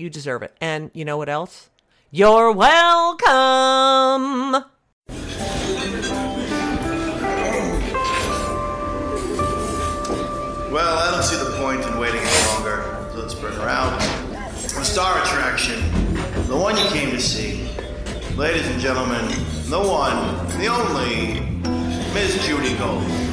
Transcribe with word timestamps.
You 0.00 0.08
deserve 0.08 0.42
it. 0.42 0.56
And 0.62 0.90
you 0.94 1.04
know 1.04 1.18
what 1.18 1.28
else? 1.28 1.68
You're 2.10 2.52
welcome. 2.52 3.28
Well, 10.72 10.96
I 10.96 11.10
don't 11.10 11.22
see 11.22 11.36
the 11.36 11.54
point 11.62 11.82
in 11.82 11.98
waiting 11.98 12.22
any 12.22 12.46
longer. 12.46 13.08
So 13.12 13.18
let's 13.18 13.34
bring 13.34 13.52
her 13.52 13.68
out. 13.68 14.00
The 14.62 14.84
star 14.84 15.22
attraction, 15.22 15.82
the 16.48 16.56
one 16.56 16.78
you 16.78 16.84
came 16.84 17.10
to 17.10 17.20
see. 17.20 17.68
Ladies 18.36 18.66
and 18.68 18.80
gentlemen, 18.80 19.26
the 19.68 19.80
one, 19.80 20.48
the 20.58 20.68
only, 20.68 21.40
Miss 22.14 22.42
Judy 22.46 22.74
Gold. 22.78 23.29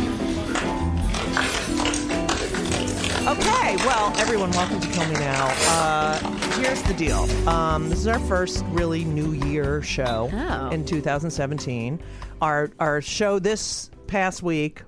Okay, 3.27 3.75
well, 3.85 4.13
everyone, 4.19 4.51
welcome 4.51 4.79
to 4.79 4.87
Kill 4.87 5.05
Me 5.07 5.15
Now. 5.15 5.47
Uh, 5.67 6.17
here's 6.61 6.81
the 6.83 6.93
deal. 6.93 7.23
Um, 7.49 7.89
this 7.89 7.99
is 7.99 8.07
our 8.07 8.19
first 8.21 8.63
really 8.69 9.03
New 9.03 9.33
Year 9.33 9.81
show 9.83 10.29
Oh. 10.33 10.69
in 10.69 10.85
2017. 10.85 11.99
Our 12.41 12.71
our 12.79 13.01
show 13.01 13.37
this 13.39 13.91
past 14.07 14.43
week 14.43 14.81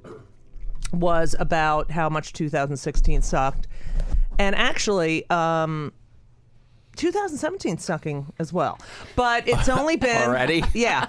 was 0.94 1.36
about 1.38 1.92
how 1.92 2.08
much 2.08 2.32
2016 2.32 3.22
sucked, 3.24 3.68
and 4.38 4.56
actually, 4.56 5.30
um, 5.30 5.92
2017 7.00 7.78
sucking 7.78 8.32
as 8.40 8.52
well. 8.54 8.78
But 9.16 9.48
it's 9.48 9.70
only 9.70 9.96
been 10.08 10.22
Already? 10.30 10.64
yeah. 10.74 11.06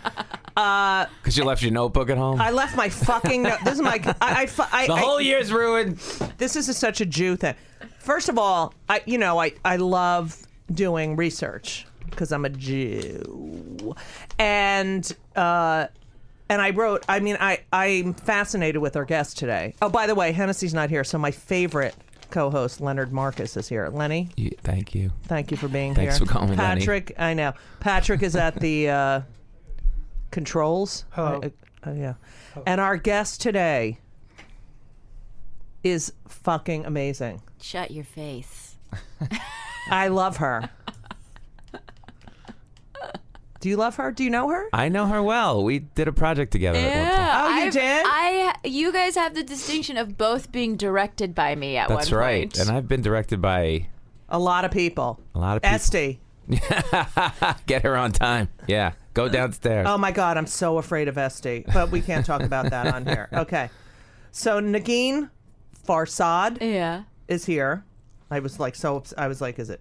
Because 0.55 1.37
you 1.37 1.45
left 1.45 1.63
your 1.63 1.73
notebook 1.73 2.11
at 2.11 2.17
home. 2.19 2.41
I 2.41 2.51
left 2.51 2.77
my 2.77 2.89
fucking. 2.89 3.43
No- 3.43 3.57
this 3.65 3.75
is 3.75 3.83
my. 3.83 4.01
I, 4.21 4.47
I, 4.47 4.49
I, 4.73 4.87
the 4.87 4.93
I- 4.95 5.01
whole 5.01 5.21
year's 5.21 5.53
ruined. 5.53 5.97
this 6.39 6.57
is 6.57 6.69
a, 6.69 6.75
such 6.75 7.01
a 7.01 7.07
Jew 7.07 7.37
thing. 7.37 7.55
First 7.99 8.29
of 8.29 8.39
all, 8.39 8.73
I 8.89 9.03
you 9.07 9.19
know 9.19 9.39
I 9.41 9.53
I 9.65 9.77
love 9.77 10.37
doing 10.73 11.17
research 11.17 11.87
because 12.09 12.31
I'm 12.33 12.45
a 12.45 12.51
Jew, 12.51 13.95
and 14.39 15.11
uh, 15.37 15.87
and 16.49 16.61
I 16.63 16.71
wrote. 16.71 17.05
I 17.09 17.21
mean, 17.21 17.37
I 17.41 17.61
I'm 17.73 18.15
fascinated 18.15 18.81
with 18.83 18.97
our 18.97 19.05
guest 19.05 19.39
today. 19.39 19.75
Oh, 19.83 19.89
by 19.89 20.07
the 20.07 20.15
way, 20.15 20.33
Hennessy's 20.33 20.75
not 20.75 20.91
here, 20.91 21.05
so 21.05 21.19
my 21.19 21.31
favorite 21.31 21.95
co-host 22.31 22.81
Leonard 22.81 23.13
Marcus 23.13 23.57
is 23.57 23.69
here. 23.69 23.89
Lenny, 23.89 24.29
You, 24.37 24.51
thank 24.63 24.95
you. 24.95 25.11
thank 25.25 25.51
you 25.51 25.57
for 25.57 25.69
being 25.69 25.95
Thanks 25.95 26.19
here. 26.19 26.27
Thanks 26.27 26.33
for 26.33 26.39
calling 26.39 26.51
me 26.51 26.57
Lenny. 26.57 26.81
Patrick. 26.81 27.13
I 27.19 27.35
know 27.35 27.53
Patrick 27.81 28.23
is 28.23 28.37
at 28.37 28.59
the 28.61 28.89
uh, 28.91 29.21
controls. 30.31 31.05
Hello. 31.11 31.41
Uh, 31.43 31.89
uh, 31.89 31.93
yeah, 31.93 32.15
and 32.67 32.81
our 32.81 32.97
guest 32.97 33.41
today 33.41 33.99
is 35.83 36.13
fucking 36.29 36.85
amazing. 36.85 37.43
Shut 37.61 37.91
your 37.91 38.05
face. 38.05 38.77
I 39.91 40.09
love 40.09 40.37
her. 40.39 40.69
Do 43.61 43.69
you 43.69 43.77
love 43.77 43.97
her? 43.97 44.11
Do 44.11 44.25
you 44.25 44.31
know 44.31 44.49
her? 44.49 44.69
I 44.73 44.89
know 44.89 45.07
her 45.07 45.23
well. 45.23 45.63
We 45.63 45.81
did 45.81 46.09
a 46.09 46.13
project 46.13 46.51
together 46.51 46.79
at 46.79 46.85
one 46.97 47.11
time. 47.17 47.45
Oh, 47.45 47.57
you 47.59 47.63
I've- 47.65 47.71
did? 47.71 48.07
I 48.07 48.55
you 48.65 48.93
guys 48.93 49.15
have 49.17 49.35
the 49.35 49.43
distinction 49.43 49.97
of 49.99 50.17
both 50.17 50.51
being 50.51 50.77
directed 50.77 51.35
by 51.35 51.55
me 51.55 51.77
at 51.77 51.89
That's 51.89 52.11
one 52.11 52.21
right. 52.21 52.43
point. 52.55 52.59
And 52.59 52.75
I've 52.77 52.89
been 52.89 53.03
directed 53.03 53.43
by 53.43 53.89
A 54.31 54.39
lot 54.39 54.65
of 54.65 54.71
people. 54.71 55.21
a 55.35 55.39
lot 55.39 55.57
of 55.57 55.63
people. 55.63 55.75
Esty. 55.75 56.21
Get 57.67 57.83
her 57.83 57.97
on 57.97 58.13
time. 58.13 58.49
Yeah. 58.67 58.93
Go 59.15 59.29
downstairs. 59.29 59.87
Oh 59.89 59.99
my 59.99 60.11
God, 60.13 60.37
I'm 60.37 60.47
so 60.47 60.79
afraid 60.79 61.09
of 61.09 61.19
Esty. 61.19 61.65
But 61.73 61.91
we 61.91 62.01
can't 62.01 62.25
talk 62.25 62.43
about 62.43 62.71
that 62.71 62.93
on 62.95 63.05
here. 63.07 63.29
Okay. 63.33 63.69
So 64.33 64.61
Negin 64.61 65.29
Farsad 65.87 66.59
yeah. 66.63 67.03
is 67.29 67.45
here. 67.45 67.85
I 68.31 68.39
was 68.41 68.59
like 68.61 68.75
so 68.77 68.97
ups- 68.97 69.15
I 69.19 69.27
was 69.29 69.41
like, 69.41 69.59
is 69.59 69.69
it 69.71 69.81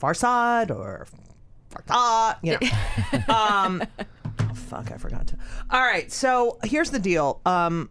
Farsad 0.00 0.70
or 0.70 1.06
Farsad? 1.70 2.36
You 2.42 2.58
know. 2.60 3.34
um 3.34 3.82
fuck, 4.54 4.90
I 4.92 4.96
forgot 4.96 5.26
to. 5.28 5.36
All 5.70 5.80
right, 5.80 6.10
so 6.10 6.58
here's 6.64 6.90
the 6.90 6.98
deal. 6.98 7.40
Um 7.46 7.90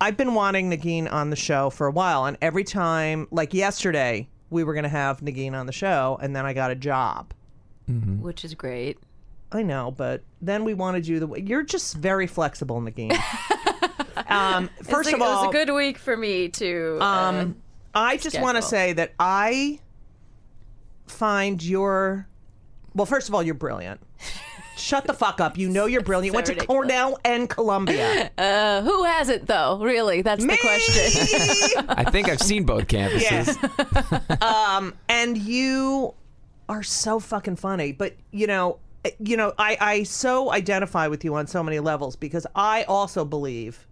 I've 0.00 0.16
been 0.16 0.34
wanting 0.34 0.68
Negin 0.70 1.10
on 1.12 1.30
the 1.30 1.36
show 1.36 1.70
for 1.70 1.86
a 1.86 1.92
while, 1.92 2.24
and 2.26 2.36
every 2.42 2.64
time 2.64 3.28
like 3.30 3.54
yesterday, 3.54 4.28
we 4.50 4.64
were 4.64 4.74
gonna 4.74 4.88
have 4.88 5.20
Negin 5.20 5.54
on 5.54 5.66
the 5.66 5.72
show, 5.72 6.18
and 6.20 6.34
then 6.34 6.44
I 6.44 6.52
got 6.52 6.70
a 6.70 6.74
job. 6.74 7.32
Which 8.20 8.44
is 8.44 8.54
great. 8.54 8.98
I 9.52 9.62
know, 9.62 9.90
but 9.90 10.22
then 10.40 10.64
we 10.64 10.72
wanted 10.72 11.06
you 11.06 11.20
the 11.20 11.26
way 11.26 11.40
you're 11.40 11.62
just 11.62 11.94
very 11.96 12.26
flexible, 12.26 12.80
Negin. 12.80 13.12
um 14.28 14.70
first 14.82 15.08
It's 15.10 15.14
of 15.14 15.22
all 15.22 15.44
it 15.44 15.46
was 15.46 15.54
a 15.54 15.64
good 15.66 15.72
week 15.74 15.98
for 15.98 16.16
me 16.16 16.48
to. 16.48 16.98
uh, 17.00 17.04
Um, 17.04 17.56
I 17.94 18.16
just 18.16 18.40
want 18.40 18.56
to 18.56 18.62
say 18.62 18.94
that 18.94 19.12
I 19.20 19.78
find 21.06 21.62
your 21.62 22.26
well. 22.94 23.06
First 23.06 23.28
of 23.28 23.34
all, 23.34 23.42
you're 23.42 23.54
brilliant. 23.54 24.00
Shut 24.76 25.06
the 25.06 25.12
fuck 25.12 25.40
up. 25.40 25.58
You 25.58 25.68
know 25.68 25.86
you're 25.86 26.00
brilliant. 26.00 26.32
So 26.32 26.36
Went 26.36 26.46
to 26.46 26.52
ridiculous. 26.54 26.66
Cornell 26.88 27.18
and 27.24 27.48
Columbia. 27.48 28.30
Uh, 28.38 28.82
who 28.82 29.04
hasn't 29.04 29.46
though? 29.46 29.78
Really, 29.80 30.22
that's 30.22 30.42
Me! 30.42 30.54
the 30.54 30.60
question. 30.60 31.84
I 31.88 32.10
think 32.10 32.28
I've 32.28 32.40
seen 32.40 32.64
both 32.64 32.86
campuses. 32.88 33.56
um, 34.42 34.94
and 35.08 35.36
you 35.38 36.14
are 36.68 36.82
so 36.82 37.20
fucking 37.20 37.56
funny. 37.56 37.92
But 37.92 38.16
you 38.32 38.46
know, 38.46 38.78
you 39.20 39.36
know, 39.36 39.52
I 39.58 39.76
I 39.80 40.02
so 40.04 40.50
identify 40.50 41.06
with 41.08 41.24
you 41.24 41.34
on 41.34 41.46
so 41.46 41.62
many 41.62 41.78
levels 41.78 42.16
because 42.16 42.46
I 42.54 42.84
also 42.84 43.24
believe 43.24 43.86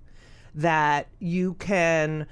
that 0.55 1.07
you 1.21 1.55
can 1.55 2.27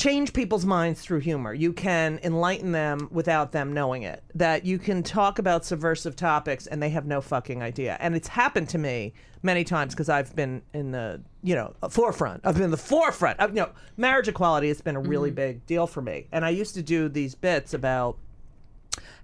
change 0.00 0.32
people's 0.32 0.64
minds 0.64 1.02
through 1.02 1.20
humor. 1.20 1.52
You 1.52 1.74
can 1.74 2.20
enlighten 2.22 2.72
them 2.72 3.08
without 3.10 3.52
them 3.52 3.74
knowing 3.74 4.02
it. 4.02 4.24
That 4.34 4.64
you 4.64 4.78
can 4.78 5.02
talk 5.02 5.38
about 5.38 5.66
subversive 5.66 6.16
topics 6.16 6.66
and 6.66 6.82
they 6.82 6.88
have 6.88 7.04
no 7.04 7.20
fucking 7.20 7.62
idea. 7.62 7.98
And 8.00 8.16
it's 8.16 8.28
happened 8.28 8.70
to 8.70 8.78
me 8.78 9.12
many 9.42 9.62
times 9.62 9.94
because 9.94 10.08
I've 10.08 10.34
been 10.34 10.62
in 10.72 10.92
the, 10.92 11.20
you 11.42 11.54
know, 11.54 11.74
uh, 11.82 11.90
forefront. 11.90 12.40
I've 12.46 12.54
been 12.54 12.64
in 12.64 12.70
the 12.70 12.78
forefront. 12.78 13.40
Uh, 13.40 13.44
of, 13.44 13.50
you 13.50 13.56
know, 13.56 13.70
marriage 13.98 14.26
equality 14.26 14.68
has 14.68 14.80
been 14.80 14.96
a 14.96 15.00
really 15.00 15.28
mm-hmm. 15.28 15.36
big 15.36 15.66
deal 15.66 15.86
for 15.86 16.00
me. 16.00 16.28
And 16.32 16.46
I 16.46 16.50
used 16.50 16.74
to 16.76 16.82
do 16.82 17.10
these 17.10 17.34
bits 17.34 17.74
about 17.74 18.16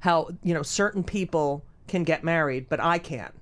how, 0.01 0.29
you 0.43 0.53
know, 0.53 0.63
certain 0.63 1.03
people 1.03 1.65
can 1.89 2.05
get 2.05 2.23
married, 2.23 2.69
but 2.69 2.81
I 2.81 2.99
can't. 2.99 3.33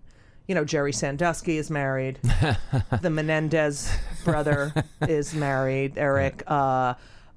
You 0.47 0.55
know, 0.55 0.65
Jerry 0.65 0.93
Sandusky 0.93 1.57
is 1.57 1.69
married. 1.69 2.21
the 3.03 3.11
Menendez 3.11 3.91
brother 4.25 4.73
is 5.09 5.35
married. 5.35 5.95
Eric, 5.97 6.45
uh, 6.47 6.95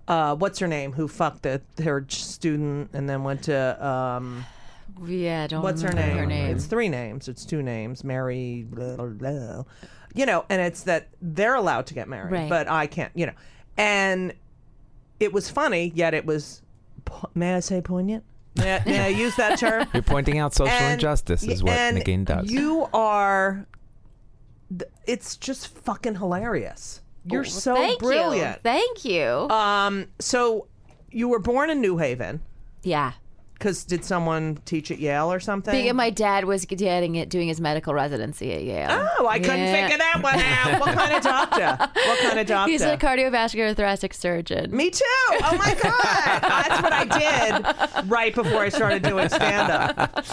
uh, 0.07 0.35
what's 0.35 0.59
her 0.59 0.67
name? 0.67 0.93
Who 0.93 1.07
fucked 1.07 1.43
the, 1.43 1.61
her 1.83 2.05
student 2.09 2.91
and 2.93 3.09
then 3.09 3.23
went 3.23 3.43
to 3.43 3.85
um, 3.85 4.45
yeah, 5.05 5.43
I 5.43 5.47
don't. 5.47 5.61
what's 5.63 5.81
her 5.81 5.89
remember 5.89 6.09
name? 6.11 6.17
Her 6.19 6.25
name. 6.25 6.55
It's 6.55 6.65
three 6.65 6.89
names. 6.89 7.27
It's 7.27 7.45
two 7.45 7.61
names. 7.61 8.03
Mary. 8.03 8.65
Blah, 8.69 8.95
blah, 8.95 9.05
blah. 9.05 9.63
You 10.15 10.25
know, 10.25 10.45
and 10.49 10.61
it's 10.61 10.83
that 10.83 11.09
they're 11.21 11.55
allowed 11.55 11.87
to 11.87 11.93
get 11.93 12.07
married, 12.07 12.31
Right. 12.31 12.49
but 12.49 12.67
I 12.69 12.87
can't. 12.87 13.11
You 13.15 13.27
know, 13.27 13.33
and 13.77 14.33
it 15.19 15.33
was 15.33 15.49
funny, 15.49 15.91
yet 15.93 16.13
it 16.13 16.25
was. 16.25 16.61
po- 17.05 17.29
May 17.35 17.53
I 17.55 17.59
say 17.59 17.81
poignant? 17.81 18.23
May 18.55 18.77
I, 18.77 18.83
may 18.85 18.99
I 18.99 19.07
use 19.09 19.35
that 19.35 19.59
term? 19.59 19.87
You're 19.93 20.01
pointing 20.01 20.39
out 20.39 20.53
social 20.55 20.73
And- 20.73 20.93
injustice 20.95 21.43
is 21.43 21.61
what 21.61 21.73
and 21.73 21.97
Negin 21.97 22.25
does. 22.25 22.49
You 22.51 22.87
are. 22.93 23.67
th- 24.75 24.89
It's 25.05 25.35
just 25.37 25.67
fucking 25.67 26.15
hilarious. 26.15 27.01
You're 27.29 27.43
so 27.43 27.75
thank 27.75 27.99
brilliant. 27.99 28.57
You. 28.57 28.61
Thank 28.63 29.05
you. 29.05 29.47
Um. 29.49 30.07
So 30.19 30.67
you 31.11 31.27
were 31.29 31.39
born 31.39 31.69
in 31.69 31.81
New 31.81 31.97
Haven 31.97 32.41
yeah. 32.83 33.13
because 33.53 33.83
did 33.85 34.03
someone 34.05 34.59
teach 34.65 34.91
at 34.91 34.99
Yale 34.99 35.31
or 35.31 35.39
something? 35.39 35.73
Because 35.73 35.95
my 35.95 36.09
dad 36.09 36.45
was 36.45 36.65
getting 36.65 37.15
it, 37.15 37.29
doing 37.29 37.47
his 37.47 37.59
medical 37.61 37.93
residency 37.93 38.53
at 38.53 38.63
Yale. 38.63 39.09
Oh, 39.19 39.27
I 39.27 39.39
couldn't 39.39 39.59
Yeah. 39.59 39.81
figure 39.83 39.97
that 39.97 40.21
one 40.21 40.39
out. 40.39 40.79
What 40.79 40.95
kind 40.95 41.13
of 41.15 41.23
doctor? 41.23 41.77
What 42.07 42.19
kind 42.19 42.39
of 42.39 42.45
doctor? 42.47 42.71
He's 42.71 42.81
a 42.81 42.97
cardiovascular 42.97 43.75
thoracic 43.75 44.13
surgeon. 44.13 44.75
Me 44.75 44.89
too. 44.89 45.03
Oh 45.31 45.57
my 45.57 45.73
god, 45.81 46.41
that's 46.41 46.81
what 46.83 46.93
I 46.93 47.05
did 48.03 48.09
right 48.09 48.35
before 48.35 48.61
I 48.61 48.69
started 48.69 49.01
doing 49.01 49.29
stand 49.29 49.71
up. 49.71 50.25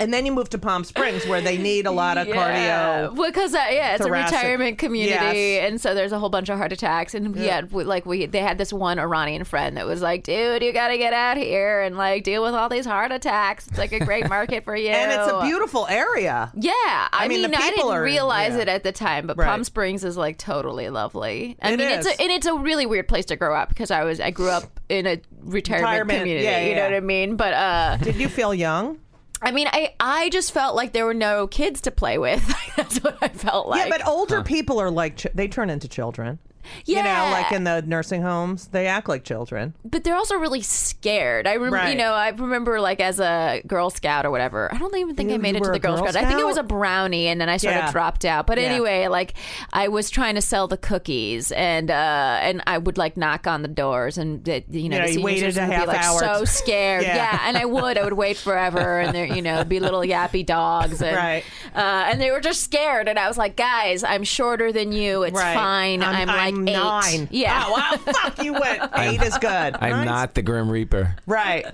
And 0.00 0.12
then 0.12 0.26
you 0.26 0.32
move 0.32 0.50
to 0.50 0.58
Palm 0.58 0.82
Springs, 0.82 1.24
where 1.24 1.40
they 1.40 1.56
need 1.56 1.86
a 1.86 1.90
lot 1.92 2.18
of 2.18 2.26
Yeah. 2.34 3.08
cardio. 3.10 3.14
because 3.26 3.54
uh, 3.54 3.58
yeah, 3.70 3.94
it's 3.94 4.04
Thoracic. 4.04 4.32
a 4.32 4.36
retirement 4.36 4.78
community, 4.78 5.12
Yes. 5.38 5.70
and 5.70 5.80
so 5.80 5.94
there's 5.94 6.10
a 6.10 6.18
whole 6.18 6.30
bunch 6.30 6.48
of 6.48 6.58
heart 6.58 6.72
attacks. 6.72 7.14
And 7.14 7.36
yeah, 7.36 7.62
we, 7.70 7.84
like 7.84 8.04
we, 8.04 8.26
they 8.26 8.40
had 8.40 8.58
this 8.58 8.72
one 8.72 8.98
Iranian 8.98 9.44
friend 9.44 9.76
that 9.76 9.86
was 9.86 10.02
like, 10.02 10.24
"Dude, 10.24 10.62
you 10.64 10.72
got 10.72 10.88
to 10.88 10.98
get 10.98 11.12
out 11.12 11.36
here 11.36 11.80
and 11.82 11.96
like 11.96 12.24
deal 12.24 12.42
with 12.42 12.54
all 12.54 12.68
these 12.68 12.86
heart 12.86 13.12
attacks. 13.12 13.68
It's 13.68 13.78
like 13.78 13.92
a 13.92 14.04
great 14.04 14.28
market 14.28 14.64
for 14.64 14.74
you." 14.84 14.88
And 14.88 15.12
it's 15.12 15.30
a 15.32 15.42
beautiful 15.42 15.86
area. 15.88 16.50
Yeah, 16.56 16.72
I, 17.12 17.28
mean, 17.28 17.42
mean, 17.42 17.50
the 17.52 17.56
I 17.58 17.70
didn't 17.70 17.88
are- 17.90 18.02
realize 18.02 18.54
yeah. 18.54 18.62
it 18.62 18.68
at 18.68 18.82
the 18.82 18.90
time, 18.92 19.28
but 19.28 19.36
Right. 19.36 19.46
Palm 19.46 19.62
Springs 19.62 20.02
is 20.02 20.16
like 20.16 20.38
totally 20.38 20.88
lovely. 20.90 21.56
I 21.62 21.72
It 21.72 21.78
mean, 21.78 21.88
it's 21.88 22.06
a, 22.06 22.20
and 22.20 22.32
it's 22.32 22.46
a 22.46 22.54
really 22.54 22.86
weird 22.86 23.06
place 23.06 23.26
to 23.26 23.36
grow 23.36 23.54
up 23.54 23.68
because 23.68 23.92
I 23.92 24.02
was 24.02 24.18
I 24.18 24.32
grew 24.32 24.50
up 24.50 24.64
in 24.88 25.06
a 25.06 25.20
retirement, 25.44 25.84
Retirement, 25.90 26.18
community. 26.18 26.44
yeah, 26.46 26.64
you 26.66 26.74
know 26.74 26.82
what 26.82 26.94
I 26.94 27.00
mean? 27.00 27.36
But 27.36 27.54
uh, 27.54 27.96
Did 27.98 28.16
you 28.16 28.28
feel 28.28 28.52
young? 28.52 28.98
I 29.44 29.50
mean, 29.52 29.68
I 29.72 29.94
I 30.00 30.30
just 30.30 30.52
felt 30.52 30.74
like 30.74 30.92
there 30.92 31.04
were 31.06 31.14
no 31.14 31.46
kids 31.46 31.82
to 31.82 31.90
play 31.90 32.18
with. 32.18 32.42
That's 32.76 32.98
what 33.02 33.18
I 33.22 33.28
felt 33.28 33.68
like. 33.68 33.84
yeah, 33.84 33.88
but 33.90 34.06
older 34.06 34.42
people 34.42 34.80
are 34.80 34.90
like 34.90 35.16
ch- 35.16 35.26
they 35.34 35.48
turn 35.48 35.70
into 35.70 35.88
children. 35.88 36.38
You 36.86 36.96
know, 36.96 37.02
Yeah. 37.04 37.30
like 37.32 37.52
in 37.52 37.64
the 37.64 37.82
nursing 37.82 38.22
homes, 38.22 38.68
they 38.68 38.86
act 38.86 39.08
like 39.08 39.24
children. 39.24 39.74
but 39.84 40.04
they're 40.04 40.16
also 40.16 40.36
really 40.36 40.62
scared. 40.62 41.46
I 41.46 41.54
remember, 41.54 41.76
Right. 41.76 41.90
you 41.90 41.98
know, 41.98 42.12
I 42.12 42.28
remember 42.30 42.80
like 42.80 43.00
as 43.00 43.20
a 43.20 43.62
Girl 43.66 43.90
Scout 43.90 44.26
or 44.26 44.30
whatever. 44.30 44.72
I 44.72 44.78
don't 44.78 44.94
even 44.96 45.14
think 45.14 45.28
You- 45.30 45.36
I 45.36 45.38
made 45.38 45.56
it 45.56 45.62
to 45.64 45.70
the 45.70 45.78
Girl, 45.78 45.96
Girl 45.96 46.08
Scout. 46.08 46.22
I 46.22 46.26
think 46.28 46.40
it 46.40 46.46
was 46.46 46.56
a 46.56 46.62
brownie, 46.62 47.28
and 47.28 47.40
then 47.40 47.48
I 47.48 47.56
sort 47.56 47.74
Yeah. 47.74 47.86
of 47.86 47.92
dropped 47.92 48.24
out. 48.24 48.46
But 48.46 48.58
Yeah. 48.58 48.64
anyway, 48.68 49.08
like 49.08 49.34
I 49.72 49.88
was 49.88 50.10
trying 50.10 50.34
to 50.34 50.40
sell 50.42 50.66
the 50.68 50.76
cookies, 50.76 51.52
and 51.52 51.90
uh 51.90 52.38
and 52.42 52.62
I 52.66 52.78
would 52.78 52.98
like 52.98 53.16
knock 53.16 53.46
on 53.46 53.62
the 53.62 53.68
doors, 53.68 54.18
and 54.18 54.44
the, 54.44 54.62
you 54.70 54.88
know, 54.88 55.04
the 55.06 55.12
you 55.14 55.22
waited 55.22 55.56
a 55.56 55.60
would 55.60 55.68
be 55.68 55.74
half 55.74 55.86
like 55.86 56.04
hour. 56.04 56.18
so 56.18 56.44
scared. 56.44 57.02
Yeah. 57.04 57.16
yeah. 57.16 57.40
and 57.46 57.56
I 57.56 57.64
would, 57.64 57.96
I 57.98 58.04
would 58.04 58.12
wait 58.14 58.36
forever, 58.36 59.00
and 59.00 59.14
there, 59.14 59.26
you 59.26 59.42
know, 59.42 59.64
be 59.64 59.80
little 59.80 60.00
yappy 60.00 60.44
dogs, 60.44 61.00
and 61.02 61.16
Right. 61.16 61.44
uh, 61.74 62.06
and 62.08 62.20
they 62.20 62.30
were 62.30 62.40
just 62.40 62.62
scared, 62.62 63.08
and 63.08 63.18
I 63.18 63.28
was 63.28 63.36
like, 63.38 63.56
guys, 63.56 64.02
I'm 64.04 64.24
shorter 64.24 64.72
than 64.72 64.92
you. 64.92 65.22
It's 65.24 65.36
Right. 65.36 65.54
fine. 65.54 66.02
I'm, 66.02 66.28
like 66.28 66.53
eight. 66.68 66.72
nine. 66.72 67.28
Yeah. 67.30 67.64
Oh, 67.66 67.72
wow, 67.72 68.12
fuck, 68.12 68.42
you 68.44 68.52
went. 68.52 68.82
Eight 68.96 69.22
is 69.22 69.36
good. 69.38 69.76
I'm 69.80 70.04
not 70.04 70.34
the 70.34 70.42
Grim 70.42 70.70
Reaper. 70.70 71.16
Right. 71.26 71.64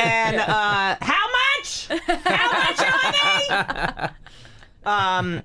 And 0.00 0.36
uh, 0.40 0.96
how 1.00 1.26
much? 1.58 1.88
How 1.88 2.52
much 2.52 2.76
honey? 2.78 4.08
Um. 4.86 5.42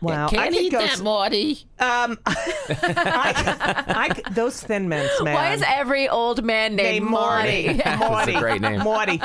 Wow. 0.00 0.26
I 0.32 0.50
could 0.50 0.72
go. 0.72 0.80
s- 0.80 1.00
Morty. 1.00 1.64
Um. 1.78 2.18
I, 2.26 4.10
I, 4.26 4.30
those 4.32 4.60
thin 4.60 4.88
mints, 4.88 5.22
man. 5.22 5.34
Why 5.34 5.52
is 5.54 5.62
every 5.64 6.08
old 6.08 6.42
man 6.42 6.74
named 6.74 7.04
Named 7.04 7.06
Morty? 7.06 7.66
Morty? 7.68 7.96
Morty. 8.08 8.34
a 8.34 8.40
great 8.40 8.60
name. 8.60 8.80
Morty. 8.80 9.20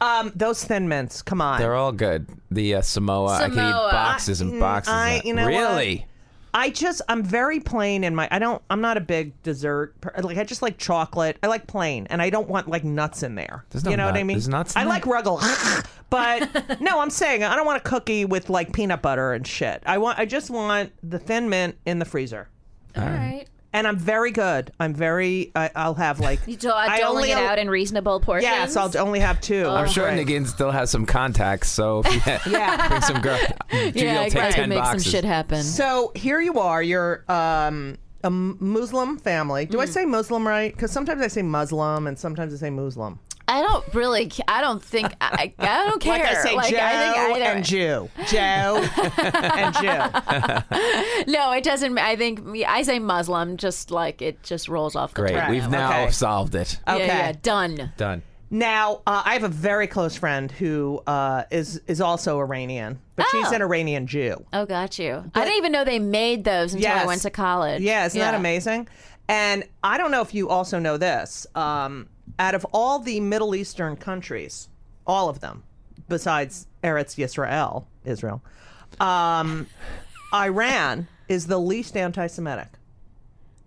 Um. 0.00 0.32
Those 0.34 0.64
thin 0.64 0.88
mints. 0.88 1.20
Come 1.20 1.42
on. 1.42 1.60
They're 1.60 1.74
all 1.74 1.92
good. 1.92 2.26
The 2.50 2.76
uh, 2.76 2.80
Samoa, 2.80 3.32
I 3.34 3.40
can 3.42 3.50
Samoa. 3.56 3.88
eat 3.88 3.92
boxes 3.92 4.40
and 4.40 4.58
boxes. 4.58 4.94
I- 4.94 5.20
you 5.22 5.34
know 5.34 5.44
what? 5.50 5.98
Really? 6.54 6.66
I 6.66 6.70
just 6.70 7.02
I'm 7.08 7.22
very 7.22 7.60
plain 7.60 8.04
in 8.04 8.14
my 8.14 8.28
I 8.30 8.38
don't 8.38 8.62
I'm 8.70 8.80
not 8.80 8.96
a 8.96 9.00
big 9.00 9.40
dessert 9.42 9.98
per- 10.00 10.14
like 10.22 10.36
I 10.38 10.44
just 10.44 10.62
like 10.62 10.78
chocolate 10.78 11.38
I 11.42 11.46
like 11.46 11.66
plain 11.66 12.06
and 12.10 12.20
I 12.22 12.30
don't 12.30 12.48
want 12.48 12.68
like 12.68 12.84
nuts 12.84 13.22
in 13.22 13.34
there 13.34 13.64
There's 13.70 13.84
no 13.84 13.90
you 13.90 13.96
know 13.96 14.06
what 14.06 14.16
I 14.16 14.22
mean 14.22 14.36
there's 14.36 14.48
nuts 14.48 14.74
in 14.74 14.80
I 14.80 14.84
there? 14.84 14.92
like 14.92 15.04
ruggle 15.04 15.40
but 16.10 16.80
no 16.80 17.00
I'm 17.00 17.10
saying 17.10 17.42
I 17.44 17.56
don't 17.56 17.66
want 17.66 17.78
a 17.84 17.88
cookie 17.88 18.24
with 18.24 18.50
like 18.50 18.72
peanut 18.72 19.02
butter 19.02 19.32
and 19.32 19.46
shit 19.46 19.82
I 19.86 19.98
want 19.98 20.18
I 20.18 20.26
just 20.26 20.50
want 20.50 20.92
the 21.02 21.18
thin 21.18 21.48
mint 21.48 21.76
in 21.86 21.98
the 21.98 22.04
freezer 22.04 22.48
All 22.96 23.04
right. 23.04 23.46
And 23.74 23.86
I'm 23.86 23.96
very 23.98 24.30
good 24.30 24.70
I'm 24.78 24.94
very 24.94 25.50
I, 25.54 25.70
I'll 25.74 25.94
have 25.94 26.20
like 26.20 26.40
You 26.46 26.56
do- 26.56 26.70
I 26.70 27.00
doling 27.00 27.16
only 27.16 27.30
it 27.32 27.38
out 27.38 27.58
in 27.58 27.70
reasonable 27.70 28.20
portions. 28.20 28.44
yes 28.50 28.76
I'll 28.76 28.96
only 28.98 29.20
have 29.20 29.40
two 29.40 29.66
I'm 29.66 29.88
sure 29.88 30.04
Right. 30.06 30.26
Negin 30.26 30.46
still 30.46 30.70
has 30.70 30.90
some 30.90 31.06
contacts, 31.06 31.70
so 31.70 32.02
if 32.04 32.46
you 32.46 32.52
Yeah. 32.52 32.88
bring 32.88 33.00
some 33.02 33.20
girl. 33.22 33.38
Judy 33.70 34.00
yeah, 34.00 34.14
will 34.14 34.20
I 34.20 34.28
take 34.28 34.34
got 34.34 34.46
to 34.50 34.52
10 34.56 34.68
make 34.68 34.78
boxes. 34.78 35.04
some 35.04 35.10
shit 35.12 35.24
happen. 35.24 35.62
So 35.62 36.12
here 36.14 36.40
you 36.40 36.58
are. 36.58 36.82
You're 36.82 37.24
um, 37.30 37.96
a 38.22 38.26
M- 38.26 38.56
Muslim 38.60 39.18
family. 39.18 39.66
Do 39.66 39.80
I 39.80 39.86
Mm. 39.86 39.88
say 39.88 40.04
Muslim 40.04 40.46
right? 40.46 40.72
Because 40.74 40.90
sometimes 40.90 41.22
I 41.22 41.28
say 41.28 41.42
Muslim 41.42 42.06
and 42.06 42.18
sometimes 42.18 42.52
I 42.54 42.56
say 42.58 42.70
Muslim. 42.70 43.18
I 43.52 43.62
don't 43.62 43.94
really. 43.94 44.28
ca- 44.30 44.44
I 44.48 44.60
don't 44.62 44.82
think. 44.82 45.12
I, 45.20 45.52
I 45.58 45.84
don't 45.88 46.00
care. 46.00 46.12
Like 46.22 46.24
I 46.24 46.42
say 46.42 46.52
Joe 46.52 46.78
I 46.80 47.12
think 47.12 47.36
either. 47.36 47.44
and 47.44 47.64
Jew. 47.64 48.10
Joe 48.28 48.84
and 49.34 49.74
Jew. 51.26 51.32
No, 51.32 51.52
it 51.52 51.64
doesn't. 51.64 51.98
I 51.98 52.16
think 52.16 52.40
I 52.66 52.82
say 52.82 52.98
Muslim. 52.98 53.56
Just 53.56 53.90
like 53.90 54.22
it 54.22 54.42
just 54.42 54.68
rolls 54.68 54.96
off 54.96 55.14
the 55.14 55.22
Great. 55.22 55.34
tongue. 55.36 55.50
We've 55.50 55.68
now 55.68 56.02
Okay. 56.04 56.10
solved 56.12 56.54
it. 56.54 56.78
Okay. 56.88 57.06
yeah, 57.06 57.32
done. 57.42 57.92
Done. 57.96 58.22
Now, 58.50 59.00
uh, 59.06 59.22
I 59.24 59.32
have 59.32 59.44
a 59.44 59.48
very 59.48 59.86
close 59.86 60.14
friend 60.16 60.50
who 60.52 61.00
uh, 61.06 61.44
is 61.50 61.80
is 61.86 62.00
also 62.00 62.38
Iranian, 62.38 63.00
but 63.16 63.26
she's 63.30 63.46
Oh. 63.46 63.54
an 63.54 63.62
Iranian 63.62 64.06
Jew. 64.06 64.44
Oh, 64.52 64.66
got 64.66 64.98
you. 64.98 65.30
I 65.34 65.44
didn't 65.44 65.56
even 65.56 65.72
know 65.72 65.84
they 65.84 65.98
made 65.98 66.44
those 66.44 66.74
until 66.74 66.92
I 66.92 67.06
went 67.06 67.22
to 67.22 67.30
college. 67.30 67.80
Yeah, 67.82 68.04
isn't 68.06 68.18
that 68.18 68.34
amazing? 68.34 68.88
And 69.28 69.64
I 69.82 69.96
don't 69.98 70.10
know 70.10 70.20
if 70.20 70.34
you 70.34 70.48
also 70.50 70.78
know 70.78 70.96
this. 70.98 71.46
Um, 71.54 72.08
out 72.38 72.54
of 72.54 72.66
all 72.72 72.98
the 72.98 73.20
Middle 73.20 73.54
Eastern 73.54 73.96
countries, 73.96 74.68
all 75.06 75.28
of 75.28 75.40
them, 75.40 75.62
besides 76.08 76.66
Eretz 76.82 77.16
Yisrael, 77.16 77.84
Israel, 78.04 78.42
um, 79.00 79.66
Iran 80.34 81.08
is 81.28 81.46
the 81.46 81.58
least 81.58 81.96
anti-Semitic. 81.96 82.68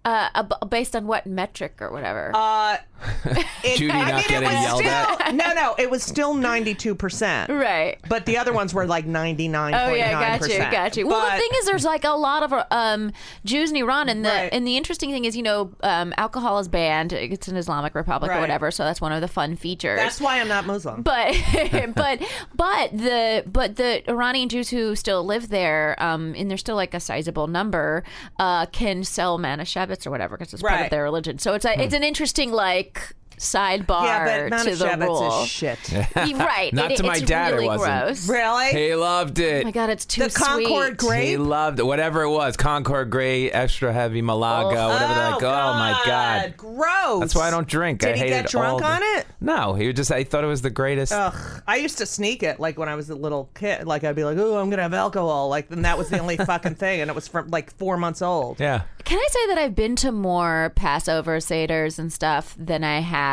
Uh, 0.03 0.29
ab- 0.35 0.69
based 0.69 0.95
on 0.95 1.07
what 1.07 1.25
metric 1.25 1.77
or 1.81 1.91
whatever? 1.91 2.31
Uh, 2.33 2.77
It- 3.25 3.45
Judy 3.77 3.91
I 3.91 3.99
not 3.99 4.07
mean, 4.07 4.17
it 4.19 4.27
getting 4.29 4.49
was 4.49 4.61
yelled 4.61 4.79
still, 4.79 4.91
at? 4.91 5.35
No, 5.35 5.53
no, 5.53 5.75
it 5.77 5.89
was 5.89 6.03
still 6.03 6.33
ninety-two 6.33 6.95
percent. 6.95 7.49
Right. 7.49 7.97
But 8.07 8.25
the 8.25 8.37
other 8.37 8.53
ones 8.53 8.73
were 8.73 8.85
like 8.85 9.05
ninety-nine 9.05 9.73
Oh 9.73 9.85
point 9.87 9.97
yeah, 9.97 10.11
nine 10.11 10.39
got 10.39 10.47
you, 10.47 10.53
percent. 10.55 10.71
got 10.71 10.97
you. 10.97 11.07
Well, 11.07 11.25
the 11.31 11.37
thing 11.39 11.49
is, 11.57 11.65
there's 11.65 11.83
like 11.85 12.03
a 12.03 12.11
lot 12.11 12.43
of 12.43 12.65
um, 12.71 13.11
Jews 13.43 13.71
in 13.71 13.77
Iran, 13.77 14.09
and 14.09 14.23
the 14.23 14.29
Right. 14.29 14.49
and 14.53 14.65
the 14.67 14.77
interesting 14.77 15.11
thing 15.11 15.25
is, 15.25 15.35
you 15.35 15.43
know, 15.43 15.71
um, 15.81 16.13
alcohol 16.17 16.59
is 16.59 16.67
banned. 16.67 17.13
It's 17.13 17.47
an 17.47 17.57
Islamic 17.57 17.95
republic 17.95 18.29
Right. 18.31 18.37
or 18.37 18.41
whatever, 18.41 18.71
so 18.71 18.83
that's 18.83 19.01
one 19.01 19.11
of 19.11 19.21
the 19.21 19.27
fun 19.27 19.55
features. 19.55 19.97
that's 19.99 20.21
why 20.21 20.39
I'm 20.39 20.47
not 20.47 20.65
Muslim. 20.65 21.01
but 21.01 21.35
but 21.95 22.21
but 22.55 22.91
the 22.97 23.43
but 23.47 23.75
the 23.77 24.07
Iranian 24.09 24.49
Jews 24.49 24.69
who 24.69 24.95
still 24.95 25.23
live 25.25 25.49
there, 25.49 25.95
um, 25.99 26.33
and 26.37 26.49
there's 26.49 26.59
still 26.61 26.75
like 26.75 26.93
a 26.93 26.99
sizable 26.99 27.47
number, 27.47 28.03
uh, 28.39 28.65
can 28.67 29.03
sell 29.03 29.37
Manischewitz 29.39 30.05
or 30.05 30.11
whatever 30.11 30.37
because 30.37 30.53
it's 30.53 30.61
part 30.63 30.81
of 30.81 30.89
their 30.89 31.03
religion. 31.03 31.39
So 31.39 31.53
it's 31.53 31.65
a, 31.65 31.81
it's 31.81 31.93
an 31.93 32.03
interesting 32.03 32.51
like 32.51 32.94
like 32.95 33.24
sidebar 33.37 34.03
yeah, 34.03 34.49
but 34.49 34.63
to 34.63 34.75
the 34.75 34.97
rule. 34.99 35.41
Is 35.43 35.49
shit. 35.49 35.79
right. 36.15 36.71
Not 36.73 36.91
it, 36.91 36.97
to 36.97 37.03
my 37.03 37.17
it's 37.17 37.25
dad, 37.25 37.53
it 37.53 37.55
really 37.55 37.67
wasn't. 37.67 38.05
gross. 38.05 38.29
really? 38.29 38.69
He 38.71 38.95
loved 38.95 39.39
it. 39.39 39.61
Oh 39.61 39.65
my 39.65 39.71
god, 39.71 39.89
it's 39.89 40.05
too 40.05 40.21
sweet. 40.21 40.33
the 40.33 40.39
Concord 40.39 41.01
sweet. 41.01 41.25
He 41.25 41.37
loved 41.37 41.79
it. 41.79 41.85
Whatever 41.85 42.23
it 42.23 42.29
was. 42.29 42.57
Concord 42.57 43.09
Grape, 43.09 43.51
extra 43.53 43.91
heavy 43.93 44.21
Malaga, 44.21 44.79
oh, 44.79 44.89
whatever 44.89 45.13
they're 45.13 45.31
like. 45.31 45.43
Oh 45.43 45.73
my 45.73 46.01
God. 46.05 46.57
gross. 46.57 47.19
That's 47.19 47.35
why 47.35 47.47
I 47.47 47.51
don't 47.51 47.67
drink. 47.67 48.01
Did 48.01 48.09
I 48.09 48.13
he 48.13 48.19
hated 48.19 48.41
get 48.43 48.49
drunk 48.49 48.81
all 48.81 48.91
on 48.91 49.01
it? 49.03 49.25
No, 49.39 49.73
he 49.73 49.87
would 49.87 49.95
just. 49.95 50.11
I 50.11 50.23
thought 50.23 50.43
it 50.43 50.47
was 50.47 50.61
the 50.61 50.69
greatest. 50.69 51.11
Ugh, 51.11 51.61
I 51.67 51.77
used 51.77 51.97
to 51.99 52.05
sneak 52.05 52.43
it 52.43 52.59
like 52.59 52.77
when 52.77 52.89
I 52.89 52.95
was 52.95 53.09
a 53.09 53.15
little 53.15 53.49
kid. 53.55 53.85
Like 53.85 54.03
I'd 54.03 54.15
be 54.15 54.23
like, 54.23 54.37
"Oh, 54.37 54.57
I'm 54.57 54.69
gonna 54.69 54.81
have 54.81 54.93
alcohol." 54.93 55.49
Like, 55.49 55.69
and 55.71 55.85
that 55.85 55.97
was 55.97 56.09
the 56.09 56.19
only 56.19 56.37
fucking 56.51 56.75
thing, 56.75 57.01
and 57.01 57.09
it 57.09 57.15
was 57.15 57.27
from 57.27 57.49
like 57.49 57.71
four 57.71 57.97
months 57.97 58.21
old. 58.21 58.59
yeah. 58.59 58.83
Can 59.03 59.19
I 59.19 59.27
say 59.29 59.47
that 59.49 59.59
I've 59.59 59.75
been 59.75 59.95
to 59.97 60.11
more 60.11 60.73
Passover 60.75 61.37
seders 61.37 61.99
and 61.99 62.11
stuff 62.11 62.55
than 62.57 62.83
I 62.83 63.01
have 63.01 63.24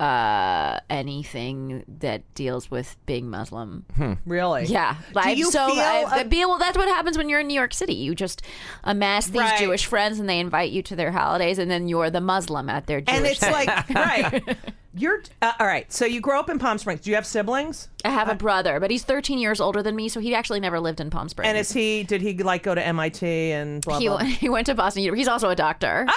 uh, 0.00 0.80
anything 0.90 1.84
that 2.00 2.22
deals 2.34 2.70
with 2.70 2.96
being 3.06 3.28
Muslim? 3.30 3.84
Really? 4.24 4.64
Yeah, 4.66 4.96
Do 5.12 5.20
I've 5.20 5.38
you 5.38 5.50
so 5.50 5.66
feel 5.68 5.80
I've, 5.80 6.32
a- 6.32 6.46
well, 6.46 6.58
that's 6.58 6.76
what 6.76 6.88
happens 6.88 7.16
when 7.18 7.28
you're 7.28 7.40
in 7.40 7.46
New 7.48 7.54
York 7.54 7.74
City. 7.74 7.94
You 7.94 8.14
just 8.14 8.42
amass 8.84 9.26
these 9.26 9.40
Right. 9.40 9.58
Jewish 9.58 9.86
friends, 9.86 10.18
and 10.18 10.28
they 10.28 10.40
invite 10.40 10.70
you 10.72 10.82
to 10.82 10.96
their 10.96 11.12
holidays, 11.12 11.58
and 11.58 11.70
then 11.70 11.88
you're 11.88 12.10
the 12.10 12.20
Muslim 12.20 12.68
at 12.68 12.86
their 12.86 13.00
Jewish. 13.00 13.16
And 13.16 13.26
it's 13.26 13.42
like, 13.42 13.88
right? 13.90 14.56
You're 14.98 15.22
uh, 15.42 15.52
all 15.60 15.66
right. 15.66 15.92
So 15.92 16.06
you 16.06 16.22
grow 16.22 16.40
up 16.40 16.48
in 16.48 16.58
Palm 16.58 16.78
Springs. 16.78 17.02
Do 17.02 17.10
you 17.10 17.16
have 17.16 17.26
siblings? 17.26 17.88
I 18.02 18.08
have 18.08 18.30
a 18.30 18.34
brother, 18.34 18.80
but 18.80 18.90
he's 18.90 19.04
13 19.04 19.38
years 19.38 19.60
older 19.60 19.82
than 19.82 19.94
me, 19.94 20.08
so 20.08 20.20
he 20.20 20.34
actually 20.34 20.58
never 20.58 20.80
lived 20.80 21.00
in 21.00 21.10
Palm 21.10 21.28
Springs. 21.28 21.48
And 21.50 21.58
is 21.58 21.70
he? 21.70 22.02
Did 22.02 22.22
he 22.22 22.32
like 22.38 22.62
go 22.62 22.74
to 22.74 22.82
MIT 22.82 23.26
and 23.26 23.82
blah 23.84 23.98
he, 23.98 24.08
blah? 24.08 24.18
he 24.24 24.48
went 24.48 24.64
to 24.66 24.74
Boston 24.74 25.02
University. 25.02 25.20
He's 25.20 25.28
also 25.28 25.50
a 25.50 25.56
doctor. 25.56 26.06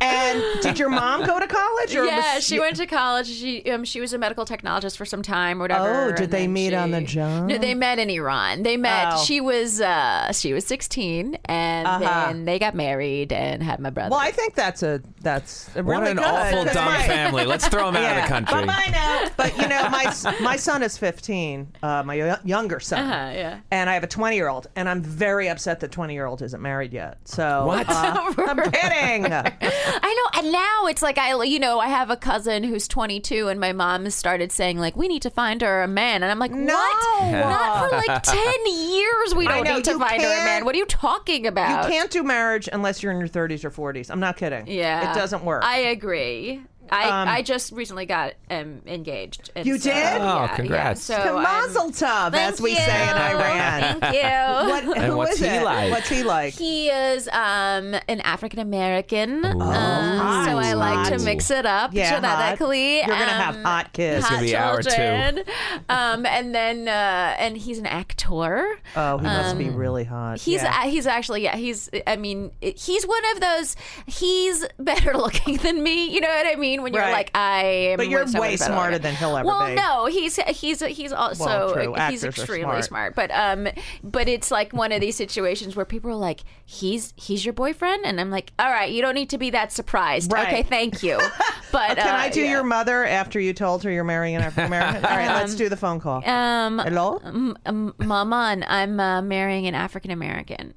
and 0.00 0.42
did 0.62 0.78
your 0.78 0.88
mom 0.90 1.24
go 1.26 1.38
to 1.38 1.46
college? 1.46 1.94
Or 1.94 2.04
yeah, 2.04 2.36
was 2.36 2.46
she 2.46 2.58
went 2.58 2.76
to 2.76 2.86
college. 2.86 3.26
She 3.28 3.70
um, 3.70 3.84
she 3.84 4.00
was 4.00 4.12
a 4.12 4.18
medical 4.18 4.44
technologist 4.44 4.96
for 4.96 5.04
some 5.04 5.22
time, 5.22 5.58
or 5.58 5.64
whatever. 5.64 6.12
Oh, 6.12 6.12
did 6.16 6.30
they 6.30 6.42
then 6.42 6.52
meet 6.52 6.74
on 6.74 6.90
the 6.90 7.00
job? 7.02 7.46
No, 7.48 7.58
they 7.58 7.74
met 7.74 7.98
in 7.98 8.10
Iran. 8.10 8.62
They 8.62 8.76
met. 8.76 9.14
Oh. 9.14 9.24
She 9.24 9.40
was 9.40 9.80
uh, 9.80 10.32
she 10.32 10.52
was 10.52 10.66
sixteen, 10.66 11.36
and 11.46 11.86
Uh-huh. 11.86 11.98
then 12.32 12.44
they 12.44 12.58
got 12.58 12.74
married 12.74 13.32
and 13.32 13.62
had 13.62 13.80
my 13.80 13.90
brother. 13.90 14.10
Well, 14.10 14.20
I 14.20 14.30
think 14.30 14.54
that's 14.54 14.82
a 14.82 15.02
that's 15.20 15.68
a 15.76 15.82
What 15.82 16.00
really 16.00 16.12
an 16.12 16.16
good. 16.18 16.26
awful 16.26 16.64
'cause 16.64 16.74
dumb 16.74 16.84
my- 16.86 17.02
family. 17.06 17.44
Let's 17.44 17.68
throw 17.68 17.88
him 17.88 17.96
out 17.96 18.16
of 18.16 18.22
the 18.22 18.28
country. 18.28 18.54
But 18.60 18.66
mine 18.66 18.92
now. 18.92 19.28
But 19.36 19.56
you 19.56 19.68
know, 19.68 19.88
my 19.90 20.12
my 20.40 20.56
son 20.56 20.82
is 20.82 20.96
15, 20.98 21.68
uh, 21.82 22.02
my 22.04 22.38
younger 22.44 22.80
son. 22.80 23.00
Uh-huh, 23.00 23.30
yeah. 23.34 23.60
And 23.70 23.88
I 23.90 23.94
have 23.94 24.04
a 24.04 24.06
20 24.06 24.36
year 24.36 24.48
old, 24.48 24.68
and 24.76 24.88
I'm 24.88 25.02
very 25.02 25.48
upset 25.48 25.80
that 25.80 25.90
20 25.92 26.14
year 26.14 26.26
old 26.26 26.42
isn't 26.42 26.60
married 26.62 26.92
yet. 26.92 27.18
So 27.24 27.66
What? 27.66 27.86
uh, 27.88 28.32
I'm 28.48 28.70
kidding. 28.70 29.32
I 30.02 30.14
know, 30.14 30.40
and 30.42 30.52
now 30.52 30.86
it's 30.86 31.02
like 31.02 31.18
I, 31.18 31.42
you 31.44 31.58
know, 31.58 31.78
I 31.80 31.88
have 31.88 32.10
a 32.10 32.16
cousin 32.16 32.64
who's 32.64 32.86
22, 32.88 33.48
and 33.48 33.58
my 33.60 33.72
mom 33.72 34.04
has 34.04 34.14
started 34.14 34.52
saying 34.52 34.78
like, 34.78 34.96
"We 34.96 35.08
need 35.08 35.22
to 35.22 35.30
find 35.30 35.60
her 35.62 35.82
a 35.82 35.88
man," 35.88 36.22
and 36.22 36.30
I'm 36.30 36.38
like, 36.38 36.50
No. 36.52 36.74
"What? 36.74 37.30
Not 37.32 37.90
for 37.90 37.96
like 37.96 38.22
10 38.22 38.42
years. 38.66 39.34
We 39.34 39.46
don't 39.46 39.64
know, 39.64 39.76
need 39.76 39.84
to 39.84 39.98
find 39.98 40.22
her 40.22 40.28
a 40.28 40.44
man. 40.44 40.64
What 40.64 40.74
are 40.74 40.78
you 40.78 40.86
talking 40.86 41.46
about? 41.46 41.68
You 41.68 41.74
about?" 41.76 41.90
can't 41.90 42.10
do 42.10 42.22
marriage 42.22 42.68
unless 42.72 43.02
you're 43.02 43.12
in 43.12 43.18
your 43.18 43.28
30s 43.28 43.64
or 43.64 43.70
40s. 43.70 44.10
I'm 44.10 44.20
not 44.20 44.36
kidding. 44.36 44.66
Yeah, 44.66 45.12
It 45.12 45.14
doesn't 45.14 45.44
work. 45.44 45.64
I 45.64 45.78
agree. 45.78 46.62
I, 46.90 47.22
Um, 47.22 47.28
I 47.28 47.42
just 47.42 47.72
recently 47.72 48.06
got 48.06 48.34
um, 48.50 48.82
engaged. 48.86 49.50
and 49.54 49.66
You 49.66 49.78
so- 49.78 49.90
did? 49.90 49.96
Yeah, 49.96 50.48
Oh, 50.50 50.54
congrats. 50.56 51.08
Yeah, 51.08 51.24
so 51.24 51.36
I'm- 51.38 51.42
Mazel 51.42 51.90
tov, 51.90 52.32
Thank 52.32 52.52
as 52.54 52.60
we 52.60 52.70
you. 52.70 52.76
say 52.76 53.02
in 53.02 53.16
Iran. 53.16 54.00
Thank 54.00 54.14
you. 54.14 54.20
What, 54.70 54.96
And 54.98 55.04
who 55.06 55.16
what's 55.16 55.32
is 55.34 55.38
he 55.40 55.46
it? 55.46 55.62
like? 55.62 55.90
What's 55.90 56.08
he 56.08 56.22
like? 56.22 56.54
He 56.54 56.88
is 56.88 57.28
um, 57.28 57.94
an 58.08 58.20
African 58.22 58.58
American, 58.60 59.44
um, 59.44 59.60
hot. 59.60 60.46
so 60.46 60.58
I 60.58 60.72
like 60.74 61.08
to 61.16 61.24
mix 61.24 61.50
it 61.50 61.66
up 61.66 61.92
Yeah, 61.92 62.14
genetically. 62.16 63.00
hot. 63.00 63.08
You're 63.08 63.18
gonna 63.18 63.30
have 63.32 63.56
um, 63.56 63.62
hot 63.62 63.92
kids. 63.92 64.24
hot 64.24 64.34
gonna 64.34 64.46
be 64.46 64.56
hour 64.56 64.82
two. 64.82 64.90
children. 64.90 65.44
um, 65.88 66.26
and 66.26 66.54
then 66.54 66.88
uh, 66.88 67.34
and 67.38 67.56
he's 67.56 67.78
an 67.78 67.86
actor. 67.86 68.78
Oh, 68.96 69.18
he 69.18 69.24
must 69.24 69.58
be 69.58 69.68
really 69.70 70.04
hot. 70.04 70.32
Um, 70.34 70.38
He's 70.38 70.62
yeah. 70.62 70.80
uh, 70.84 70.88
he's 70.88 71.06
actually 71.06 71.42
yeah 71.42 71.56
he's 71.56 71.88
I 72.06 72.16
mean 72.16 72.50
it- 72.60 72.78
he's 72.78 73.06
one 73.06 73.22
of 73.34 73.40
those 73.40 73.76
he's 74.06 74.64
better 74.78 75.16
looking 75.16 75.56
than 75.58 75.82
me 75.82 76.10
you 76.12 76.20
know 76.20 76.28
what 76.28 76.46
I 76.46 76.56
mean 76.56 76.79
when 76.82 76.92
you're 76.92 77.02
Right. 77.02 77.12
like 77.12 77.30
I 77.34 77.62
am 77.92 77.96
But 77.96 78.08
you're 78.08 78.26
way 78.32 78.56
smarter 78.56 78.92
looking. 78.92 79.02
than 79.02 79.14
he'll 79.16 79.36
ever 79.36 79.46
well 79.46 79.66
be. 79.68 79.74
no 79.74 80.06
he's 80.06 80.36
he's 80.36 80.80
he's 80.80 81.12
also 81.12 81.44
Well, 81.44 81.72
true. 81.72 81.94
he's 82.08 82.24
Actors 82.24 82.24
extremely 82.24 82.82
smart. 82.82 82.84
smart. 82.84 83.14
but 83.14 83.30
um 83.32 83.68
but 84.02 84.28
it's 84.28 84.50
like 84.50 84.72
one 84.72 84.92
of 84.92 85.00
these 85.00 85.16
situations 85.16 85.76
where 85.76 85.84
people 85.86 86.10
are 86.10 86.14
like 86.14 86.40
he's 86.64 87.12
he's 87.16 87.44
your 87.44 87.54
boyfriend 87.54 88.04
and 88.04 88.20
I'm 88.20 88.30
like 88.30 88.52
all 88.58 88.70
right 88.70 88.90
you 88.90 89.02
don't 89.02 89.14
need 89.14 89.30
to 89.30 89.38
be 89.38 89.50
that 89.50 89.72
surprised 89.72 90.32
Right. 90.32 90.46
okay 90.48 90.62
thank 90.62 91.02
you 91.02 91.18
but 91.72 91.96
Can 91.96 92.08
uh, 92.08 92.18
I 92.18 92.28
do 92.28 92.42
yeah. 92.42 92.50
your 92.50 92.64
mother 92.64 93.04
after 93.04 93.40
you 93.40 93.52
told 93.52 93.82
her 93.84 93.90
you're 93.90 94.04
marrying 94.04 94.36
an 94.36 94.42
African 94.42 94.66
American? 94.66 95.04
All 95.04 95.16
right, 95.16 95.28
let's 95.34 95.54
do 95.54 95.68
the 95.68 95.76
phone 95.76 96.00
call. 96.00 96.26
um 96.28 96.78
Hello? 96.78 97.20
m- 97.24 97.56
um, 97.66 97.94
Mama, 97.98 98.58
I'm 98.66 99.00
uh, 99.00 99.22
marrying 99.22 99.66
an 99.66 99.74
African 99.74 100.10
American. 100.10 100.74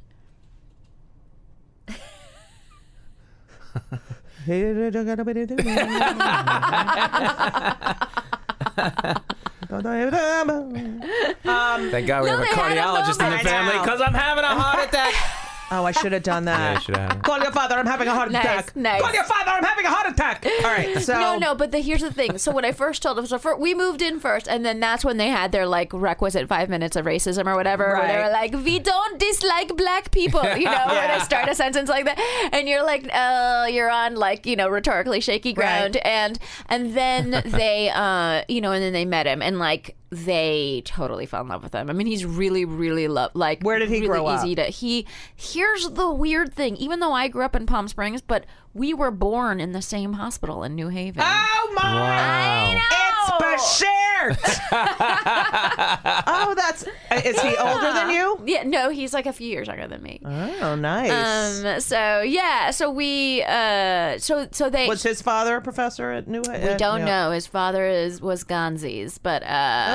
Thank 11.92 12.08
God 12.08 12.24
we 12.24 12.30
have 12.30 12.40
a 12.40 12.44
they 12.44 12.48
had 12.50 12.58
a 12.58 12.82
cardiologist 12.82 13.24
in 13.26 13.32
the 13.32 13.40
family 13.40 13.80
because 13.80 14.02
I'm 14.02 14.14
having 14.14 14.44
a 14.44 14.48
heart 14.56 14.88
attack. 14.88 15.14
Oh, 15.76 15.86
I 15.86 15.92
should 15.92 16.12
have 16.12 16.24
done 16.24 16.46
that. 16.46 16.60
Yeah, 16.60 16.74
you 16.76 16.80
should 16.82 16.98
have. 16.98 17.22
Call 17.24 17.40
your 17.40 17.52
father. 17.52 17.76
I'm 17.76 17.86
having 17.86 18.08
a 18.08 18.14
heart 18.14 18.32
Nice, 18.32 18.44
attack. 18.44 18.76
nice. 18.76 19.02
Call 19.02 19.14
your 19.14 19.24
father. 19.24 19.52
I'm 19.52 19.64
having 19.64 19.86
a 19.86 19.90
heart 19.90 20.08
attack. 20.12 20.46
All 20.46 20.62
right. 20.64 20.98
So 21.04 21.20
No, 21.20 21.38
no, 21.38 21.56
but 21.56 21.72
the, 21.72 21.80
here's 21.80 22.02
the 22.02 22.14
thing. 22.14 22.38
So 22.38 22.52
when 22.52 22.64
I 22.66 22.72
first 22.72 23.02
told 23.02 23.18
them, 23.18 23.26
so 23.26 23.38
fir- 23.38 23.56
we 23.56 23.74
moved 23.74 24.02
in 24.02 24.20
first, 24.20 24.48
and 24.48 24.64
then 24.66 24.80
that's 24.80 25.04
when 25.04 25.18
they 25.18 25.30
had 25.30 25.52
their 25.52 25.66
like 25.66 25.92
requisite 25.94 26.48
five 26.48 26.70
minutes 26.70 26.96
of 26.96 27.06
racism 27.06 27.46
or 27.48 27.56
whatever. 27.56 27.96
Where 27.96 28.08
they 28.08 28.16
Right. 28.16 28.26
were 28.26 28.32
like, 28.32 28.54
"We 28.66 28.80
don't 28.80 29.20
dislike 29.20 29.76
black 29.76 30.12
people," 30.12 30.44
you 30.44 30.66
know, 30.66 30.84
when 30.88 30.96
Yeah. 30.96 31.18
I 31.20 31.24
start 31.24 31.50
a 31.50 31.56
sentence 31.56 31.90
like 31.90 32.06
that, 32.06 32.20
and 32.54 32.70
you're 32.70 32.84
like, 32.86 33.10
"Oh, 33.14 33.66
you're 33.66 33.90
on 33.90 34.16
like 34.16 34.46
you 34.46 34.56
know 34.56 34.70
rhetorically 34.70 35.20
shaky 35.22 35.54
ground," 35.54 35.96
Right. 35.96 36.06
and 36.06 36.40
and 36.70 36.94
then 36.96 37.32
they, 37.46 37.90
uh, 37.90 38.44
you 38.48 38.62
know, 38.62 38.72
and 38.72 38.82
then 38.84 38.94
they 38.94 39.06
met 39.06 39.26
him, 39.26 39.42
and 39.42 39.58
like 39.60 39.96
they 40.14 40.82
totally 40.86 41.26
fell 41.26 41.42
in 41.42 41.48
love 41.48 41.64
with 41.64 41.74
him. 41.74 41.90
I 41.90 41.94
mean, 41.94 42.08
he's 42.08 42.26
really, 42.26 42.66
really 42.66 43.08
love 43.08 43.32
like 43.34 43.62
Where 43.62 43.80
did 43.80 43.90
he 43.90 43.96
really 43.96 44.08
grow 44.08 44.28
up? 44.28 44.44
easy 44.46 44.56
to 44.56 44.64
he. 44.64 45.06
Here's 45.36 45.90
the 45.90 46.12
weird 46.12 46.54
thing. 46.54 46.76
Even 46.78 47.00
though 47.00 47.14
I 47.14 47.28
grew 47.28 47.44
up 47.44 47.56
in 47.56 47.66
Palm 47.66 47.88
Springs, 47.88 48.22
but 48.22 48.46
we 48.74 48.94
were 48.94 49.12
born 49.12 49.60
in 49.60 49.72
the 49.72 49.82
same 49.82 50.14
hospital 50.14 50.64
in 50.64 50.76
New 50.76 50.90
Haven. 50.90 51.24
Oh 51.26 51.74
my! 51.76 51.82
I 51.84 53.13
know. 53.30 53.38
It's 53.54 53.80
Bashert. 53.82 54.64
oh, 56.28 56.54
that's. 56.56 56.86
Is 57.26 57.40
he 57.42 57.56
older 57.58 57.92
than 57.94 58.10
you? 58.10 58.42
Yeah, 58.46 58.64
no, 58.64 58.90
he's 58.90 59.14
like 59.14 59.26
a 59.26 59.34
few 59.34 59.48
years 59.48 59.68
younger 59.68 59.88
than 59.88 60.02
me. 60.02 60.20
Oh, 60.26 60.76
nice. 60.76 61.64
Um, 61.64 61.80
so 61.82 62.22
yeah, 62.22 62.72
so 62.72 62.90
we, 62.92 63.44
uh, 63.44 64.18
so 64.20 64.48
so 64.52 64.70
they. 64.70 64.88
Was 64.88 65.04
his 65.04 65.22
father 65.22 65.56
a 65.58 65.62
professor 65.62 66.12
at 66.12 66.28
New? 66.28 66.42
we 66.42 66.76
don't 66.76 67.06
know. 67.06 67.32
His 67.32 67.48
father 67.48 67.86
is 67.86 68.22
was 68.22 68.44
Gonzes, 68.44 69.18
but 69.18 69.44
uh, 69.44 69.46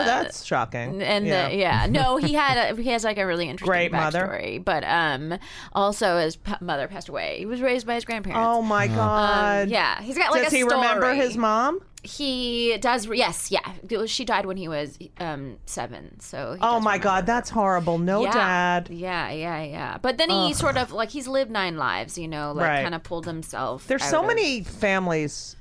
Oh, 0.00 0.04
that's 0.04 0.44
shocking. 0.44 1.02
and 1.02 1.26
yeah. 1.26 1.48
yeah. 1.48 1.84
yeah, 1.84 1.86
no, 1.86 2.16
he 2.16 2.34
had 2.34 2.72
a, 2.72 2.80
he 2.82 2.90
has 2.90 3.04
like 3.04 3.18
a 3.18 3.26
really 3.26 3.48
interesting 3.48 3.70
Great 3.72 3.92
mother. 3.92 4.20
backstory. 4.20 4.64
But 4.64 4.84
um, 4.84 5.38
also 5.72 6.18
his 6.18 6.36
p- 6.36 6.52
mother 6.60 6.88
passed 6.88 7.08
away. 7.08 7.36
He 7.38 7.46
was 7.46 7.60
raised 7.60 7.86
by 7.86 7.94
his 7.94 8.04
grandparents. 8.04 8.46
Oh 8.46 8.62
my 8.62 8.86
God. 8.86 9.64
Um, 9.64 9.68
yeah, 9.68 10.00
he's 10.02 10.16
got 10.18 10.30
like 10.32 10.44
Does 10.44 10.52
a 10.52 10.56
he 10.56 10.62
remember 10.62 11.12
his 11.14 11.36
mom? 11.36 11.80
He 12.02 12.78
does. 12.78 13.06
Yes, 13.08 13.50
yeah. 13.50 14.04
She 14.06 14.24
died 14.24 14.46
when 14.46 14.56
he 14.56 14.68
was 14.68 14.98
um 15.18 15.58
seven. 15.66 16.20
So. 16.20 16.56
Oh 16.60 16.78
my 16.80 16.96
God, 16.98 17.22
her. 17.22 17.26
that's 17.26 17.50
horrible. 17.50 17.98
No 17.98 18.22
yeah. 18.22 18.32
dad. 18.32 18.88
Yeah, 18.90 19.30
yeah, 19.30 19.62
yeah. 19.62 19.98
But 20.00 20.16
then 20.16 20.30
he 20.30 20.54
sort 20.54 20.76
of 20.76 20.92
like 20.92 21.10
he's 21.10 21.26
lived 21.26 21.50
nine 21.50 21.76
lives, 21.76 22.16
you 22.16 22.28
know, 22.28 22.52
like 22.52 22.66
Right. 22.68 22.82
kind 22.82 22.94
of 22.94 23.02
pulled 23.02 23.26
himself. 23.26 23.86
There's 23.88 24.04
so 24.04 24.20
of- 24.20 24.26
many 24.28 24.62
families 24.62 25.56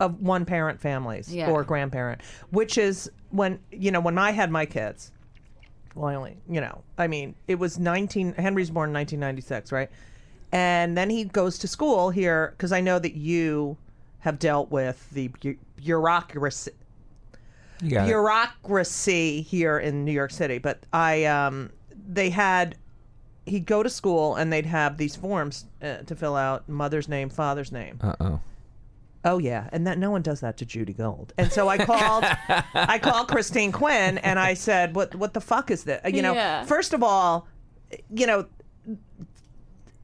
of 0.00 0.20
one 0.20 0.44
parent 0.44 0.80
families 0.80 1.32
Yeah. 1.34 1.50
or 1.50 1.62
grandparent, 1.64 2.20
which 2.50 2.78
is 2.78 3.10
when 3.30 3.58
you 3.70 3.90
know 3.90 4.00
when 4.00 4.16
I 4.18 4.30
had 4.30 4.50
my 4.50 4.64
kids. 4.66 5.12
Well, 5.94 6.08
I 6.08 6.14
only 6.14 6.36
you 6.48 6.60
know 6.60 6.82
I 6.96 7.06
mean 7.06 7.34
it 7.48 7.58
was 7.58 7.78
19. 7.78 8.32
Henry's 8.34 8.70
born 8.70 8.90
in 8.90 8.94
1996, 8.94 9.72
right? 9.72 9.90
and 10.52 10.96
then 10.96 11.10
he 11.10 11.24
goes 11.24 11.58
to 11.58 11.66
school 11.66 12.08
here 12.10 12.54
because 12.56 12.70
I 12.70 12.80
know 12.80 13.00
that 13.00 13.14
you 13.14 13.76
have 14.20 14.38
dealt 14.38 14.70
with 14.70 15.08
the 15.10 15.28
bu- 15.28 15.56
bureaucracy 15.76 16.72
You 17.82 17.98
it. 18.00 18.06
bureaucracy 18.06 19.42
here 19.42 19.78
in 19.78 20.04
New 20.04 20.12
York 20.12 20.30
City. 20.30 20.58
But 20.58 20.80
I, 20.92 21.24
um, 21.26 21.70
they 22.08 22.30
had 22.30 22.76
he'd 23.44 23.66
go 23.66 23.82
to 23.82 23.88
school 23.90 24.34
and 24.34 24.52
they'd 24.52 24.66
have 24.66 24.96
these 24.96 25.14
forms 25.14 25.66
uh, 25.82 25.98
to 25.98 26.16
fill 26.16 26.34
out: 26.36 26.68
mother's 26.68 27.08
name, 27.08 27.28
father's 27.28 27.70
name. 27.72 27.98
Uh 28.02 28.14
oh. 28.20 28.40
Oh 29.24 29.38
yeah, 29.38 29.68
and 29.72 29.86
that 29.88 29.98
no 29.98 30.10
one 30.12 30.22
does 30.22 30.38
that 30.40 30.56
to 30.58 30.64
Judy 30.64 30.92
Gold. 30.92 31.32
And 31.36 31.50
so 31.50 31.68
I 31.68 31.78
called, 31.78 32.24
I 32.74 32.98
called 33.00 33.26
Christine 33.26 33.72
Quinn, 33.72 34.18
and 34.18 34.38
I 34.38 34.54
said, 34.54 34.94
"What 34.94 35.14
what 35.16 35.34
the 35.34 35.40
fuck 35.40 35.70
is 35.72 35.82
this?" 35.84 36.00
You 36.12 36.22
know, 36.22 36.32
Yeah. 36.32 36.64
first 36.64 36.92
of 36.92 37.02
all, 37.02 37.48
you 38.14 38.26
know, 38.26 38.46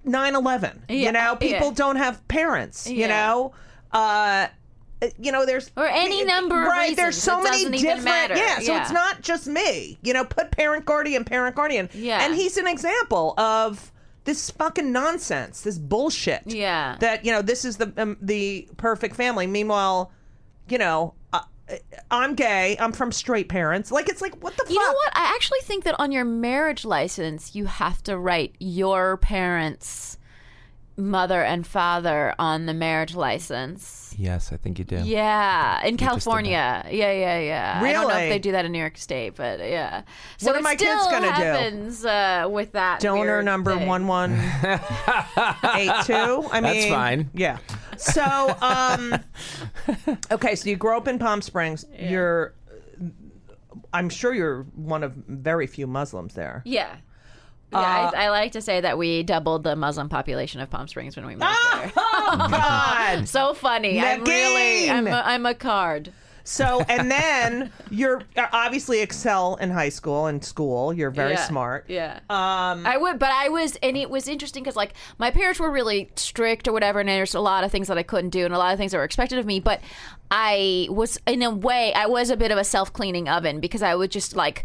9-11, 0.07 0.81
Yeah, 0.89 0.95
You 0.97 1.13
know, 1.13 1.37
people 1.37 1.69
yeah. 1.69 1.75
don't 1.75 1.97
have 1.97 2.27
parents. 2.29 2.89
You 2.91 3.07
know, 3.09 3.53
uh, 3.93 4.49
you 5.19 5.33
know, 5.33 5.45
there's 5.45 5.71
Or 5.77 5.87
any 5.87 6.25
number 6.25 6.61
of 6.63 6.69
right. 6.69 6.97
There's 6.97 7.21
so 7.21 7.41
It 7.41 7.45
many 7.45 7.79
different. 7.79 8.37
Yeah, 8.37 8.59
so 8.61 8.73
Yeah. 8.73 8.83
it's 8.83 8.93
not 8.93 9.21
just 9.21 9.47
me. 9.49 9.99
You 10.03 10.13
know, 10.15 10.25
put 10.25 10.51
parent 10.53 10.85
guardian, 10.85 11.25
parent 11.25 11.57
guardian. 11.57 11.89
Yeah. 11.93 12.25
and 12.25 12.35
he's 12.35 12.57
an 12.57 12.67
example 12.67 13.35
of 13.39 13.91
this 14.25 14.51
fucking 14.51 14.93
nonsense, 14.93 15.63
this 15.63 15.79
bullshit 15.79 16.43
Yeah. 16.47 16.97
that 17.01 17.25
you 17.25 17.33
know 17.33 17.43
this 17.43 17.65
is 17.65 17.79
the 17.79 17.93
um, 17.97 18.17
the 18.23 18.69
perfect 18.77 19.17
family. 19.17 19.49
Meanwhile, 19.49 20.13
you 20.69 20.79
know, 20.79 21.15
uh, 21.33 21.41
I'm 22.11 22.35
gay. 22.37 22.77
I'm 22.79 22.93
from 22.93 23.11
straight 23.11 23.49
parents. 23.49 23.91
Like 23.91 24.09
it's 24.09 24.23
like 24.23 24.41
what 24.41 24.53
the 24.57 24.63
fuck? 24.63 24.71
You 24.71 24.77
fuck? 24.81 24.87
know 24.87 24.95
what? 24.95 25.13
I 25.17 25.33
actually 25.35 25.59
think 25.65 25.83
that 25.83 25.99
on 25.99 26.13
your 26.13 26.25
marriage 26.25 26.85
license, 26.85 27.57
you 27.57 27.65
have 27.67 28.01
to 28.05 28.17
write 28.17 28.55
your 28.61 29.17
parents' 29.17 30.19
mother 30.97 31.43
and 31.43 31.67
father 31.67 32.35
on 32.39 32.67
the 32.67 32.75
marriage 32.75 33.15
license. 33.15 34.15
Yes, 34.19 34.53
I 34.53 34.59
think 34.59 34.79
you 34.79 34.85
do. 34.85 34.97
Yeah, 35.03 35.83
in 35.87 35.97
just 35.97 36.07
California. 36.07 36.85
Yeah, 36.91 37.11
yeah, 37.13 37.39
yeah. 37.39 37.81
I 37.83 37.93
don't 37.93 38.03
know 38.03 38.09
Really? 38.15 38.25
if 38.25 38.29
they 38.31 38.39
do 38.39 38.53
that 38.53 38.65
in 38.67 38.73
New 38.73 38.79
York 38.79 38.99
State, 38.99 39.35
but 39.37 39.59
yeah. 39.61 40.03
So 40.37 40.49
What 40.49 40.57
are 40.57 40.59
it 40.59 40.63
my 40.63 40.77
kids 40.77 41.07
gonna 41.07 41.27
do? 41.29 41.33
happens, 41.33 42.05
uh, 42.05 42.47
with 42.51 42.73
that 42.73 43.01
Donor 43.01 43.43
number 43.43 43.75
thing. 43.75 43.89
one 43.89 44.07
one 44.07 44.33
eight 45.77 45.93
two. 46.05 46.47
I 46.53 46.61
mean, 46.61 46.75
That's 46.75 46.87
fine. 46.87 47.31
Yeah. 47.33 47.59
So, 47.97 48.57
um, 48.61 49.15
okay. 50.31 50.55
So 50.57 50.69
you 50.69 50.77
grow 50.77 50.97
up 50.97 51.09
in 51.09 51.19
Palm 51.19 51.41
Springs. 51.43 51.85
You're. 51.99 52.55
I'm 53.95 54.09
sure 54.09 54.33
you're 54.35 54.63
one 54.75 55.03
of 55.03 55.13
very 55.29 55.67
few 55.67 55.87
Muslims 55.87 56.35
there. 56.35 56.63
Yeah. 56.65 56.97
Yeah, 57.73 57.79
Uh, 57.79 58.11
I, 58.17 58.25
I 58.25 58.29
like 58.31 58.53
to 58.53 58.61
say 58.61 58.81
that 58.81 58.99
we 58.99 59.23
doubled 59.23 59.65
the 59.65 59.75
Muslim 59.77 60.09
population 60.09 60.61
of 60.61 60.71
Palm 60.71 60.89
Springs 60.89 61.17
when 61.17 61.27
we 61.27 61.33
moved 61.33 61.43
there. 61.43 61.93
Oh 61.97 62.47
God! 62.51 63.29
So 63.29 63.55
funny. 63.55 64.01
I'm 64.01 64.25
really, 64.25 64.91
I'm 64.91 65.07
a! 65.07 65.23
I'm 65.25 65.47
a 65.47 65.55
card. 65.55 66.13
So, 66.45 66.81
and 66.89 67.09
then 67.09 67.71
you're 67.89 68.23
uh, 68.37 68.47
obviously 68.53 69.01
excel 69.01 69.55
in 69.57 69.71
high 69.71 69.91
school 69.91 70.27
and 70.27 70.45
school. 70.45 70.93
You're 70.93 71.11
very 71.11 71.33
Yeah, 71.35 71.47
smart. 71.47 71.85
Yeah. 71.89 72.19
Um, 72.29 72.85
I 72.85 72.97
would, 72.97 73.21
but 73.21 73.31
I 73.31 73.49
was, 73.49 73.77
and 73.81 73.97
it 73.97 74.11
was 74.11 74.27
interesting 74.27 74.65
because 74.65 74.75
like 74.75 74.95
my 75.19 75.31
parents 75.31 75.61
were 75.61 75.71
really 75.71 76.11
strict 76.17 76.67
or 76.67 76.73
whatever, 76.73 76.99
and 76.99 77.09
there's 77.09 77.37
a 77.37 77.41
lot 77.41 77.63
of 77.63 77.71
things 77.71 77.87
that 77.89 77.97
I 77.97 78.03
couldn't 78.03 78.31
do, 78.31 78.45
and 78.45 78.53
a 78.53 78.59
lot 78.59 78.73
of 78.73 78.79
things 78.79 78.91
that 78.91 78.99
were 78.99 79.05
expected 79.05 79.39
of 79.39 79.47
me. 79.47 79.61
But 79.61 79.81
I 80.35 80.89
was, 80.89 81.19
in 81.27 81.43
a 81.43 81.51
way, 81.51 81.93
I 81.93 82.07
was 82.07 82.31
a 82.31 82.37
bit 82.39 82.51
of 82.51 82.57
a 82.57 82.65
self 82.65 82.91
cleaning 82.93 83.29
oven 83.29 83.61
because 83.61 83.83
I 83.83 83.95
would 83.95 84.11
just 84.11 84.35
like 84.35 84.65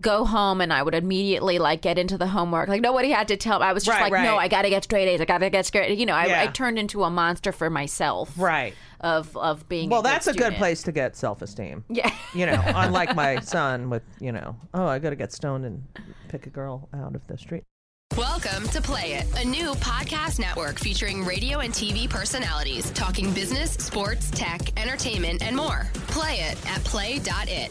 go 0.00 0.24
home 0.24 0.60
and 0.60 0.72
I 0.72 0.82
would 0.82 0.94
immediately 0.94 1.58
like 1.58 1.82
get 1.82 1.98
into 1.98 2.16
the 2.16 2.28
homework. 2.28 2.68
Like 2.68 2.80
nobody 2.80 3.10
had 3.10 3.28
to 3.28 3.36
tell. 3.36 3.58
me 3.60 3.66
I 3.66 3.72
was 3.74 3.84
just 3.84 4.00
Right, 4.00 4.10
like, 4.10 4.22
no. 4.22 4.36
I 4.38 4.48
got 4.48 4.62
to 4.62 4.70
get 4.70 4.84
straight 4.84 5.06
A's. 5.08 5.20
I 5.20 5.26
got 5.26 5.38
to 5.38 5.50
get 5.50 5.66
straight. 5.66 5.98
You 5.98 6.06
know, 6.06 6.14
I, 6.14 6.26
Yeah. 6.26 6.42
I 6.42 6.46
turned 6.46 6.78
into 6.78 7.04
a 7.04 7.10
monster 7.10 7.52
for 7.52 7.68
myself. 7.68 8.32
right. 8.38 8.74
Of 9.00 9.36
of 9.36 9.68
being. 9.68 9.90
Well, 9.90 10.00
a 10.00 10.04
that's 10.04 10.26
a 10.26 10.32
good 10.32 10.54
place 10.54 10.82
to 10.84 10.92
get 10.92 11.14
self 11.16 11.42
esteem. 11.42 11.84
Yeah. 11.90 12.10
You 12.34 12.46
know, 12.46 12.62
unlike 12.66 13.14
my 13.14 13.40
son 13.40 13.90
with, 13.90 14.02
you 14.20 14.32
know, 14.32 14.56
oh, 14.72 14.86
I 14.86 14.98
got 14.98 15.10
to 15.10 15.16
get 15.16 15.32
stoned 15.34 15.66
and 15.66 15.84
pick 16.28 16.46
a 16.46 16.50
girl 16.50 16.88
out 16.94 17.14
of 17.14 17.26
the 17.26 17.36
street. 17.36 17.64
Welcome 18.14 18.66
to 18.68 18.80
Play 18.80 19.12
It, 19.14 19.26
a 19.38 19.44
new 19.46 19.74
podcast 19.74 20.38
network 20.38 20.78
featuring 20.78 21.22
radio 21.22 21.58
and 21.58 21.70
TV 21.70 22.08
personalities 22.08 22.90
talking 22.92 23.30
business, 23.34 23.72
sports, 23.72 24.30
tech, 24.30 24.60
entertainment, 24.80 25.42
and 25.42 25.54
more. 25.54 25.86
Play 26.06 26.36
it 26.36 26.66
at 26.66 26.82
play.it. 26.84 27.70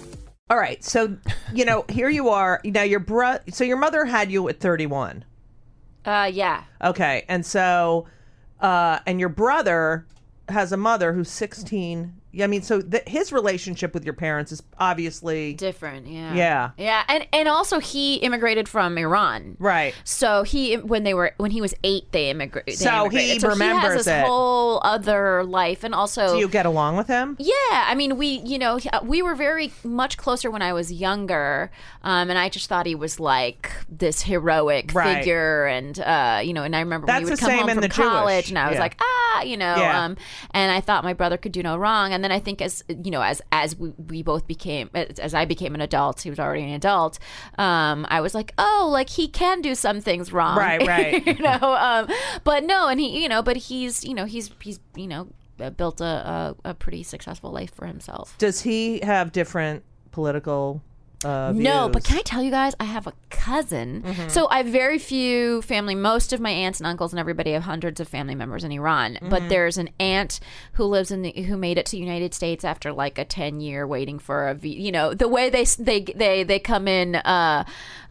All 0.51 0.57
right. 0.57 0.83
So, 0.83 1.17
you 1.51 1.65
know, 1.65 1.83
here 1.89 2.09
you 2.09 2.29
are. 2.29 2.61
Now, 2.63 2.83
your 2.83 2.99
bro, 2.99 3.37
so 3.49 3.63
your 3.63 3.77
mother 3.77 4.05
had 4.05 4.31
you 4.31 4.47
at 4.47 4.59
31. 4.59 5.25
Uh, 6.05 6.29
yeah. 6.31 6.65
Okay. 6.83 7.25
And 7.27 7.43
so, 7.43 8.05
uh, 8.59 9.00
and 9.07 9.19
your 9.19 9.29
brother 9.29 10.05
has 10.50 10.71
a 10.71 10.77
mother 10.77 11.13
who's 11.13 11.31
16. 11.31 12.13
I 12.41 12.48
mean, 12.48 12.61
so 12.61 12.81
th- 12.81 13.03
his 13.07 13.31
relationship 13.31 13.93
with 13.93 14.03
your 14.05 14.13
parents 14.13 14.51
is 14.51 14.61
obviously 14.79 15.53
Different. 15.53 16.07
Yeah. 16.07 16.33
Yeah. 16.33 16.71
Yeah, 16.77 17.03
and 17.07 17.27
and 17.33 17.48
also 17.48 17.79
he 17.79 18.15
immigrated 18.15 18.67
from 18.69 18.98
Iran. 18.98 19.57
right. 19.59 19.93
So 20.03 20.43
he 20.43 20.75
when 20.77 21.03
they 21.03 21.13
were 21.13 21.33
when 21.37 21.51
he 21.51 21.61
was 21.61 21.74
eight 21.83 22.11
they 22.11 22.29
immigrated. 22.29 22.77
So 22.77 23.09
he 23.09 23.39
so 23.39 23.48
he 23.50 23.53
remembers 23.53 23.83
has 23.83 24.05
this 24.05 24.07
it. 24.07 24.25
whole 24.25 24.81
other 24.83 25.43
life, 25.43 25.83
and 25.83 25.93
also 25.95 26.33
Do 26.33 26.39
you 26.39 26.48
get 26.48 26.65
along 26.65 26.98
with 26.98 27.07
him? 27.07 27.35
yeah, 27.39 27.53
I 27.71 27.95
mean, 27.95 28.17
we, 28.17 28.41
you 28.45 28.57
know, 28.59 28.79
uh, 28.93 29.00
we 29.03 29.21
were 29.21 29.35
very 29.35 29.71
much 29.83 30.17
closer 30.17 30.50
when 30.51 30.61
I 30.61 30.74
was 30.74 30.91
younger, 30.91 31.71
um, 32.03 32.29
and 32.29 32.37
I 32.39 32.50
just 32.50 32.67
thought 32.69 32.85
he 32.85 32.95
was 32.95 33.19
like 33.19 33.71
this 33.89 34.21
heroic 34.24 34.91
Right. 34.93 35.17
figure, 35.19 35.65
and 35.65 36.00
uh, 36.00 36.41
you 36.43 36.53
know, 36.53 36.63
and 36.63 36.75
I 36.75 36.79
remember 36.81 37.07
That's 37.07 37.19
he 37.19 37.25
would 37.25 37.33
the 37.33 37.37
come 37.41 37.51
home 37.51 37.69
in 37.69 37.75
from 37.75 37.81
the 37.81 37.87
Jewish, 37.89 38.07
college, 38.07 38.50
and 38.50 38.59
I 38.59 38.67
was 38.67 38.75
yeah. 38.75 38.81
like, 38.81 38.98
ah, 39.01 39.41
you 39.43 39.57
know, 39.57 39.75
Yeah. 39.75 40.03
um, 40.05 40.17
and 40.51 40.71
I 40.71 40.81
thought 40.81 41.03
my 41.03 41.13
brother 41.13 41.37
could 41.37 41.51
do 41.51 41.61
no 41.63 41.77
wrong, 41.77 42.11
and 42.13 42.24
then 42.25 42.31
I 42.31 42.40
think 42.40 42.61
as 42.61 42.83
you 43.05 43.11
know, 43.11 43.22
as 43.22 43.42
as 43.51 43.75
we, 43.77 43.94
we 44.09 44.24
both 44.24 44.46
became, 44.48 44.90
as, 44.94 45.33
I 45.33 45.46
became 45.46 45.74
an 45.75 45.81
adult, 45.81 46.22
he 46.22 46.29
was 46.29 46.40
already 46.40 46.64
an 46.64 46.72
adult, 46.72 47.20
um, 47.57 48.05
I 48.09 48.20
was 48.22 48.33
like, 48.35 48.53
oh, 48.57 48.90
like 48.92 49.09
he 49.09 49.27
can 49.27 49.61
do 49.61 49.75
some 49.75 50.01
things 50.01 50.33
wrong, 50.33 50.57
Right, 50.57 50.85
right. 50.96 51.25
you 51.25 51.35
know, 51.35 51.59
um, 51.79 52.09
but 52.44 52.64
no, 52.64 52.88
and 52.90 53.00
he, 53.00 53.22
you 53.24 53.29
know, 53.29 53.42
but 53.44 53.55
he's, 53.57 54.03
you 54.03 54.14
know, 54.14 54.25
he's 54.25 54.50
he's, 54.61 54.79
you 54.96 55.07
know. 55.07 55.27
uh, 55.61 55.70
Built 55.70 56.01
a, 56.01 56.55
a 56.66 56.72
a 56.72 56.74
pretty 56.74 57.03
successful 57.03 57.51
life 57.51 57.74
for 57.74 57.85
himself. 57.85 58.35
Does 58.40 58.61
he 58.61 59.00
have 59.03 59.31
different 59.31 59.83
political 60.11 60.81
uh. 61.23 61.53
No, 61.55 61.89
but 61.89 62.03
can 62.03 62.17
I 62.17 62.21
tell 62.21 62.41
you 62.41 62.51
guys, 62.51 62.75
I 62.79 62.85
have 62.85 63.07
a 63.07 63.13
cousin. 63.29 64.03
Mm-hmm. 64.03 64.29
So 64.29 64.47
I 64.49 64.57
have 64.57 64.67
very 64.67 64.97
few 64.97 65.61
family. 65.61 65.95
Most 65.95 66.33
of 66.33 66.39
my 66.39 66.49
aunts 66.49 66.79
and 66.79 66.87
uncles 66.87 67.13
and 67.13 67.19
everybody 67.19 67.51
have 67.51 67.63
hundreds 67.63 67.99
of 67.99 68.07
family 68.07 68.35
members 68.35 68.63
in 68.63 68.71
Iran. 68.71 69.15
Mm-hmm. 69.15 69.29
But 69.29 69.49
there's 69.49 69.77
an 69.77 69.89
aunt 69.99 70.39
who 70.73 70.85
lives 70.85 71.11
in 71.11 71.21
the 71.21 71.31
who 71.31 71.57
made 71.57 71.77
it 71.77 71.85
to 71.87 71.91
the 71.91 71.99
United 71.99 72.33
States 72.33 72.63
after 72.63 72.91
like 72.91 73.17
a 73.17 73.25
ten 73.25 73.59
year 73.59 73.85
waiting 73.87 74.19
for 74.19 74.47
a 74.47 74.53
v. 74.53 74.69
You 74.69 74.91
know 74.91 75.13
the 75.13 75.27
way 75.27 75.49
they 75.49 75.63
they 75.63 76.01
they 76.01 76.43
they 76.43 76.59
come 76.59 76.87
in. 76.87 77.15
Uh, 77.15 77.65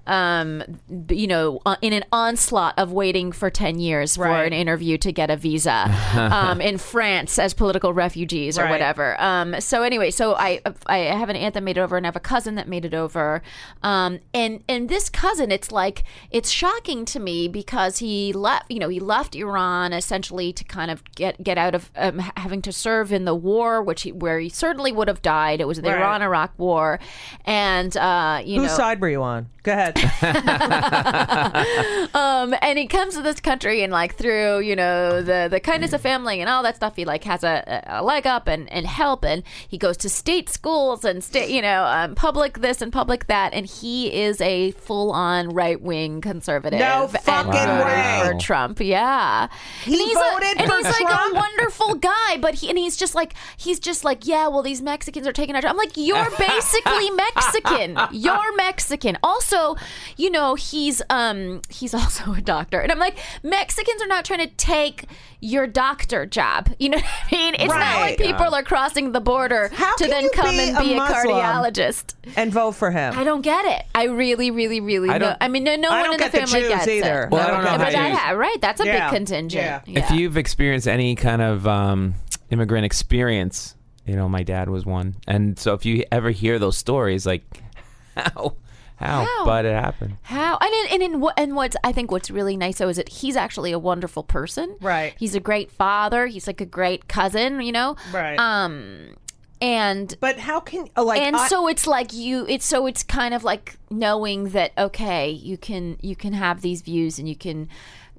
um, 0.07 0.63
you 1.09 1.27
know, 1.27 1.61
uh, 1.67 1.77
in 1.83 1.93
an 1.93 2.05
onslaught 2.13 2.75
of 2.79 2.93
waiting 2.93 3.33
for 3.33 3.51
10 3.51 3.79
years 3.79 4.17
for 4.17 4.23
Right. 4.25 4.47
an 4.47 4.53
interview 4.53 4.99
to 4.99 5.13
get 5.13 5.31
a 5.31 5.37
visa 5.37 5.91
um, 6.15 6.61
in 6.61 6.79
France 6.79 7.39
as 7.39 7.55
political 7.55 7.93
refugees 7.93 8.59
or 8.59 8.63
Right. 8.65 8.71
whatever. 8.71 9.21
Um, 9.21 9.61
so 9.61 9.83
anyway, 9.83 10.11
so 10.11 10.35
I 10.35 10.61
I 10.87 10.99
have 10.99 11.29
an 11.29 11.37
aunt 11.37 11.55
that 11.55 11.63
made 11.63 11.77
it 11.77 11.81
over 11.81 11.97
and 11.97 12.07
I 12.07 12.09
have 12.09 12.17
a 12.17 12.21
cousin 12.21 12.55
that 12.57 12.69
made 12.69 12.85
it 12.85 12.95
over. 12.95 13.43
Um, 13.83 14.21
and 14.33 14.63
and 14.69 14.89
this 14.89 15.09
cousin, 15.09 15.51
it's 15.51 15.71
like 15.73 16.05
it's 16.31 16.51
shocking 16.51 17.05
to 17.07 17.21
me 17.21 17.49
because 17.49 17.99
he 17.99 18.33
left, 18.33 18.71
you 18.71 18.79
know, 18.79 18.89
he 18.89 19.01
left 19.01 19.35
Iran 19.35 19.93
essentially 19.93 20.53
to 20.53 20.65
kind 20.65 20.91
of 20.91 21.03
get 21.15 21.43
get 21.43 21.59
out 21.59 21.75
of 21.75 21.91
um, 21.97 22.19
having 22.37 22.63
to 22.63 22.73
serve 22.73 23.13
in 23.13 23.25
the 23.25 23.35
war, 23.35 23.83
which 23.83 24.03
he, 24.03 24.13
where 24.13 24.39
he 24.39 24.49
certainly 24.49 24.93
would 24.93 25.09
have 25.09 25.23
died. 25.23 25.61
It 25.61 25.67
was 25.67 25.81
the 25.81 25.91
Right. 25.91 25.99
Iran 26.01 26.23
Iraq 26.23 26.53
War, 26.59 26.99
and 27.45 27.97
uh, 27.97 28.43
you 28.45 28.61
Whose 28.61 28.71
know, 28.73 28.77
side 28.77 29.01
were 29.01 29.09
you 29.09 29.23
on? 29.23 29.49
Go 29.63 29.73
ahead. 29.73 29.94
um, 32.15 32.55
and 32.63 32.79
he 32.79 32.87
comes 32.87 33.15
to 33.15 33.23
this 33.23 33.41
country 33.41 33.83
and 33.83 33.93
like 33.93 34.15
through 34.15 34.61
you 34.61 34.77
know 34.77 35.23
the 35.23 35.49
the 35.51 35.61
kindness 35.61 35.93
of 35.93 36.01
family 36.01 36.41
and 36.41 36.49
all 36.49 36.63
that 36.63 36.77
stuff 36.77 36.97
he 36.97 37.05
like 37.05 37.25
has 37.25 37.45
a, 37.45 37.83
a 37.87 38.03
leg 38.03 38.27
up 38.27 38.49
and, 38.49 38.71
and 38.73 38.87
help 38.87 39.25
and 39.25 39.43
he 39.69 39.79
goes 39.79 39.97
to 39.97 40.09
state 40.09 40.49
schools 40.49 41.05
and 41.05 41.23
state 41.23 41.51
you 41.51 41.63
know 41.63 41.85
um, 41.85 42.15
public 42.15 42.59
this 42.61 42.81
and 42.83 42.93
public 42.93 43.27
that 43.27 43.53
and 43.55 43.67
he 43.67 44.13
is 44.13 44.41
a 44.41 44.71
full 44.73 45.13
on 45.13 45.51
right 45.51 45.81
wing 45.81 46.21
conservative 46.21 46.81
No 46.81 47.05
and 47.05 47.13
fucking 47.13 47.53
voted 47.53 47.85
way. 47.85 48.23
for 48.25 48.35
Trump. 48.39 48.81
Yeah. 48.81 49.49
He 49.83 49.93
and 49.93 50.01
he's 50.03 50.15
voted 50.15 50.57
a, 50.57 50.61
and 50.63 50.71
for 50.71 50.77
he's 50.77 51.01
like 51.01 51.31
a 51.31 51.35
wonderful 51.35 51.95
guy 51.97 52.37
but 52.39 52.55
he 52.55 52.69
and 52.69 52.79
he's 52.79 52.97
just 52.97 53.15
like 53.15 53.35
he's 53.57 53.79
just 53.79 54.05
like 54.05 54.27
yeah 54.27 54.49
well 54.49 54.63
these 54.63 54.83
Mexicans 54.83 55.27
are 55.27 55.33
taking 55.33 55.55
our 55.55 55.63
job 55.63 55.71
I'm 55.71 55.77
like 55.77 55.97
you're 55.97 56.31
basically 56.39 57.11
Mexican. 57.11 57.99
You're 58.13 58.55
Mexican. 58.57 59.19
Also 59.23 59.77
you 60.17 60.31
know, 60.31 60.55
he's 60.55 61.03
um 61.11 61.61
he's 61.69 61.95
also 61.95 62.33
a 62.35 62.41
doctor, 62.41 62.81
and 62.81 62.91
I'm 62.93 62.99
like, 62.99 63.19
Mexicans 63.43 64.03
are 64.03 64.07
not 64.07 64.25
trying 64.25 64.41
to 64.41 64.55
take 64.57 65.07
your 65.41 65.67
doctor 65.67 66.25
job. 66.25 66.71
You 66.79 66.89
know 66.91 66.97
what 66.99 67.05
I 67.31 67.35
mean? 67.37 67.55
It's 67.55 67.65
not 67.67 67.79
like 68.01 68.05
Right. 68.05 68.19
people 68.19 68.55
are 68.55 68.63
crossing 68.63 69.13
the 69.13 69.21
border 69.21 69.71
How 69.75 69.95
to 69.97 70.07
then 70.07 70.29
come 70.31 70.55
and 70.59 70.79
be 70.79 70.95
a, 70.95 70.97
Muslim? 70.97 71.35
cardiologist. 71.37 72.15
and 72.37 72.51
vote 72.53 72.73
for 72.73 72.91
him. 72.91 73.19
I 73.19 73.25
don't 73.25 73.43
get 73.43 73.65
it. 73.67 73.85
I 73.95 74.05
really, 74.05 74.51
really, 74.51 74.81
really. 74.81 75.11
I 75.11 75.19
don't- 75.19 75.37
I 75.41 75.49
mean, 75.49 75.65
no, 75.65 75.77
no 75.77 75.91
I 75.91 76.01
one 76.03 76.05
in 76.07 76.11
the 76.13 76.17
get 76.19 76.33
the 76.33 76.47
family 76.47 76.69
gets 76.69 76.89
either. 76.89 77.25
it. 77.25 77.31
Well, 77.31 77.47
I 77.47 77.51
don't 77.51 77.65
know 77.65 77.77
but 77.79 77.95
how 77.95 78.09
that, 78.15 78.37
right? 78.39 78.59
That's 78.61 78.81
a 78.81 78.87
Yeah. 78.87 79.11
big 79.11 79.17
contingent. 79.17 79.53
Yeah. 79.65 79.81
Yeah. 79.87 79.99
If 80.05 80.11
you've 80.13 80.37
experienced 80.39 80.89
any 80.89 81.15
kind 81.15 81.43
of 81.43 81.67
um, 81.67 82.15
immigrant 82.51 82.87
experience, 82.87 83.75
you 84.07 84.17
know, 84.17 84.29
my 84.29 84.43
dad 84.45 84.69
was 84.71 84.87
one, 84.87 85.17
and 85.27 85.59
so 85.59 85.75
if 85.75 85.85
you 85.85 86.05
ever 86.11 86.31
hear 86.31 86.59
those 86.59 86.77
stories, 86.79 87.27
like 87.27 87.43
how, 88.17 88.55
how, 89.05 89.25
How? 89.25 89.45
but 89.45 89.65
it 89.65 89.73
happened. 89.75 90.17
How 90.23 90.57
and 90.61 90.73
in, 90.73 90.87
and 90.95 91.03
in 91.15 91.21
what 91.21 91.39
and 91.39 91.55
what's 91.55 91.77
I 91.85 91.93
think 91.93 92.11
what's 92.11 92.31
really 92.31 92.57
nice 92.57 92.79
though 92.79 92.89
is 92.89 92.97
that 92.97 93.09
he's 93.09 93.37
actually 93.37 93.73
a 93.73 93.79
wonderful 93.79 94.23
person. 94.23 94.77
Right. 94.81 95.15
He's 95.19 95.35
a 95.35 95.41
great 95.41 95.71
father. 95.71 96.27
He's 96.27 96.47
like 96.47 96.61
a 96.61 96.67
great 96.67 97.09
cousin. 97.09 97.61
You 97.61 97.73
know. 97.73 97.97
Right. 98.13 98.39
Um, 98.39 99.15
and 99.61 100.15
But 100.21 100.39
how 100.39 100.61
can 100.61 100.89
uh, 100.97 101.05
like 101.05 101.21
and 101.21 101.37
I- 101.37 101.49
so 101.49 101.69
it's 101.69 101.87
like 101.87 102.13
you 102.13 102.45
it's 102.49 102.67
so 102.67 102.87
it's 102.87 103.03
kind 103.03 103.33
of 103.35 103.45
like 103.45 103.77
knowing 103.91 104.51
that 104.51 104.73
okay 104.77 105.31
you 105.31 105.57
can 105.57 105.97
you 106.03 106.17
can 106.17 106.33
have 106.33 106.61
these 106.61 106.83
views 106.83 107.19
and 107.19 107.29
you 107.29 107.37
can 107.37 107.69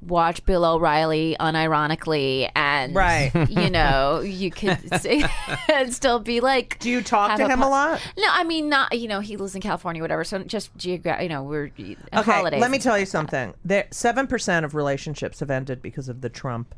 watch 0.08 0.46
bill 0.46 0.64
o'reilly 0.66 1.36
unironically 1.40 2.50
and 2.56 2.96
Right. 2.96 3.32
you 3.50 3.70
know 3.70 4.22
you 4.22 4.52
could 4.52 4.78
say, 5.02 5.24
and 5.74 5.94
still 5.94 6.20
be 6.20 6.40
like 6.42 6.80
Do 6.80 6.90
you 6.90 7.02
talk 7.02 7.32
have 7.32 7.40
to 7.40 7.48
him 7.48 7.62
a 7.62 7.70
lot? 7.70 8.02
no 8.18 8.28
i 8.30 8.44
mean 8.44 8.70
not 8.70 8.98
you 8.98 9.08
know 9.08 9.20
he 9.20 9.38
lives 9.38 9.56
in 9.56 9.62
california 9.62 10.02
whatever 10.02 10.24
so 10.24 10.40
just 10.44 10.76
geographic 10.78 11.24
you 11.24 11.30
know 11.30 11.44
we're 11.44 11.72
Okay, 11.78 11.96
holidays 12.32 12.62
let 12.62 12.72
me 12.72 12.80
tell 12.80 12.98
you 12.98 13.06
something. 13.06 13.54
There, 13.64 13.88
seven 13.92 14.28
percent 14.28 14.66
of 14.66 14.76
relationships 14.76 15.40
have 15.40 15.50
ended 15.52 15.82
because 15.82 16.08
of 16.10 16.22
the 16.22 16.30
Trump. 16.30 16.74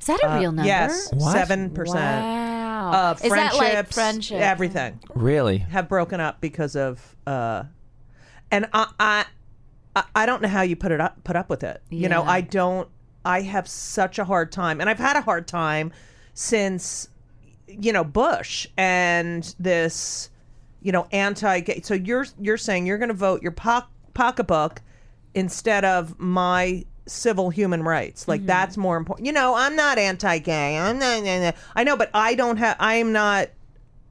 is 0.00 0.06
that 0.06 0.20
a 0.22 0.38
real 0.38 0.52
number 0.52 0.66
Yes, 0.68 1.10
seven 1.32 1.70
percent. 1.70 2.24
wow 2.26 2.90
Uh, 2.92 3.14
is 3.22 3.30
that 3.32 3.54
like 3.56 3.92
friendship 3.92 4.40
everything 4.40 5.00
Really? 5.14 5.58
have 5.58 5.88
broken 5.88 6.20
up 6.20 6.40
because 6.40 6.76
of. 6.76 7.16
uh 7.26 7.64
And 8.50 8.66
I, 8.72 8.92
I, 9.00 9.24
I- 9.94 10.04
I 10.14 10.26
don't 10.26 10.42
know 10.42 10.48
how 10.48 10.62
you 10.62 10.76
put 10.76 10.92
it 10.92 11.00
up, 11.00 11.22
put 11.24 11.36
up 11.36 11.48
with 11.50 11.62
it. 11.62 11.82
You 11.90 12.08
know, 12.08 12.22
Yeah. 12.22 12.30
I 12.30 12.40
don't. 12.40 12.88
I 13.24 13.42
have 13.42 13.68
such 13.68 14.18
a 14.18 14.24
hard 14.24 14.50
time, 14.50 14.80
and 14.80 14.90
I've 14.90 14.98
had 14.98 15.16
a 15.16 15.20
hard 15.20 15.46
time 15.46 15.92
since, 16.34 17.08
you 17.68 17.92
know, 17.92 18.02
Bush 18.02 18.66
and 18.76 19.54
this, 19.60 20.28
you 20.82 20.90
know, 20.90 21.06
anti-gay. 21.12 21.82
So 21.84 21.94
you're 21.94 22.26
you're 22.40 22.56
saying 22.56 22.86
you're 22.86 22.98
going 22.98 23.10
to 23.10 23.14
vote 23.14 23.42
your 23.42 23.52
pock, 23.52 23.90
pocketbook 24.14 24.82
instead 25.34 25.84
of 25.84 26.18
my 26.18 26.84
civil 27.06 27.50
human 27.50 27.82
rights. 27.82 28.26
Like 28.26 28.40
mm-hmm. 28.40 28.46
that's 28.48 28.76
more 28.76 28.96
important. 28.96 29.26
You 29.26 29.32
know, 29.32 29.54
I'm 29.54 29.76
not 29.76 29.98
anti-gay. 29.98 30.78
I'm 30.78 30.98
not. 30.98 31.22
nah, 31.22 31.40
nah. 31.40 31.52
I 31.76 31.84
know, 31.84 31.96
but 31.96 32.10
I 32.14 32.34
don't 32.34 32.56
have. 32.56 32.76
I 32.80 32.94
am 32.94 33.12
not. 33.12 33.50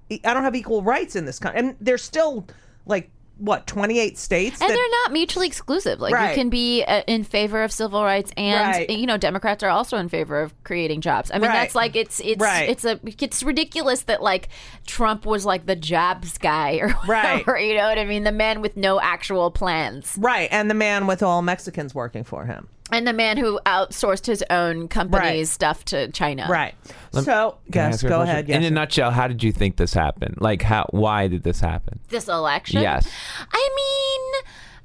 I 0.10 0.34
don't 0.34 0.44
have 0.44 0.56
equal 0.56 0.84
rights 0.84 1.16
in 1.16 1.26
this 1.26 1.40
country, 1.40 1.60
and 1.60 1.76
there's 1.80 2.04
still 2.04 2.46
like 2.86 3.10
what 3.42 3.66
28 3.66 4.18
states 4.20 4.62
and 4.62 4.70
that 4.70 4.76
they're 4.76 4.90
not 5.04 5.12
mutually 5.12 5.48
exclusive. 5.48 6.00
Like 6.00 6.14
Right. 6.14 6.30
you 6.30 6.36
can 6.36 6.50
be 6.50 6.84
uh, 6.84 7.02
in 7.08 7.24
favor 7.24 7.64
of 7.64 7.72
civil 7.72 8.04
rights, 8.04 8.32
and 8.38 8.68
Right. 8.72 8.90
you 8.90 9.08
know 9.08 9.18
Democrats 9.18 9.64
are 9.64 9.70
also 9.70 9.98
in 9.98 10.10
favor 10.10 10.40
of 10.42 10.54
creating 10.64 11.02
jobs. 11.02 11.32
I 11.32 11.40
mean, 11.40 11.50
Right. 11.50 11.54
that's 11.54 11.74
like 11.76 11.96
it's 11.96 12.20
it's 12.20 12.42
it's 12.44 12.86
a 12.86 13.00
it's 13.04 13.42
ridiculous 13.42 14.04
that 14.04 14.22
like 14.22 14.50
Trump 14.86 15.26
was 15.26 15.46
like 15.46 15.66
the 15.66 15.76
jobs 15.76 16.38
guy 16.38 16.76
or 16.76 16.88
Right. 17.08 17.40
whatever. 17.46 17.60
You 17.60 17.76
know 17.76 17.90
what 17.90 17.98
I 17.98 18.06
mean? 18.06 18.24
The 18.24 18.32
man 18.32 18.62
with 18.62 18.78
no 18.78 19.02
actual 19.02 19.50
plans, 19.50 20.16
right, 20.20 20.48
and 20.52 20.70
the 20.70 20.76
man 20.76 21.08
with 21.08 21.24
all 21.24 21.42
Mexicans 21.42 21.96
working 21.96 22.24
for 22.24 22.46
him. 22.46 22.68
And 22.92 23.08
the 23.08 23.14
man 23.14 23.38
who 23.38 23.60
outsourced 23.66 24.26
his 24.26 24.44
own 24.50 24.88
company's 24.88 25.22
Right. 25.24 25.48
stuff 25.48 25.86
to 25.86 26.10
China. 26.12 26.48
Right. 26.50 26.76
so 27.12 27.58
Can 27.72 27.82
I 27.82 27.86
yes, 27.88 27.94
ask 27.96 28.04
you 28.04 28.08
a 28.08 28.10
go 28.10 28.18
question? 28.18 28.30
ahead. 28.32 28.50
Yes. 28.50 28.58
In 28.58 28.64
a 28.64 28.72
nutshell, 28.72 29.12
how 29.12 29.28
did 29.28 29.44
you 29.44 29.52
think 29.52 29.78
this 29.78 29.94
happened? 29.94 30.36
Like, 30.40 30.62
how? 30.62 30.88
Why 30.92 31.28
did 31.28 31.44
this 31.44 31.60
happen? 31.60 32.00
this 32.10 32.28
election. 32.28 32.82
Yes. 32.82 33.08
I 33.52 33.70
mean, 33.76 34.44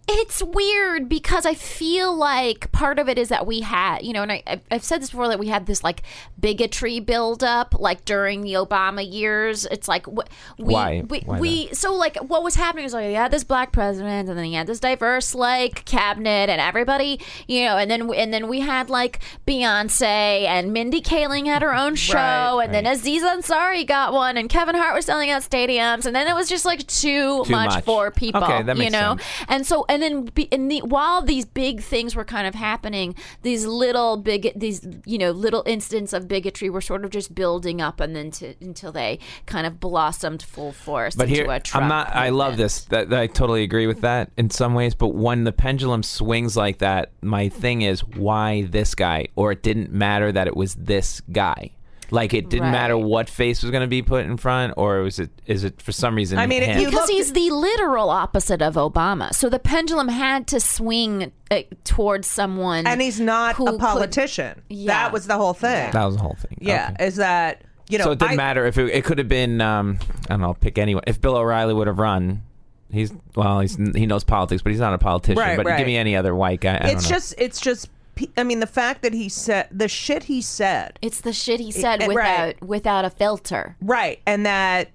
it's 0.08 0.40
weird 0.42 1.08
because 1.08 1.44
I 1.44 1.54
feel 1.54 2.14
like 2.14 2.70
part 2.70 2.98
of 3.00 3.08
it 3.08 3.18
is 3.18 3.28
that 3.30 3.44
we 3.46 3.60
had, 3.60 4.02
you 4.02 4.12
know, 4.12 4.22
and 4.22 4.30
I, 4.32 4.42
I've- 4.70 4.84
said 4.84 5.02
this 5.02 5.10
before 5.10 5.26
that 5.28 5.38
we 5.40 5.48
had 5.48 5.66
this 5.66 5.82
like 5.82 6.02
bigotry 6.38 7.00
buildup, 7.00 7.74
like 7.80 8.04
during 8.04 8.42
the 8.42 8.52
Obama 8.54 9.04
years. 9.10 9.66
It's 9.66 9.88
like 9.88 10.06
we, 10.06 10.22
Why? 10.58 11.02
we, 11.08 11.20
Why 11.20 11.40
we 11.40 11.74
so 11.74 11.92
like 11.94 12.16
what 12.18 12.44
was 12.44 12.54
happening 12.54 12.84
was 12.84 12.92
like 12.94 13.08
you 13.08 13.16
had 13.16 13.32
this 13.32 13.42
black 13.44 13.72
president, 13.72 14.28
and 14.28 14.38
then 14.38 14.44
you 14.46 14.56
had 14.56 14.66
this 14.68 14.78
diverse 14.80 15.34
like 15.34 15.84
cabinet, 15.86 16.50
and 16.50 16.60
everybody, 16.60 17.20
you 17.48 17.64
know, 17.64 17.76
and 17.76 17.90
then 17.90 18.12
and 18.14 18.32
then 18.32 18.46
we 18.48 18.60
had 18.60 18.88
like 18.88 19.18
Beyonce 19.46 20.02
and 20.46 20.72
Mindy 20.72 21.00
Kaling 21.00 21.46
had 21.46 21.62
her 21.62 21.74
own 21.74 21.94
show, 21.96 22.14
Right. 22.58 22.64
and 22.66 22.74
then 22.74 22.86
Aziz 22.86 23.22
Ansari 23.22 23.86
got 23.86 24.12
one, 24.12 24.36
and 24.36 24.48
Kevin 24.48 24.74
Hart 24.76 24.94
was 24.94 25.04
selling 25.06 25.30
out 25.30 25.42
stadiums, 25.42 26.06
and 26.06 26.14
then 26.14 26.28
it 26.28 26.34
was 26.34 26.48
just 26.48 26.64
like 26.64 26.86
too, 26.86 27.44
Too 27.44 27.50
much, 27.50 27.70
much. 27.74 27.84
for 27.84 28.10
people, 28.10 28.44
Okay, 28.44 28.62
that 28.62 28.76
you 28.76 28.90
know. 28.90 29.16
sense. 29.16 29.22
And 29.48 29.66
so, 29.66 29.84
and 29.88 29.95
then 30.02 30.24
be, 30.26 30.44
in 30.44 30.68
the, 30.68 30.80
while 30.80 31.22
these 31.22 31.44
big 31.44 31.82
things 31.82 32.14
were 32.14 32.24
kind 32.24 32.46
of 32.46 32.54
happening, 32.54 33.14
these 33.42 33.66
little 33.66 34.16
big, 34.16 34.52
these 34.56 34.86
you 35.04 35.18
know, 35.18 35.30
little 35.30 35.62
incidents 35.66 36.12
of 36.12 36.28
bigotry 36.28 36.70
were 36.70 36.80
sort 36.80 37.04
of 37.04 37.10
just 37.10 37.34
building 37.34 37.80
up, 37.80 38.00
and 38.00 38.14
then 38.14 38.30
to, 38.32 38.54
until 38.60 38.92
they 38.92 39.18
kind 39.46 39.66
of 39.66 39.80
blossomed 39.80 40.42
full 40.42 40.72
force. 40.72 41.14
But 41.14 41.28
into 41.28 41.42
here, 41.42 41.60
I'm 41.74 41.88
not. 41.88 42.14
I 42.14 42.30
love 42.30 42.56
this. 42.56 42.84
That, 42.86 43.10
that 43.10 43.20
I 43.20 43.26
totally 43.26 43.62
agree 43.62 43.86
with 43.86 44.00
that 44.02 44.30
in 44.36 44.50
some 44.50 44.74
ways. 44.74 44.94
But 44.94 45.08
when 45.08 45.44
the 45.44 45.52
pendulum 45.52 46.02
swings 46.02 46.56
like 46.56 46.78
that, 46.78 47.12
my 47.22 47.48
thing 47.48 47.82
is 47.82 48.04
why 48.04 48.62
this 48.62 48.94
guy, 48.94 49.28
or 49.36 49.52
it 49.52 49.62
didn't 49.62 49.92
matter 49.92 50.32
that 50.32 50.46
it 50.46 50.56
was 50.56 50.74
this 50.74 51.20
guy. 51.32 51.72
Like 52.10 52.34
it 52.34 52.48
didn't 52.48 52.70
matter 52.70 52.96
what 52.96 53.28
face 53.28 53.62
was 53.62 53.70
going 53.72 53.82
to 53.82 53.88
be 53.88 54.00
put 54.02 54.24
in 54.26 54.36
front, 54.36 54.74
or 54.76 55.00
was 55.00 55.18
it? 55.18 55.30
Is 55.46 55.64
it 55.64 55.82
for 55.82 55.90
some 55.92 56.14
reason? 56.14 56.38
I 56.38 56.46
mean, 56.46 56.62
if 56.62 56.68
him? 56.68 56.80
you 56.80 56.86
because 56.86 57.00
looked 57.08 57.12
he's 57.12 57.32
the 57.32 57.50
literal 57.50 58.10
opposite 58.10 58.62
of 58.62 58.74
Obama. 58.74 59.34
So 59.34 59.48
the 59.48 59.58
pendulum 59.58 60.08
had 60.08 60.46
to 60.48 60.60
swing 60.60 61.32
uh, 61.50 61.62
towards 61.84 62.28
someone, 62.28 62.86
and 62.86 63.00
he's 63.02 63.18
not 63.18 63.56
who 63.56 63.66
a 63.66 63.70
could- 63.72 63.80
politician. 63.80 64.62
Yeah. 64.68 64.86
That 64.92 65.12
was 65.12 65.26
the 65.26 65.36
whole 65.36 65.54
thing. 65.54 65.90
that 65.92 66.04
was 66.04 66.16
the 66.16 66.22
whole 66.22 66.36
thing. 66.38 66.58
yeah, 66.60 66.90
Okay. 66.94 67.06
is 67.06 67.16
that 67.16 67.62
you 67.88 67.98
know? 67.98 68.04
so 68.04 68.10
it 68.12 68.18
didn't 68.20 68.32
I- 68.32 68.36
matter 68.36 68.66
if 68.66 68.78
it, 68.78 68.88
it 68.90 69.04
could 69.04 69.18
have 69.18 69.28
been. 69.28 69.60
Um, 69.60 69.98
I 70.26 70.34
don't 70.34 70.40
know. 70.42 70.54
Pick 70.54 70.78
anyone. 70.78 71.02
If 71.08 71.20
Bill 71.20 71.36
O'Reilly 71.36 71.74
would 71.74 71.88
have 71.88 71.98
run, 71.98 72.42
he's 72.90 73.12
well. 73.34 73.58
He's 73.60 73.76
he 73.96 74.06
knows 74.06 74.22
politics, 74.22 74.62
but 74.62 74.70
he's 74.70 74.80
not 74.80 74.94
a 74.94 74.98
politician. 74.98 75.38
Right, 75.40 75.56
but 75.56 75.66
right. 75.66 75.78
give 75.78 75.86
me 75.88 75.96
any 75.96 76.14
other 76.14 76.34
white 76.36 76.60
guy. 76.60 76.76
I 76.76 76.78
don't 76.78 76.90
It's 76.96 77.04
know. 77.10 77.16
just, 77.16 77.34
it's 77.38 77.60
just. 77.60 77.88
I 78.36 78.44
mean, 78.44 78.60
the 78.60 78.66
fact 78.66 79.02
that 79.02 79.12
he 79.12 79.28
said 79.28 79.68
the 79.70 79.88
shit 79.88 80.24
he 80.24 80.40
said, 80.42 80.98
it's 81.02 81.20
the 81.20 81.32
shit 81.32 81.60
he 81.60 81.70
said 81.70 82.02
Eh, 82.02 82.06
without 82.06 82.22
right. 82.24 82.62
without 82.64 83.04
a 83.04 83.10
filter. 83.10 83.76
right, 83.80 84.20
and 84.26 84.46
that 84.46 84.90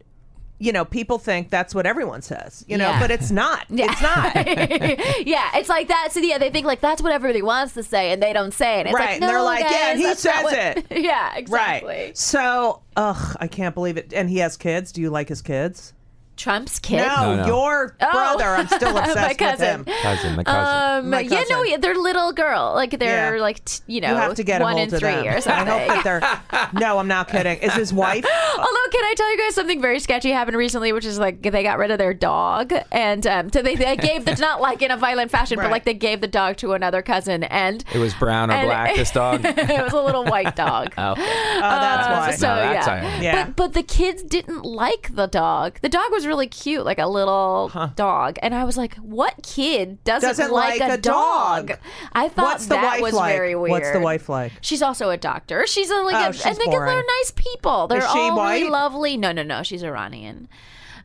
you 0.60 0.72
know 0.72 0.86
people 0.86 1.18
think 1.18 1.50
that's 1.50 1.74
what 1.74 1.86
everyone 1.88 2.22
says, 2.22 2.64
you 2.68 2.78
know, 2.78 2.90
Yeah. 2.90 3.00
but 3.00 3.10
it's 3.12 3.32
not. 3.32 3.66
It's 3.70 4.02
not. 4.02 4.36
yeah, 5.28 5.50
it's 5.58 5.70
like 5.70 5.88
that. 5.88 6.10
So 6.12 6.20
yeah, 6.20 6.38
they 6.38 6.50
think 6.52 6.66
like 6.68 6.82
that's 6.82 7.02
what 7.02 7.12
everybody 7.12 7.42
wants 7.42 7.74
to 7.74 7.84
say, 7.84 8.12
and 8.12 8.22
they 8.22 8.32
don't 8.34 8.54
say 8.54 8.80
it. 8.82 8.86
It's 8.88 8.94
Right, 8.94 9.06
like, 9.06 9.14
and 9.22 9.24
they're 9.24 9.38
"No, 9.38 9.44
like, 9.44 9.64
yeah, 9.64 9.96
he 9.96 10.14
says 10.16 10.44
what-" 10.44 10.54
it. 10.54 10.86
yeah, 10.92 11.36
exactly. 11.36 11.88
Right. 11.90 12.18
So, 12.18 12.82
ugh, 12.96 13.36
I 13.40 13.48
can't 13.48 13.74
believe 13.76 13.98
it. 13.98 14.14
And 14.14 14.30
he 14.30 14.38
has 14.40 14.56
kids. 14.58 14.92
Do 14.92 15.02
you 15.02 15.10
like 15.10 15.30
his 15.30 15.42
kids? 15.42 15.94
Trump's 16.38 16.80
kid. 16.80 16.98
No, 16.98 17.36
No, 17.36 17.36
no. 17.36 17.46
your 17.46 17.96
Oh. 18.02 18.12
brother. 18.12 18.46
I'm 18.46 18.68
still 18.68 18.94
My 18.96 19.02
obsessed 19.06 19.30
with 19.30 19.38
cousin. 19.38 19.68
him. 19.68 19.86
cousin. 20.02 20.36
The 20.38 20.44
cousin. 20.44 21.04
Um, 21.06 21.10
My 21.12 21.20
yeah, 21.20 21.30
no, 21.30 21.38
cousin. 21.58 21.66
yeah, 21.68 21.78
they're 21.78 21.96
little 21.96 22.32
girl. 22.34 22.74
Like 22.74 22.98
they're 22.98 23.36
Yeah. 23.36 23.42
like 23.42 23.64
t- 23.66 23.82
you 23.88 24.02
know, 24.02 24.10
You 24.10 24.16
have 24.16 24.36
to 24.36 24.44
get 24.44 24.62
a 24.62 24.64
one 24.64 24.74
hold 24.74 24.84
and 24.86 24.94
of 24.94 25.00
three 25.00 25.12
them. 25.12 25.28
or 25.28 25.30
I 25.30 25.66
hope 25.66 25.88
that 25.88 26.04
they're. 26.04 26.70
No, 26.82 26.98
I'm 26.98 27.08
not 27.08 27.28
kidding. 27.28 27.58
Is 27.60 27.74
his 27.74 27.94
wife? 27.94 28.26
Although, 28.58 28.90
can 28.92 29.04
I 29.06 29.14
tell 29.16 29.32
you 29.32 29.38
guys 29.38 29.54
something 29.56 29.82
very 29.82 30.00
sketchy 30.00 30.32
happened 30.32 30.58
recently, 30.58 30.94
which 30.94 31.06
is 31.06 31.20
like 31.20 31.42
they 31.44 31.64
got 31.64 31.78
rid 31.78 31.92
of 31.92 31.98
their 32.00 32.14
dog, 32.14 32.74
and 32.92 33.26
um, 33.28 33.52
so 33.52 33.62
they, 33.62 33.76
they 33.76 33.96
gave 33.98 34.26
the 34.26 34.36
not 34.36 34.62
like 34.62 34.82
in 34.82 34.90
a 34.90 34.98
violent 34.98 35.30
fashion, 35.32 35.58
but 35.58 35.64
Right. 35.64 35.72
like 35.72 35.86
they 35.86 35.94
gave 35.94 36.22
the 36.22 36.28
dog 36.28 36.58
to 36.58 36.74
another 36.74 37.02
cousin, 37.02 37.44
and 37.44 37.84
It 37.94 38.00
was 38.00 38.14
brown 38.16 38.50
or 38.50 38.54
and- 38.54 38.68
black. 38.68 38.96
This 38.96 39.12
dog. 39.12 39.46
it 39.46 39.84
was 39.84 39.94
a 39.94 40.02
little 40.02 40.26
white 40.26 40.56
dog. 40.56 40.94
Oh, 40.98 41.12
okay. 41.12 41.22
Oh, 41.22 41.60
that's 41.60 42.08
Uh, 42.08 42.12
why. 42.12 42.32
So 42.32 42.48
No, 42.48 42.56
that's 42.56 42.88
yeah. 42.88 42.94
ironic. 42.94 43.22
Yeah. 43.22 43.46
But 43.46 43.56
but 43.56 43.74
the 43.74 43.84
kids 43.84 44.24
didn't 44.24 44.64
like 44.64 45.14
the 45.16 45.28
dog. 45.28 45.78
The 45.82 45.90
dog 45.90 46.10
was 46.12 46.21
really 46.28 46.48
cute, 46.48 46.86
like 46.86 47.00
a 47.00 47.08
little 47.08 47.72
dog. 47.96 48.38
And 48.42 48.54
I 48.56 48.64
was 48.64 48.78
like, 48.78 48.96
what 48.98 49.36
kid 49.44 50.04
doesn't, 50.04 50.28
Doesn't 50.30 50.52
like, 50.52 50.80
like 50.80 50.92
a, 50.92 50.98
dog? 50.98 51.68
dog? 51.68 51.80
I 52.14 52.28
thought 52.30 52.44
What's 52.46 52.66
the 52.68 52.76
that 52.76 52.84
wife 52.94 53.02
was 53.02 53.14
like? 53.14 53.34
very 53.36 53.56
weird. 53.56 53.72
What's 53.72 53.92
the 53.92 54.00
wife 54.00 54.30
like? 54.30 54.52
She's 54.62 54.82
also 54.82 55.10
a 55.10 55.18
doctor. 55.18 55.66
She's 55.68 55.90
a, 55.90 55.96
like 55.98 56.16
Oh, 56.16 56.30
a, 56.30 56.34
she's 56.34 56.46
I 56.46 56.54
think 56.54 56.72
boring. 56.72 56.86
they're 56.94 57.04
nice 57.20 57.32
people. 57.36 57.88
They're 57.88 58.06
all 58.06 58.50
really 58.50 58.70
lovely. 58.70 59.18
No, 59.18 59.32
no, 59.32 59.44
no. 59.44 59.64
She's 59.64 59.84
Iranian. 59.84 60.48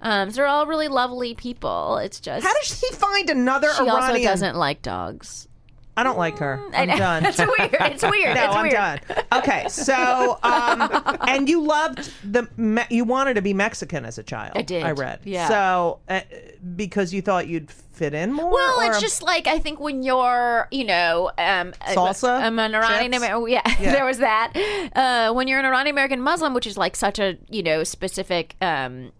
Um, 0.02 0.30
so 0.30 0.36
they're 0.36 0.46
all 0.46 0.66
really 0.66 0.88
lovely 0.88 1.34
people. 1.34 1.96
It's 1.98 2.20
just 2.20 2.44
How 2.46 2.52
does 2.52 2.66
she 2.66 2.92
find 2.94 3.30
another 3.30 3.68
she 3.72 3.88
also 3.88 4.08
Iranian? 4.08 4.24
doesn't 4.28 4.56
like 4.56 4.82
dogs. 4.82 5.45
I 5.96 6.02
don't 6.02 6.18
like 6.18 6.38
her. 6.38 6.60
I 6.74 6.82
I'm 6.82 6.98
done. 6.98 7.24
It's 7.26 7.38
weird. 7.38 7.74
It's 7.80 8.02
weird. 8.02 8.34
No, 8.36 8.44
it's 8.44 8.54
I'm 8.54 8.62
weird. 8.62 8.74
done. 8.74 9.00
Okay, 9.32 9.66
so 9.68 10.38
um, 10.42 11.18
and 11.26 11.48
you 11.48 11.62
loved 11.62 12.10
the 12.24 12.48
me- 12.56 12.84
you 12.90 13.04
wanted 13.04 13.34
to 13.34 13.42
be 13.42 13.54
Mexican 13.54 14.04
as 14.04 14.18
a 14.18 14.22
child. 14.22 14.52
I 14.56 14.62
did, 14.62 14.82
I 14.82 14.90
read. 14.92 15.20
yeah. 15.24 15.48
So 15.48 16.00
uh, 16.08 16.20
because 16.76 17.14
you 17.14 17.22
thought 17.22 17.48
you'd 17.48 17.70
fit 17.70 18.12
in 18.12 18.30
more. 18.32 18.50
Well, 18.52 18.80
it's 18.90 19.00
just 19.00 19.22
like 19.22 19.46
I 19.46 19.58
think 19.58 19.80
when 19.80 20.02
you're, 20.02 20.68
you 20.70 20.84
know, 20.84 21.30
um, 21.38 21.72
Salsa? 21.88 22.40
I'm 22.42 22.58
an 22.58 22.74
Iranian 22.74 23.14
American. 23.14 23.48
Yeah, 23.48 23.62
Yeah. 23.80 23.92
there 23.92 24.04
was 24.04 24.18
that. 24.18 24.52
Uh, 24.94 25.32
when 25.32 25.48
you're 25.48 25.58
an 25.58 25.64
Iranian 25.64 25.94
American 25.94 26.20
Muslim, 26.20 26.52
which 26.52 26.66
is 26.66 26.76
like 26.76 26.94
such 26.94 27.18
a 27.18 27.38
you 27.48 27.62
know 27.62 27.84
specific 27.84 28.54
um, 28.60 29.12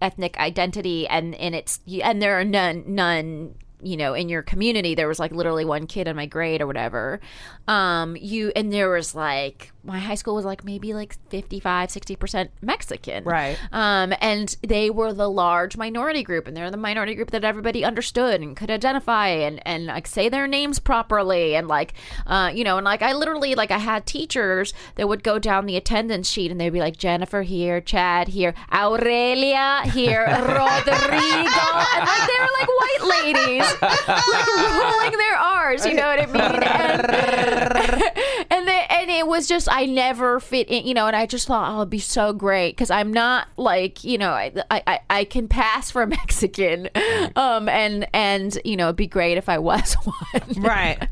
ethnic 0.00 0.38
identity, 0.38 1.08
and 1.08 1.34
and 1.34 1.54
it's 1.56 1.80
and 2.00 2.22
there 2.22 2.38
are 2.38 2.44
none 2.44 2.84
none. 2.86 3.54
You 3.82 3.96
know, 3.96 4.14
in 4.14 4.28
your 4.28 4.42
community, 4.42 4.94
there 4.94 5.08
was 5.08 5.18
like 5.18 5.32
literally 5.32 5.64
one 5.64 5.86
kid 5.86 6.08
in 6.08 6.16
my 6.16 6.26
grade 6.26 6.60
or 6.60 6.66
whatever. 6.66 7.20
Um, 7.66 8.16
you 8.20 8.52
and 8.54 8.72
there 8.72 8.90
was 8.90 9.14
like 9.14 9.72
my 9.84 9.98
high 9.98 10.14
school 10.14 10.34
was 10.34 10.44
like 10.44 10.64
maybe 10.64 10.94
like 10.94 11.16
55, 11.30 11.90
60 11.90 12.16
percent 12.16 12.50
Mexican, 12.60 13.24
Right. 13.24 13.58
um, 13.72 14.12
and 14.20 14.54
they 14.66 14.90
were 14.90 15.12
the 15.12 15.28
large 15.28 15.76
minority 15.76 16.22
group, 16.22 16.46
and 16.46 16.56
they're 16.56 16.70
the 16.70 16.76
minority 16.76 17.14
group 17.14 17.30
that 17.32 17.44
everybody 17.44 17.84
understood 17.84 18.40
and 18.40 18.56
could 18.56 18.70
identify 18.70 19.28
and 19.28 19.60
and 19.66 19.86
like 19.86 20.06
say 20.06 20.28
their 20.28 20.46
names 20.46 20.78
properly, 20.78 21.54
and 21.56 21.66
like, 21.68 21.94
uh, 22.26 22.50
you 22.54 22.62
know, 22.64 22.76
and 22.78 22.84
like 22.84 23.02
I 23.02 23.12
literally 23.12 23.54
like 23.54 23.70
I 23.70 23.78
had 23.78 24.06
teachers 24.06 24.72
that 24.94 25.08
would 25.08 25.22
go 25.24 25.38
down 25.38 25.66
the 25.66 25.76
attendance 25.76 26.28
sheet 26.30 26.50
and 26.50 26.60
they'd 26.60 26.70
be 26.70 26.80
like 26.80 26.96
Jennifer 26.96 27.42
here, 27.42 27.80
Chad 27.80 28.28
here, 28.28 28.54
Aurelia 28.72 29.82
here, 29.92 30.24
Rodrigo, 30.28 30.92
and 30.92 32.06
like 32.06 32.26
they 32.28 32.38
were 32.38 32.54
like 32.58 32.68
white 32.68 33.02
ladies, 33.24 33.66
like 33.82 34.46
rolling 34.46 35.18
their 35.18 35.36
R's, 35.36 35.86
you 35.86 35.94
know 35.94 36.06
what 36.06 36.20
I 36.20 36.26
mean? 36.26 36.62
And, 36.62 38.46
and 38.50 38.68
and 39.02 39.10
it 39.10 39.26
was 39.26 39.48
just 39.48 39.68
I 39.70 39.84
never 39.86 40.38
fit 40.40 40.68
in, 40.68 40.86
you 40.86 40.94
know. 40.94 41.06
And 41.06 41.16
I 41.16 41.26
just 41.26 41.46
thought 41.46 41.72
oh, 41.72 41.78
it'd 41.78 41.90
be 41.90 41.98
so 41.98 42.32
great 42.32 42.70
because 42.76 42.90
I'm 42.90 43.12
not 43.12 43.48
like 43.56 44.04
you 44.04 44.16
know 44.16 44.30
I, 44.30 44.52
I 44.70 45.00
I 45.10 45.24
can 45.24 45.48
pass 45.48 45.90
for 45.90 46.02
a 46.02 46.06
Mexican, 46.18 46.88
um, 47.36 47.68
and 47.68 48.06
and 48.14 48.56
you 48.64 48.76
know 48.76 48.86
it'd 48.86 48.96
be 48.96 49.06
great 49.06 49.36
if 49.38 49.48
I 49.48 49.58
was 49.58 49.94
one. 50.04 50.62
right. 50.62 51.08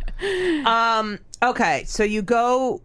Um. 0.66 1.18
Okay, 1.42 1.84
so 1.86 2.04
you 2.04 2.22
go. 2.22 2.80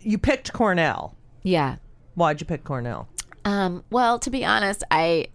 You 0.00 0.18
picked 0.18 0.52
Cornell. 0.52 1.16
Yeah. 1.42 1.76
Why'd 2.14 2.40
you 2.40 2.46
pick 2.46 2.64
Cornell? 2.64 3.08
Um. 3.44 3.84
Well, 3.90 4.18
to 4.20 4.30
be 4.30 4.44
honest, 4.44 4.84
I. 4.90 5.28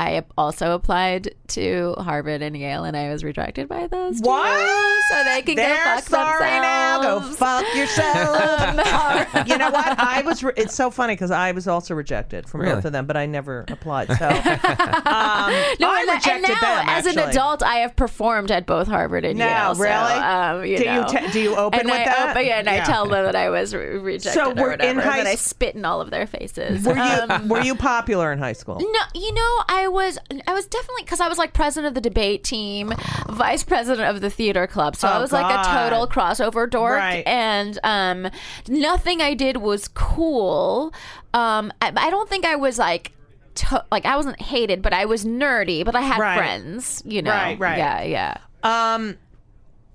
I 0.00 0.24
also 0.38 0.72
applied 0.72 1.34
to 1.48 1.94
Harvard 1.98 2.40
and 2.40 2.56
Yale, 2.56 2.84
and 2.84 2.96
I 2.96 3.10
was 3.10 3.22
rejected 3.22 3.68
by 3.68 3.86
those. 3.86 4.20
two. 4.20 4.24
So 4.26 5.24
they 5.24 5.42
can 5.42 5.56
They're 5.56 5.74
go 5.74 6.00
fuck 6.00 6.04
sorry 6.04 6.50
now. 6.60 7.02
Go 7.02 7.20
fuck 7.20 7.66
yourself. 7.74 9.46
you 9.48 9.58
know 9.58 9.70
what? 9.70 9.98
I 9.98 10.22
was. 10.24 10.42
Re- 10.42 10.52
it's 10.56 10.74
so 10.74 10.90
funny 10.90 11.14
because 11.14 11.30
I 11.30 11.52
was 11.52 11.68
also 11.68 11.94
rejected 11.94 12.48
from 12.48 12.62
Really? 12.62 12.76
both 12.76 12.84
of 12.86 12.92
them, 12.92 13.06
but 13.06 13.16
I 13.16 13.26
never 13.26 13.64
applied. 13.68 14.08
So 14.16 14.28
um, 14.28 14.32
No, 14.34 15.88
I 15.90 16.00
and, 16.00 16.10
and 16.10 16.18
rejected 16.18 16.48
now, 16.62 16.76
them. 16.76 16.88
as 16.88 17.06
an 17.06 17.18
adult, 17.18 17.62
I 17.62 17.76
have 17.76 17.94
performed 17.96 18.50
at 18.50 18.66
both 18.66 18.88
Harvard 18.88 19.24
and 19.24 19.38
No, 19.38 19.46
Yale. 19.46 19.74
so, 19.74 19.82
really? 19.82 19.92
um, 19.94 20.64
you 20.64 20.78
Do 20.78 20.84
you 20.84 21.04
te- 21.08 21.32
do 21.32 21.40
you 21.40 21.56
open 21.56 21.80
and 21.80 21.90
with 21.90 22.00
I 22.00 22.04
that? 22.04 22.30
Open, 22.30 22.46
yeah, 22.46 22.58
and 22.58 22.66
Yeah. 22.66 22.74
I 22.82 22.86
tell 22.86 23.06
them 23.06 23.24
that 23.24 23.36
I 23.36 23.50
was 23.50 23.74
re- 23.74 23.98
rejected 23.98 24.32
So 24.32 24.52
or 24.52 24.54
we're 24.54 24.70
whatever, 24.70 24.90
in 24.90 24.98
and 24.98 25.08
high 25.08 25.16
then 25.18 25.26
I 25.26 25.32
s- 25.32 25.40
spit 25.42 25.74
in 25.74 25.84
all 25.84 26.00
of 26.00 26.10
their 26.10 26.26
faces. 26.26 26.84
were 26.84 26.94
you 26.94 27.00
Um, 27.02 27.48
were 27.48 27.60
you 27.60 27.74
popular 27.74 28.32
in 28.32 28.38
high 28.38 28.52
school? 28.54 28.78
no, 28.80 29.00
you 29.14 29.34
know, 29.34 29.62
I 29.68 29.88
was 29.90 30.18
I 30.46 30.52
was 30.52 30.66
definitely 30.66 31.02
because 31.04 31.20
I 31.20 31.28
was 31.28 31.38
like 31.38 31.52
president 31.52 31.88
of 31.88 31.94
the 32.02 32.08
debate 32.08 32.44
team, 32.44 32.92
vice 33.28 33.64
president 33.64 34.08
of 34.08 34.20
the 34.20 34.30
theater 34.30 34.66
club, 34.66 34.96
so 34.96 35.08
I 35.08 35.16
Oh, 35.18 35.20
was 35.20 35.32
like 35.32 35.46
a 35.46 35.62
total 35.70 36.06
crossover 36.06 36.68
dork, 36.68 36.96
Right. 36.98 37.22
and 37.26 37.78
um, 37.84 38.28
nothing 38.68 39.20
I 39.20 39.34
did 39.34 39.58
was 39.58 39.88
cool. 39.88 40.92
Um, 41.34 41.72
I, 41.82 41.92
I 41.96 42.10
don't 42.10 42.28
think 42.28 42.44
I 42.44 42.56
was 42.56 42.78
like. 42.78 43.12
To, 43.56 43.84
like 43.90 44.06
I 44.06 44.16
wasn't 44.16 44.40
hated, 44.40 44.80
but 44.80 44.92
I 44.94 45.06
was 45.06 45.24
nerdy. 45.24 45.84
But 45.84 45.96
I 45.96 46.00
had 46.02 46.18
Right. 46.20 46.36
friends, 46.36 47.02
you 47.04 47.20
know. 47.20 47.32
Right, 47.32 47.58
right. 47.58 47.76
Yeah, 47.78 48.02
yeah. 48.04 48.36
Um. 48.62 49.18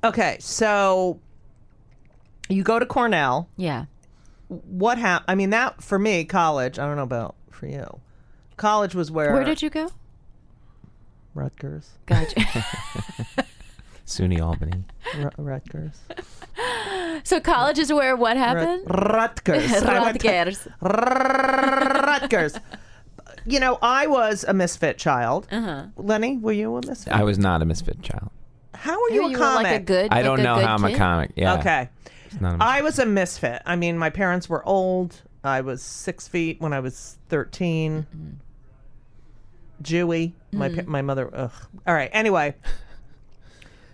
Okay, 0.03 0.35
so 0.41 1.19
you 2.49 2.63
go 2.63 2.77
to 2.77 2.85
Cornell. 2.85 3.47
Yeah. 3.55 3.85
What 4.49 4.97
happened? 4.97 5.25
I 5.29 5.35
mean, 5.35 5.49
that 5.51 5.81
for 5.81 5.97
me, 5.97 6.25
college. 6.25 6.77
I 6.77 6.85
don't 6.85 6.97
know 6.97 7.03
about 7.03 7.35
for 7.49 7.65
you. 7.65 8.01
College 8.57 8.95
was 8.95 9.11
where. 9.11 9.33
Where 9.33 9.43
did 9.43 9.61
you 9.61 9.69
go? 9.69 9.89
Rutgers. 11.33 11.89
Gotcha. 12.05 12.39
SUNY 14.05 14.39
Albany. 14.41 14.83
Ru- 15.17 15.29
Rutgers. 15.37 15.99
so 17.23 17.39
college 17.39 17.79
is 17.79 17.91
where 17.91 18.15
what 18.15 18.37
Rut- 18.37 18.37
happened? 18.37 18.83
Rutgers. 18.87 19.83
I 19.83 19.99
went 20.01 20.21
to- 20.21 20.27
Rutgers. 20.27 20.67
Rutgers. 20.81 22.59
You 23.47 23.59
know, 23.59 23.77
I 23.81 24.07
was 24.07 24.43
a 24.43 24.53
misfit 24.53 24.97
child. 24.97 25.47
Uh-huh. 25.51 25.87
Lenny, 25.97 26.37
were 26.37 26.51
you 26.51 26.75
a 26.77 26.85
misfit? 26.85 27.13
I 27.13 27.23
was 27.23 27.37
not 27.37 27.61
a 27.61 27.65
misfit 27.65 28.01
child. 28.01 28.29
How 28.73 28.93
are 29.03 29.09
you, 29.09 29.15
You, 29.15 29.27
a 29.27 29.31
were 29.31 29.37
comic? 29.37 29.63
like 29.63 29.81
a 29.81 29.83
good. 29.83 30.11
I 30.11 30.15
like 30.17 30.25
don't 30.25 30.39
a 30.39 30.43
know 30.43 30.55
good 30.55 30.65
how 30.65 30.75
I'm 30.75 30.83
a 30.85 30.95
comic. 30.97 31.31
Yeah. 31.35 31.59
Okay. 31.59 31.89
It's 32.25 32.39
not 32.41 32.55
a 32.59 32.63
I 32.63 32.81
was 32.81 32.99
a 32.99 33.05
misfit. 33.05 33.61
I 33.65 33.75
mean, 33.75 33.97
my 33.97 34.09
parents 34.09 34.47
were 34.49 34.65
old. 34.67 35.21
I 35.43 35.61
was 35.61 35.81
six 35.81 36.27
feet 36.27 36.59
when 36.61 36.73
I 36.73 36.79
was 36.79 37.17
13. 37.29 38.39
Jewy. 39.81 40.33
My 40.51 40.69
pa- 40.69 40.75
mm-hmm. 40.75 40.91
my 40.91 41.01
mother. 41.01 41.29
Ugh. 41.33 41.51
All 41.85 41.93
right. 41.93 42.09
Anyway. 42.13 42.55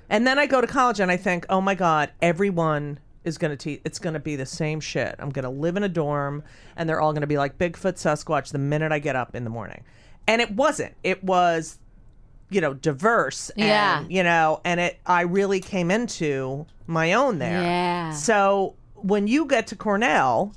And 0.10 0.28
then 0.28 0.38
I 0.38 0.46
go 0.46 0.60
to 0.60 0.68
college 0.68 1.00
and 1.00 1.10
I 1.10 1.16
think, 1.16 1.46
oh 1.50 1.62
my 1.62 1.74
God, 1.74 2.12
everyone 2.22 3.00
is 3.24 3.38
going 3.38 3.52
to 3.52 3.58
teach. 3.58 3.82
It's 3.86 3.98
going 3.98 4.14
to 4.14 4.20
be 4.20 4.36
the 4.36 4.46
same 4.46 4.82
shit. 4.82 5.16
I'm 5.20 5.30
going 5.30 5.44
to 5.44 5.50
live 5.50 5.78
in 5.78 5.84
a 5.84 5.90
dorm 5.90 6.44
and 6.76 6.90
they're 6.90 7.00
all 7.00 7.14
going 7.14 7.22
to 7.22 7.28
be 7.28 7.38
like 7.38 7.58
Bigfoot, 7.58 7.94
Sasquatch 7.94 8.52
the 8.52 8.58
minute 8.58 8.92
I 8.92 9.00
get 9.00 9.16
up 9.16 9.36
in 9.36 9.46
the 9.46 9.50
morning. 9.50 9.86
And 10.28 10.42
it 10.42 10.52
wasn't. 10.52 10.96
It 11.04 11.24
was, 11.24 11.80
you 12.50 12.60
know, 12.60 12.74
diverse. 12.74 13.52
And, 13.52 13.66
Yeah. 13.66 14.06
You 14.10 14.24
know, 14.24 14.60
and 14.66 14.82
it, 14.82 15.00
I 15.06 15.22
really 15.22 15.62
came 15.62 15.90
into 15.90 16.66
my 16.88 17.14
own 17.14 17.40
there. 17.40 17.62
Yeah. 17.62 18.12
So 18.12 18.76
when 18.96 19.28
you 19.28 19.46
get 19.46 19.68
to 19.68 19.78
Cornell, 19.78 20.54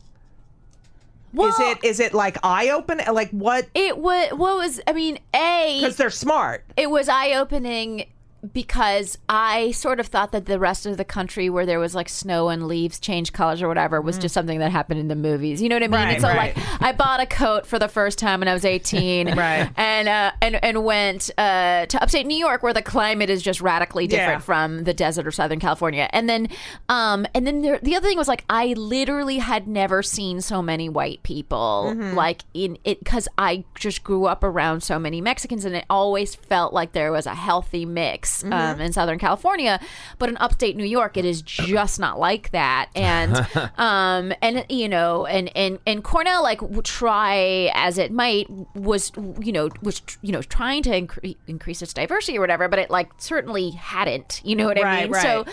is 1.38 1.59
it 1.61 1.85
is 1.85 2.01
it 2.01 2.14
like 2.14 2.37
eye 2.42 2.70
open? 2.70 3.01
Like 3.12 3.31
what? 3.31 3.68
It 3.75 3.99
was. 3.99 4.31
What 4.31 4.57
was? 4.57 4.81
I 4.87 4.92
mean, 4.92 5.18
a. 5.35 5.81
Because 5.81 5.97
they're 5.97 6.11
smart. 6.11 6.64
it 6.77 6.90
was 6.90 7.09
eye 7.09 7.33
opening 7.35 8.07
because 8.52 9.18
I 9.28 9.70
sort 9.72 10.00
of 10.00 10.07
thought 10.07 10.33
that 10.33 10.46
the 10.46 10.59
rest 10.59 10.87
of 10.87 10.96
the 10.96 11.04
country 11.04 11.48
where 11.48 11.64
there 11.66 11.78
was 11.80 11.94
like 11.94 12.09
snow 12.09 12.48
and 12.48 12.66
leaves 12.68 12.98
change 12.98 13.33
colors 13.33 13.62
or 13.62 13.68
whatever 13.68 14.00
was 14.00 14.18
just 14.18 14.35
something 14.35 14.59
that 14.59 14.70
happened 14.70 15.00
in 15.00 15.09
the 15.09 15.16
movies. 15.16 15.62
You 15.62 15.68
know 15.68 15.76
what 15.76 15.83
I 15.83 15.88
mean? 15.88 16.00
Mm. 16.00 16.04
Right, 16.04 16.12
and 16.14 16.22
so 16.22 16.28
right. 16.28 16.57
like 16.57 16.83
I 16.83 16.92
bought 16.92 17.20
a 17.20 17.26
coat 17.26 17.66
for 17.66 17.78
the 17.78 17.88
first 17.88 18.18
time 18.18 18.40
when 18.40 18.48
I 18.48 18.52
was 18.52 18.64
18 18.64 19.28
Right. 19.37 19.70
and 19.76 20.09
uh, 20.09 20.33
and 20.42 20.62
and 20.64 20.85
went 20.85 21.30
uh, 21.38 21.87
to 21.87 22.02
upstate 22.02 22.26
New 22.26 22.37
York 22.37 22.62
where 22.62 22.72
the 22.74 22.83
climate 22.83 23.30
is 23.30 23.42
just 23.42 23.61
radically 23.61 24.07
different 24.07 24.40
Yeah. 24.40 24.44
from 24.44 24.85
the 24.85 24.94
desert 24.94 25.26
or 25.26 25.30
Southern 25.30 25.61
California. 25.61 26.09
And 26.12 26.28
then 26.28 26.48
um 26.88 27.26
and 27.35 27.46
then 27.46 27.62
there, 27.62 27.78
the 27.83 27.94
other 27.96 28.09
thing 28.09 28.18
was 28.18 28.28
like 28.28 28.44
I 28.50 28.74
literally 28.74 29.38
had 29.38 29.66
never 29.68 30.02
seen 30.02 30.40
so 30.40 30.61
many 30.62 30.88
white 30.88 31.22
people 31.22 31.92
Mm-hmm. 31.94 32.14
like 32.16 32.42
in 32.52 32.78
it 32.85 33.04
cuz 33.04 33.28
I 33.38 33.64
just 33.78 34.02
grew 34.04 34.26
up 34.26 34.42
around 34.44 34.83
so 34.83 34.98
many 34.98 35.20
Mexicans 35.20 35.64
and 35.64 35.74
it 35.76 35.85
always 35.88 36.35
felt 36.35 36.72
like 36.72 36.92
there 36.92 37.12
was 37.12 37.26
a 37.26 37.35
healthy 37.35 37.85
mix 37.87 38.34
Mm-hmm. 38.42 38.53
um, 38.53 38.81
in 38.81 38.92
Southern 38.92 39.18
California, 39.18 39.81
but 40.18 40.29
in 40.29 40.37
upstate 40.38 40.77
New 40.77 40.85
York 40.85 41.16
it 41.16 41.25
is 41.25 41.42
just 41.42 41.99
not 42.01 42.18
like 42.18 42.51
that. 42.51 42.90
And 42.97 43.37
um 43.79 44.33
and 44.42 44.64
you 44.68 44.88
know 44.88 45.27
and 45.27 45.51
and 45.57 45.79
and 45.87 46.03
Cornell 46.03 46.42
like 46.42 46.61
try 46.83 47.70
as 47.75 47.99
it 47.99 48.12
might 48.12 48.49
was 48.75 49.12
you 49.40 49.53
know 49.53 49.68
was 49.83 50.03
you 50.23 50.33
know 50.33 50.42
trying 50.42 50.83
to 50.83 50.90
incre- 50.90 51.37
increase 51.47 51.83
its 51.83 51.92
diversity 51.92 52.38
or 52.38 52.40
whatever, 52.40 52.68
but 52.68 52.79
it 52.79 52.90
like 52.90 53.11
certainly 53.18 53.70
hadn't. 53.70 54.40
You 54.44 54.57
know 54.57 54.66
what 54.66 54.83
I 54.85 55.03
mean? 55.03 55.12
right. 55.12 55.23
So 55.23 55.44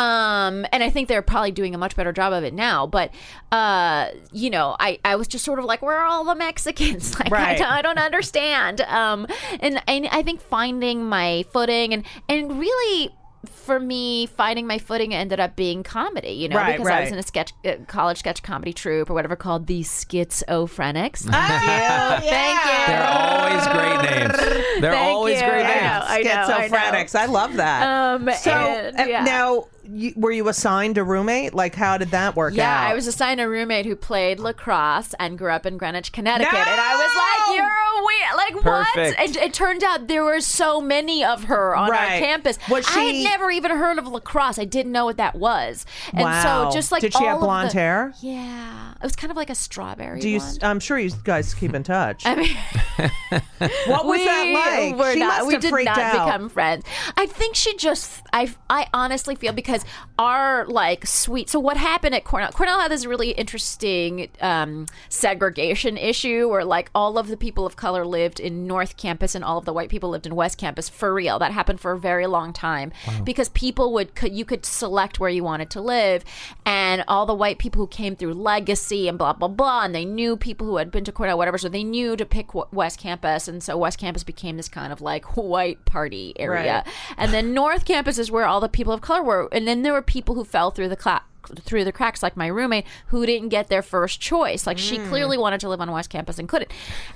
um 0.00 0.66
and 0.72 0.82
I 0.82 0.90
think 0.90 1.08
they're 1.08 1.22
probably 1.22 1.50
doing 1.52 1.74
a 1.74 1.78
much 1.78 1.96
better 1.96 2.12
job 2.12 2.32
of 2.32 2.44
it 2.44 2.54
now. 2.54 2.86
But 2.86 3.10
uh 3.52 4.08
you 4.32 4.50
know 4.50 4.76
I 4.78 4.98
I 5.04 5.16
was 5.16 5.28
just 5.28 5.44
sort 5.44 5.58
of 5.58 5.64
like 5.64 5.82
where 5.82 5.96
are 5.98 6.04
all 6.04 6.24
the 6.24 6.34
Mexicans? 6.34 7.16
Like 7.18 7.32
I, 7.32 7.36
Right. 7.38 7.58
don't, 7.58 7.68
I 7.70 7.82
don't 7.82 7.98
understand. 7.98 8.80
Um 8.82 9.26
and 9.60 9.82
and 9.88 10.06
I 10.08 10.22
think 10.22 10.40
finding 10.40 11.04
my 11.04 11.44
footing 11.52 11.92
and 11.94 12.04
and 12.28 12.58
really. 12.58 13.10
For 13.46 13.78
me, 13.78 14.26
finding 14.26 14.66
my 14.66 14.78
footing 14.78 15.14
ended 15.14 15.38
up 15.38 15.54
being 15.54 15.84
comedy, 15.84 16.30
you 16.30 16.48
know, 16.48 16.56
Right, 16.56 16.76
because 16.76 16.88
I 16.90 17.02
was 17.02 17.12
in 17.12 17.18
a 17.18 17.22
sketch, 17.22 17.52
uh, 17.64 17.76
college 17.86 18.18
sketch 18.18 18.42
comedy 18.42 18.72
troupe 18.72 19.08
or 19.08 19.14
whatever 19.14 19.36
called 19.36 19.68
the 19.68 19.82
Schizophrenics. 19.82 21.18
Thank 21.30 22.24
you 22.24 22.28
Thank 22.28 22.64
you. 22.64 22.86
They're 22.88 23.06
always 23.06 23.66
great 23.68 24.10
names. 24.10 24.36
They're 24.80 24.92
Thank 24.92 25.14
always 25.14 25.40
you. 25.40 25.46
great 25.46 25.64
I 25.64 25.68
names. 25.68 25.82
know, 25.82 25.88
I 25.88 26.22
know, 26.22 26.30
I 26.30 26.92
know. 26.92 27.20
I, 27.20 27.26
love 27.26 27.54
that. 27.56 27.82
Um, 28.20 28.30
so 28.34 28.50
and, 28.50 28.98
uh, 28.98 29.04
yeah. 29.04 29.22
now 29.22 29.66
you, 29.90 30.12
were 30.16 30.30
you 30.32 30.48
assigned 30.48 30.98
a 30.98 31.04
roommate? 31.04 31.54
Like, 31.54 31.74
how 31.74 31.96
did 31.98 32.10
that 32.10 32.36
work 32.36 32.54
Yeah, 32.54 32.64
out? 32.68 32.82
Yeah, 32.84 32.90
I 32.90 32.94
was 32.94 33.06
assigned 33.06 33.40
a 33.40 33.48
roommate 33.48 33.86
who 33.86 33.96
played 33.96 34.38
lacrosse 34.40 35.14
and 35.18 35.38
grew 35.38 35.50
up 35.50 35.64
in 35.66 35.78
Greenwich, 35.78 36.12
Connecticut. 36.12 36.52
And 36.54 36.80
I 36.80 36.94
was 36.96 37.14
like, 37.16 37.56
you're 37.56 37.66
a 37.66 38.04
weird. 38.04 38.36
Like, 38.36 38.62
Perfect. 38.62 39.18
what? 39.18 39.28
And 39.28 39.36
it 39.36 39.54
turned 39.54 39.82
out 39.84 40.06
there 40.08 40.24
were 40.24 40.40
so 40.40 40.80
many 40.80 41.24
of 41.24 41.44
her 41.44 41.74
on 41.76 41.90
Right. 41.90 42.12
our 42.14 42.18
campus. 42.18 42.58
Was 42.68 42.86
I 42.88 43.00
had 43.00 43.22
never 43.24 43.50
even 43.50 43.70
heard 43.70 43.98
of 43.98 44.06
lacrosse. 44.06 44.58
I 44.58 44.64
didn't 44.64 44.92
know 44.92 45.04
what 45.04 45.16
that 45.16 45.34
was. 45.34 45.86
And 46.12 46.22
Wow. 46.22 46.70
so 46.70 46.74
just 46.76 46.92
like 46.92 47.00
Did 47.00 47.12
she 47.14 47.24
all 47.24 47.30
have 47.30 47.40
blonde 47.40 47.70
the- 47.70 47.74
hair? 47.74 48.12
Yeah. 48.20 48.92
It 48.92 49.02
was 49.02 49.16
kind 49.16 49.30
of 49.30 49.36
like 49.36 49.50
a 49.50 49.54
strawberry 49.54 50.20
Do 50.20 50.28
you? 50.28 50.38
blonde. 50.40 50.64
I'm 50.64 50.80
sure 50.80 50.98
you 50.98 51.10
guys 51.24 51.54
keep 51.54 51.72
in 51.74 51.82
touch. 51.82 52.22
I 52.26 52.34
mean, 52.34 52.56
what 53.86 54.04
was 54.06 54.18
we 54.18 54.24
that 54.24 54.90
like? 54.90 54.96
Were 54.98 55.12
she 55.12 55.18
not, 55.20 55.38
must 55.38 55.46
we 55.46 55.52
have 55.54 55.62
did 55.62 55.70
freaked 55.70 55.86
not 55.86 55.98
out. 55.98 56.26
become 56.26 56.48
friends. 56.48 56.84
I 57.16 57.26
think 57.26 57.54
she 57.54 57.76
just. 57.76 58.22
I. 58.32 58.52
I 58.70 58.86
honestly 58.92 59.34
feel 59.34 59.52
because 59.52 59.77
our 60.18 60.64
like 60.66 61.06
sweet. 61.06 61.48
So 61.48 61.58
what 61.60 61.76
happened 61.76 62.14
at 62.14 62.24
Cornell? 62.24 62.50
Cornell 62.52 62.80
had 62.80 62.90
this 62.90 63.06
really 63.06 63.30
interesting 63.30 64.28
um, 64.40 64.86
segregation 65.08 65.96
issue 65.96 66.48
where 66.48 66.64
like 66.64 66.90
all 66.94 67.18
of 67.18 67.28
the 67.28 67.36
people 67.36 67.66
of 67.66 67.76
color 67.76 68.04
lived 68.06 68.40
in 68.40 68.66
North 68.66 68.96
Campus 68.96 69.34
and 69.34 69.44
all 69.44 69.58
of 69.58 69.64
the 69.64 69.72
white 69.72 69.88
people 69.90 70.10
lived 70.10 70.26
in 70.26 70.34
West 70.34 70.58
Campus 70.58 70.88
for 70.88 71.12
real. 71.12 71.38
That 71.38 71.52
happened 71.52 71.80
for 71.80 71.92
a 71.92 71.98
very 71.98 72.26
long 72.26 72.52
time 72.52 72.92
because 73.24 73.48
people 73.50 73.92
would 73.92 74.14
could 74.14 74.32
you 74.32 74.44
could 74.44 74.64
select 74.64 75.20
where 75.20 75.30
you 75.30 75.44
wanted 75.44 75.70
to 75.70 75.80
live, 75.80 76.24
and 76.64 77.04
all 77.06 77.26
the 77.26 77.34
white 77.34 77.58
people 77.58 77.80
who 77.82 77.86
came 77.88 78.16
through 78.16 78.34
Legacy 78.34 79.06
and 79.08 79.18
blah 79.18 79.34
blah 79.34 79.48
blah, 79.48 79.84
and 79.84 79.94
they 79.94 80.04
knew 80.04 80.36
people 80.36 80.66
who 80.66 80.78
had 80.78 80.90
been 80.90 81.04
to 81.04 81.12
Cornell, 81.12 81.36
whatever. 81.38 81.58
So 81.58 81.68
they 81.68 81.84
knew 81.84 82.16
to 82.16 82.24
pick 82.26 82.54
West 82.72 82.98
Campus, 82.98 83.46
and 83.48 83.62
so 83.62 83.76
West 83.76 83.98
Campus 83.98 84.24
became 84.24 84.56
this 84.56 84.68
kind 84.68 84.92
of 84.92 85.00
like 85.00 85.36
white 85.36 85.84
party 85.84 86.32
area, 86.38 86.82
Right. 86.86 86.94
and 87.18 87.32
then 87.32 87.52
North 87.54 87.84
Campus 87.84 88.18
is 88.18 88.30
where 88.30 88.46
all 88.46 88.60
the 88.60 88.68
people 88.68 88.92
of 88.92 89.00
color 89.02 89.22
were, 89.22 89.48
and 89.52 89.67
then 89.68 89.82
there 89.82 89.92
were 89.92 90.02
people 90.02 90.34
who 90.34 90.44
fell 90.44 90.70
through 90.70 90.88
the 90.88 90.96
cla- 90.96 91.24
through 91.60 91.84
the 91.84 91.92
cracks, 91.92 92.22
like 92.22 92.36
my 92.36 92.46
roommate, 92.46 92.84
who 93.08 93.24
didn't 93.26 93.48
get 93.48 93.68
their 93.68 93.82
first 93.82 94.20
choice. 94.20 94.66
Like 94.66 94.78
she 94.78 94.98
Hmm. 94.98 95.08
clearly 95.08 95.38
wanted 95.38 95.60
to 95.60 95.68
live 95.68 95.80
on 95.80 95.90
West 95.90 96.10
Campus 96.10 96.38
and 96.38 96.48
couldn't, 96.48 96.70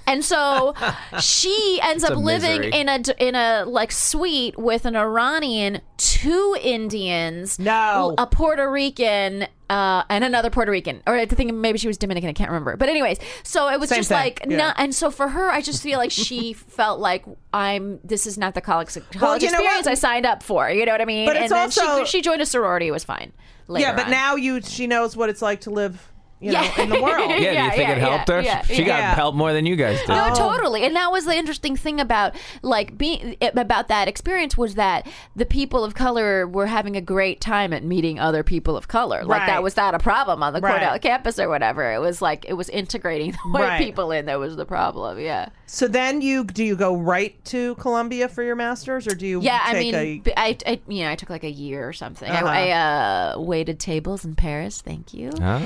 and 0.06 0.24
so 0.24 0.74
she 1.20 1.80
ends 1.82 2.04
up 2.04 2.16
living 2.16 2.60
misery. 2.60 2.80
in 2.80 2.88
a 2.88 3.00
in 3.18 3.34
a 3.34 3.64
like 3.66 3.92
suite 3.92 4.58
with 4.58 4.84
an 4.86 4.96
Iranian, 4.96 5.80
two 5.96 6.56
Indians, 6.60 7.58
No. 7.58 8.14
a 8.18 8.26
Puerto 8.26 8.70
Rican. 8.70 9.46
Uh, 9.70 10.04
and 10.10 10.22
another 10.22 10.50
Puerto 10.50 10.70
Rican, 10.70 11.02
or 11.06 11.14
I 11.14 11.24
think 11.24 11.50
maybe 11.54 11.78
she 11.78 11.86
was 11.86 11.96
Dominican. 11.96 12.28
I 12.28 12.34
can't 12.34 12.50
remember. 12.50 12.76
But 12.76 12.90
anyways, 12.90 13.16
so 13.42 13.70
it 13.70 13.80
was 13.80 13.88
Same 13.88 14.00
just 14.00 14.10
thing, 14.10 14.18
like, 14.18 14.42
yeah. 14.46 14.56
no, 14.58 14.72
and 14.76 14.94
so 14.94 15.10
for 15.10 15.28
her, 15.28 15.50
I 15.50 15.62
just 15.62 15.82
feel 15.82 15.98
like 15.98 16.10
she 16.10 16.52
felt 16.52 17.00
like 17.00 17.24
I'm. 17.54 17.98
This 18.04 18.26
is 18.26 18.36
not 18.36 18.52
the 18.54 18.60
college, 18.60 18.88
college 19.14 19.40
know 19.40 19.48
experience? 19.48 19.86
I 19.86 19.94
signed 19.94 20.26
up 20.26 20.42
for. 20.42 20.68
You 20.68 20.84
know 20.84 20.92
what 20.92 21.00
I 21.00 21.06
mean? 21.06 21.24
But 21.26 21.38
and 21.38 21.50
then 21.50 21.58
also- 21.58 22.04
she, 22.04 22.18
she 22.18 22.20
joined 22.20 22.42
a 22.42 22.46
sorority. 22.46 22.88
It 22.88 22.90
was 22.90 23.04
fine. 23.04 23.32
Later 23.72 23.88
yeah, 23.88 23.96
but 23.96 24.04
on. 24.06 24.10
now 24.10 24.36
you 24.36 24.60
she 24.60 24.86
knows 24.86 25.16
what 25.16 25.30
it's 25.30 25.42
like 25.42 25.62
to 25.62 25.70
live, 25.70 26.11
you 26.42 26.52
know, 26.52 26.60
Yeah. 26.60 26.82
in 26.82 26.88
the 26.90 27.00
world. 27.02 27.30
Yeah, 27.30 27.36
do 27.38 27.64
you 27.64 27.70
think 27.70 27.88
yeah, 27.88 27.92
it 27.92 27.98
helped 27.98 28.28
yeah, 28.28 28.34
her? 28.36 28.42
yeah, 28.42 28.62
she 28.62 28.84
got 28.84 28.98
yeah. 28.98 29.14
help 29.14 29.34
more 29.34 29.52
than 29.52 29.64
you 29.66 29.76
guys 29.76 29.98
did. 30.00 30.08
No, 30.08 30.32
totally. 30.34 30.84
And 30.84 30.94
that 30.96 31.10
was 31.10 31.24
the 31.24 31.34
interesting 31.36 31.76
thing 31.76 32.00
about 32.00 32.34
like 32.62 32.98
being 32.98 33.36
about 33.40 33.88
that 33.88 34.08
experience 34.08 34.56
was 34.56 34.74
that 34.74 35.06
the 35.36 35.46
people 35.46 35.84
of 35.84 35.94
color 35.94 36.46
were 36.46 36.66
having 36.66 36.96
a 36.96 37.00
great 37.00 37.40
time 37.40 37.72
at 37.72 37.84
meeting 37.84 38.18
other 38.18 38.42
people 38.42 38.76
of 38.76 38.88
color. 38.88 39.24
Like 39.24 39.40
Right. 39.42 39.46
that 39.46 39.62
was 39.62 39.76
not 39.76 39.94
a 39.94 39.98
problem 39.98 40.42
on 40.42 40.52
the 40.52 40.60
Right. 40.60 40.72
Cornell 40.80 40.98
campus 40.98 41.38
or 41.38 41.48
whatever. 41.48 41.92
It 41.92 42.00
was 42.00 42.20
like 42.20 42.44
it 42.48 42.54
was 42.54 42.68
integrating 42.68 43.30
the 43.44 43.50
white 43.50 43.62
Right. 43.62 43.78
people 43.78 44.10
in 44.12 44.26
that 44.26 44.38
was 44.38 44.56
the 44.56 44.66
problem. 44.66 45.18
Yeah. 45.20 45.48
So 45.66 45.88
then 45.88 46.20
you 46.20 46.44
do 46.44 46.62
you 46.64 46.76
go 46.76 46.94
right 46.96 47.42
to 47.46 47.74
Columbia 47.76 48.28
for 48.28 48.42
your 48.42 48.56
masters, 48.56 49.06
or 49.06 49.14
do 49.14 49.26
you? 49.26 49.40
Yeah, 49.40 49.58
I 49.64 49.72
take 49.72 49.80
mean, 49.86 49.94
a, 49.94 50.18
b- 50.18 50.32
I, 50.36 50.56
I, 50.66 50.80
you 50.86 51.04
know, 51.04 51.10
I 51.10 51.14
took 51.14 51.30
like 51.30 51.44
a 51.44 51.50
year 51.50 51.88
or 51.88 51.94
something. 51.94 52.30
Uh-huh. 52.30 52.46
I, 52.46 52.68
I 52.68 53.32
uh, 53.32 53.40
waited 53.40 53.80
tables 53.80 54.24
in 54.26 54.34
Paris. 54.34 54.82
Thank 54.82 55.14
you. 55.14 55.30
Ah. 55.40 55.60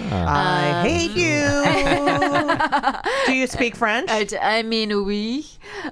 I 0.67 0.89
hate 0.89 1.11
you. 1.13 1.47
do 3.27 3.33
you 3.35 3.47
speak 3.47 3.77
French? 3.77 4.11
I 4.41 4.63
mean, 4.63 5.05
oui. 5.05 5.47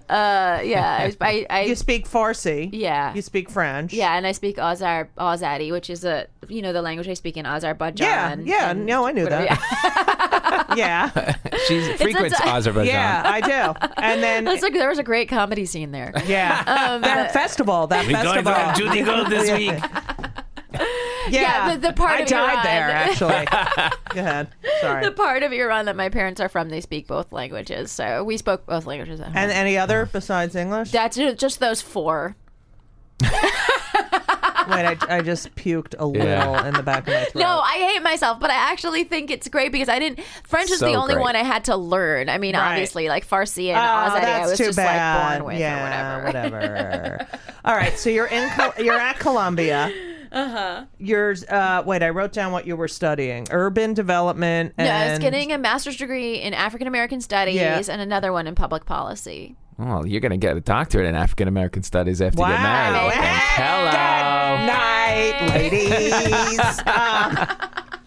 Uh, 0.09 0.61
yeah, 0.65 1.11
I, 1.11 1.17
I, 1.21 1.47
I 1.51 1.61
you 1.63 1.75
speak 1.75 2.09
Farsi. 2.09 2.71
Yeah. 2.73 3.15
You 3.15 3.23
speak 3.23 3.51
French. 3.51 3.93
Yeah, 3.93 4.17
and 4.17 4.27
I 4.27 4.33
speak 4.33 4.59
Azar 4.59 5.09
Azeri, 5.19 5.71
which 5.71 5.91
is 5.91 6.05
a 6.05 6.27
you 6.49 6.63
know 6.63 6.73
the 6.73 6.83
language 6.83 7.09
I 7.09 7.15
speak 7.15 7.37
in 7.37 7.47
Azerbaijan. 7.47 8.47
Yeah, 8.47 8.57
yeah, 8.59 8.71
and 8.71 8.87
no, 8.87 9.07
I 9.07 9.13
knew 9.13 9.25
whatever, 9.25 9.47
that. 9.47 9.59
Yeah. 9.59 10.11
Yeah, 10.77 11.11
She 11.69 11.81
frequents 11.97 12.39
a- 12.41 12.47
Azerbaijan. 12.49 12.87
yeah, 12.95 13.23
I 13.25 13.41
do. 13.41 13.87
And 13.97 14.23
then 14.23 14.45
That's 14.45 14.63
like 14.63 14.73
there 14.73 14.89
was 14.89 14.99
a 14.99 15.03
great 15.03 15.29
comedy 15.29 15.67
scene 15.67 15.91
there. 15.93 16.13
yeah, 16.27 16.63
Um, 16.67 17.03
that 17.03 17.33
festival, 17.33 17.87
that 17.89 18.05
festival. 18.07 18.55
Judy 18.77 19.03
Gold 19.03 19.29
this 19.29 19.51
week. 19.53 19.81
Yeah, 21.29 21.41
Yeah, 21.41 21.75
the- 21.77 21.89
the 21.89 21.93
part 21.93 22.13
I 22.13 22.23
of 22.23 22.29
died 22.29 22.53
Iran. 22.53 22.65
there 22.65 22.91
actually. 22.91 23.47
Go 24.15 24.21
ahead. 24.21 24.49
Sorry. 24.81 25.05
The 25.05 25.13
part 25.13 25.43
of 25.43 25.53
Iran 25.53 25.87
that 25.87 25.97
my 25.97 26.09
parents 26.09 26.41
are 26.41 26.49
from, 26.49 26.69
they 26.69 26.81
speak 26.81 27.07
both 27.07 27.33
languages, 27.33 27.91
so 27.91 28.23
we 28.25 28.37
spoke 28.37 28.67
both 28.67 28.87
languages 28.87 29.21
at 29.21 29.27
home. 29.29 29.37
and 29.37 29.51
any 29.53 29.77
other 29.79 30.09
besides 30.13 30.55
English? 30.57 30.91
That's 30.91 31.17
just 31.17 31.61
those 31.61 31.81
four. 31.83 32.37
Wait, 34.67 34.87
I, 34.87 34.97
I 35.11 35.21
just 35.21 35.55
puked 35.57 35.95
a 35.99 36.07
little 36.07 36.27
Yeah. 36.27 36.67
in 36.67 36.73
the 36.73 36.83
back 36.83 37.07
of 37.07 37.13
my 37.13 37.25
throat. 37.25 37.41
No, 37.43 37.61
I 37.61 37.75
hate 37.93 38.03
myself, 38.03 38.41
but 38.41 38.49
I 38.51 38.55
actually 38.55 39.05
think 39.05 39.31
it's 39.31 39.47
great 39.49 39.71
because 39.73 39.91
I 39.91 39.99
didn't. 39.99 40.21
French 40.45 40.71
is 40.71 40.79
So 40.79 40.87
the 40.87 40.95
only 40.95 41.15
great. 41.15 41.23
one 41.23 41.37
I 41.37 41.43
had 41.43 41.65
to 41.67 41.77
learn. 41.77 42.31
I 42.31 42.39
mean, 42.39 42.55
Right. 42.57 42.71
obviously, 42.71 43.09
like 43.09 43.29
Farsi 43.29 43.69
and 43.69 43.77
Oh, 43.77 44.17
Azeri, 44.17 44.25
I 44.25 44.47
was 44.47 44.57
just 44.57 44.77
bad. 44.77 45.33
like 45.33 45.39
born 45.41 45.53
with 45.53 45.61
yeah, 45.61 46.19
or 46.21 46.25
whatever. 46.25 46.57
whatever. 46.57 47.27
All 47.67 47.75
right, 47.77 47.99
so 47.99 48.09
you're 48.09 48.27
in 48.27 48.51
you're 48.79 48.99
at 48.99 49.19
Columbia. 49.19 49.93
Uh 50.35 50.49
huh. 50.49 50.85
You're 50.99 51.35
uh, 51.49 51.83
wait. 51.87 52.03
I 52.03 52.11
wrote 52.11 52.33
down 52.33 52.51
what 52.53 52.67
you 52.67 52.75
were 52.77 52.89
studying: 52.89 53.47
urban 53.53 53.95
development. 53.95 54.75
And 54.77 54.89
No, 54.89 54.93
I 54.95 55.11
was 55.11 55.19
getting 55.21 55.53
a 55.53 55.59
master's 55.59 55.97
degree 55.97 56.35
in 56.43 56.53
African 56.55 56.89
American 56.89 57.21
studies 57.21 57.55
Yeah. 57.55 57.81
and 57.89 58.01
another 58.03 58.33
one 58.33 58.47
in 58.49 58.55
public 58.57 58.85
policy. 58.85 59.55
Well, 59.79 60.07
you're 60.07 60.21
gonna 60.21 60.37
get 60.37 60.57
a 60.57 60.61
doctorate 60.61 61.07
in 61.07 61.15
African 61.15 61.47
American 61.49 61.83
studies 61.85 62.21
after 62.21 62.41
Wow. 62.41 62.49
you 62.49 62.55
get 62.55 62.63
married. 62.63 62.97
I 62.97 63.11
think. 63.11 63.25
Hey, 63.25 63.63
Hello. 63.63 63.91
Good 64.57 64.67
night, 64.67 65.37
ladies. 65.55 66.61
Um, 66.87 67.57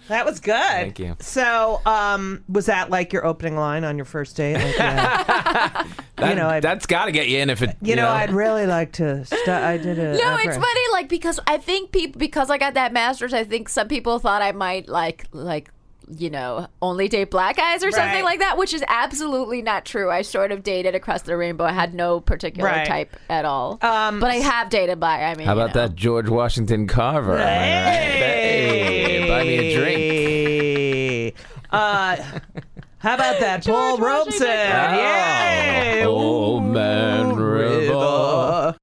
that 0.08 0.26
was 0.26 0.40
good. 0.40 0.54
Thank 0.56 1.00
you. 1.00 1.16
So, 1.20 1.82
um, 1.86 2.44
was 2.50 2.66
that 2.68 2.90
like 2.90 3.14
your 3.14 3.26
opening 3.26 3.56
line 3.56 3.84
on 3.84 3.98
your 3.98 4.06
first 4.06 4.36
date? 4.38 4.56
Like, 4.56 4.78
yeah, 4.78 5.84
That, 6.18 6.30
you 6.30 6.36
know, 6.36 6.48
I- 6.50 6.60
that's 6.60 6.86
got 6.86 7.06
to 7.06 7.12
get 7.12 7.28
you 7.28 7.40
in 7.40 7.50
if 7.50 7.62
it. 7.62 7.78
you, 7.82 7.96
know, 7.96 8.10
I'd 8.10 8.32
really 8.32 8.66
like 8.66 8.94
to. 8.94 9.24
Stu- 9.26 9.52
I 9.52 9.78
did 9.78 10.00
a. 10.00 10.18
No, 10.18 10.36
a- 10.36 10.40
it's 10.44 10.58
funny, 10.58 10.82
like 10.92 11.10
because 11.10 11.40
I 11.48 11.58
think 11.58 11.92
people 11.92 12.18
because 12.20 12.50
I 12.50 12.58
got 12.58 12.74
that 12.74 12.92
master's, 12.94 13.34
I 13.34 13.44
think 13.44 13.70
some 13.70 13.88
people 13.88 14.18
thought 14.20 14.42
I 14.42 14.52
might 14.52 14.88
like 14.90 15.26
like 15.32 15.70
you 16.10 16.30
know 16.30 16.66
only 16.82 17.10
date 17.10 17.30
black 17.30 17.58
guys 17.58 17.84
or 17.84 17.92
something 17.92 18.14
Right. 18.16 18.24
like 18.24 18.40
that, 18.40 18.58
which 18.58 18.74
is 18.74 18.82
absolutely 18.88 19.62
not 19.62 19.84
true. 19.86 20.10
I 20.10 20.22
sort 20.22 20.54
of 20.54 20.64
dated 20.64 20.96
across 20.96 21.24
the 21.24 21.36
rainbow. 21.36 21.66
I 21.66 21.74
had 21.74 21.94
no 21.94 22.22
particular 22.22 22.70
Right. 22.70 22.88
type 22.88 23.16
at 23.30 23.44
all, 23.44 23.78
Um, 23.82 24.20
but 24.22 24.32
I 24.32 24.36
have 24.38 24.70
dated 24.70 25.00
black. 25.02 25.20
I 25.22 25.36
mean, 25.38 25.46
How 25.46 25.54
you 25.54 25.60
about 25.62 25.76
know. 25.76 25.82
that 25.88 25.96
George 25.96 26.30
Washington 26.30 26.88
Carver? 26.88 27.38
Am 27.38 27.46
I? 27.46 27.62
Hey, 27.62 28.77
buy 29.38 29.44
me 29.44 29.58
a 29.58 29.76
drink. 29.76 31.36
Uh, 31.70 32.16
how 33.00 33.16
about 33.16 33.42
that 33.42 33.66
Paul 33.66 33.98
Robeson? 33.98 34.48
Yay! 34.48 36.04
Oh, 36.06 36.62
man, 36.62 37.36
river. 37.36 38.74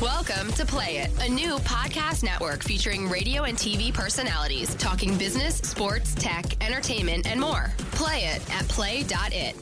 Welcome 0.00 0.50
to 0.52 0.64
Play 0.64 0.96
It, 0.96 1.10
a 1.20 1.28
new 1.28 1.58
podcast 1.58 2.24
network 2.24 2.62
featuring 2.62 3.10
radio 3.10 3.42
and 3.42 3.58
TV 3.58 3.92
personalities 3.92 4.74
talking 4.76 5.18
business, 5.18 5.56
sports, 5.56 6.14
tech, 6.14 6.46
entertainment, 6.64 7.30
and 7.30 7.38
more. 7.38 7.70
Play 7.92 8.24
it 8.24 8.50
at 8.58 8.66
play.it. 8.68 9.54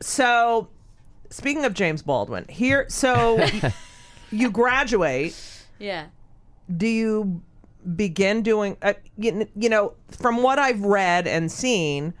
So, 0.00 0.68
speaking 1.28 1.66
of 1.66 1.74
James 1.74 2.00
Baldwin, 2.00 2.46
here, 2.48 2.86
so 2.88 3.46
you 4.30 4.50
graduate. 4.50 5.36
yeah. 5.78 6.06
Do 6.74 6.86
you 6.88 7.42
begin 7.94 8.42
doing, 8.42 8.76
uh, 8.82 8.94
you, 9.16 9.46
you 9.54 9.68
know, 9.68 9.92
from 10.10 10.42
what 10.42 10.58
I've 10.58 10.80
read 10.80 11.26
and 11.28 11.52
seen, 11.52 12.14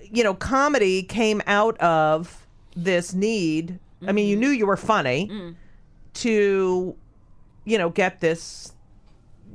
you 0.00 0.22
know, 0.22 0.34
comedy 0.34 1.02
came 1.02 1.42
out 1.46 1.76
of 1.78 2.46
this 2.76 3.12
need. 3.14 3.78
I 4.06 4.12
mean, 4.12 4.26
Mm-hmm. 4.26 4.30
you 4.30 4.36
knew 4.36 4.48
you 4.50 4.66
were 4.66 4.76
funny 4.76 5.28
Mm. 5.32 5.54
to, 6.14 6.94
you 7.64 7.78
know, 7.78 7.88
get 7.90 8.20
this, 8.20 8.72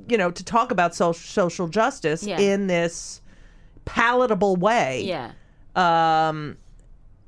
you 0.10 0.18
know, 0.18 0.32
to 0.32 0.44
talk 0.44 0.72
about 0.72 0.94
social 0.96 1.14
social 1.14 1.68
justice 1.68 2.24
Yeah. 2.24 2.40
in 2.40 2.68
this 2.68 3.22
palatable 3.86 4.56
way. 4.58 5.04
Yeah. 5.06 5.32
um, 5.76 6.58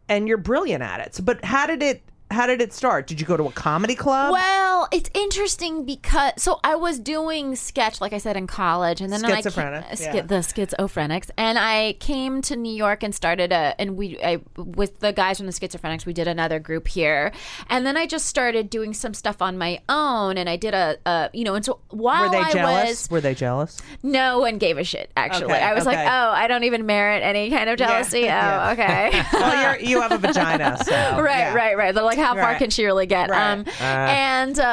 and 0.09 0.27
you're 0.27 0.37
brilliant 0.37 0.83
at 0.83 0.99
it. 0.99 1.15
So, 1.15 1.23
but 1.23 1.43
how 1.45 1.65
did 1.65 1.81
it? 1.81 2.01
How 2.29 2.45
did 2.47 2.61
it 2.61 2.73
start? 2.73 3.07
Did 3.07 3.21
you 3.21 3.25
go 3.27 3.37
to 3.37 3.45
a 3.45 3.51
comedy 3.51 3.95
club? 3.95 4.33
Well, 4.33 4.72
it's 4.91 5.09
interesting 5.13 5.85
because 5.85 6.33
so 6.37 6.59
I 6.63 6.75
was 6.75 6.99
doing 6.99 7.55
sketch, 7.55 8.01
like 8.01 8.13
I 8.13 8.17
said, 8.17 8.35
in 8.37 8.47
college, 8.47 9.01
and 9.01 9.11
then 9.11 9.23
I 9.25 9.29
ca- 9.29 9.35
Schizophrenic, 9.49 9.83
uh, 9.83 9.95
yeah. 9.99 10.21
the 10.21 10.35
schizophrenics, 10.35 11.29
and 11.37 11.57
I 11.59 11.93
came 11.99 12.41
to 12.43 12.55
New 12.55 12.73
York 12.73 13.03
and 13.03 13.13
started 13.13 13.51
a, 13.51 13.75
and 13.79 13.97
we, 13.97 14.21
I, 14.23 14.39
with 14.57 14.99
the 14.99 15.11
guys 15.13 15.37
from 15.37 15.45
the 15.47 15.51
schizophrenics, 15.53 16.05
we 16.05 16.13
did 16.13 16.27
another 16.27 16.59
group 16.59 16.87
here, 16.87 17.31
and 17.69 17.85
then 17.85 17.97
I 17.97 18.05
just 18.07 18.25
started 18.25 18.69
doing 18.69 18.93
some 18.93 19.13
stuff 19.13 19.41
on 19.41 19.57
my 19.57 19.79
own, 19.89 20.37
and 20.37 20.49
I 20.49 20.55
did 20.55 20.73
a, 20.73 20.97
a 21.05 21.29
you 21.33 21.43
know, 21.43 21.55
and 21.55 21.63
so 21.65 21.79
while 21.89 22.23
Were 22.23 22.29
they 22.29 22.37
I 22.37 22.51
jealous? 22.51 22.89
was 23.03 23.11
Were 23.11 23.21
they 23.21 23.35
jealous? 23.35 23.81
no 24.01 24.39
one 24.39 24.57
gave 24.57 24.77
a 24.77 24.83
shit. 24.83 25.11
Actually, 25.15 25.53
Okay, 25.53 25.61
I 25.61 25.73
was 25.73 25.85
like, 25.85 25.97
oh, 25.97 26.31
I 26.31 26.47
don't 26.47 26.63
even 26.63 26.85
merit 26.85 27.21
any 27.23 27.49
kind 27.49 27.69
of 27.69 27.77
jealousy. 27.77 28.19
yeah. 28.21 28.67
Oh, 28.69 28.71
okay. 28.73 29.21
Well, 29.33 29.61
you're, 29.79 29.89
you 29.89 30.01
have 30.01 30.11
a 30.11 30.17
vagina, 30.17 30.77
so 30.83 30.91
right, 31.21 31.37
yeah. 31.39 31.53
right, 31.53 31.77
right. 31.77 31.93
They're 31.93 32.03
like, 32.03 32.17
how 32.17 32.33
far 32.33 32.43
Right. 32.43 32.57
can 32.57 32.69
she 32.69 32.85
really 32.85 33.05
get? 33.05 33.29
Right. 33.29 33.51
Um, 33.51 33.65
and 33.79 34.57
uh, 34.59 34.63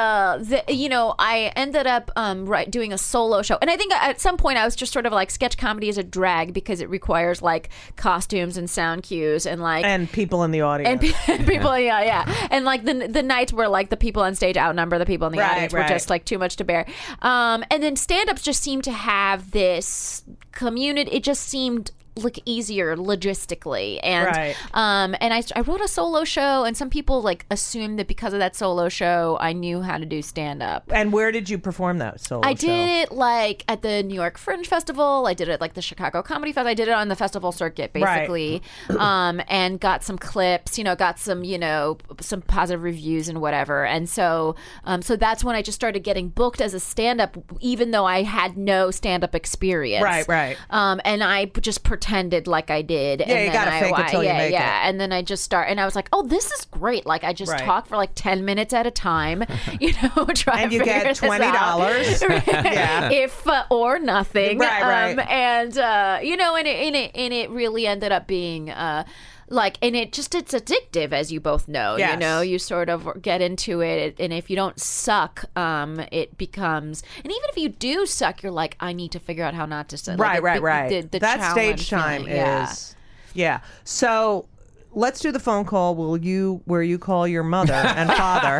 the, 0.41 0.63
you 0.67 0.89
know, 0.89 1.15
I 1.19 1.51
ended 1.55 1.87
up 1.87 2.11
um, 2.15 2.45
right 2.45 2.69
doing 2.69 2.93
a 2.93 2.97
solo 2.97 3.41
show, 3.41 3.57
and 3.61 3.69
I 3.69 3.77
think 3.77 3.93
at 3.93 4.19
some 4.21 4.37
point 4.37 4.57
I 4.57 4.65
was 4.65 4.75
just 4.75 4.91
sort 4.93 5.05
of 5.05 5.13
like 5.13 5.29
sketch 5.31 5.57
comedy 5.57 5.89
is 5.89 5.97
a 5.97 6.03
drag 6.03 6.53
because 6.53 6.81
it 6.81 6.89
requires 6.89 7.41
like 7.41 7.69
costumes 7.95 8.57
and 8.57 8.69
sound 8.69 9.03
cues 9.03 9.45
and 9.45 9.61
like 9.61 9.85
And 9.85 10.11
people 10.11 10.43
in 10.43 10.51
the 10.51 10.61
audience. 10.61 10.89
and 10.89 10.99
pe- 11.01 11.45
people, 11.51 11.77
yeah, 11.77 12.01
yeah, 12.03 12.47
and 12.51 12.65
like 12.65 12.83
the 12.85 13.07
the 13.07 13.23
nights 13.23 13.51
where 13.53 13.67
like 13.67 13.89
the 13.89 13.97
people 13.97 14.21
on 14.23 14.35
stage 14.35 14.57
outnumber 14.57 14.97
the 14.97 15.05
people 15.05 15.27
in 15.27 15.33
the 15.33 15.39
Right, 15.39 15.51
audience 15.51 15.73
were 15.73 15.83
just 15.87 16.09
like 16.09 16.25
too 16.25 16.37
much 16.37 16.55
to 16.57 16.63
bear. 16.63 16.85
Um, 17.21 17.63
and 17.71 17.81
then 17.83 17.95
stand 17.95 18.29
ups 18.29 18.41
just 18.41 18.61
seemed 18.61 18.83
to 18.85 18.91
have 18.91 19.51
this 19.51 20.23
community. 20.51 21.11
It 21.11 21.23
just 21.23 21.43
seemed 21.47 21.91
like 22.17 22.39
easier 22.45 22.95
logistically 22.95 23.99
and 24.03 24.25
Right. 24.25 24.55
um 24.73 25.15
and 25.21 25.33
I, 25.33 25.43
I 25.55 25.61
wrote 25.61 25.81
a 25.81 25.87
solo 25.87 26.23
show 26.23 26.63
and 26.65 26.75
some 26.75 26.89
people 26.89 27.21
like 27.21 27.45
assumed 27.49 27.99
that 27.99 28.07
because 28.07 28.33
of 28.33 28.39
that 28.39 28.55
solo 28.55 28.89
show 28.89 29.37
I 29.39 29.53
knew 29.53 29.81
how 29.81 29.97
to 29.97 30.05
do 30.05 30.21
stand 30.21 30.61
up 30.61 30.83
and 30.93 31.13
where 31.13 31.31
did 31.31 31.49
you 31.49 31.57
perform 31.57 31.99
that 31.99 32.19
solo 32.19 32.41
I 32.45 32.53
show? 32.53 32.67
did 32.67 32.89
it 32.89 33.11
like 33.11 33.63
at 33.67 33.81
the 33.81 34.03
New 34.03 34.15
York 34.15 34.37
Fringe 34.37 34.67
Festival. 34.67 35.25
I 35.27 35.33
did 35.33 35.47
it 35.47 35.61
like 35.61 35.73
the 35.73 35.81
Chicago 35.81 36.21
Comedy 36.21 36.51
Fest. 36.51 36.67
I 36.67 36.73
did 36.73 36.87
it 36.87 36.93
on 36.93 37.07
the 37.07 37.15
festival 37.15 37.51
circuit 37.51 37.93
basically, 37.93 38.61
um, 38.97 39.41
and 39.47 39.79
got 39.79 40.03
some 40.03 40.17
clips. 40.17 40.77
You 40.77 40.83
know, 40.83 40.95
got 40.95 41.19
some 41.19 41.43
you 41.43 41.57
know 41.57 41.97
some 42.19 42.41
positive 42.41 42.83
reviews 42.83 43.27
and 43.29 43.41
whatever. 43.41 43.85
And 43.85 44.09
so, 44.09 44.55
um, 44.83 45.01
so 45.01 45.15
that's 45.15 45.43
when 45.43 45.55
I 45.55 45.61
just 45.61 45.75
started 45.75 46.01
getting 46.01 46.29
booked 46.29 46.61
as 46.61 46.73
a 46.73 46.79
stand-up, 46.79 47.37
even 47.59 47.91
though 47.91 48.05
I 48.05 48.23
had 48.23 48.57
no 48.57 48.91
stand-up 48.91 49.35
experience. 49.35 50.03
Right, 50.03 50.27
right. 50.27 50.57
Um, 50.69 50.99
and 51.05 51.23
I 51.23 51.45
just 51.45 51.83
pretended 52.01 52.47
like 52.47 52.71
I 52.71 52.81
did. 52.81 53.19
Yeah, 53.19 53.27
and 53.27 53.45
you 53.45 53.51
then 53.51 53.53
gotta 53.53 53.75
I, 53.75 53.79
fake 53.79 53.99
it 53.99 54.07
till 54.09 54.23
you 54.23 54.29
yeah, 54.29 54.37
make 54.37 54.51
yeah. 54.51 54.89
And 54.89 54.99
then 54.99 55.11
I 55.11 55.21
just 55.21 55.43
start, 55.43 55.69
and 55.69 55.79
I 55.79 55.85
was 55.85 55.95
like, 55.95 56.09
oh, 56.11 56.23
this 56.23 56.51
is 56.51 56.65
great. 56.65 57.05
Like 57.05 57.23
I 57.23 57.31
just 57.31 57.51
Right. 57.51 57.61
talk 57.63 57.85
for 57.87 57.95
like 57.95 58.11
ten 58.15 58.43
minutes 58.43 58.73
at 58.73 58.87
a 58.87 58.91
time. 58.91 59.43
You 59.79 59.93
know, 59.93 60.25
try 60.35 60.61
And 60.63 60.73
you 60.73 60.83
get 60.83 61.05
$20. 61.05 61.39
yeah. 62.47 63.09
if 63.09 63.47
uh, 63.47 63.63
or 63.69 63.99
nothing. 63.99 64.59
Right, 64.59 64.81
right. 64.83 65.13
Um, 65.13 65.25
and 65.29 65.77
uh, 65.77 66.19
you 66.21 66.35
know, 66.35 66.55
and 66.55 66.67
it, 66.67 66.75
and 66.87 66.95
it 66.95 67.11
and 67.15 67.33
it 67.33 67.49
really 67.49 67.87
ended 67.87 68.11
up 68.11 68.27
being. 68.27 68.69
Uh, 68.69 69.05
like 69.51 69.77
and 69.81 69.95
it 69.95 70.11
just 70.13 70.33
it's 70.33 70.53
addictive 70.53 71.11
as 71.11 71.31
you 71.31 71.39
both 71.39 71.67
know 71.67 71.95
you 71.97 72.15
know 72.17 72.41
you 72.41 72.57
sort 72.57 72.89
of 72.89 73.21
get 73.21 73.41
into 73.41 73.81
it 73.81 74.15
and 74.19 74.31
if 74.33 74.49
you 74.49 74.55
don't 74.55 74.79
suck 74.79 75.43
um 75.57 75.99
it 76.11 76.37
becomes 76.37 77.03
and 77.17 77.25
even 77.25 77.43
if 77.49 77.57
you 77.57 77.69
do 77.69 78.05
suck 78.05 78.41
you're 78.41 78.51
like 78.51 78.75
i 78.79 78.93
need 78.93 79.11
to 79.11 79.19
figure 79.19 79.43
out 79.43 79.53
how 79.53 79.65
not 79.65 79.89
to 79.89 79.97
suck 79.97 80.17
right, 80.17 80.41
Like, 80.41 80.43
right, 80.43 80.55
the- 80.55 80.61
right. 80.61 80.89
the, 80.89 81.01
the 81.09 81.19
that 81.19 81.51
stage 81.51 81.89
time 81.89 82.21
feeling, 82.21 82.35
yeah. 82.37 82.71
is 82.71 82.95
yeah. 83.33 83.59
So 83.85 84.47
let's 84.93 85.21
do 85.21 85.31
the 85.31 85.39
phone 85.39 85.63
call. 85.63 85.95
Will 85.95 86.17
you 86.17 86.61
where 86.65 86.83
you 86.83 86.99
call 86.99 87.25
your 87.27 87.43
mother 87.43 87.71
and 87.73 88.09
father 88.17 88.59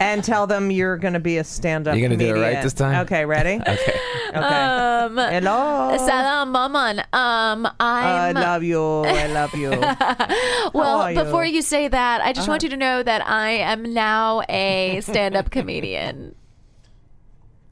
and 0.00 0.22
tell 0.22 0.46
them 0.46 0.70
you're 0.70 0.98
going 0.98 1.14
to 1.14 1.20
be 1.20 1.38
a 1.38 1.44
stand-up 1.44 1.96
you're 1.96 2.06
gonna 2.08 2.18
do 2.18 2.36
it 2.36 2.38
right 2.40 2.62
this 2.62 2.74
time? 2.74 3.00
Okay, 3.06 3.24
ready? 3.24 3.60
Okay. 3.66 3.98
Okay. 4.30 4.38
um 4.38 5.16
Hello. 5.16 5.96
Salam 5.98 6.52
Maman. 6.52 7.00
Um, 7.12 7.68
I 7.80 8.32
love 8.32 8.62
you. 8.62 9.02
I 9.02 9.26
love 9.26 9.54
you. 9.54 9.70
well. 10.72 11.10
you? 11.10 11.22
Before 11.22 11.44
you 11.44 11.62
say 11.62 11.88
that, 11.88 12.20
I 12.22 12.32
just 12.32 12.48
want 12.48 12.62
you 12.62 12.68
to 12.68 12.76
know 12.76 13.02
that 13.02 13.26
I 13.26 13.50
am 13.50 13.92
now 13.92 14.42
a 14.48 15.00
stand-up 15.02 15.50
comedian. 15.50 16.34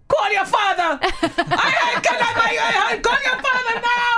Call 0.08 0.32
your 0.32 0.46
father. 0.46 0.98
I, 1.02 1.12
I, 1.12 2.00
can 2.00 2.18
I, 2.18 2.32
I, 2.60 2.94
I, 2.94 2.98
call 2.98 3.20
your 3.22 3.38
father 3.44 3.76
now. 3.80 4.16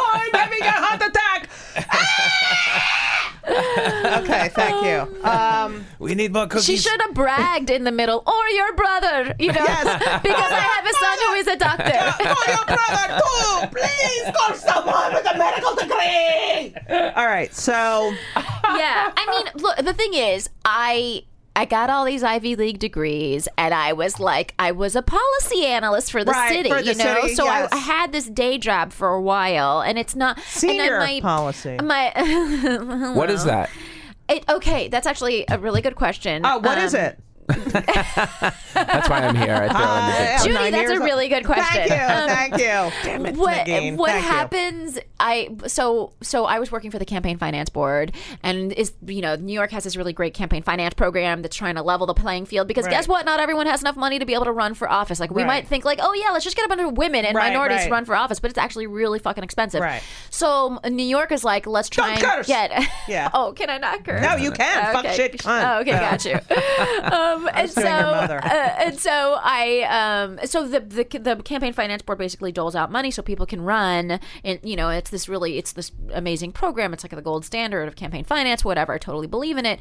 Oh, 0.00 0.10
I'm 0.14 0.40
having 0.40 0.62
a 0.62 0.70
heart 0.70 1.02
attack. 1.02 1.50
Ah! 1.90 3.37
Okay, 3.48 4.48
thank 4.54 4.84
you. 4.84 5.24
Um, 5.24 5.84
We 5.98 6.14
need 6.14 6.32
more 6.32 6.46
cookies. 6.46 6.64
She 6.64 6.76
should 6.76 7.00
have 7.02 7.14
bragged 7.14 7.70
in 7.70 7.84
the 7.84 7.92
middle, 7.92 8.22
or 8.26 8.48
your 8.50 8.74
brother, 8.74 9.34
you 9.38 9.48
know, 9.52 9.64
Yes. 9.64 9.84
because 10.22 10.52
I 10.52 10.60
have 10.60 10.86
a 10.86 10.92
son 10.92 11.18
who 11.26 11.32
is 11.34 11.46
a 11.48 11.56
doctor. 11.56 12.24
call 12.34 12.54
your 12.54 12.64
brother 12.64 13.20
too. 13.20 13.68
Please 13.76 14.36
call 14.36 14.54
someone 14.54 15.14
with 15.14 15.26
a 15.32 15.38
medical 15.38 15.74
degree. 15.74 16.74
All 17.16 17.26
right, 17.26 17.52
so 17.54 18.12
yeah, 18.36 19.12
I 19.16 19.26
mean, 19.30 19.62
look, 19.62 19.76
the 19.78 19.94
thing 19.94 20.14
is, 20.14 20.48
I. 20.64 21.24
I 21.58 21.64
got 21.64 21.90
all 21.90 22.04
these 22.04 22.22
Ivy 22.22 22.54
League 22.54 22.78
degrees, 22.78 23.48
and 23.58 23.74
I 23.74 23.92
was 23.92 24.20
like, 24.20 24.54
I 24.60 24.70
was 24.70 24.94
a 24.94 25.02
policy 25.02 25.66
analyst 25.66 26.12
for 26.12 26.22
the 26.24 26.30
Right, 26.30 26.50
city, 26.54 26.68
for 26.70 26.80
the 26.80 26.92
you 26.92 26.94
know. 26.96 27.20
city, 27.22 27.34
so 27.34 27.44
yes. 27.46 27.68
I, 27.72 27.76
I 27.76 27.78
had 27.80 28.12
this 28.12 28.26
day 28.26 28.58
job 28.58 28.92
for 28.92 29.08
a 29.08 29.20
while, 29.20 29.80
and 29.80 29.98
it's 29.98 30.14
not 30.14 30.36
and 30.36 30.46
senior 30.46 31.00
then 31.00 31.00
my, 31.00 31.20
policy. 31.20 31.76
My 31.82 32.12
What 33.14 33.30
is 33.30 33.44
that? 33.44 33.70
it, 34.28 34.44
okay, 34.48 34.86
that's 34.88 35.06
actually 35.06 35.46
a 35.50 35.58
really 35.58 35.80
good 35.82 35.96
question. 35.96 36.42
Oh, 36.44 36.58
what 36.58 36.78
Um, 36.78 36.84
is 36.84 36.94
it? 36.94 37.18
That's 37.48 39.08
why 39.08 39.20
I'm 39.26 39.34
here. 39.36 39.54
I 39.54 39.68
throw 39.68 39.96
in 39.96 40.08
the 40.08 40.42
Judy, 40.44 40.54
nine 40.54 40.72
that's 40.72 40.90
a 40.98 41.00
really 41.04 41.28
good 41.28 41.44
question. 41.44 41.88
Thank 41.88 41.90
you, 41.90 41.96
Um, 41.96 42.28
thank 42.28 42.52
you. 42.54 43.02
Damn 43.08 43.26
it, 43.26 43.36
what 43.36 43.66
Negin. 43.66 43.96
what 43.96 44.10
Thank 44.10 44.24
you. 44.24 44.30
happens 44.30 44.98
i 45.20 45.48
so 45.66 46.12
so 46.22 46.44
i 46.44 46.60
was 46.60 46.70
working 46.70 46.92
for 46.92 46.98
the 47.00 47.04
campaign 47.04 47.36
finance 47.38 47.68
board 47.68 48.12
and 48.44 48.72
is 48.72 48.92
you 49.04 49.20
know 49.20 49.34
new 49.34 49.52
york 49.52 49.72
has 49.72 49.82
this 49.82 49.96
really 49.96 50.12
great 50.12 50.32
campaign 50.32 50.62
finance 50.62 50.94
program 50.94 51.42
that's 51.42 51.56
trying 51.56 51.74
to 51.74 51.82
level 51.82 52.06
the 52.06 52.14
playing 52.14 52.46
field 52.46 52.68
because 52.68 52.86
guess 52.86 53.08
what 53.08 53.26
not 53.26 53.40
everyone 53.40 53.66
has 53.66 53.80
enough 53.80 53.96
money 53.96 54.20
to 54.20 54.24
be 54.26 54.32
able 54.34 54.44
to 54.44 54.52
run 54.52 54.74
for 54.74 54.88
office 54.88 55.18
like 55.18 55.30
we 55.32 55.42
Right. 55.42 55.46
might 55.48 55.66
think 55.68 55.84
like 55.84 55.98
oh 56.00 56.14
yeah 56.14 56.30
let's 56.30 56.44
just 56.44 56.54
get 56.56 56.64
a 56.66 56.68
bunch 56.68 56.82
of 56.82 56.96
women 56.96 57.24
and 57.24 57.34
Right, 57.34 57.48
minorities 57.48 57.78
right. 57.78 57.84
to 57.86 57.90
run 57.90 58.04
for 58.04 58.14
office 58.14 58.38
but 58.38 58.50
it's 58.50 58.58
actually 58.58 58.86
really 58.86 59.18
fucking 59.18 59.42
expensive 59.42 59.80
Right. 59.80 60.02
so 60.30 60.78
new 60.88 61.02
york 61.02 61.32
is 61.32 61.42
like 61.42 61.66
let's 61.66 61.88
try 61.88 62.14
Don't 62.14 62.22
and 62.24 62.36
curse. 62.36 62.46
get 62.46 62.70
Yeah. 63.08 63.28
oh 63.34 63.52
can 63.56 63.70
i 63.70 63.78
not 63.78 64.04
curse 64.04 64.22
No, 64.22 64.36
you 64.36 64.52
can. 64.52 64.92
Fuck 64.92 65.06
shit, 65.14 65.32
cunt. 65.38 65.76
oh, 65.76 65.80
okay 65.80 65.90
got 65.90 66.24
you 66.24 66.34
um, 67.12 67.37
and 67.52 67.70
so 67.70 67.80
uh, 67.82 68.74
and 68.78 68.98
so 68.98 69.38
I 69.42 69.82
um 69.82 70.38
so 70.46 70.66
the, 70.66 70.80
the 70.80 71.18
the 71.18 71.36
campaign 71.42 71.72
finance 71.72 72.02
board 72.02 72.18
basically 72.18 72.52
doles 72.52 72.74
out 72.74 72.90
money 72.90 73.10
so 73.10 73.22
people 73.22 73.46
can 73.46 73.60
run 73.60 74.18
and 74.44 74.58
you 74.62 74.76
know 74.76 74.88
it's 74.90 75.10
this 75.10 75.28
really 75.28 75.58
it's 75.58 75.72
this 75.72 75.92
amazing 76.12 76.52
program. 76.52 76.92
It's 76.92 77.04
like 77.04 77.14
the 77.14 77.22
gold 77.22 77.44
standard 77.44 77.86
of 77.88 77.96
campaign 77.96 78.24
finance 78.24 78.64
whatever. 78.64 78.92
I 78.92 78.98
totally 78.98 79.26
believe 79.26 79.56
in 79.56 79.66
it. 79.66 79.80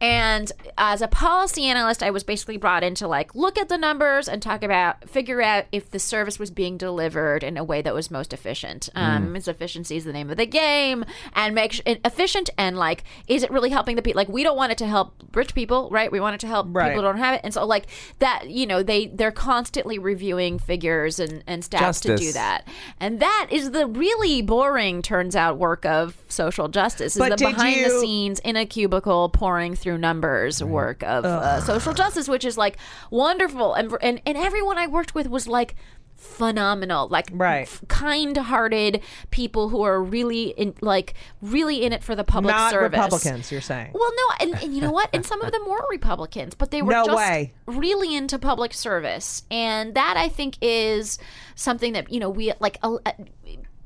And 0.00 0.50
as 0.76 1.02
a 1.02 1.08
policy 1.08 1.64
analyst 1.64 2.02
I 2.02 2.10
was 2.10 2.24
basically 2.24 2.56
brought 2.56 2.82
in 2.84 2.94
to 2.96 3.08
like 3.08 3.34
look 3.34 3.58
at 3.58 3.68
the 3.68 3.78
numbers 3.78 4.28
and 4.28 4.40
talk 4.42 4.62
about 4.62 5.08
figure 5.08 5.42
out 5.42 5.66
if 5.72 5.90
the 5.90 5.98
service 5.98 6.38
was 6.38 6.50
being 6.50 6.76
delivered 6.76 7.42
in 7.42 7.56
a 7.56 7.64
way 7.64 7.82
that 7.82 7.94
was 7.94 8.10
most 8.10 8.32
efficient. 8.32 8.88
Um 8.94 9.34
is 9.36 9.48
efficiency 9.48 9.96
is 9.96 10.04
the 10.04 10.12
name 10.12 10.30
of 10.30 10.36
the 10.36 10.46
game. 10.46 11.04
And 11.34 11.54
make 11.54 11.72
sh- 11.72 11.80
efficient 11.86 12.50
and 12.58 12.76
like 12.76 13.04
is 13.26 13.42
it 13.42 13.50
really 13.50 13.70
helping 13.70 13.96
the 13.96 14.02
people 14.02 14.18
like 14.18 14.28
we 14.28 14.42
don't 14.42 14.56
want 14.56 14.72
it 14.72 14.78
to 14.78 14.86
help 14.86 15.14
rich 15.34 15.54
people 15.54 15.88
right? 15.90 16.10
We 16.10 16.20
want 16.20 16.34
it 16.34 16.40
to 16.40 16.46
help 16.46 16.66
Right. 16.70 16.90
people 16.90 16.97
who 16.98 17.06
don't 17.06 17.18
have 17.18 17.34
it. 17.34 17.40
And 17.44 17.54
so 17.54 17.64
like 17.64 17.86
that 18.18 18.48
you 18.50 18.66
know 18.66 18.82
they 18.82 19.06
they're 19.06 19.32
constantly 19.32 19.98
reviewing 19.98 20.58
figures 20.58 21.18
and 21.18 21.42
and 21.46 21.62
stats 21.62 22.02
to 22.02 22.16
do 22.16 22.32
that. 22.32 22.66
And 23.00 23.20
that 23.20 23.48
is 23.50 23.70
the 23.70 23.86
really 23.86 24.42
boring 24.42 25.02
turns 25.02 25.34
out 25.36 25.58
work 25.58 25.84
of 25.84 26.16
social 26.28 26.68
justice 26.68 27.16
is 27.16 27.18
But 27.18 27.38
the 27.38 27.44
behind 27.46 27.84
the 27.84 28.00
scenes 28.00 28.38
in 28.40 28.56
a 28.56 28.66
cubicle 28.66 29.28
pouring 29.30 29.74
through 29.74 29.98
numbers 29.98 30.62
work 30.62 31.02
of 31.02 31.24
uh, 31.24 31.60
social 31.60 31.92
justice 31.94 32.28
which 32.28 32.44
is 32.44 32.58
like 32.58 32.76
wonderful. 33.10 33.74
And 33.74 33.94
and 34.02 34.20
and 34.26 34.36
everyone 34.36 34.78
i 34.78 34.86
worked 34.86 35.14
with 35.14 35.28
was 35.28 35.46
like 35.48 35.74
phenomenal 36.18 37.08
like 37.08 37.30
Right. 37.32 37.62
f- 37.62 37.82
kind-hearted 37.88 39.00
people 39.30 39.68
who 39.70 39.82
are 39.82 40.02
really 40.02 40.48
in 40.50 40.74
like 40.80 41.14
really 41.40 41.84
in 41.84 41.92
it 41.92 42.02
for 42.02 42.14
the 42.16 42.24
public 42.24 42.54
Not 42.54 42.72
service 42.72 42.90
Republicans, 42.98 43.52
you're 43.52 43.60
saying. 43.60 43.92
well, 43.94 44.10
no, 44.14 44.46
and, 44.52 44.62
and 44.62 44.74
you 44.74 44.80
know 44.82 44.90
what? 44.90 45.08
And 45.12 45.24
some 45.24 45.40
of 45.42 45.52
them 45.52 45.62
were 45.66 45.84
Republicans, 45.90 46.54
but 46.54 46.70
they 46.72 46.82
were 46.82 46.92
No 46.92 47.06
just 47.06 47.16
way. 47.16 47.52
really 47.66 48.14
into 48.14 48.38
public 48.38 48.74
service, 48.74 49.44
and 49.50 49.94
that 49.94 50.16
I 50.16 50.28
think 50.28 50.56
is 50.60 51.18
something 51.54 51.92
that 51.92 52.12
you 52.12 52.18
know 52.20 52.30
we 52.30 52.52
like. 52.60 52.78
Uh, 52.82 52.98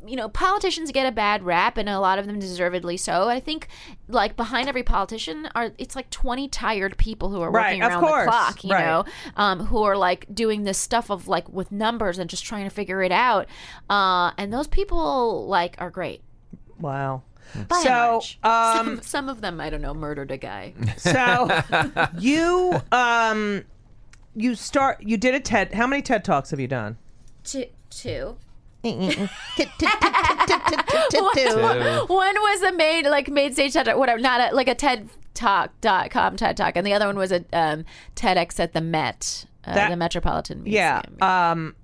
you 0.07 0.17
know, 0.17 0.29
politicians 0.29 0.91
get 0.91 1.07
a 1.07 1.13
bad 1.13 1.43
rap, 1.43 1.77
and 1.77 1.89
a 1.89 2.01
lot 2.01 2.19
of 2.19 2.27
them 2.27 2.39
deservedly 2.39 2.97
so. 2.97 3.29
I 3.29 3.41
think, 3.41 3.69
like 4.09 4.37
behind 4.37 4.69
every 4.69 4.83
politician 4.83 5.49
are 5.55 5.73
it's 5.79 5.97
like 5.97 6.11
twenty 6.11 6.49
tired 6.49 6.97
people 6.97 7.31
who 7.31 7.41
are 7.41 7.51
working 7.51 7.83
of 7.83 7.91
around 7.91 8.01
course, 8.01 8.25
the 8.25 8.31
clock. 8.31 8.65
You 8.65 8.73
right. 8.73 8.85
know, 8.85 9.05
um, 9.37 9.61
who 9.67 9.83
are 9.83 9.97
like 9.97 10.27
doing 10.35 10.65
this 10.65 10.79
stuff 10.79 11.11
of 11.11 11.29
like 11.29 11.49
with 11.49 11.73
numbers 11.73 12.19
and 12.19 12.29
just 12.29 12.45
trying 12.45 12.65
to 12.65 12.71
figure 12.71 13.03
it 13.03 13.13
out. 13.13 13.47
Uh, 13.89 14.33
and 14.39 14.53
those 14.53 14.67
people 14.67 15.47
like 15.47 15.77
are 15.79 15.91
great. 15.91 16.23
Wow. 16.79 17.23
By 17.55 17.61
and 17.61 17.85
so, 17.85 17.89
large. 17.89 18.39
um, 18.45 18.77
some, 18.77 19.03
some 19.03 19.29
of 19.29 19.41
them, 19.41 19.61
I 19.61 19.71
don't 19.71 19.83
know, 19.83 19.95
murdered 19.95 20.31
a 20.31 20.37
guy. 20.37 20.75
So 20.97 21.63
you 22.19 22.81
um 22.91 23.65
you 24.35 24.55
start 24.55 25.03
you 25.03 25.17
did 25.17 25.35
a 25.35 25.41
TED 25.41 25.75
how 25.75 25.87
many 25.87 26.03
TED 26.03 26.25
Talks 26.25 26.51
have 26.51 26.61
you 26.61 26.69
done? 26.69 26.97
two. 27.45 27.67
two. 27.91 28.37
One 32.09 32.35
was 32.35 32.62
a 32.62 32.72
main 32.72 33.05
like 33.05 33.28
main 33.28 33.53
stage 33.53 33.72
TED 33.74 33.87
Talk, 33.87 33.97
whatever, 33.97 34.20
not 34.20 34.53
a, 34.53 34.55
like 34.55 34.68
a 34.68 34.74
TED 34.74 35.09
Talk.com 35.35 36.37
TED 36.37 36.57
Talk, 36.57 36.76
and 36.76 36.87
the 36.87 36.93
other 36.93 37.07
one 37.07 37.16
was 37.16 37.33
a 37.33 37.45
um, 37.53 37.85
TEDx 38.16 38.59
at 38.61 38.72
the 38.72 38.80
Met, 38.80 39.47
uh, 39.64 39.74
That- 39.74 39.91
the 39.91 39.97
Metropolitan 39.97 40.62
Museum. 40.64 41.03
Yeah. 41.20 41.51
Um 41.53 41.74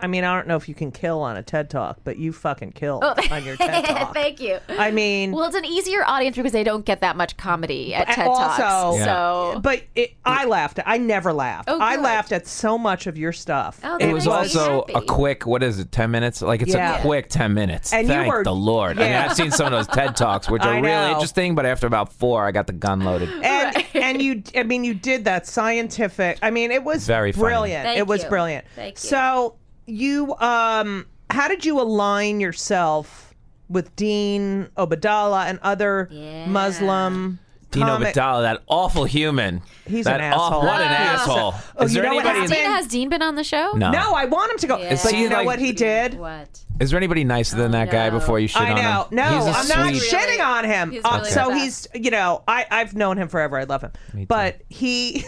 I 0.00 0.06
mean, 0.06 0.24
I 0.24 0.34
don't 0.36 0.46
know 0.48 0.56
if 0.56 0.68
you 0.68 0.74
can 0.74 0.90
kill 0.92 1.20
on 1.20 1.36
a 1.36 1.42
TED 1.42 1.70
Talk, 1.70 1.98
but 2.04 2.16
you 2.18 2.32
fucking 2.32 2.72
killed 2.72 3.02
oh. 3.04 3.14
on 3.30 3.44
your 3.44 3.56
TED 3.56 3.84
Talk. 3.86 4.14
Thank 4.14 4.40
you. 4.40 4.58
I 4.68 4.90
mean, 4.90 5.32
Well, 5.32 5.44
it's 5.44 5.56
an 5.56 5.64
easier 5.64 6.04
audience 6.04 6.36
because 6.36 6.52
they 6.52 6.64
don't 6.64 6.84
get 6.84 7.00
that 7.00 7.16
much 7.16 7.36
comedy 7.36 7.94
at 7.94 8.06
And 8.08 8.16
TED 8.16 8.26
also- 8.28 8.62
Talks. 8.62 8.98
Yeah. 8.98 9.04
So, 9.04 9.60
but 9.60 9.82
it, 9.94 10.14
I 10.24 10.44
laughed. 10.44 10.80
I 10.84 10.98
never 10.98 11.32
laughed. 11.32 11.68
Oh, 11.68 11.78
I 11.80 11.96
laughed 11.96 12.32
at 12.32 12.46
so 12.46 12.78
much 12.78 13.06
of 13.06 13.18
your 13.18 13.32
stuff. 13.32 13.80
Oh, 13.84 13.96
It 13.96 14.12
was 14.12 14.26
makes 14.26 14.54
me 14.54 14.60
also 14.60 14.82
a 14.94 15.02
quick, 15.02 15.46
what 15.46 15.62
is 15.62 15.78
it, 15.78 15.90
10 15.92 16.10
minutes? 16.10 16.42
Like, 16.42 16.62
it's 16.62 16.74
Yeah. 16.74 16.98
a 16.98 17.02
quick 17.02 17.28
10 17.28 17.54
minutes. 17.54 17.92
And 17.92 18.06
you 18.06 18.14
Thank 18.14 18.32
were- 18.32 18.44
the 18.44 18.54
Lord. 18.54 18.98
I 18.98 19.02
mean. 19.02 19.12
I've 19.14 19.34
seen 19.36 19.50
some 19.50 19.66
of 19.66 19.72
those 19.72 19.86
TED 19.88 20.16
Talks, 20.16 20.48
which 20.48 20.62
are 20.64 20.80
really 20.80 21.10
interesting, 21.12 21.54
but 21.54 21.66
after 21.66 21.86
about 21.86 22.12
four, 22.12 22.46
I 22.46 22.52
got 22.52 22.66
the 22.66 22.72
gun 22.72 23.00
loaded. 23.00 23.28
and 23.42 23.84
and 23.94 24.22
you 24.22 24.42
I 24.54 24.62
mean 24.62 24.84
you 24.84 24.94
did 24.94 25.24
that 25.24 25.46
scientific 25.46 26.38
I 26.42 26.50
mean 26.50 26.70
it 26.70 26.82
was 26.84 27.06
Very 27.06 27.32
brilliant 27.32 27.84
Thank 27.84 27.98
it 27.98 28.06
was 28.06 28.22
you. 28.22 28.28
brilliant 28.28 28.64
Thank 28.74 28.94
you. 28.94 29.08
so 29.08 29.56
you 29.88 30.34
um 30.38 31.06
how 31.30 31.48
did 31.48 31.64
you 31.64 31.80
align 31.80 32.40
yourself 32.40 33.34
with 33.68 33.94
Dean 33.96 34.68
Obeidallah 34.76 35.46
and 35.46 35.58
other 35.62 36.08
Yeah. 36.10 36.46
Muslim 36.46 37.38
Dino 37.70 37.84
comic- 37.86 38.14
Batalla, 38.14 38.42
that 38.42 38.62
awful 38.66 39.04
human. 39.04 39.60
He's 39.86 40.06
that 40.06 40.22
an 40.22 40.32
awful- 40.32 40.62
asshole. 40.62 40.66
What 40.66 40.80
an 40.80 40.90
Yeah. 40.90 41.12
asshole. 41.12 41.54
Oh, 41.76 41.84
is 41.84 41.94
you 41.94 42.00
there 42.00 42.08
know 42.10 42.16
what 42.16 42.24
anybody? 42.24 42.40
happened? 42.54 42.64
Dean, 42.66 42.70
has 42.76 42.86
Dean 42.86 43.08
been 43.10 43.20
on 43.20 43.34
the 43.34 43.44
show? 43.44 43.72
No. 43.76 43.90
no 43.90 44.14
I 44.14 44.24
want 44.24 44.52
him 44.52 44.58
to 44.58 44.66
go 44.66 44.78
Yeah. 44.78 44.98
but 45.02 45.12
you 45.12 45.18
he 45.18 45.28
know 45.28 45.36
like- 45.36 45.46
what 45.46 45.58
he 45.58 45.72
did 45.72 46.14
What? 46.18 46.60
Is 46.80 46.90
there 46.90 46.96
anybody 46.96 47.24
nicer 47.24 47.56
than 47.56 47.72
that 47.72 47.90
guy 47.90 48.08
no. 48.08 48.18
before 48.20 48.38
you 48.40 48.46
shit 48.48 48.62
I 48.62 48.70
on 48.70 48.76
him? 48.78 48.84
know. 48.84 49.06
No, 49.10 49.22
He's 49.36 49.46
a 49.46 49.58
I'm 49.58 49.68
not 49.84 49.92
shitting 49.94 50.46
on 50.46 50.64
him. 50.64 50.92
He's 50.92 51.02
Uh, 51.04 51.24
so 51.24 51.50
he's, 51.52 51.88
you 51.92 52.10
know, 52.12 52.42
I 52.48 52.64
I've 52.70 52.94
known 52.94 53.18
him 53.18 53.28
forever. 53.28 53.58
I 53.58 53.64
love 53.64 53.82
him, 53.82 53.90
Me 54.14 54.22
too. 54.22 54.26
but 54.28 54.60
he, 54.68 55.24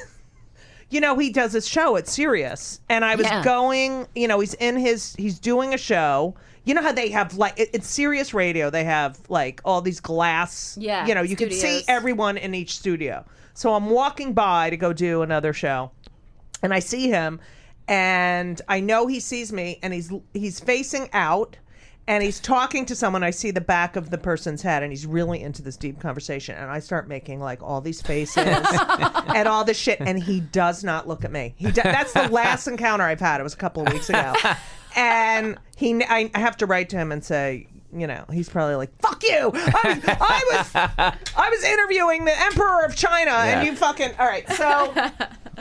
you 0.91 1.01
know, 1.01 1.17
he 1.19 1.31
does 1.31 1.53
his 1.53 1.67
show 1.69 1.97
at 1.97 2.07
Sirius, 2.09 2.81
and 2.89 3.05
I 3.05 3.15
was 3.15 3.27
Yeah. 3.27 3.43
going. 3.45 4.07
You 4.15 4.29
know, 4.29 4.41
he's 4.41 4.55
in 4.55 4.77
his, 4.77 5.15
he's 5.17 5.39
doing 5.39 5.73
a 5.73 5.79
show. 5.79 6.35
You 6.65 6.75
know 6.75 6.83
how 6.83 6.93
they 6.93 7.09
have 7.11 7.35
like 7.35 7.59
it, 7.59 7.71
it's 7.73 7.89
Sirius 7.89 8.35
Radio. 8.35 8.69
They 8.71 8.85
have 8.85 9.19
like 9.29 9.61
all 9.65 9.81
these 9.81 10.01
glass. 10.01 10.77
Yeah, 10.81 11.07
You 11.07 11.15
know, 11.15 11.23
you 11.23 11.37
can 11.37 11.51
see 11.51 11.83
everyone 11.89 12.37
in 12.37 12.55
each 12.55 12.77
studio. 12.77 13.25
So 13.55 13.75
I'm 13.75 13.89
walking 13.91 14.33
by 14.35 14.71
to 14.71 14.77
go 14.77 14.93
do 14.93 15.23
another 15.23 15.53
show, 15.53 15.91
and 16.63 16.73
I 16.75 16.79
see 16.81 17.09
him, 17.09 17.41
and 17.89 18.61
I 18.69 18.81
know 18.81 19.07
he 19.07 19.21
sees 19.21 19.53
me, 19.53 19.79
and 19.83 19.93
he's 19.95 20.13
he's 20.35 20.61
facing 20.61 21.09
out, 21.13 21.57
and 22.11 22.23
he's 22.25 22.41
talking 22.41 22.85
to 22.87 22.95
someone. 22.97 23.23
I 23.23 23.31
see 23.31 23.53
the 23.53 23.61
back 23.61 23.95
of 23.95 24.11
the 24.11 24.19
person's 24.19 24.63
head, 24.63 24.83
and 24.83 24.91
he's 24.91 25.07
really 25.07 25.41
into 25.41 25.63
this 25.63 25.77
deep 25.77 26.01
conversation, 26.01 26.57
and 26.57 26.69
I 26.71 26.81
start 26.81 27.07
making 27.09 27.39
like 27.41 27.63
all 27.63 27.81
these 27.81 28.03
faces 28.03 28.37
and 28.47 29.47
all 29.49 29.65
this 29.65 29.79
shit, 29.79 30.01
and 30.01 30.21
he 30.23 30.41
does 30.41 30.83
not 30.83 31.07
look 31.07 31.25
at 31.25 31.31
me. 31.31 31.55
He 31.57 31.71
do- 31.71 31.83
that's 31.83 32.13
the 32.13 32.29
last 32.29 32.67
encounter 32.67 33.05
I've 33.05 33.21
had. 33.21 33.41
It 33.41 33.45
was 33.45 33.55
a 33.55 33.59
couple 33.59 33.87
of 33.87 33.93
weeks 33.93 34.11
ago, 34.11 34.35
and 34.97 35.57
he 35.77 36.03
I, 36.05 36.31
I 36.35 36.39
have 36.41 36.57
to 36.59 36.67
write 36.67 36.89
to 36.91 36.97
him 36.97 37.13
and 37.13 37.25
say. 37.25 37.67
You 37.93 38.07
know, 38.07 38.25
he's 38.33 38.49
probably 38.49 38.77
like, 38.77 38.97
"Fuck 39.03 39.21
you!" 39.25 39.51
I 39.53 40.01
was, 40.53 40.71
I 40.77 40.93
was, 41.11 41.19
I 41.37 41.51
was 41.51 41.65
interviewing 41.65 42.25
the 42.25 42.41
Emperor 42.41 42.85
of 42.85 42.95
China, 42.95 43.33
Yeah. 43.33 43.45
and 43.59 43.67
you 43.67 43.75
fucking. 43.75 44.13
All 44.17 44.27
right, 44.29 44.49
so 44.53 44.93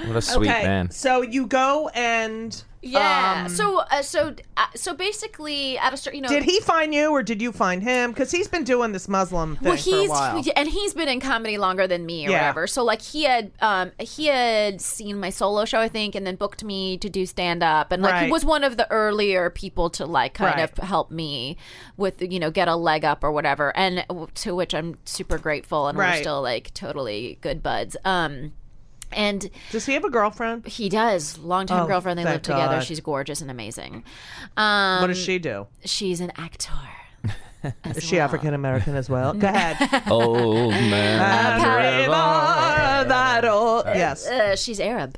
What 0.05 0.15
a 0.15 0.21
sweet 0.21 0.47
okay, 0.51 0.61
man. 0.63 0.91
so 0.91 1.23
you 1.23 1.47
go 1.47 1.89
and 1.95 2.63
Yeah. 2.81 3.43
um, 3.45 3.49
so, 3.49 3.79
uh, 3.79 4.01
so, 4.01 4.35
uh, 4.55 4.65
so 4.75 4.93
basically, 4.93 5.77
at 5.77 5.93
a 5.93 5.97
certain, 5.97 6.15
you 6.17 6.21
know, 6.21 6.29
did 6.29 6.43
he 6.43 6.61
find 6.61 6.93
you 6.93 7.09
or 7.11 7.21
did 7.23 7.41
you 7.41 7.51
find 7.51 7.83
him? 7.83 8.11
Because 8.11 8.31
he's 8.31 8.47
been 8.47 8.63
doing 8.63 8.93
this 8.93 9.09
Muslim 9.09 9.57
thing 9.57 9.65
well, 9.67 9.77
for 9.77 9.79
a 9.79 9.81
he's 9.99 10.09
while. 10.09 10.43
and 10.55 10.69
he's 10.69 10.93
been 10.93 11.09
in 11.09 11.19
comedy 11.19 11.57
longer 11.57 11.87
than 11.87 12.05
me 12.05 12.25
or 12.25 12.29
Yeah. 12.31 12.37
whatever. 12.39 12.67
So 12.67 12.83
like 12.85 13.01
he 13.01 13.23
had 13.23 13.51
um 13.61 13.91
he 13.99 14.27
had 14.27 14.79
seen 14.79 15.19
my 15.19 15.29
solo 15.29 15.65
show 15.65 15.79
I 15.79 15.89
think 15.89 16.15
and 16.15 16.25
then 16.25 16.35
booked 16.35 16.63
me 16.63 16.97
to 16.99 17.09
do 17.09 17.25
stand 17.25 17.63
up 17.63 17.91
and 17.91 18.01
like 18.01 18.13
Right. 18.13 18.25
he 18.27 18.31
was 18.31 18.45
one 18.45 18.63
of 18.63 18.77
the 18.77 18.89
earlier 18.91 19.49
people 19.49 19.89
to 19.91 20.05
like 20.05 20.33
kind 20.33 20.55
Right. 20.55 20.71
of 20.71 20.77
help 20.83 21.11
me 21.11 21.57
with 21.97 22.21
you 22.21 22.39
know 22.39 22.49
get 22.49 22.67
a 22.69 22.75
leg 22.77 23.03
up 23.03 23.23
or 23.25 23.31
whatever 23.33 23.75
and 23.75 24.05
to 24.35 24.55
which 24.55 24.73
I'm 24.73 24.97
super 25.03 25.37
grateful 25.37 25.87
and 25.87 25.97
we're 25.97 26.15
still 26.15 26.41
like 26.41 26.73
totally 26.73 27.37
good 27.41 27.61
buds. 27.61 27.97
Um 28.05 28.53
and 29.11 29.49
Does 29.71 29.85
he 29.85 29.93
have 29.93 30.03
a 30.03 30.09
girlfriend? 30.09 30.67
he 30.67 30.89
does 30.89 31.37
longtime 31.39 31.83
Oh, 31.83 31.87
girlfriend 31.87 32.19
they 32.19 32.23
live 32.23 32.41
together. 32.41 32.75
God. 32.77 32.83
She's 32.83 32.99
gorgeous 32.99 33.41
and 33.41 33.49
amazing. 33.51 34.03
Um 34.57 35.01
What 35.01 35.07
does 35.07 35.17
she 35.17 35.39
do? 35.39 35.67
she's 35.85 36.21
an 36.21 36.31
actor. 36.37 36.73
As 37.83 37.97
Is 37.97 38.03
she 38.03 38.15
well. 38.17 38.25
African 38.25 38.53
American 38.53 38.95
as 38.95 39.09
well? 39.09 39.33
Go 39.33 39.47
ahead. 39.47 39.77
Oh, 40.07 40.69
man. 40.69 41.61
River, 41.61 43.09
that 43.09 43.45
old- 43.45 43.85
Yes. 43.87 44.27
Uh, 44.27 44.55
she's 44.55 44.79
Arab. 44.79 45.17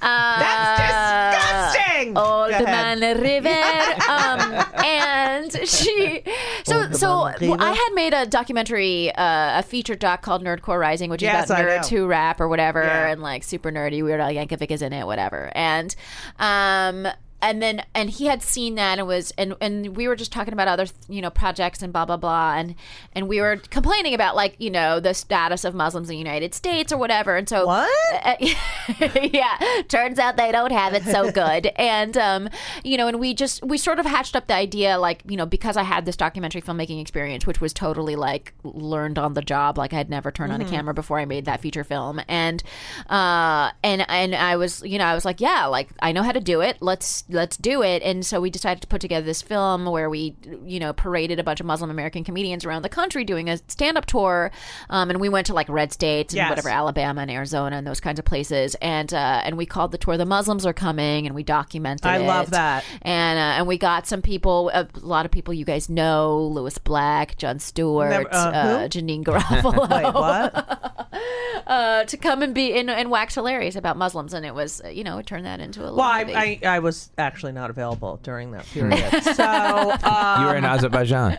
Uh, 0.00 0.38
That's 0.40 1.74
disgusting. 1.76 2.16
Old 2.16 2.50
Man 2.50 3.00
River. 3.20 3.50
Um, 4.10 4.64
and 4.84 5.52
she, 5.68 6.22
so 6.64 6.80
Old 6.82 6.96
so 6.96 7.24
Man 7.40 7.60
I 7.60 7.72
had 7.72 7.90
made 7.94 8.12
a 8.14 8.26
documentary, 8.26 9.14
uh, 9.14 9.58
a 9.60 9.62
feature 9.62 9.94
doc 9.94 10.22
called 10.22 10.42
Nerdcore 10.42 10.80
Rising, 10.80 11.10
which 11.10 11.22
Yes, 11.22 11.44
is 11.44 11.50
about 11.50 11.64
I 11.70 11.76
know. 11.76 11.82
who 11.82 12.06
rap 12.06 12.40
or 12.40 12.48
whatever, 12.48 12.82
Yeah. 12.82 13.08
and 13.08 13.22
like 13.22 13.44
super 13.44 13.70
nerdy. 13.70 14.02
Weird 14.02 14.20
Al 14.20 14.30
Yankovic 14.30 14.70
is 14.70 14.82
in 14.82 14.92
it, 14.92 15.06
whatever. 15.06 15.52
And 15.54 15.94
um, 16.40 17.06
and 17.42 17.62
then 17.62 17.82
and 17.94 18.10
he 18.10 18.26
had 18.26 18.42
seen 18.42 18.74
that 18.76 18.98
and 18.98 19.06
was 19.08 19.32
and 19.38 19.54
and 19.60 19.96
we 19.96 20.06
were 20.08 20.16
just 20.16 20.32
talking 20.32 20.52
about 20.52 20.68
other 20.68 20.86
you 21.08 21.20
know 21.22 21.30
projects 21.30 21.82
and 21.82 21.92
blah 21.92 22.04
blah 22.04 22.16
blah 22.16 22.54
and 22.56 22.74
and 23.14 23.28
we 23.28 23.40
were 23.40 23.56
complaining 23.70 24.14
about 24.14 24.36
like 24.36 24.56
you 24.58 24.70
know 24.70 25.00
the 25.00 25.14
status 25.14 25.64
of 25.64 25.74
Muslims 25.74 26.08
in 26.08 26.14
the 26.14 26.18
United 26.18 26.54
States 26.54 26.92
or 26.92 26.98
whatever. 26.98 27.36
And 27.36 27.48
so 27.48 27.66
What? 27.66 27.90
uh, 28.24 28.36
yeah, 29.32 29.58
turns 29.88 30.18
out 30.18 30.36
they 30.36 30.52
don't 30.52 30.72
have 30.72 30.94
it 30.94 31.02
so 31.04 31.30
good. 31.32 31.66
and 31.76 32.16
um, 32.16 32.48
you 32.84 32.96
know, 32.96 33.06
and 33.08 33.20
we 33.20 33.34
just 33.34 33.62
we 33.64 33.78
sort 33.78 33.98
of 33.98 34.06
hatched 34.06 34.36
up 34.36 34.46
the 34.46 34.54
idea, 34.54 34.98
like 34.98 35.22
you 35.28 35.36
know, 35.36 35.46
because 35.46 35.76
I 35.76 35.82
had 35.82 36.04
this 36.06 36.16
documentary 36.16 36.62
filmmaking 36.62 37.00
experience, 37.00 37.46
which 37.46 37.60
was 37.60 37.72
totally 37.72 38.16
like 38.16 38.52
learned 38.62 39.18
on 39.18 39.34
the 39.34 39.42
job. 39.42 39.78
Like 39.78 39.92
I 39.92 39.96
had 39.96 40.10
never 40.10 40.30
turned 40.30 40.52
on 40.52 40.60
a 40.60 40.64
camera 40.64 40.94
before 40.94 41.18
I 41.18 41.24
made 41.24 41.44
that 41.46 41.60
feature 41.60 41.84
film, 41.84 42.20
and 42.28 42.62
uh, 43.08 43.70
and 43.82 44.04
and 44.08 44.34
I 44.34 44.56
was, 44.56 44.82
you 44.82 44.98
know, 44.98 45.04
I 45.04 45.14
was 45.14 45.24
like, 45.24 45.40
yeah, 45.40 45.66
like 45.66 45.88
I 46.00 46.12
know 46.12 46.22
how 46.22 46.32
to 46.32 46.40
do 46.40 46.60
it. 46.60 46.78
Let's 46.80 47.22
let's 47.32 47.56
do 47.56 47.82
it. 47.82 48.02
And 48.02 48.24
so 48.24 48.40
we 48.40 48.50
decided 48.50 48.80
to 48.82 48.86
put 48.86 49.00
together 49.00 49.24
this 49.24 49.42
film 49.42 49.86
where 49.86 50.08
we, 50.10 50.36
you 50.64 50.78
know, 50.80 50.92
paraded 50.92 51.38
a 51.38 51.44
bunch 51.44 51.60
of 51.60 51.66
Muslim 51.66 51.90
American 51.90 52.24
comedians 52.24 52.64
around 52.64 52.82
the 52.82 52.88
country 52.88 53.24
doing 53.24 53.48
a 53.48 53.58
stand 53.68 53.96
up 53.98 54.06
tour, 54.06 54.50
um, 54.88 55.10
and 55.10 55.20
we 55.20 55.28
went 55.28 55.46
to 55.46 55.54
like 55.54 55.68
red 55.68 55.92
states 55.92 56.32
and 56.34 56.38
Yes. 56.38 56.50
whatever 56.50 56.68
Alabama 56.70 57.22
and 57.22 57.30
Arizona 57.30 57.76
and 57.76 57.86
those 57.86 58.00
kinds 58.00 58.18
of 58.18 58.24
places, 58.24 58.74
and 58.76 59.12
uh, 59.14 59.42
and 59.44 59.56
we 59.56 59.66
called 59.66 59.92
the 59.92 59.98
tour 59.98 60.16
"The 60.16 60.26
Muslims 60.26 60.64
Are 60.66 60.72
Coming," 60.72 61.26
and 61.26 61.34
we 61.34 61.42
documented. 61.42 62.06
I 62.06 62.18
it. 62.18 62.26
love 62.26 62.50
that. 62.50 62.84
and 63.02 63.38
uh, 63.38 63.58
and 63.58 63.66
we 63.66 63.78
got 63.78 64.06
some 64.06 64.22
people, 64.22 64.70
a 64.74 64.88
lot 65.00 65.24
of 65.26 65.32
people 65.32 65.54
you 65.54 65.64
guys 65.64 65.88
know, 65.88 66.38
Lewis 66.52 66.78
Black, 66.78 67.36
Jon 67.36 67.58
Stewart, 67.58 68.10
Never- 68.10 68.34
uh, 68.34 68.50
uh. 68.50 68.88
Janeane 68.88 69.24
Garofalo, 69.24 69.88
Wait, 69.90 70.14
what? 70.14 71.10
uh, 71.66 72.04
to 72.04 72.16
come 72.16 72.42
and 72.42 72.54
be 72.54 72.72
and, 72.74 72.90
and 72.90 73.10
wax 73.10 73.34
hilarious 73.34 73.76
about 73.76 73.96
Muslims, 73.96 74.32
and 74.34 74.44
it 74.46 74.54
was 74.54 74.80
uh, 74.84 74.88
you 74.88 75.04
know 75.04 75.18
it 75.18 75.26
turned 75.26 75.46
that 75.46 75.60
into 75.60 75.86
a 75.86 75.94
Well, 75.94 76.18
movie. 76.20 76.34
I, 76.34 76.58
I, 76.62 76.76
I 76.76 76.78
was 76.78 77.10
actually 77.20 77.52
not 77.52 77.70
available 77.70 78.18
during 78.24 78.50
that 78.52 78.64
period. 78.66 78.98
so, 79.22 79.44
uh, 79.44 80.36
You 80.40 80.46
were 80.46 80.56
in 80.56 80.64
Azerbaijan 80.64 81.38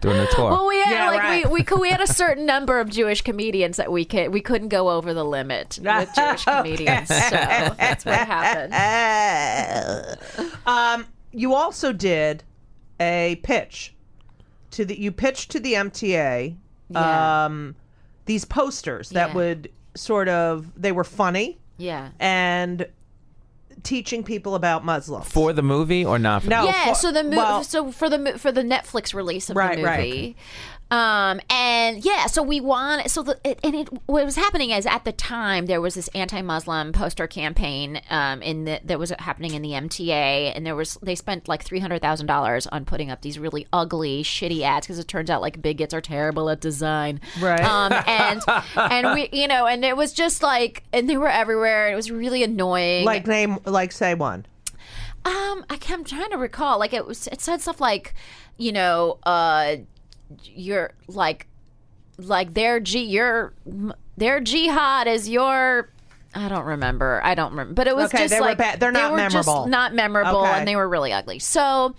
doing 0.00 0.16
the 0.16 0.26
tour. 0.32 0.50
well, 0.50 0.66
we 0.66 0.80
had 0.82 0.92
Yeah, 0.92 1.10
like 1.10 1.20
right. 1.20 1.50
we, 1.50 1.62
we 1.70 1.80
we 1.80 1.90
had 1.90 2.00
a 2.00 2.06
certain 2.06 2.46
number 2.46 2.80
of 2.80 2.88
Jewish 2.90 3.22
comedians 3.22 3.76
that 3.76 3.92
we 3.92 4.04
could 4.04 4.32
we 4.32 4.40
couldn't 4.40 4.68
go 4.68 4.90
over 4.90 5.14
the 5.14 5.24
limit 5.24 5.78
with 5.82 6.10
Jewish 6.16 6.44
comedians, 6.44 7.08
so 7.08 7.14
that's 7.76 8.04
what 8.04 8.14
happened. 8.18 8.74
um, 10.66 11.06
you 11.32 11.54
also 11.54 11.92
did 11.92 12.42
a 13.00 13.36
pitch 13.42 13.94
to 14.72 14.84
the 14.84 14.98
you 14.98 15.12
pitched 15.12 15.50
to 15.52 15.60
the 15.60 15.74
MTA 15.74 16.56
Yeah. 16.90 17.44
um, 17.44 17.74
these 18.26 18.44
posters 18.44 19.10
that 19.10 19.28
Yeah. 19.30 19.34
would 19.34 19.70
sort 19.94 20.28
of 20.28 20.70
they 20.80 20.92
were 20.92 21.04
funny 21.04 21.58
Yeah. 21.76 22.08
and 22.20 22.86
teaching 23.82 24.22
people 24.24 24.54
about 24.54 24.84
Muslims. 24.84 25.26
for 25.28 25.52
the 25.52 25.62
movie 25.62 26.04
or 26.04 26.18
not? 26.18 26.42
For 26.42 26.50
No, 26.50 26.64
yeah 26.64 26.88
for- 26.88 26.94
so 26.94 27.12
the 27.12 27.22
movie 27.24 27.36
well- 27.36 27.64
so 27.64 27.90
for 27.92 28.08
the 28.10 28.38
for 28.38 28.50
the 28.52 28.62
netflix 28.62 29.14
release 29.14 29.50
of 29.50 29.56
Right, 29.56 29.76
the 29.78 29.84
right. 29.84 30.00
movie 30.08 30.36
Um, 30.90 31.40
and 31.50 32.02
yeah, 32.02 32.26
so 32.26 32.42
we 32.42 32.60
want 32.60 33.10
so 33.10 33.22
the 33.22 33.38
it, 33.44 33.60
and 33.62 33.74
it 33.74 33.88
what 34.06 34.24
was 34.24 34.36
happening 34.36 34.70
is 34.70 34.86
at 34.86 35.04
the 35.04 35.12
time 35.12 35.66
there 35.66 35.80
was 35.80 35.94
this 35.94 36.08
anti-Muslim 36.08 36.92
poster 36.92 37.26
campaign 37.26 38.00
um 38.08 38.40
in 38.40 38.64
the 38.64 38.80
that 38.84 38.98
was 38.98 39.12
happening 39.18 39.52
in 39.52 39.60
the 39.60 39.70
MTA, 39.70 40.52
and 40.56 40.64
there 40.64 40.74
was 40.74 40.96
they 41.02 41.14
spent 41.14 41.46
like 41.46 41.62
three 41.62 41.80
hundred 41.80 42.00
thousand 42.00 42.26
dollars 42.26 42.66
on 42.68 42.86
putting 42.86 43.10
up 43.10 43.20
these 43.20 43.38
really 43.38 43.66
ugly, 43.72 44.22
shitty 44.22 44.62
ads 44.62 44.86
because 44.86 44.98
it 44.98 45.08
turns 45.08 45.28
out 45.28 45.42
like 45.42 45.60
bigots 45.60 45.92
are 45.92 46.00
terrible 46.00 46.48
at 46.48 46.60
design, 46.60 47.20
Right. 47.38 47.62
Um, 47.62 47.92
and 48.06 48.42
and 48.76 49.14
we 49.14 49.28
you 49.32 49.46
know, 49.46 49.66
and 49.66 49.84
it 49.84 49.96
was 49.96 50.14
just 50.14 50.42
like, 50.42 50.84
and 50.92 51.08
they 51.08 51.18
were 51.18 51.28
everywhere. 51.28 51.86
And 51.86 51.92
it 51.92 51.96
was 51.96 52.10
really 52.10 52.42
annoying. 52.42 53.04
Like 53.04 53.26
name, 53.26 53.58
like 53.66 53.92
say 53.92 54.14
one. 54.14 54.46
Um, 55.24 55.64
I 55.68 55.78
am 55.90 56.04
trying 56.04 56.30
to 56.30 56.38
recall. 56.38 56.78
Like 56.78 56.94
it 56.94 57.06
was, 57.06 57.26
it 57.26 57.40
said 57.40 57.60
stuff 57.60 57.80
like, 57.80 58.14
you 58.56 58.72
know, 58.72 59.18
uh, 59.24 59.76
you're 60.44 60.92
like, 61.06 61.46
like 62.18 62.54
their 62.54 62.80
G, 62.80 63.00
your 63.02 63.52
their 64.16 64.40
jihad 64.40 65.06
is 65.06 65.28
your. 65.28 65.90
I 66.34 66.48
don't 66.48 66.64
remember. 66.66 67.20
I 67.24 67.34
don't 67.34 67.50
remember. 67.52 67.72
But 67.74 67.86
it 67.88 67.96
was 67.96 68.06
Okay, 68.06 68.24
just 68.24 68.34
they 68.34 68.40
were 68.40 68.46
like 68.46 68.58
bad- 68.58 68.80
they're 68.80 68.92
they 68.92 69.00
not 69.00 69.12
were 69.12 69.18
just 69.28 69.46
memorable. 69.46 69.66
not 69.66 69.94
memorable, 69.94 70.40
Okay. 70.40 70.58
and 70.58 70.68
they 70.68 70.76
were 70.76 70.86
really 70.88 71.12
ugly. 71.12 71.38
So, 71.38 71.94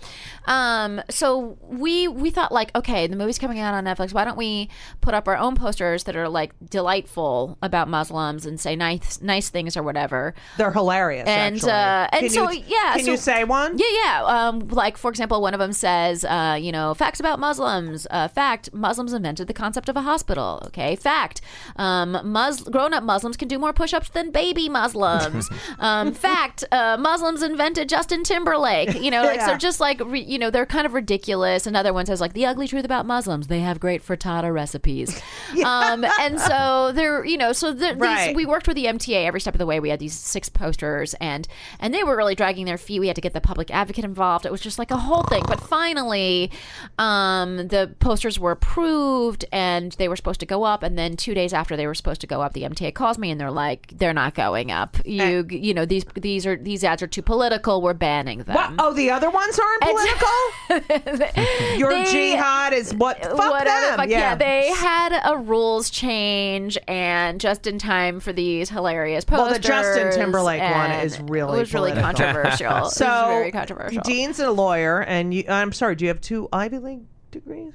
um, 0.46 1.02
so 1.10 1.58
we 1.62 2.06
we 2.06 2.30
thought 2.30 2.52
like, 2.52 2.74
okay, 2.76 3.06
the 3.08 3.16
movie's 3.16 3.38
coming 3.38 3.58
out 3.58 3.74
on 3.74 3.84
Netflix. 3.84 4.12
Why 4.14 4.24
don't 4.24 4.36
we 4.38 4.68
put 5.00 5.14
up 5.14 5.26
our 5.26 5.36
own 5.36 5.56
posters 5.56 6.04
that 6.04 6.14
are 6.16 6.28
like 6.28 6.52
delightful 6.68 7.58
about 7.62 7.88
Muslims 7.88 8.46
and 8.46 8.58
say 8.60 8.76
nice 8.76 9.20
nice 9.20 9.48
things 9.50 9.76
or 9.76 9.82
whatever. 9.82 10.34
They're 10.56 10.70
hilarious. 10.72 11.28
And, 11.28 11.62
uh, 11.64 12.08
and 12.12 12.20
Can 12.22 12.30
so, 12.30 12.50
you, 12.50 12.62
yeah, 12.66 12.94
Can 12.96 13.04
so- 13.04 13.10
you 13.12 13.16
say 13.16 13.44
one? 13.44 13.76
Yeah, 13.78 13.86
yeah. 14.04 14.22
Um, 14.24 14.60
like 14.68 14.96
for 14.96 15.10
example, 15.10 15.42
one 15.42 15.54
of 15.54 15.60
them 15.60 15.72
says, 15.72 16.24
uh, 16.24 16.56
you 16.60 16.72
know, 16.72 16.94
facts 16.94 17.20
about 17.20 17.38
Muslims. 17.40 18.06
Uh, 18.10 18.28
fact: 18.28 18.72
Muslims 18.72 19.12
invented 19.12 19.48
the 19.48 19.54
concept 19.54 19.88
of 19.88 19.96
a 19.96 20.02
hospital. 20.02 20.62
Okay. 20.66 20.94
Fact: 20.96 21.40
um, 21.76 22.18
Mus- 22.24 22.62
grown-up 22.62 23.02
Muslims 23.02 23.36
can 23.36 23.48
do 23.48 23.58
more 23.58 23.72
push-ups 23.72 24.08
than 24.20 24.30
baby 24.30 24.68
Muslims. 24.68 25.48
um, 25.78 26.12
fact: 26.12 26.64
uh, 26.72 26.96
Muslims 26.98 27.42
invented 27.42 27.88
Justin 27.88 28.22
Timberlake. 28.22 29.00
You 29.00 29.10
know, 29.10 29.22
like 29.22 29.40
so 29.40 29.56
just 29.56 29.80
like 29.80 30.00
re- 30.04 30.20
you 30.20 30.38
know, 30.38 30.50
they're 30.50 30.66
kind 30.66 30.86
of 30.86 30.92
ridiculous. 30.94 31.66
Another 31.66 31.92
one 31.92 32.06
says 32.06 32.20
like 32.20 32.34
the 32.34 32.46
ugly 32.46 32.68
truth 32.68 32.84
about 32.84 33.06
Muslims: 33.06 33.46
they 33.46 33.60
have 33.60 33.80
great 33.80 34.04
frittata 34.06 34.52
recipes. 34.52 35.20
um, 35.64 36.04
and 36.20 36.40
so 36.40 36.92
they're 36.94 37.24
you 37.24 37.36
know, 37.38 37.52
so 37.52 37.70
Right. 37.70 38.28
these 38.28 38.36
we 38.36 38.46
worked 38.46 38.68
with 38.68 38.76
the 38.76 38.86
MTA 38.86 39.24
every 39.26 39.40
step 39.40 39.54
of 39.54 39.58
the 39.58 39.66
way. 39.66 39.80
We 39.80 39.88
had 39.90 40.00
these 40.00 40.14
six 40.14 40.48
posters, 40.48 41.14
and 41.14 41.46
and 41.78 41.94
they 41.94 42.04
were 42.04 42.16
really 42.16 42.34
dragging 42.34 42.66
their 42.66 42.78
feet. 42.78 43.00
We 43.00 43.06
had 43.06 43.16
to 43.16 43.22
get 43.22 43.32
the 43.32 43.40
public 43.40 43.70
advocate 43.70 44.04
involved. 44.04 44.44
It 44.46 44.52
was 44.52 44.60
just 44.60 44.78
like 44.78 44.90
a 44.90 44.96
whole 44.96 45.22
thing. 45.24 45.42
But 45.46 45.60
finally, 45.60 46.50
um, 46.98 47.68
the 47.68 47.94
posters 48.00 48.38
were 48.38 48.52
approved, 48.52 49.44
and 49.52 49.92
they 49.92 50.08
were 50.08 50.16
supposed 50.16 50.40
to 50.40 50.46
go 50.46 50.64
up. 50.64 50.82
And 50.82 50.98
then 50.98 51.16
two 51.16 51.34
days 51.34 51.52
after 51.52 51.76
they 51.76 51.86
were 51.86 51.94
supposed 51.94 52.20
to 52.20 52.26
go 52.26 52.42
up, 52.42 52.52
the 52.52 52.62
MTA 52.62 52.94
calls 52.94 53.18
me, 53.18 53.30
and 53.30 53.40
they're 53.40 53.50
like, 53.50 53.92
"They're 53.96 54.09
not 54.12 54.34
going 54.34 54.70
up. 54.70 54.96
You 55.04 55.46
eh. 55.50 55.54
you 55.54 55.74
know 55.74 55.84
these 55.84 56.04
these 56.14 56.46
are 56.46 56.56
these 56.56 56.84
ads 56.84 57.02
are 57.02 57.06
too 57.06 57.22
political. 57.22 57.82
We're 57.82 57.94
banning 57.94 58.40
them." 58.44 58.54
What? 58.56 58.72
Oh, 58.78 58.92
the 58.92 59.10
other 59.10 59.30
ones 59.30 59.58
aren't 59.58 59.82
political. 59.82 61.28
Your 61.78 61.90
They- 61.92 62.04
jihad 62.10 62.72
is 62.72 62.94
what? 62.94 63.22
Fuck 63.22 63.38
whatever. 63.38 63.86
them. 63.86 63.96
fuck- 63.96 64.08
yeah. 64.08 64.34
they 64.34 64.68
had 64.72 65.20
a 65.24 65.36
rules 65.38 65.90
change, 65.90 66.78
and 66.88 67.40
just 67.40 67.66
in 67.66 67.78
time 67.78 68.20
for 68.20 68.32
these 68.32 68.68
hilarious 68.70 69.24
posters. 69.24 69.44
Well, 69.46 69.52
the 69.54 69.58
Justin 69.60 70.12
Timberlake 70.12 70.62
one 70.62 70.90
is 70.92 71.20
really 71.20 71.56
it 71.56 71.60
was 71.60 71.74
really 71.74 71.92
political. 71.92 72.24
controversial. 72.24 72.70
it 72.76 72.80
was 72.80 72.94
So 72.96 73.26
very 73.28 73.52
controversial. 73.52 74.02
Dean's 74.02 74.38
a 74.40 74.50
lawyer, 74.50 75.00
and 75.02 75.32
you, 75.34 75.44
I'm 75.48 75.72
sorry. 75.72 75.96
Do 75.96 76.04
you 76.04 76.08
have 76.08 76.20
two 76.20 76.48
Ivy 76.52 76.78
League 76.78 77.02
degrees? 77.30 77.72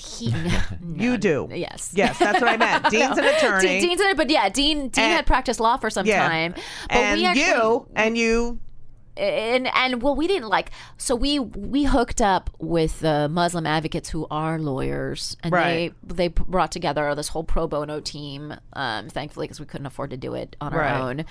He, 0.00 0.34
You 0.96 1.16
do. 1.18 1.48
Yes. 1.52 1.92
Yes, 1.94 2.18
that's 2.18 2.40
what 2.40 2.50
I 2.50 2.56
meant. 2.56 2.84
Dean's 2.90 3.18
an 3.18 3.24
attorney. 3.24 3.80
Dean, 3.80 3.88
Dean's 3.88 4.00
an, 4.00 4.16
but 4.16 4.30
yeah, 4.30 4.48
Dean 4.48 4.88
Dean 4.88 5.04
And- 5.04 5.12
had 5.14 5.26
practiced 5.26 5.60
law 5.60 5.76
for 5.76 5.90
some 5.90 6.06
yeah. 6.06 6.26
time. 6.28 6.54
But 6.88 6.96
and 6.96 7.20
we 7.20 7.26
actually, 7.26 7.42
you 7.44 7.86
and 7.94 8.18
you 8.18 8.58
and 9.20 9.68
and 9.74 10.02
well 10.02 10.14
we 10.16 10.26
didn't 10.26 10.48
like 10.48 10.70
so 10.96 11.14
we 11.14 11.38
we 11.38 11.84
hooked 11.84 12.20
up 12.22 12.50
with 12.58 13.00
the 13.00 13.28
muslim 13.28 13.66
advocates 13.66 14.08
who 14.08 14.26
are 14.30 14.58
lawyers 14.58 15.36
and 15.42 15.52
Right. 15.52 15.92
they 16.02 16.14
they 16.14 16.28
brought 16.28 16.72
together 16.72 17.14
this 17.14 17.28
whole 17.28 17.44
pro 17.44 17.66
bono 17.68 18.00
team 18.00 18.54
um 18.72 19.08
thankfully 19.08 19.46
because 19.46 19.60
we 19.60 19.66
couldn't 19.66 19.86
afford 19.86 20.10
to 20.10 20.16
do 20.16 20.34
it 20.34 20.56
on 20.60 20.72
our 20.72 20.80
Right. 20.80 21.00
own 21.00 21.24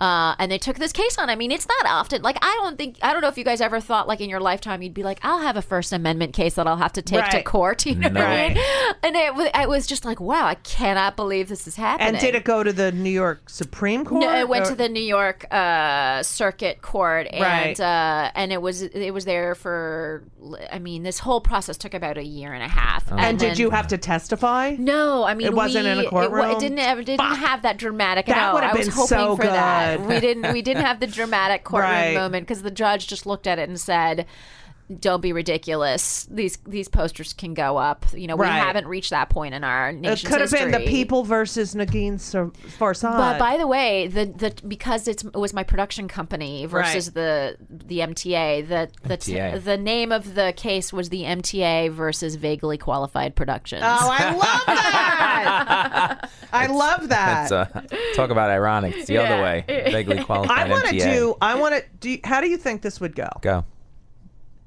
uh 0.00 0.34
and 0.38 0.50
they 0.50 0.58
took 0.58 0.76
this 0.78 0.92
case 0.92 1.18
on 1.18 1.28
i 1.30 1.36
mean 1.36 1.52
it's 1.52 1.68
not 1.68 1.86
often 1.86 2.22
like 2.22 2.38
i 2.42 2.58
don't 2.62 2.78
think 2.78 2.98
i 3.02 3.12
don't 3.12 3.20
know 3.22 3.28
if 3.28 3.36
you 3.38 3.44
guys 3.44 3.60
ever 3.60 3.80
thought 3.80 4.08
like 4.08 4.20
in 4.20 4.30
your 4.30 4.40
lifetime 4.40 4.80
you'd 4.82 4.94
be 4.94 5.02
like 5.02 5.18
i'll 5.22 5.40
have 5.40 5.56
a 5.56 5.62
first 5.62 5.92
amendment 5.92 6.32
case 6.32 6.54
that 6.54 6.66
i'll 6.66 6.76
have 6.76 6.92
to 6.92 7.02
take 7.02 7.24
to 7.30 7.42
court 7.42 7.84
you 7.86 7.94
know 7.94 8.08
what 8.08 8.16
I 8.22 8.48
mean? 8.48 8.58
and 9.02 9.16
it, 9.16 9.52
it 9.54 9.68
was 9.68 9.86
just 9.86 10.04
like 10.04 10.20
wow 10.20 10.46
i 10.46 10.54
cannot 10.56 11.16
believe 11.16 11.48
this 11.48 11.66
is 11.66 11.76
happening 11.76 12.08
and 12.08 12.18
did 12.18 12.34
it 12.34 12.44
go 12.44 12.62
to 12.62 12.72
the 12.72 12.90
New 12.92 13.10
York 13.10 13.48
Supreme 13.50 14.04
Court? 14.04 14.22
no, 14.22 14.34
it 14.38 14.48
went 14.48 14.66
or- 14.66 14.70
to 14.70 14.74
the 14.76 14.88
New 14.88 15.02
York 15.02 15.46
uh, 15.52 16.22
Circuit 16.22 16.80
Court, 16.82 17.26
and 17.34 17.42
Right. 17.42 17.80
uh, 17.80 18.30
and 18.34 18.52
it 18.52 18.60
was 18.62 18.82
it 18.82 19.12
was 19.12 19.24
there 19.24 19.54
for. 19.54 20.24
I 20.72 20.78
mean, 20.78 21.02
this 21.02 21.18
whole 21.18 21.40
process 21.40 21.76
took 21.76 21.94
about 21.94 22.18
a 22.18 22.22
year 22.24 22.52
and 22.52 22.62
a 22.62 22.68
half. 22.68 23.10
And 23.12 23.38
did 23.38 23.50
then- 23.52 23.56
you 23.58 23.70
have 23.70 23.88
to 23.88 23.98
testify? 23.98 24.76
No, 24.78 25.24
I 25.24 25.34
mean 25.34 25.46
It 25.46 25.54
wasn't 25.54 25.84
we, 25.84 25.90
in 25.90 25.98
a 25.98 26.02
it 26.02 26.52
It, 26.52 26.58
didn't 26.60 26.78
have, 26.78 26.98
it 26.98 27.04
didn't 27.04 27.20
Fuck. 27.26 27.38
have 27.38 27.62
that 27.62 27.76
dramatic. 27.78 28.26
That 28.26 28.36
no, 28.52 28.58
I 28.58 28.72
was 28.74 28.86
been 28.86 28.94
hoping 28.94 29.06
so 29.08 29.36
for 29.36 29.42
that. 29.44 29.98
good. 29.98 30.06
We 30.08 30.20
didn't. 30.20 30.52
We 30.52 30.62
didn't 30.62 30.84
have 30.84 31.00
the 31.00 31.06
dramatic 31.06 31.64
courtroom 31.64 31.90
Right. 31.92 32.14
moment 32.14 32.46
because 32.46 32.62
the 32.62 32.70
judge 32.70 33.06
just 33.06 33.26
looked 33.26 33.46
at 33.46 33.58
it 33.58 33.68
and 33.68 33.78
said. 33.80 34.26
Don't 35.00 35.22
be 35.22 35.32
ridiculous. 35.32 36.26
These 36.30 36.58
these 36.66 36.88
posters 36.88 37.32
can 37.32 37.54
go 37.54 37.78
up. 37.78 38.04
You 38.14 38.26
know, 38.26 38.36
we 38.36 38.46
haven't 38.46 38.86
reached 38.86 39.10
that 39.10 39.30
point 39.30 39.54
in 39.54 39.64
our 39.64 39.88
It 39.88 39.96
nation's 39.96 40.30
could 40.30 40.42
have 40.42 40.50
been 40.50 40.72
the 40.72 40.80
people 40.86 41.24
versus 41.24 41.74
Negin 41.74 42.20
Sar- 42.20 42.50
Farsad. 42.78 43.16
But 43.16 43.38
by 43.38 43.56
the 43.56 43.66
way, 43.66 44.08
the 44.08 44.26
the 44.26 44.54
because 44.68 45.08
it's, 45.08 45.24
it 45.24 45.34
was 45.34 45.54
my 45.54 45.62
production 45.64 46.06
company 46.06 46.66
versus 46.66 47.06
Right. 47.08 47.14
the 47.14 47.56
the 47.70 47.98
MTA. 48.00 48.68
The 48.68 48.90
the 49.08 49.16
MTA. 49.16 49.64
the 49.64 49.78
name 49.78 50.12
of 50.12 50.34
the 50.34 50.52
case 50.54 50.92
was 50.92 51.08
the 51.08 51.22
MTA 51.22 51.90
versus 51.90 52.34
vaguely 52.34 52.76
qualified 52.76 53.34
productions. 53.34 53.82
oh, 53.84 54.08
I 54.12 54.32
love 54.34 54.66
that. 54.66 56.30
I 56.52 56.66
love 56.66 57.08
that. 57.08 57.48
That's 57.48 57.52
uh, 57.52 57.82
talk 58.14 58.30
about 58.30 58.50
ironic. 58.50 58.96
It's 58.96 59.06
the 59.08 59.18
other 59.18 59.42
way. 59.42 59.64
Vaguely 59.66 60.22
qualified 60.24 60.66
I 60.66 60.70
want 60.70 60.86
to 60.88 60.98
do. 60.98 61.36
I 61.40 61.54
want 61.58 61.74
to 61.74 61.84
do. 62.00 62.18
How 62.24 62.40
do 62.40 62.48
you 62.48 62.56
think 62.56 62.82
this 62.82 63.00
would 63.00 63.16
go? 63.16 63.28
Go. 63.40 63.64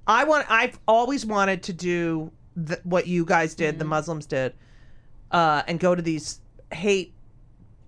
I 0.07 0.23
want. 0.23 0.49
I've 0.49 0.79
always 0.87 1.25
wanted 1.25 1.63
to 1.63 1.73
do 1.73 2.31
th- 2.67 2.79
what 2.83 3.05
you 3.07 3.25
guys 3.25 3.53
did, 3.55 3.71
Mm-hmm. 3.73 3.79
the 3.79 3.85
Muslims 3.85 4.25
did, 4.25 4.53
uh, 5.31 5.63
and 5.67 5.79
go 5.79 5.93
to 5.93 6.01
these 6.01 6.39
hate 6.71 7.13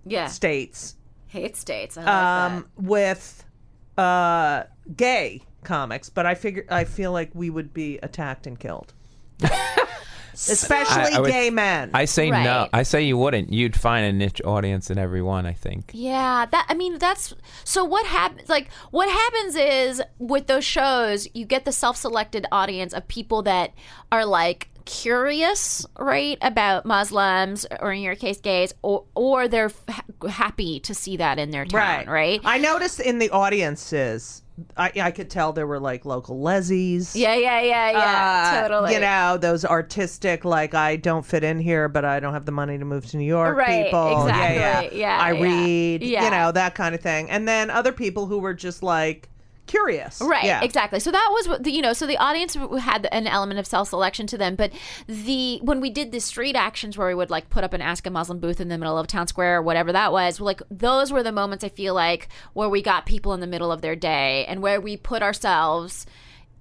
yeah, 0.06 0.26
states 0.26 0.96
hate 1.26 1.56
states. 1.56 1.96
I 1.96 2.04
like 2.04 2.52
um, 2.52 2.68
with 2.76 3.44
uh, 3.96 4.64
gay 4.96 5.42
comics. 5.64 6.08
But 6.10 6.26
I 6.26 6.34
figure 6.34 6.66
I 6.70 6.84
feel 6.84 7.12
like 7.12 7.30
we 7.34 7.50
would 7.50 7.72
be 7.72 7.98
attacked 8.02 8.46
and 8.46 8.58
killed, 8.58 8.92
especially 10.48 11.12
I- 11.12 11.16
I 11.16 11.20
would- 11.20 11.30
gay 11.30 11.50
men. 11.50 11.90
I 11.94 12.04
say 12.04 12.30
no. 12.30 12.68
I 12.72 12.82
say 12.84 13.02
you 13.02 13.18
wouldn't. 13.18 13.52
You'd 13.52 13.76
find 13.78 14.06
a 14.06 14.12
niche 14.12 14.40
audience 14.44 14.90
in 14.90 14.98
every 14.98 15.22
one. 15.22 15.44
I 15.46 15.52
think. 15.52 15.90
Yeah, 15.92 16.46
that 16.50 16.66
I 16.68 16.74
mean 16.74 16.98
that's 16.98 17.34
so 17.64 17.84
what 17.84 18.06
happens 18.06 18.48
like 18.48 18.68
what 18.90 19.08
happens 19.10 19.56
is 19.56 20.02
with 20.18 20.46
those 20.46 20.64
shows 20.64 21.28
you 21.34 21.44
get 21.44 21.64
the 21.64 21.72
self-selected 21.72 22.46
audience 22.52 22.92
of 22.92 23.06
people 23.08 23.42
that 23.42 23.72
are 24.12 24.24
like 24.24 24.68
curious, 24.86 25.86
right, 25.98 26.38
about 26.42 26.84
Muslims 26.84 27.66
or 27.80 27.92
in 27.92 28.00
your 28.02 28.14
case 28.14 28.40
gays 28.40 28.72
or 28.82 29.04
or 29.14 29.46
they're 29.48 29.66
f- 29.88 30.04
happy 30.28 30.80
to 30.80 30.94
see 30.94 31.16
that 31.16 31.38
in 31.38 31.50
their 31.50 31.64
town, 31.64 32.06
right? 32.06 32.40
I 32.44 32.58
noticed 32.58 33.00
in 33.00 33.18
the 33.18 33.30
audiences, 33.30 34.42
I, 34.76 34.92
I 35.00 35.10
could 35.10 35.30
tell 35.30 35.52
there 35.52 35.66
were 35.66 35.80
like 35.80 36.04
local 36.04 36.40
lesbies. 36.40 37.16
Yeah, 37.16 37.34
yeah, 37.34 37.60
yeah, 37.62 37.90
yeah. 37.90 38.52
Uh, 38.58 38.68
totally. 38.68 38.94
You 38.94 39.00
know, 39.00 39.38
those 39.38 39.64
artistic, 39.64 40.44
like, 40.44 40.74
I 40.74 40.96
don't 40.96 41.24
fit 41.24 41.42
in 41.44 41.58
here, 41.58 41.88
but 41.88 42.04
I 42.04 42.20
don't 42.20 42.32
have 42.34 42.44
the 42.44 42.52
money 42.52 42.76
to 42.78 42.84
move 42.84 43.06
to 43.06 43.16
New 43.16 43.24
York 43.24 43.56
Right, 43.56 43.86
people. 43.86 44.18
exactly. 44.20 44.56
Yeah, 44.58 44.80
yeah. 44.82 44.90
Yeah, 44.92 45.18
I 45.18 45.32
yeah. 45.32 45.42
read, 45.42 46.02
Yeah. 46.02 46.24
you 46.24 46.30
know, 46.30 46.52
that 46.52 46.74
kind 46.74 46.94
of 46.94 47.00
thing. 47.00 47.30
And 47.30 47.48
then 47.48 47.70
other 47.70 47.92
people 47.92 48.26
who 48.26 48.38
were 48.38 48.54
just 48.54 48.82
like 48.82 49.29
curious. 49.70 50.20
Right, 50.20 50.44
Yeah. 50.44 50.62
exactly. 50.62 51.00
So 51.00 51.10
that 51.10 51.28
was 51.32 51.48
what 51.48 51.62
the, 51.64 51.70
you 51.70 51.80
know. 51.80 51.92
So 51.92 52.06
the 52.06 52.16
audience 52.18 52.54
had 52.80 53.06
an 53.12 53.26
element 53.26 53.60
of 53.60 53.66
self-selection 53.66 54.26
to 54.28 54.38
them, 54.38 54.56
but 54.56 54.72
the 55.06 55.60
when 55.62 55.80
we 55.80 55.90
did 55.90 56.10
the 56.12 56.20
street 56.20 56.56
actions 56.56 56.98
where 56.98 57.08
we 57.08 57.14
would 57.14 57.30
like 57.30 57.48
put 57.50 57.62
up 57.64 57.72
an 57.72 57.80
Ask 57.80 58.06
a 58.06 58.10
Muslim 58.10 58.38
booth 58.40 58.60
in 58.60 58.68
the 58.68 58.76
middle 58.78 58.98
of 58.98 59.06
town 59.06 59.26
square 59.28 59.58
or 59.58 59.62
whatever 59.62 59.92
that 59.92 60.12
was, 60.12 60.40
like 60.40 60.60
those 60.70 61.12
were 61.12 61.22
the 61.22 61.32
moments 61.32 61.62
I 61.64 61.68
feel 61.68 61.94
like 61.94 62.28
where 62.52 62.68
we 62.68 62.82
got 62.82 63.06
people 63.06 63.32
in 63.32 63.40
the 63.40 63.46
middle 63.46 63.70
of 63.72 63.80
their 63.80 63.96
day 63.96 64.44
and 64.46 64.60
where 64.60 64.80
we 64.80 64.96
put 64.96 65.22
ourselves 65.22 66.04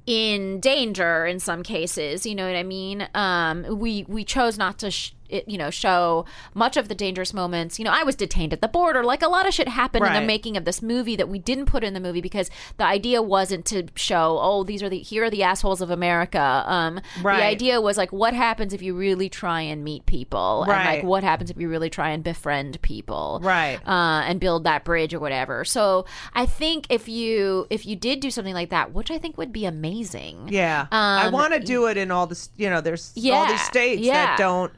in 0.05 0.59
danger 0.59 1.25
in 1.25 1.39
some 1.39 1.63
cases. 1.63 2.25
You 2.25 2.35
know 2.35 2.45
what 2.45 2.55
I 2.55 2.63
mean? 2.63 3.07
Um, 3.13 3.79
we 3.79 4.05
we 4.07 4.23
chose 4.23 4.57
not 4.57 4.77
to. 4.79 4.91
Sh- 4.91 5.11
it, 5.29 5.47
you 5.47 5.57
know, 5.57 5.69
show 5.69 6.25
much 6.53 6.77
of 6.77 6.87
the 6.87 6.95
dangerous 6.95 7.33
moments. 7.33 7.79
You 7.79 7.85
know, 7.85 7.91
I 7.91 8.03
was 8.03 8.15
detained 8.15 8.53
at 8.53 8.61
the 8.61 8.67
border. 8.67 9.03
Like 9.03 9.21
a 9.21 9.27
lot 9.27 9.47
of 9.47 9.53
shit 9.53 9.67
happened 9.67 10.05
in 10.05 10.13
the 10.13 10.21
making 10.21 10.57
of 10.57 10.65
this 10.65 10.81
movie 10.81 11.15
that 11.15 11.29
we 11.29 11.39
didn't 11.39 11.65
put 11.65 11.83
in 11.83 11.93
the 11.93 11.99
movie 11.99 12.21
because 12.21 12.49
the 12.77 12.85
idea 12.85 13.21
wasn't 13.21 13.65
to 13.67 13.87
show, 13.95 14.37
oh, 14.41 14.63
these 14.63 14.81
are 14.83 14.89
the 14.89 14.99
here 14.99 15.23
are 15.25 15.29
the 15.29 15.43
assholes 15.43 15.81
of 15.81 15.89
America. 15.89 16.63
Um, 16.65 16.99
Right. 17.21 17.37
The 17.39 17.45
idea 17.45 17.81
was 17.81 17.97
like, 17.97 18.11
what 18.11 18.33
happens 18.33 18.73
if 18.73 18.81
you 18.81 18.95
really 18.95 19.29
try 19.29 19.61
and 19.61 19.83
meet 19.83 20.05
people, 20.05 20.63
and 20.63 20.71
Right. 20.71 20.95
like 20.97 21.03
what 21.03 21.23
happens 21.23 21.49
if 21.49 21.57
you 21.57 21.69
really 21.69 21.89
try 21.89 22.09
and 22.09 22.23
befriend 22.23 22.81
people, 22.81 23.39
Right. 23.43 23.79
Uh, 23.87 24.21
and 24.25 24.39
build 24.39 24.63
that 24.65 24.83
bridge 24.83 25.13
or 25.13 25.19
whatever. 25.19 25.65
So 25.65 26.05
I 26.33 26.45
think 26.45 26.87
if 26.89 27.07
you 27.07 27.67
if 27.69 27.85
you 27.85 27.95
did 27.95 28.19
do 28.19 28.31
something 28.31 28.53
like 28.53 28.69
that, 28.69 28.93
which 28.93 29.11
I 29.11 29.17
think 29.17 29.37
would 29.37 29.51
be 29.53 29.65
amazing, 29.65 30.47
Yeah, 30.49 30.87
I 30.91 31.25
Um, 31.27 31.33
want 31.33 31.53
to 31.53 31.59
do 31.59 31.85
it 31.87 31.97
in 31.97 32.11
all 32.11 32.27
the 32.27 32.39
you 32.57 32.69
know. 32.69 32.81
There's 32.81 33.13
all 33.31 33.45
these 33.47 33.61
states 33.61 34.01
yeah. 34.01 34.13
that 34.13 34.37
don't. 34.37 34.71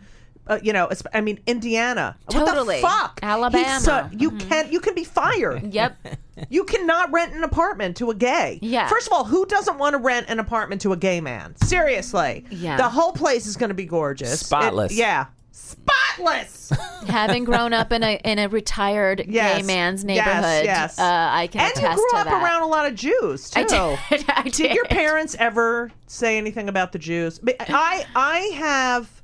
Uh, 0.51 0.59
you 0.61 0.73
know, 0.73 0.89
I 1.13 1.21
mean, 1.21 1.39
Indiana. 1.47 2.17
What 2.25 2.45
Totally. 2.45 2.75
the 2.81 2.81
fuck? 2.87 3.19
Alabama. 3.23 3.63
He's 3.73 3.83
so- 3.83 4.09
you 4.11 4.31
can 4.31 4.69
you 4.71 4.81
can 4.81 4.93
be 4.93 5.03
fired. 5.03 5.73
Yep. 5.73 5.97
You 6.49 6.63
cannot 6.63 7.11
rent 7.11 7.35
an 7.35 7.43
apartment 7.43 7.97
to 7.97 8.09
a 8.09 8.15
gay. 8.15 8.57
Yeah. 8.63 8.87
First 8.87 9.05
of 9.05 9.13
all, 9.13 9.25
who 9.25 9.45
doesn't 9.45 9.77
want 9.77 9.93
to 9.93 9.99
rent 9.99 10.25
an 10.27 10.39
apartment 10.39 10.81
to 10.81 10.91
a 10.91 10.97
gay 10.97 11.21
man? 11.21 11.55
Seriously. 11.57 12.45
Yeah. 12.49 12.77
The 12.77 12.89
whole 12.89 13.11
place 13.11 13.45
is 13.45 13.55
going 13.57 13.67
to 13.69 13.75
be 13.75 13.85
gorgeous. 13.85 14.33
It- 14.33 14.45
Spotless. 14.45 14.91
yeah. 14.95 15.27
Spotless. 15.51 16.71
Having 17.07 17.43
grown 17.45 17.73
up 17.73 17.91
in 17.91 18.03
a 18.03 18.19
in 18.23 18.39
a 18.39 18.47
retired 18.49 19.25
gay 19.29 19.61
man's 19.61 20.03
neighborhood, 20.03 20.65
yes. 20.65 20.97
Uh, 20.99 21.03
I 21.03 21.47
can 21.47 21.61
and 21.61 21.71
you 21.75 21.81
attest 21.81 21.95
grew 21.97 22.19
up 22.19 22.25
that. 22.25 22.43
around 22.43 22.63
a 22.63 22.67
lot 22.67 22.87
of 22.87 22.95
Jews 22.95 23.49
too. 23.49 23.59
I 23.69 23.97
did. 24.09 24.25
I 24.29 24.41
did. 24.43 24.53
Did 24.53 24.73
your 24.73 24.85
parents 24.85 25.35
ever 25.39 25.91
say 26.07 26.37
anything 26.37 26.69
about 26.69 26.91
the 26.91 26.99
Jews? 26.99 27.39
I 27.59 28.05
I 28.15 28.39
have 28.55 29.20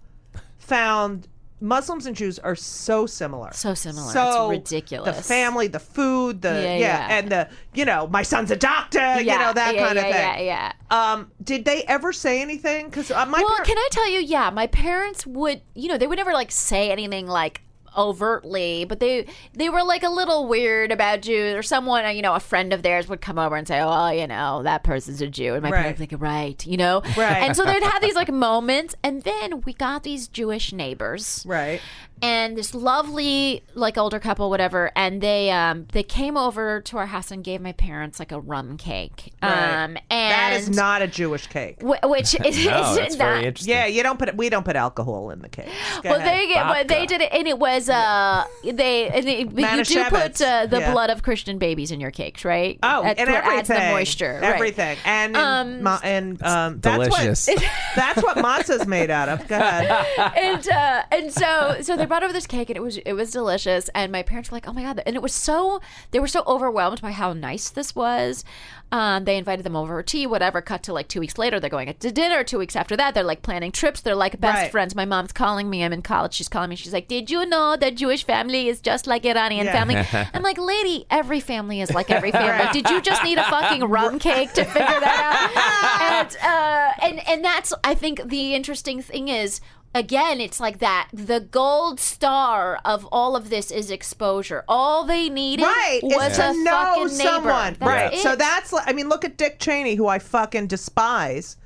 found 0.67 1.27
Muslims 1.59 2.05
and 2.05 2.15
Jews 2.15 2.37
are 2.39 2.55
so 2.55 3.07
similar. 3.07 3.51
So 3.51 3.73
similar. 3.73 4.11
So 4.11 4.51
It's 4.51 4.71
ridiculous. 4.71 5.17
The 5.17 5.23
family, 5.23 5.67
the 5.67 5.79
food, 5.79 6.41
the 6.43 6.49
yeah, 6.49 6.75
Yeah, 6.75 6.77
yeah. 6.77 7.17
and 7.17 7.31
the 7.31 7.49
you 7.73 7.83
know, 7.85 8.05
my 8.07 8.21
son's 8.21 8.51
a 8.51 8.55
doctor, 8.55 9.19
you 9.19 9.25
know 9.37 9.53
that 9.53 9.73
yeah, 9.73 9.85
kind 9.85 9.97
of 9.97 10.03
thing. 10.03 10.13
Yeah, 10.13 10.39
yeah. 10.39 10.73
Um, 10.91 11.31
did 11.43 11.65
they 11.65 11.83
ever 11.83 12.13
say 12.13 12.41
anything? 12.41 12.85
Because 12.85 13.09
uh, 13.09 13.25
my 13.25 13.39
Well, 13.39 13.55
par- 13.55 13.65
can 13.65 13.77
I 13.77 13.87
tell 13.91 14.07
you? 14.09 14.19
Yeah, 14.19 14.51
my 14.51 14.67
parents 14.67 15.25
would. 15.25 15.61
You 15.73 15.87
know, 15.89 15.97
they 15.97 16.05
would 16.05 16.17
never 16.17 16.33
like 16.33 16.51
say 16.51 16.91
anything 16.91 17.27
like 17.27 17.61
overtly, 17.97 18.85
but 18.85 18.99
they 18.99 19.25
they 19.53 19.69
were 19.69 19.83
like 19.83 20.03
a 20.03 20.09
little 20.09 20.47
weird 20.47 20.91
about 20.91 21.21
Jews 21.21 21.55
or 21.55 21.63
someone. 21.63 22.15
You 22.15 22.21
know, 22.21 22.33
a 22.35 22.39
friend 22.39 22.71
of 22.73 22.83
theirs 22.83 23.07
would 23.07 23.21
come 23.21 23.39
over 23.39 23.55
and 23.55 23.67
say, 23.67 23.79
"Oh, 23.81 24.09
you 24.09 24.27
know, 24.27 24.63
that 24.63 24.83
person's 24.83 25.21
a 25.21 25.27
Jew," 25.27 25.53
and 25.53 25.63
my 25.63 25.69
Right. 25.71 25.79
parents 25.81 25.99
think, 25.99 26.13
"Right," 26.21 26.65
you 26.65 26.77
know, 26.77 27.01
Right. 27.17 27.37
And 27.43 27.55
so 27.55 27.65
they'd 27.65 27.83
have 27.83 28.01
these 28.01 28.15
like 28.15 28.31
moments, 28.31 28.95
and 29.03 29.23
then 29.23 29.61
we 29.61 29.73
got 29.73 30.03
these 30.03 30.27
Jewish 30.27 30.71
neighbors, 30.71 31.43
right. 31.47 31.81
And 32.21 32.57
this 32.57 32.73
lovely 32.73 33.63
like 33.75 33.97
older 33.97 34.19
couple 34.19 34.49
whatever 34.49 34.91
and 34.95 35.21
they 35.21 35.51
um 35.51 35.85
they 35.91 36.03
came 36.03 36.35
over 36.37 36.81
to 36.81 36.97
our 36.97 37.05
house 37.05 37.31
and 37.31 37.43
gave 37.43 37.61
my 37.61 37.71
parents 37.73 38.19
like 38.19 38.31
a 38.31 38.39
rum 38.39 38.77
cake 38.77 39.33
Right. 39.43 39.83
um 39.83 39.97
and 40.09 40.31
That 40.31 40.53
is 40.59 40.69
not 40.69 41.01
a 41.01 41.07
Jewish 41.07 41.47
cake. 41.47 41.81
wh- 41.81 42.03
which 42.09 42.33
is 42.45 42.65
No, 42.65 42.95
that's 42.95 43.15
not 43.15 43.17
very 43.17 43.45
interesting. 43.45 43.73
Yeah, 43.73 43.85
you 43.85 44.03
don't 44.03 44.17
put 44.17 44.35
we 44.35 44.49
don't 44.49 44.65
put 44.65 44.75
alcohol 44.75 45.29
in 45.29 45.39
the 45.39 45.49
cake. 45.49 45.67
Go 46.03 46.09
well, 46.09 46.15
ahead. 46.19 46.33
they 46.33 46.47
get, 46.47 46.65
well, 46.65 46.85
they 46.85 47.05
did 47.05 47.21
it, 47.21 47.31
and 47.31 47.47
it 47.47 47.59
was 47.59 47.89
uh, 47.89 48.45
they, 48.63 49.09
and 49.09 49.25
they 49.27 49.39
you 49.41 49.83
do 49.83 50.03
put 50.05 50.41
uh, 50.41 50.65
the 50.65 50.79
Yeah. 50.79 50.91
blood 50.91 51.09
of 51.09 51.23
Christian 51.23 51.57
babies 51.57 51.91
in 51.91 51.99
your 51.99 52.11
cakes, 52.11 52.43
right? 52.45 52.79
Oh, 52.83 53.03
That's 53.03 53.19
and 53.19 53.29
everything. 53.29 53.59
adds 53.59 53.67
the 53.67 53.79
moisture, 53.91 54.39
right. 54.41 54.53
everything, 54.55 54.97
and 55.05 55.35
Um, 55.37 55.83
ma- 55.83 55.99
and 56.03 56.41
um, 56.43 56.79
that's 56.79 57.07
delicious. 57.09 57.47
What, 57.47 57.63
that's 57.95 58.23
what 58.23 58.37
matzah's 58.37 58.87
made 58.87 59.09
out 59.11 59.29
of. 59.29 59.47
Go 59.47 59.55
ahead. 59.57 60.05
and 60.37 60.67
uh, 60.69 61.03
and 61.11 61.31
so 61.31 61.77
so 61.81 61.95
they 61.95 62.05
brought 62.07 62.23
over 62.23 62.33
this 62.33 62.47
cake 62.47 62.69
and 62.69 62.77
it 62.77 62.81
was 62.81 62.97
it 62.97 63.13
was 63.13 63.31
delicious. 63.31 63.89
And 63.93 64.11
my 64.11 64.23
parents 64.23 64.49
were 64.49 64.55
like 64.55 64.67
oh 64.67 64.73
my 64.73 64.81
god. 64.81 65.01
And 65.05 65.15
it 65.15 65.21
was 65.21 65.33
so 65.33 65.79
they 66.11 66.19
were 66.19 66.27
so 66.27 66.43
overwhelmed 66.47 67.01
by 67.01 67.11
how 67.11 67.33
nice 67.33 67.69
this 67.69 67.95
was. 67.95 68.43
Um, 68.91 69.25
they 69.25 69.35
invited 69.37 69.65
them 69.65 69.75
over 69.75 69.95
for 69.99 70.03
tea 70.03 70.25
whatever 70.25 70.61
cut 70.61 70.81
to 70.83 70.93
like 70.93 71.09
two 71.09 71.19
weeks 71.19 71.37
later 71.37 71.59
they're 71.59 71.69
going 71.69 71.93
to 71.93 72.11
dinner. 72.11 72.43
Two 72.43 72.57
weeks 72.57 72.75
after 72.75 72.95
that 72.97 73.13
they're 73.13 73.23
like 73.23 73.41
planning 73.41 73.71
trips. 73.71 74.01
They're 74.01 74.15
like 74.15 74.39
best 74.39 74.61
Right. 74.63 74.71
friends. 74.71 74.95
My 74.95 75.05
mom's 75.05 75.33
calling 75.33 75.69
me. 75.69 75.83
I'm 75.83 75.93
in 75.93 76.01
college. 76.01 76.33
She's 76.33 76.47
calling 76.49 76.69
me. 76.69 76.75
She's 76.77 76.93
like 76.93 77.07
did 77.07 77.29
you 77.29 77.45
know 77.45 77.75
that 77.77 77.95
jewish 77.95 78.23
family 78.25 78.67
is 78.69 78.79
just 78.81 79.05
like 79.07 79.25
iranian 79.25 79.65
Yeah. 79.65 79.73
family? 79.73 80.27
I'm 80.33 80.41
like 80.43 80.57
lady 80.57 81.05
every 81.09 81.39
family 81.41 81.81
is 81.81 81.91
like 81.93 82.09
every 82.09 82.31
family. 82.31 82.71
Did 82.73 82.89
you 82.89 83.01
just 83.01 83.23
need 83.23 83.37
a 83.37 83.43
fucking 83.43 83.83
rum 83.83 84.19
cake 84.27 84.53
to 84.53 84.63
figure 84.63 84.99
that 84.99 85.19
out? 85.21 85.97
And 86.07 86.37
uh, 86.41 86.93
and 87.05 87.27
and 87.27 87.43
that's 87.45 87.73
I 87.83 87.93
think 87.93 88.21
the 88.29 88.53
interesting 88.55 89.01
thing 89.01 89.27
is 89.27 89.59
again 89.95 90.39
it's 90.41 90.59
like 90.59 90.79
that. 90.79 91.09
The 91.13 91.39
gold 91.39 91.99
star 91.99 92.79
of 92.85 93.05
all 93.11 93.35
of 93.35 93.49
this 93.49 93.71
is 93.71 93.89
exposure. 93.91 94.63
All 94.67 95.03
they 95.05 95.29
needed 95.29 95.63
right 95.63 95.99
was 96.03 96.31
is 96.31 96.37
to 96.37 96.49
a 96.49 96.53
know 96.53 96.71
fucking 96.71 97.17
neighbor. 97.17 97.29
someone. 97.29 97.75
That's 97.79 97.81
right. 97.81 98.13
it. 98.13 98.19
so 98.19 98.35
that's 98.35 98.71
like- 98.73 98.87
i 98.87 98.93
mean 98.93 99.09
look 99.09 99.25
at 99.25 99.37
dick 99.37 99.59
cheney 99.59 99.95
who 99.95 100.07
i 100.07 100.19
fucking 100.19 100.67
despise. 100.67 101.57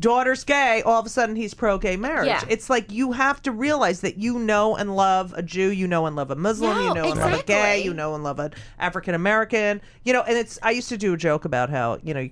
Daughter's 0.00 0.42
gay 0.42 0.82
all 0.84 0.98
of 0.98 1.06
a 1.06 1.08
sudden 1.08 1.36
he's 1.36 1.54
pro-gay 1.54 1.96
marriage. 1.96 2.26
Yeah. 2.26 2.42
it's 2.48 2.68
like 2.68 2.90
you 2.90 3.12
have 3.12 3.40
to 3.42 3.52
realize 3.52 4.00
that 4.00 4.16
you 4.16 4.38
know 4.38 4.74
and 4.74 4.96
love 4.96 5.32
a 5.36 5.42
jew 5.42 5.68
you 5.70 5.86
know 5.86 6.06
and 6.06 6.16
love 6.16 6.30
a 6.30 6.34
muslim 6.36 6.74
No, 6.74 6.88
you 6.88 6.94
know 6.94 7.10
and 7.10 7.20
love 7.20 7.40
a 7.40 7.42
gay 7.44 7.84
you 7.84 7.94
know 7.94 8.14
and 8.14 8.24
love 8.24 8.38
an 8.40 8.52
african 8.80 9.14
american. 9.14 9.80
You 10.02 10.12
know 10.14 10.22
and 10.22 10.36
it's 10.36 10.58
i 10.62 10.70
used 10.70 10.88
to 10.88 10.96
do 10.96 11.12
a 11.12 11.16
joke 11.16 11.44
about 11.44 11.70
how 11.70 11.98
you 12.02 12.14
know 12.14 12.28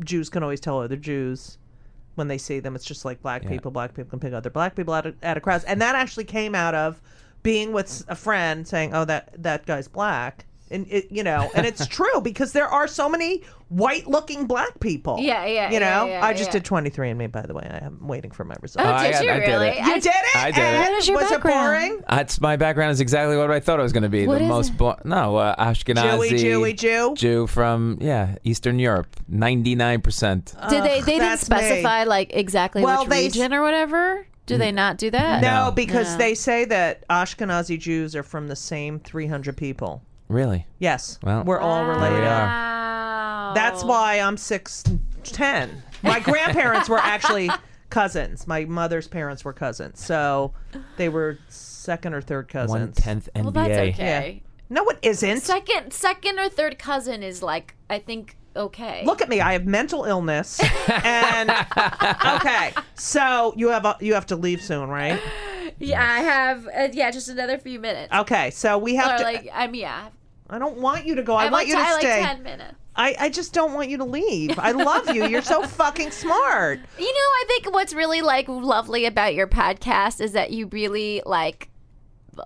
jews 0.00 0.28
can 0.30 0.42
always 0.42 0.60
tell 0.60 0.80
other 0.80 0.96
jews 0.96 1.58
when 2.14 2.28
they 2.28 2.38
see 2.38 2.60
them 2.60 2.74
it's 2.74 2.84
just 2.84 3.04
like 3.04 3.20
black 3.22 3.46
people 3.46 3.70
black 3.70 3.94
people 3.94 4.10
can 4.10 4.20
pick 4.20 4.32
other 4.32 4.50
black 4.50 4.74
people 4.74 4.94
out 4.94 5.06
of, 5.06 5.16
out 5.22 5.36
of 5.36 5.42
crowds. 5.42 5.64
And 5.64 5.80
that 5.80 5.94
actually 5.94 6.24
came 6.24 6.54
out 6.54 6.74
of 6.74 7.00
being 7.42 7.72
with 7.72 8.04
a 8.08 8.16
friend 8.16 8.66
saying 8.66 8.94
oh 8.94 9.04
that 9.04 9.30
that 9.42 9.66
guy's 9.66 9.88
black 9.88 10.46
and 10.74 10.86
it 10.90 11.10
you 11.10 11.22
know 11.22 11.50
and 11.54 11.64
it's 11.66 11.86
true 11.98 12.20
because 12.22 12.52
there 12.52 12.66
are 12.68 12.86
so 12.86 13.08
many 13.08 13.42
white 13.68 14.06
looking 14.06 14.46
black 14.46 14.78
people 14.80 15.16
Yeah, 15.18 15.46
yeah, 15.46 15.70
you 15.70 15.80
know 15.80 16.04
yeah, 16.04 16.18
yeah, 16.20 16.24
i 16.26 16.32
just 16.32 16.48
yeah. 16.48 16.52
did 16.52 16.64
23 16.64 17.10
and 17.10 17.18
me 17.18 17.26
by 17.28 17.42
the 17.42 17.54
way 17.54 17.66
i 17.70 17.84
am 17.84 18.06
waiting 18.06 18.30
for 18.30 18.44
my 18.44 18.54
results 18.60 18.86
oh, 18.86 18.92
I 18.92 19.06
did 19.06 19.12
got- 19.12 19.24
you 19.24 19.30
I 19.30 19.38
did 19.40 19.48
really 19.48 19.68
it. 19.68 19.78
you 19.86 19.94
did 20.00 20.06
it 20.06 20.36
I 20.36 20.50
did 20.50 20.58
it. 20.60 20.64
And 20.64 20.78
What 20.80 20.92
is 20.98 21.08
your 21.08 21.16
was 21.20 21.30
background? 21.30 21.56
it 21.58 21.88
boring 21.90 22.02
That's 22.08 22.40
my 22.40 22.56
background 22.56 22.90
is 22.92 23.00
exactly 23.00 23.36
what 23.36 23.50
I 23.50 23.60
thought 23.60 23.78
it 23.78 23.82
was 23.82 23.92
going 23.92 24.02
to 24.02 24.08
be. 24.08 24.26
What 24.26 24.38
the 24.38 24.44
is 24.44 24.48
most 24.48 24.70
it? 24.72 24.76
bo- 24.78 24.96
no 25.04 25.36
uh, 25.36 25.54
Ashkenazi 25.56 26.30
Jewy, 26.30 26.40
Jewy, 26.74 26.76
Jew? 26.76 27.14
Jew 27.16 27.46
from 27.46 27.98
yeah 28.00 28.36
Eastern 28.44 28.78
Europe, 28.78 29.08
ninety 29.28 29.74
nine 29.74 30.00
percent. 30.02 30.54
did 30.68 30.82
they 30.84 31.00
they 31.00 31.12
didn't 31.12 31.20
that's 31.20 31.48
me. 31.48 31.56
specify 31.56 32.04
like 32.04 32.34
exactly 32.34 32.82
Well, 32.82 33.00
which 33.02 33.08
they- 33.10 33.24
region 33.24 33.54
or 33.54 33.62
whatever 33.62 34.26
do 34.46 34.58
they 34.58 34.72
not 34.72 34.98
do 34.98 35.10
that 35.10 35.40
no 35.40 35.66
No. 35.66 35.70
because 35.70 36.12
No. 36.12 36.18
they 36.18 36.34
say 36.34 36.66
that 36.66 37.08
ashkenazi 37.08 37.78
jews 37.78 38.14
are 38.14 38.22
from 38.22 38.48
the 38.48 38.56
same 38.56 38.98
300 39.00 39.56
people 39.56 40.02
Really? 40.34 40.66
yes 40.78 41.18
Well, 41.22 41.44
we're 41.44 41.60
all 41.60 41.84
related 41.86 42.18
we 42.20 42.26
are. 42.26 42.46
wow 42.46 43.52
That's 43.54 43.84
why 43.84 44.18
I'm 44.18 44.36
six 44.36 44.82
ten. 45.22 45.82
My 46.02 46.18
grandparents 46.20 46.88
were 46.88 46.98
actually 46.98 47.48
cousins. 47.88 48.46
My 48.46 48.64
mother's 48.64 49.06
parents 49.08 49.44
were 49.44 49.52
cousins, 49.52 50.04
so 50.04 50.52
they 50.96 51.08
were 51.08 51.38
second 51.48 52.14
or 52.14 52.20
third 52.20 52.48
cousins. 52.48 52.70
One 52.70 52.92
tenth 52.92 53.28
NBA. 53.34 53.42
well 53.44 53.52
that's 53.52 53.78
okay 54.00 54.42
No, 54.68 54.84
it 54.88 54.98
isn't. 55.02 55.40
second 55.40 55.92
second 55.92 56.38
or 56.40 56.48
third 56.48 56.78
cousin 56.78 57.22
is 57.22 57.42
like 57.42 57.74
I 57.88 58.00
think 58.00 58.36
okay 58.56 59.04
Look 59.04 59.22
at 59.22 59.28
me. 59.28 59.40
I 59.40 59.52
have 59.52 59.66
mental 59.66 60.04
illness, 60.04 60.60
and 60.88 61.50
okay. 62.36 62.72
So 62.96 63.54
you 63.56 63.68
have 63.68 63.84
a, 63.84 63.96
you 64.00 64.14
have 64.14 64.26
to 64.26 64.36
leave 64.36 64.60
soon, 64.62 64.88
right? 64.88 65.20
Yeah, 65.78 66.00
I 66.02 66.20
have. 66.20 66.66
Uh, 66.68 66.88
yeah, 66.92 67.10
just 67.10 67.28
another 67.28 67.58
few 67.58 67.78
minutes. 67.80 68.12
Okay. 68.14 68.50
So 68.50 68.78
we 68.78 68.94
have 68.94 69.14
or 69.14 69.18
to. 69.18 69.24
like, 69.24 69.48
I'm 69.52 69.74
yeah. 69.74 70.08
I 70.54 70.58
don't 70.58 70.78
want 70.78 71.04
you 71.04 71.16
to 71.16 71.22
go. 71.22 71.34
I, 71.34 71.46
I 71.46 71.50
want 71.50 71.66
you 71.66 71.74
to 71.74 71.80
I 71.80 71.92
like 71.92 72.00
stay. 72.00 72.22
ten 72.22 72.42
minutes. 72.42 72.74
I, 72.96 73.16
I 73.18 73.28
just 73.28 73.52
don't 73.52 73.72
want 73.74 73.88
you 73.88 73.96
to 73.98 74.04
leave. 74.04 74.56
I 74.58 74.70
love 74.70 75.12
you. 75.12 75.26
You're 75.26 75.42
so 75.42 75.62
fucking 75.66 76.12
smart. 76.12 76.78
You 76.96 77.06
know, 77.06 77.10
I 77.12 77.44
think 77.48 77.74
what's 77.74 77.92
really 77.92 78.22
like 78.22 78.46
lovely 78.48 79.04
about 79.06 79.34
your 79.34 79.48
podcast 79.48 80.20
is 80.20 80.32
that 80.32 80.52
you 80.52 80.68
really 80.68 81.20
like 81.26 81.70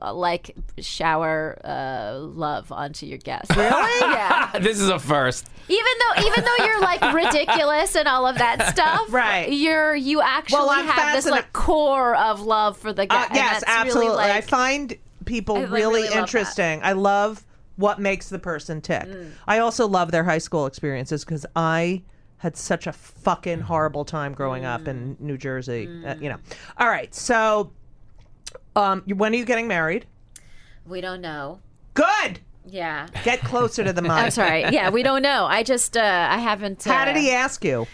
uh, 0.01 0.15
like 0.15 0.55
shower 0.79 1.59
uh, 1.65 2.19
love 2.19 2.73
onto 2.73 3.05
your 3.07 3.19
guests. 3.19 3.55
Really? 3.55 3.71
yeah. 4.01 4.51
this 4.61 4.81
is 4.81 4.89
a 4.89 4.99
first. 4.99 5.49
Even 5.69 5.85
though 6.01 6.27
even 6.27 6.45
though 6.45 6.65
you're 6.65 6.81
like 6.81 7.13
ridiculous 7.15 7.95
and 7.95 8.09
all 8.09 8.27
of 8.27 8.39
that 8.39 8.71
stuff, 8.75 9.13
Right. 9.13 9.53
You're 9.53 9.95
you 9.95 10.23
actually 10.23 10.61
Well, 10.61 10.71
have 10.83 11.15
this 11.15 11.31
like 11.31 11.53
core 11.53 12.17
of 12.17 12.41
love 12.41 12.79
for 12.79 12.93
the 12.93 13.07
guy. 13.07 13.25
Uh, 13.25 13.29
yes, 13.35 13.65
that's 13.67 13.95
really, 13.95 14.07
absolutely. 14.07 14.25
I 14.25 14.41
find 14.41 14.97
people 15.27 15.57
I, 15.57 15.61
like, 15.61 15.71
really, 15.71 15.85
really 15.85 16.03
love 16.05 16.11
that. 16.15 16.19
interesting. 16.21 16.81
I 16.83 16.93
love 16.93 17.45
what 17.79 17.99
makes 17.99 18.29
the 18.29 18.39
person 18.39 18.81
tick. 18.83 19.05
Mm. 19.05 19.31
I 19.47 19.59
also 19.61 19.89
love 19.89 20.11
their 20.11 20.24
high 20.24 20.39
school 20.39 20.66
experiences 20.66 21.24
because 21.24 21.47
I 21.57 22.03
had 22.37 22.57
such 22.57 22.87
a 22.87 22.93
fucking 22.93 23.61
horrible 23.61 24.05
time 24.05 24.33
growing 24.35 24.64
up 24.64 24.87
in 24.87 25.16
Mm. 25.16 25.20
New 25.20 25.39
Jersey. 25.39 25.89
Uh, 26.07 26.14
you 26.20 26.29
know. 26.29 26.37
All 26.76 26.89
right, 26.89 27.12
so 27.14 27.72
um, 28.76 29.03
when 29.07 29.33
are 29.33 29.37
you 29.37 29.45
getting 29.45 29.66
married? 29.68 30.07
we 30.87 31.01
don't 31.01 31.20
know. 31.20 31.61
Good. 31.95 32.41
Yeah. 32.66 33.09
Get 33.24 33.41
closer 33.41 33.83
to 33.85 33.93
the 33.93 34.01
mic. 34.03 34.11
I'm 34.11 34.31
sorry. 34.31 34.61
Yeah, 34.70 34.91
we 34.91 35.03
don't 35.03 35.22
know. 35.22 35.45
I 35.47 35.62
just 35.62 35.97
uh 35.97 36.29
I 36.31 36.39
haven't. 36.39 36.87
Uh, 36.87 36.93
How 36.93 37.05
did 37.05 37.16
he 37.16 37.31
ask 37.31 37.64
you? 37.64 37.87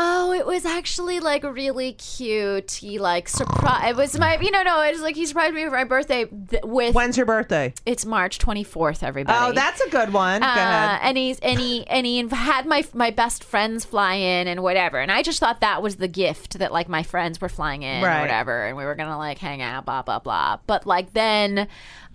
Oh, 0.00 0.32
it 0.32 0.46
was 0.46 0.64
actually 0.64 1.18
like 1.18 1.42
really 1.42 1.94
cute. 1.94 2.70
He 2.70 3.00
like 3.00 3.28
surprised. 3.28 3.88
It 3.88 3.96
was 3.96 4.16
my, 4.16 4.38
you 4.40 4.52
know, 4.52 4.62
no, 4.62 4.80
it 4.82 4.92
was 4.92 5.00
like 5.00 5.16
he 5.16 5.26
surprised 5.26 5.54
me 5.54 5.64
for 5.64 5.72
my 5.72 5.82
birthday 5.82 6.26
th- 6.26 6.62
with. 6.62 6.94
When's 6.94 7.16
your 7.16 7.26
birthday? 7.26 7.74
it's 7.84 8.06
March 8.06 8.38
twenty 8.38 8.62
fourth. 8.62 9.02
Everybody. 9.02 9.36
Oh, 9.40 9.52
that's 9.52 9.80
a 9.80 9.90
good 9.90 10.12
one. 10.12 10.40
Go 10.40 10.46
Uh, 10.46 10.50
ahead. 10.50 11.00
and 11.02 11.18
he's 11.18 11.40
and 11.40 11.58
he 11.58 11.84
and 11.88 12.06
he 12.06 12.22
inv- 12.22 12.30
had 12.30 12.64
my 12.64 12.84
my 12.94 13.10
best 13.10 13.42
friends 13.42 13.84
fly 13.84 14.14
in 14.14 14.46
and 14.46 14.62
whatever, 14.62 15.00
and 15.00 15.10
I 15.10 15.22
just 15.24 15.40
thought 15.40 15.60
that 15.62 15.82
was 15.82 15.96
the 15.96 16.06
gift 16.08 16.60
that 16.60 16.72
like 16.72 16.88
my 16.88 17.02
friends 17.02 17.40
were 17.40 17.48
flying 17.48 17.82
in 17.82 18.04
Right. 18.04 18.18
or 18.18 18.20
whatever, 18.22 18.66
and 18.66 18.76
we 18.76 18.84
were 18.84 18.94
gonna 18.94 19.18
like 19.18 19.38
hang 19.38 19.62
out, 19.62 19.84
blah 19.84 20.02
blah 20.02 20.20
blah. 20.20 20.58
But 20.68 20.86
like 20.86 21.12
then, 21.12 21.66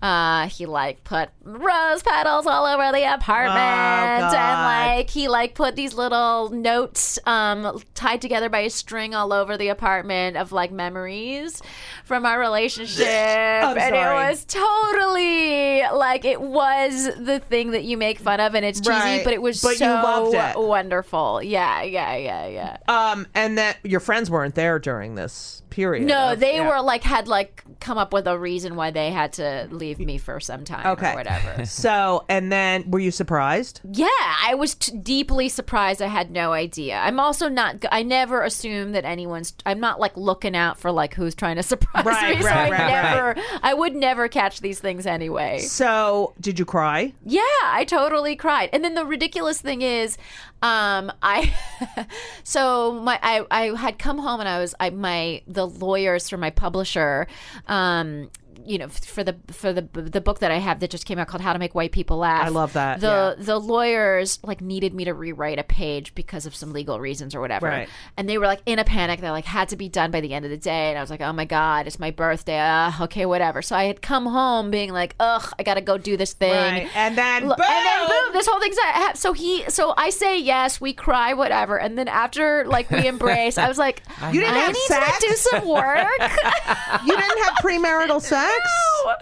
uh, 0.04 0.46
he 0.48 0.66
like 0.66 1.02
put 1.02 1.30
rose 1.42 2.02
petals 2.02 2.46
all 2.46 2.66
over 2.66 2.92
the 2.92 3.02
apartment, 3.14 3.56
Oh, 3.58 4.36
and 4.36 4.96
like 4.96 5.08
he 5.10 5.28
like 5.28 5.54
put 5.54 5.76
these 5.76 5.94
little 5.94 6.50
notes 6.50 7.18
um 7.26 7.80
tied 7.94 8.20
together 8.20 8.48
by 8.50 8.60
a 8.60 8.70
string 8.70 9.14
all 9.14 9.32
over 9.32 9.56
the 9.56 9.68
apartment 9.68 10.36
of 10.36 10.52
like 10.52 10.70
memories 10.70 11.62
from 12.04 12.26
our 12.26 12.38
relationship, 12.38 13.06
and 13.08 13.78
sorry. 13.78 13.98
it 13.98 14.28
was 14.30 14.44
totally 14.44 15.82
like 15.96 16.24
it 16.24 16.40
was 16.40 17.06
the 17.18 17.40
thing 17.48 17.70
that 17.72 17.84
you 17.84 17.96
make 17.96 18.18
fun 18.18 18.40
of 18.40 18.54
and 18.54 18.64
it's 18.64 18.80
cheesy 18.80 18.90
Right. 18.90 19.24
but 19.24 19.32
it 19.32 19.40
was 19.42 19.60
But 19.62 19.76
so 19.76 20.32
it. 20.34 20.58
wonderful 20.58 21.42
yeah 21.42 21.82
yeah 21.82 22.14
yeah 22.16 22.46
yeah 22.46 22.76
Um, 22.88 23.26
and 23.34 23.58
that 23.58 23.78
your 23.82 24.00
friends 24.00 24.30
weren't 24.30 24.54
there 24.54 24.78
during 24.78 25.14
this 25.14 25.62
period. 25.74 26.06
no 26.06 26.32
of- 26.32 26.40
they 26.40 26.56
yeah. 26.56 26.68
were 26.68 26.80
like 26.80 27.02
had 27.02 27.26
like 27.26 27.62
come 27.80 27.98
up 27.98 28.12
with 28.12 28.26
a 28.28 28.38
reason 28.38 28.76
why 28.76 28.90
they 28.90 29.10
had 29.10 29.32
to 29.32 29.66
leave 29.70 29.98
me 29.98 30.16
for 30.18 30.38
some 30.40 30.64
time 30.64 30.86
Okay. 30.86 31.12
or 31.12 31.16
whatever 31.16 31.64
So, 31.84 32.24
and 32.28 32.50
then 32.52 32.90
were 32.90 33.00
you 33.00 33.10
surprised? 33.10 33.80
yeah 33.90 34.06
i 34.42 34.54
was 34.54 34.74
t- 34.76 34.96
deeply 34.96 35.48
surprised 35.48 36.00
i 36.00 36.06
had 36.06 36.30
no 36.30 36.52
idea 36.52 36.98
i'm 36.98 37.18
also 37.18 37.48
not 37.48 37.84
I 37.90 38.02
never 38.02 38.42
assume 38.42 38.92
that 38.92 39.04
anyone's 39.04 39.52
i'm 39.66 39.80
not 39.80 39.98
like 39.98 40.16
looking 40.16 40.54
out 40.56 40.78
for 40.78 40.90
like 40.92 41.14
who's 41.14 41.34
trying 41.34 41.56
to 41.56 41.62
surprise 41.74 42.04
Right, 42.06 42.36
me 42.36 42.42
so 42.42 42.48
right, 42.48 42.70
i 42.72 42.76
right, 42.78 42.88
never 43.02 43.36
i 43.62 43.74
would 43.74 43.94
never 43.96 44.28
catch 44.28 44.60
these 44.60 44.78
things 44.78 45.06
anyway 45.06 45.58
So, 45.58 46.34
did 46.40 46.58
you 46.58 46.64
cry? 46.64 47.12
Yeah, 47.24 47.40
I 47.64 47.84
totally 47.86 48.36
cried. 48.36 48.68
And 48.72 48.84
then 48.84 48.94
the 48.94 49.04
ridiculous 49.04 49.60
thing 49.60 49.82
is, 49.82 50.16
um, 50.62 51.10
I 51.22 51.52
so 52.44 52.92
my 52.92 53.18
I, 53.22 53.44
I 53.50 53.76
had 53.76 53.98
come 53.98 54.18
home 54.18 54.40
and 54.40 54.48
I 54.48 54.58
was 54.60 54.74
I 54.78 54.90
my 54.90 55.42
the 55.46 55.63
lawyers 55.66 56.28
for 56.28 56.36
my 56.36 56.50
publisher, 56.50 57.26
um, 57.68 58.30
you 58.66 58.78
know, 58.78 58.88
for 58.88 59.22
the 59.24 59.36
for 59.50 59.72
the 59.72 59.82
the 59.92 60.20
book 60.20 60.38
that 60.40 60.50
I 60.50 60.58
have 60.58 60.80
that 60.80 60.90
just 60.90 61.06
came 61.06 61.18
out 61.18 61.28
called 61.28 61.40
How 61.42 61.52
to 61.52 61.58
Make 61.58 61.74
White 61.74 61.92
People 61.92 62.18
Laugh. 62.18 62.44
I 62.46 62.48
love 62.48 62.72
that, 62.74 63.00
The 63.00 63.36
the 63.38 63.58
lawyers 63.58 64.38
like 64.42 64.60
needed 64.60 64.94
me 64.94 65.04
to 65.04 65.14
rewrite 65.14 65.58
a 65.58 65.64
page 65.64 66.14
because 66.14 66.46
of 66.46 66.54
some 66.54 66.72
legal 66.72 66.98
reasons 67.00 67.34
or 67.34 67.40
whatever. 67.40 67.66
Right. 67.66 67.88
And 68.16 68.28
they 68.28 68.38
were 68.38 68.46
like 68.46 68.60
in 68.66 68.78
a 68.78 68.84
panic. 68.84 69.20
They 69.20 69.30
like 69.30 69.44
had 69.44 69.68
to 69.70 69.76
be 69.76 69.88
done 69.88 70.10
by 70.10 70.20
the 70.20 70.32
end 70.34 70.44
of 70.44 70.50
the 70.50 70.56
day. 70.56 70.88
And 70.90 70.98
I 70.98 71.00
was 71.00 71.10
like, 71.10 71.20
oh 71.20 71.32
my 71.32 71.44
god, 71.44 71.86
it's 71.86 71.98
my 71.98 72.10
birthday. 72.10 72.58
Uh, 72.58 72.90
okay, 73.02 73.26
whatever. 73.26 73.62
So 73.62 73.76
I 73.76 73.84
had 73.84 74.02
come 74.02 74.26
home 74.26 74.70
being 74.70 74.92
like, 74.92 75.14
ugh, 75.20 75.52
I 75.58 75.62
gotta 75.62 75.80
go 75.80 75.98
do 75.98 76.16
this 76.16 76.32
thing. 76.32 76.50
Right. 76.52 76.90
And 76.96 77.16
then, 77.18 77.48
Look- 77.48 77.58
And 77.60 77.86
then 77.86 78.06
boom! 78.08 78.24
boom, 78.26 78.32
this 78.34 78.46
whole 78.46 78.60
thing's 78.60 78.76
so 79.18 79.32
he 79.32 79.64
so 79.70 79.94
I 79.96 80.10
say 80.10 80.38
yes, 80.38 80.80
we 80.80 80.92
cry, 80.92 81.34
whatever, 81.34 81.78
and 81.78 81.96
then 81.98 82.08
after 82.08 82.64
like 82.66 82.90
we 82.90 83.06
embrace, 83.06 83.58
I 83.58 83.68
was 83.68 83.78
like, 83.78 84.02
You 84.32 84.40
didn't 84.40 84.56
I 84.56 84.58
have 84.60 84.72
need 84.72 84.80
sex? 84.86 85.18
to 85.18 85.26
do 85.28 85.34
some 85.34 85.68
work. 85.68 86.08
You 87.04 87.16
didn't 87.16 87.44
have 87.44 87.54
premarital 87.62 88.20
sex? 88.20 88.52
I 89.06 89.16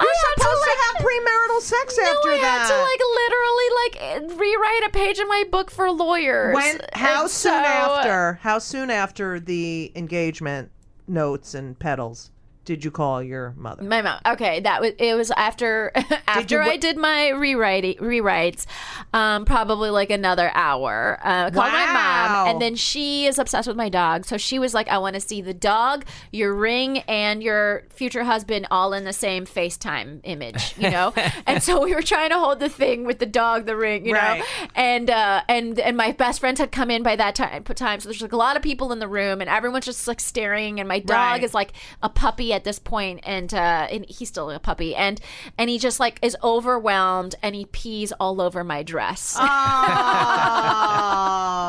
You're 0.00 0.10
to 0.12 0.40
supposed 0.40 0.62
to, 0.62 0.68
like. 0.70 0.78
have 0.78 1.06
premarital 1.06 1.60
sex 1.60 1.98
no, 1.98 2.04
after 2.04 2.30
I 2.30 2.38
that. 2.38 2.58
had 2.58 2.68
to 2.68 2.78
like 2.82 3.02
literally 3.20 4.30
like 4.30 4.38
rewrite 4.40 4.86
a 4.86 4.90
page 4.90 5.18
in 5.18 5.28
my 5.28 5.44
book 5.50 5.70
for 5.70 5.90
lawyers. 5.90 6.54
when? 6.54 6.80
How 6.92 7.22
And 7.22 7.30
soon 7.30 7.52
so- 7.52 7.58
after? 7.58 8.38
How 8.42 8.58
soon 8.58 8.90
after 8.90 9.40
the 9.40 9.92
engagement 9.94 10.70
notes 11.08 11.54
and 11.54 11.78
petals 11.78 12.30
did 12.66 12.84
you 12.84 12.90
call 12.90 13.22
your 13.22 13.54
mother? 13.56 13.82
My 13.82 14.02
mom. 14.02 14.20
Okay, 14.26 14.60
that 14.60 14.82
was 14.82 14.92
it. 14.98 15.14
Was 15.14 15.30
after 15.30 15.92
after 16.28 16.58
wa- 16.58 16.66
I 16.66 16.76
did 16.76 16.98
my 16.98 17.28
rewriting 17.30 17.94
rewrites, 17.96 18.66
um, 19.14 19.44
probably 19.46 19.88
like 19.88 20.10
another 20.10 20.50
hour. 20.54 21.18
Uh, 21.22 21.50
called 21.50 21.72
my 21.72 21.86
mom, 21.92 22.48
and 22.48 22.60
then 22.60 22.74
she 22.74 23.24
is 23.26 23.38
obsessed 23.38 23.68
with 23.68 23.76
my 23.76 23.88
dog. 23.88 24.26
So 24.26 24.36
she 24.36 24.58
was 24.58 24.74
like, 24.74 24.88
"I 24.88 24.98
want 24.98 25.14
to 25.14 25.20
see 25.20 25.40
the 25.40 25.54
dog, 25.54 26.04
your 26.32 26.52
ring, 26.54 26.98
and 27.08 27.42
your 27.42 27.84
future 27.88 28.24
husband 28.24 28.66
all 28.70 28.92
in 28.92 29.04
the 29.04 29.12
same 29.12 29.46
FaceTime 29.46 30.20
image." 30.24 30.74
You 30.76 30.90
know, 30.90 31.14
and 31.46 31.62
so 31.62 31.82
we 31.84 31.94
were 31.94 32.02
trying 32.02 32.30
to 32.30 32.38
hold 32.38 32.58
the 32.60 32.68
thing 32.68 33.04
with 33.06 33.20
the 33.20 33.26
dog, 33.26 33.66
the 33.66 33.76
ring, 33.76 34.04
you 34.06 34.12
Right. 34.14 34.40
know, 34.40 34.44
and 34.74 35.08
uh, 35.08 35.42
and 35.48 35.78
and 35.78 35.96
my 35.96 36.10
best 36.12 36.40
friends 36.40 36.58
had 36.58 36.72
come 36.72 36.90
in 36.90 37.02
by 37.02 37.14
that 37.16 37.34
time. 37.36 37.62
Time, 37.62 38.00
so 38.00 38.08
there's 38.08 38.22
like 38.22 38.32
a 38.32 38.36
lot 38.36 38.56
of 38.56 38.62
people 38.62 38.90
in 38.90 38.98
the 38.98 39.06
room, 39.08 39.40
and 39.40 39.48
everyone's 39.48 39.84
just 39.84 40.08
like 40.08 40.18
staring, 40.18 40.80
and 40.80 40.88
my 40.88 40.98
dog 40.98 41.16
Right. 41.16 41.44
is 41.44 41.54
like 41.54 41.72
a 42.02 42.08
puppy 42.08 42.52
at 42.56 42.64
this 42.64 42.78
point 42.78 43.20
and 43.22 43.54
uh 43.54 43.86
and 43.90 44.04
he's 44.08 44.28
still 44.28 44.50
a 44.50 44.58
puppy 44.58 44.94
and 44.96 45.20
and 45.56 45.70
he 45.70 45.78
just 45.78 46.00
like 46.00 46.18
is 46.22 46.36
overwhelmed 46.42 47.34
and 47.42 47.54
he 47.54 47.66
pees 47.66 48.10
all 48.18 48.40
over 48.40 48.64
my 48.64 48.82
dress 48.82 49.36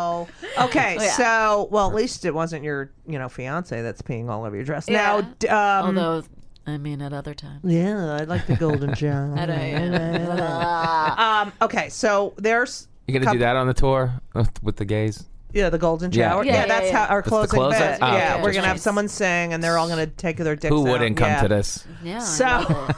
Oh. 0.10 0.28
Okay, 0.60 0.96
yeah. 1.00 1.12
so 1.12 1.68
well, 1.72 1.90
at 1.90 1.96
least 1.96 2.26
it 2.26 2.34
wasn't 2.34 2.64
your, 2.64 2.92
you 3.08 3.20
know, 3.20 3.30
fiance 3.30 3.82
that's 3.82 4.02
peeing 4.02 4.30
all 4.30 4.44
over 4.46 4.56
your 4.56 4.66
dress. 4.66 4.88
Yeah. 4.88 5.22
Now, 5.48 5.80
um, 5.80 5.98
although 5.98 6.24
i 6.66 6.78
mean 6.78 7.02
at 7.02 7.14
other 7.14 7.34
times 7.34 7.62
yeah, 7.64 8.18
I 8.20 8.24
like 8.26 8.46
the 8.46 8.56
golden 8.56 8.94
shower. 9.02 9.34
uh, 9.38 11.16
um, 11.46 11.54
okay, 11.62 11.90
so 11.90 12.34
there's 12.38 12.88
You 13.08 13.18
gonna 13.20 13.32
do 13.32 13.40
that 13.40 13.56
on 13.56 13.68
the 13.68 13.74
tour 13.74 14.20
with, 14.34 14.52
with 14.64 14.76
the 14.78 14.86
gays? 14.86 15.24
Yeah, 15.58 15.70
the 15.70 15.78
golden 15.78 16.12
Yeah. 16.12 16.30
shower. 16.30 16.44
Yeah, 16.46 16.54
Yeah, 16.54 16.60
yeah, 16.62 16.66
that's 16.68 16.86
yeah. 16.92 17.06
how 17.06 17.14
our 17.14 17.22
the 17.22 17.30
closing 17.30 17.50
close-up? 17.60 17.80
bit. 17.80 18.00
Oh, 18.02 18.08
yeah, 18.16 18.34
okay, 18.36 18.42
we're 18.44 18.50
just 18.50 18.56
gonna 18.58 18.68
have 18.68 18.76
nice. 18.78 18.84
someone 18.84 19.08
sing, 19.08 19.54
and 19.54 19.64
they're 19.64 19.78
all 19.78 19.88
gonna 19.90 20.08
take 20.08 20.38
their 20.38 20.56
dicks 20.56 20.70
Who 20.74 20.88
out. 20.88 20.92
wouldn't 20.92 21.18
come 21.18 21.30
Yeah. 21.30 21.42
to 21.42 21.48
this? 21.48 21.86
yeah 22.04 22.18
I 22.18 22.20
So- 22.20 22.46
love. 22.70 22.96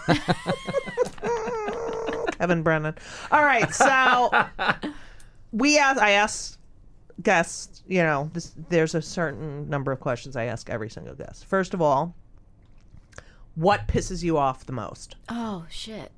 Kevin 2.40 2.64
Brennan. 2.64 2.96
All 3.32 3.42
right, 3.44 3.74
so 3.74 4.30
we 5.52 5.78
asked. 5.78 6.00
I 6.00 6.12
asked 6.12 6.58
guests. 7.22 7.84
You 7.88 8.04
know, 8.04 8.30
this, 8.34 8.54
there's 8.70 8.96
a 8.96 9.02
certain 9.02 9.70
number 9.70 9.92
of 9.92 10.00
questions 10.00 10.36
I 10.38 10.46
ask 10.46 10.70
every 10.70 10.90
single 10.90 11.16
guest. 11.16 11.46
First 11.46 11.74
of 11.74 11.82
all, 11.82 12.16
what 13.56 13.88
pisses 13.88 14.24
you 14.24 14.38
off 14.38 14.66
the 14.66 14.72
most? 14.74 15.16
oh 15.28 15.66
shit 15.70 16.12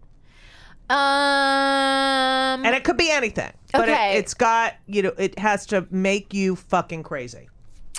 um 0.91 2.65
And 2.65 2.75
it 2.75 2.83
could 2.83 2.97
be 2.97 3.11
anything, 3.11 3.51
but 3.73 3.89
Okay. 3.89 4.15
it, 4.15 4.19
it's 4.19 4.33
got 4.33 4.75
you 4.87 5.01
know, 5.03 5.13
it 5.17 5.37
has 5.39 5.65
to 5.67 5.87
make 5.89 6.33
you 6.33 6.55
fucking 6.55 7.03
crazy. 7.03 7.47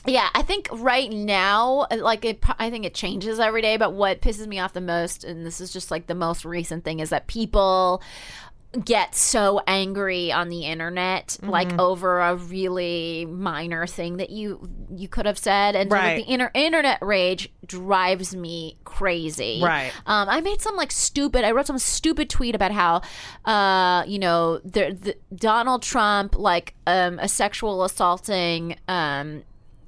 Yeah, 0.04 0.28
I 0.34 0.42
think 0.42 0.68
right 0.72 1.10
now, 1.12 1.86
like 1.96 2.24
it, 2.24 2.42
I 2.58 2.70
think 2.70 2.84
it 2.84 2.92
changes 2.92 3.38
every 3.38 3.62
day. 3.62 3.76
But 3.76 3.92
what 3.92 4.20
pisses 4.20 4.48
me 4.48 4.58
off 4.58 4.72
the 4.72 4.80
most, 4.80 5.22
and 5.22 5.46
this 5.46 5.60
is 5.60 5.72
just 5.72 5.92
like 5.92 6.08
the 6.08 6.14
most 6.16 6.44
recent 6.44 6.84
thing, 6.84 6.98
is 6.98 7.10
that 7.10 7.28
people 7.28 8.02
get 8.84 9.14
so 9.14 9.60
angry 9.66 10.32
on 10.32 10.48
the 10.48 10.64
internet 10.64 11.36
like 11.42 11.78
over 11.78 12.20
a 12.20 12.34
really 12.36 13.26
minor 13.26 13.86
thing 13.86 14.16
that 14.16 14.30
you 14.30 14.66
you 14.96 15.08
could 15.08 15.26
have 15.26 15.36
said 15.36 15.76
and 15.76 15.90
so, 15.90 15.96
like, 15.96 16.24
the 16.24 16.32
inter- 16.32 16.50
internet 16.54 16.98
rage 17.02 17.52
drives 17.66 18.34
me 18.34 18.78
crazy 18.84 19.60
Right. 19.62 19.92
um, 20.06 20.28
I 20.28 20.40
made 20.40 20.62
some 20.62 20.76
like 20.76 20.90
stupid. 20.90 21.44
I 21.44 21.50
wrote 21.50 21.66
some 21.66 21.78
stupid 21.78 22.30
tweet 22.30 22.54
about 22.54 22.72
how, 22.72 23.02
uh, 23.44 24.04
you 24.06 24.18
know, 24.18 24.58
the, 24.58 24.96
the 24.98 25.16
Donald 25.34 25.82
Trump 25.82 26.38
like 26.38 26.74
um, 26.86 27.18
a 27.18 27.28
sexual 27.28 27.84
assaulting, 27.84 28.76
um, 28.88 29.42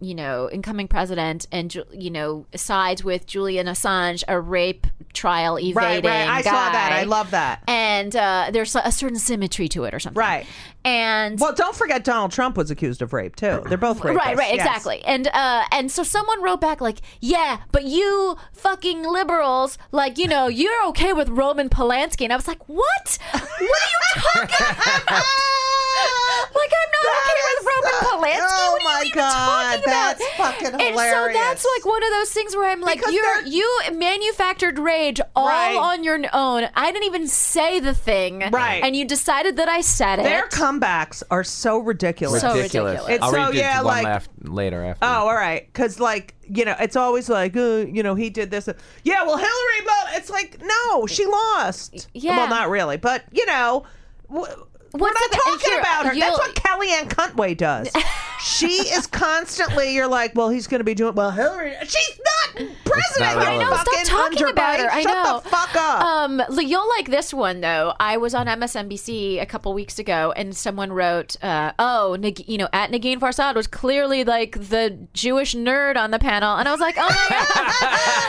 you 0.05 0.15
know, 0.15 0.51
incoming 0.51 0.89
president, 0.89 1.47
and 1.51 1.75
you 1.93 2.11
know, 2.11 2.47
sides 2.55 3.03
with 3.03 3.27
Julian 3.27 3.67
Assange, 3.67 4.23
a 4.29 4.41
rape 4.41 4.87
trial 5.13 5.59
evading 5.59 5.75
Right, 5.77 6.05
right. 6.05 6.29
I 6.29 6.43
saw 6.43 6.51
that. 6.51 6.93
I 6.93 7.05
love 7.05 7.31
that. 7.31 7.63
And 7.69 8.15
uh, 8.15 8.51
there's 8.53 8.75
a 8.77 8.93
certain 8.93 9.19
symmetry 9.19 9.69
to 9.69 9.85
it, 9.85 9.95
or 9.95 10.01
something. 10.01 10.19
Right. 10.19 10.47
And 10.85 11.41
Well, 11.41 11.55
don't 11.55 11.75
forget 11.75 12.05
Donald 12.05 12.31
Trump 12.33 12.57
was 12.57 12.71
accused 12.71 13.01
of 13.01 13.13
rape 13.13 13.37
too. 13.37 13.63
They're 13.69 13.79
both 13.79 14.01
rapists. 14.01 14.17
Right, 14.17 14.37
right, 14.37 14.55
yes. 14.55 14.67
exactly. 14.67 15.03
And 15.05 15.29
uh 15.29 15.65
and 15.73 15.91
so 15.91 16.03
someone 16.03 16.43
wrote 16.43 16.61
back 16.61 16.81
like, 16.83 16.99
"Yeah, 17.21 17.61
but 17.73 17.85
you 17.85 18.37
fucking 18.53 19.03
liberals, 19.03 19.79
like, 19.93 20.19
you 20.19 20.29
know, 20.29 20.49
you're 20.49 20.85
okay 20.89 21.13
with 21.15 21.31
Roman 21.31 21.71
Polanski." 21.71 22.25
And 22.25 22.33
I 22.33 22.37
was 22.37 22.47
like, 22.49 22.69
"What? 22.69 23.19
What 23.33 23.43
are 23.43 23.63
you 23.63 24.23
talking 24.23 24.67
about?" 25.07 25.25
like 26.55 26.73
I'm 26.73 26.91
not 26.93 27.05
That 27.05 27.25
okay 27.25 27.43
with 27.49 27.67
Roman 27.67 27.93
so- 27.93 28.07
Polanski. 28.09 28.49
oh 28.49 28.73
what 28.73 28.81
are 28.81 28.85
my 28.85 29.01
you 29.01 29.07
even 29.07 29.19
God, 29.19 29.73
talking 29.73 29.85
about? 29.85 30.19
that's 30.19 30.29
fucking 30.37 30.79
hilarious. 30.79 31.01
And 31.01 31.35
so 31.35 31.41
that's 31.41 31.67
like 31.77 31.85
one 31.87 32.03
of 32.03 32.11
those 32.11 32.31
things 32.33 32.57
where 32.57 32.71
I'm 32.71 32.81
like, 32.81 32.99
Because 32.99 33.13
you're 33.15 33.43
you 33.47 33.81
manufactured 33.93 34.79
rage 34.79 35.21
all 35.37 35.49
Right. 35.49 35.77
on 35.77 36.05
your 36.05 36.19
own. 36.33 36.69
I 36.75 36.93
didn't 36.93 37.05
even 37.05 37.27
say 37.29 37.81
the 37.81 37.95
thing. 37.95 38.45
Right. 38.51 38.83
And 38.83 38.95
you 38.97 39.05
decided 39.07 39.57
that 39.57 39.69
I 39.69 39.81
said 39.81 40.19
it. 40.19 40.25
Their 40.25 40.49
comebacks 40.49 41.23
are 41.31 41.45
so 41.45 41.79
ridiculous. 41.79 42.41
So 42.41 42.55
ridiculous. 42.55 42.93
ridiculous. 43.01 43.21
I'll 43.23 43.29
It's 43.31 43.37
read 43.37 43.47
so- 43.47 43.53
you 43.53 43.59
yeah, 43.61 43.77
one 43.79 43.85
like- 43.87 44.05
laugh 44.05 44.29
later 44.43 44.85
after. 44.85 45.05
Oh, 45.05 45.09
all 45.29 45.35
right. 45.35 45.67
Because, 45.67 45.99
like, 46.01 46.35
you 46.49 46.65
know, 46.65 46.75
it's 46.79 46.97
always 46.97 47.29
like, 47.29 47.57
uh, 47.57 47.85
you 47.91 48.03
know, 48.03 48.15
he 48.15 48.31
did 48.31 48.51
this. 48.51 48.69
Yeah, 49.03 49.23
well, 49.25 49.37
Hillary, 49.37 49.81
but 49.85 50.17
It's 50.17 50.31
like, 50.31 50.61
no, 50.63 51.07
she 51.07 51.27
lost. 51.27 52.09
Yeah. 52.15 52.37
Well, 52.37 52.49
not 52.49 52.69
really, 52.71 52.97
but, 52.99 53.25
you 53.33 53.45
know, 53.47 53.85
w- 54.33 54.67
we're 54.95 55.09
not 55.13 55.31
the- 55.31 55.41
talking 55.45 55.79
about 55.79 56.07
her. 56.07 56.15
That's 56.19 56.39
what 56.39 56.55
Kellyanne 56.55 57.09
Cuntway 57.09 57.57
does. 57.57 57.91
she 58.43 58.67
is 58.69 59.07
constantly. 59.07 59.93
You're 59.95 60.07
like, 60.09 60.35
well, 60.35 60.49
he's 60.49 60.67
going 60.67 60.81
to 60.81 60.85
be 60.85 60.95
doing. 60.95 61.15
Well, 61.15 61.31
Hillary, 61.31 61.75
she's 61.83 62.21
not 62.25 62.69
president. 62.85 63.37
not. 63.39 63.49
I 63.49 63.59
know. 63.59 63.75
Stop 63.75 64.05
talking 64.05 64.49
about 64.49 64.79
her. 64.81 64.89
I 64.91 65.03
Shut 65.03 65.13
know. 65.13 65.41
the 65.43 65.49
fuck 65.49 65.75
up. 65.77 66.01
Um, 66.05 66.43
you'll 66.61 66.89
like 66.91 67.11
this 67.11 67.35
one 67.35 67.61
though. 67.61 67.93
I 67.99 68.17
was 68.17 68.35
on 68.35 68.47
MSNBC 68.47 69.41
a 69.43 69.47
couple 69.47 69.73
weeks 69.75 69.99
ago, 69.99 70.33
and 70.37 70.57
someone 70.57 70.93
wrote, 70.93 71.37
uh, 71.43 71.73
"Oh, 71.79 72.17
Nag- 72.19 72.49
you 72.49 72.59
know, 72.59 72.69
at 72.73 72.91
Negin 72.93 73.19
Farsad 73.19 73.55
was 73.57 73.67
clearly 73.67 74.25
like 74.25 74.53
the 74.69 74.97
Jewish 75.13 75.55
nerd 75.55 75.97
on 75.97 76.11
the 76.13 76.19
panel," 76.19 76.57
and 76.57 76.69
I 76.69 76.71
was 76.71 76.81
like, 76.81 76.97
"Oh 76.99 77.03
my 77.09 77.09
god!" 77.31 77.49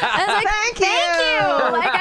I 0.01 0.26
was 0.28 0.36
like, 0.36 0.47
Thank 0.47 0.78
"Thank 0.78 1.20
you." 1.20 1.66
you!" 1.66 1.72
Like 1.80 1.93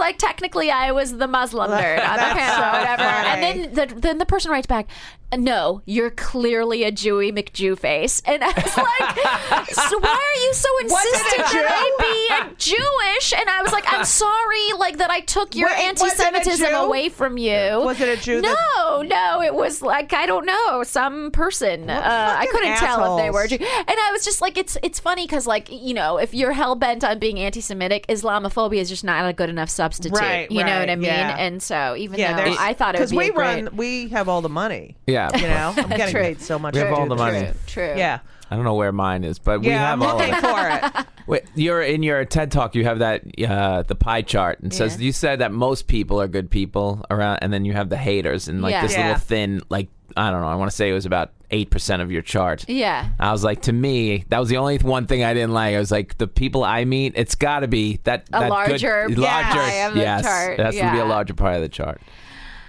I'm 0.00 0.12
so 0.12 0.18
flattered, 0.18 0.18
but 0.18 0.18
just 0.18 0.18
like 0.18 0.18
technically, 0.18 0.70
I 0.70 0.92
was 0.92 1.16
the 1.16 1.26
Muslim 1.26 1.70
nerd 1.70 2.08
on 2.08 2.16
the 2.16 2.22
panel, 2.34 2.56
so 2.56 2.68
or 2.68 2.80
whatever. 2.80 3.02
funny. 3.02 3.28
And 3.28 3.42
then 3.42 3.74
the 3.74 4.00
then 4.00 4.18
the 4.18 4.26
person 4.26 4.50
writes 4.50 4.66
back. 4.66 4.88
No, 5.36 5.82
you're 5.84 6.10
clearly 6.10 6.84
a 6.84 6.90
Jewy 6.92 7.30
McJew 7.36 7.78
face, 7.78 8.22
and 8.24 8.42
I 8.42 8.48
was 8.48 8.76
like, 8.76 9.68
"So 9.90 9.98
why 9.98 10.08
are 10.08 10.40
you 10.40 10.54
so 10.54 10.68
Was 10.72 10.84
it 10.84 10.92
a 10.92 11.08
insistent 11.12 11.46
that 11.52 11.66
I 11.68 11.96
be 12.00 12.50
a 12.50 12.54
Jewish?" 12.56 13.34
And 13.38 13.50
I 13.50 13.62
was 13.62 13.70
like, 13.72 13.84
"I'm 13.92 14.06
sorry, 14.06 14.72
like 14.78 14.96
that 14.98 15.10
I 15.10 15.20
took 15.20 15.54
your 15.54 15.68
Wait, 15.68 16.00
was 16.00 16.14
it 16.14 16.20
a 16.20 16.26
anti-Semitism 16.26 16.74
away 16.74 17.10
from 17.10 17.36
you." 17.36 17.50
Was 17.84 18.00
it 18.00 18.18
a 18.18 18.22
Jew 18.22 18.40
No, 18.40 18.54
that- 18.54 19.08
no, 19.08 19.42
it 19.42 19.52
was 19.54 19.82
like 19.82 20.14
I 20.14 20.24
don't 20.24 20.46
know, 20.46 20.82
some 20.82 21.30
person. 21.30 21.90
Uh, 21.90 22.00
I 22.38 22.46
couldn't 22.46 22.76
tell 22.76 23.18
if 23.18 23.22
they 23.22 23.30
were 23.30 23.44
assholes. 23.44 23.58
Jew. 23.60 23.66
And 23.66 23.96
I 24.00 24.10
was 24.12 24.24
just 24.24 24.40
like, 24.40 24.56
it's 24.56 24.78
it's 24.82 24.98
funny 24.98 25.26
because 25.26 25.46
like 25.46 25.68
you 25.70 25.92
know, 25.92 26.16
if 26.16 26.32
you're 26.32 26.52
hell 26.52 26.74
bent 26.74 27.04
on 27.04 27.18
being 27.18 27.38
anti-Semitic, 27.38 28.06
Islamophobia 28.06 28.78
is 28.78 28.88
just 28.88 29.04
not 29.04 29.28
a 29.28 29.34
good 29.34 29.50
enough 29.50 29.68
substitute. 29.68 30.18
Right, 30.18 30.50
you 30.50 30.64
know 30.64 30.78
what 30.80 30.88
I 30.88 30.96
mean? 30.96 31.04
yeah. 31.04 31.36
And 31.36 31.62
so 31.62 31.94
even 31.96 32.18
yeah, 32.18 32.34
though 32.44 32.56
I 32.58 32.72
thought 32.72 32.94
it 32.94 33.00
would 33.00 33.10
be 33.10 33.16
we 33.18 33.30
great, 33.30 33.64
run, 33.64 33.76
we 33.76 34.08
have 34.08 34.28
all 34.28 34.40
the 34.40 34.48
money. 34.48 34.96
Yeah. 35.06 35.17
You 35.36 35.48
know, 35.48 35.74
I'm 35.76 35.88
getting 35.88 36.08
True. 36.14 36.20
paid 36.22 36.40
so 36.40 36.58
much. 36.58 36.74
We 36.74 36.80
have 36.80 36.88
to 36.88 36.94
all 36.94 37.04
do 37.04 37.08
the 37.10 37.14
this 37.16 37.20
money. 37.32 37.40
True, 37.66 37.86
true. 37.88 37.94
Yeah, 37.96 38.20
I 38.50 38.56
don't 38.56 38.64
know 38.64 38.74
where 38.74 38.92
mine 38.92 39.24
is, 39.24 39.38
but 39.38 39.60
we 39.60 39.68
yeah. 39.68 39.90
have 39.90 40.02
I'm 40.02 40.08
all. 40.08 40.16
looking 40.18 40.34
of 40.34 40.40
for 40.40 40.68
it. 41.00 41.06
Wait, 41.26 41.42
you're 41.54 41.82
in 41.82 42.02
your 42.02 42.24
TED 42.24 42.50
talk. 42.50 42.74
You 42.74 42.84
have 42.84 43.00
that 43.00 43.22
uh, 43.46 43.82
the 43.82 43.94
pie 43.94 44.22
chart 44.22 44.60
and 44.60 44.72
says 44.72 44.96
Yeah. 44.98 45.04
you 45.06 45.12
said 45.12 45.40
that 45.40 45.52
most 45.52 45.86
people 45.86 46.20
are 46.20 46.28
good 46.28 46.50
people 46.50 47.04
around, 47.10 47.40
and 47.42 47.52
then 47.52 47.64
you 47.66 47.74
have 47.74 47.90
the 47.90 47.98
haters 47.98 48.48
and 48.48 48.62
like 48.62 48.72
Yeah. 48.72 48.82
this 48.82 48.92
Yeah. 48.94 49.06
little 49.08 49.20
thin 49.20 49.60
like 49.68 49.88
I 50.16 50.30
don't 50.30 50.40
know. 50.40 50.48
I 50.48 50.54
want 50.54 50.70
to 50.70 50.76
say 50.76 50.88
it 50.88 50.94
was 50.94 51.04
about 51.04 51.32
eight 51.50 51.70
percent 51.70 52.00
of 52.00 52.10
your 52.10 52.22
chart. 52.22 52.64
Yeah. 52.66 53.08
I 53.20 53.30
was 53.30 53.44
like, 53.44 53.62
to 53.62 53.72
me, 53.74 54.24
that 54.30 54.38
was 54.38 54.48
the 54.48 54.56
only 54.56 54.78
one 54.78 55.06
thing 55.06 55.22
I 55.22 55.34
didn't 55.34 55.52
like. 55.52 55.74
I 55.74 55.78
was 55.78 55.90
like, 55.90 56.16
the 56.16 56.26
people 56.26 56.64
I 56.64 56.84
meet, 56.86 57.12
it's 57.14 57.34
got 57.34 57.60
to 57.60 57.68
be 57.68 58.00
that 58.04 58.26
A 58.32 58.40
that 58.40 58.50
larger 58.50 59.06
good, 59.08 59.16
pie 59.18 59.52
larger, 59.54 59.86
of 59.88 59.94
the 59.94 60.00
yes, 60.00 60.22
chart, 60.24 60.58
it 60.58 60.64
has 60.64 60.74
to 60.76 60.92
be 60.92 60.98
a 60.98 61.04
larger 61.04 61.34
part 61.34 61.56
of 61.56 61.60
the 61.62 61.68
chart. 61.68 62.00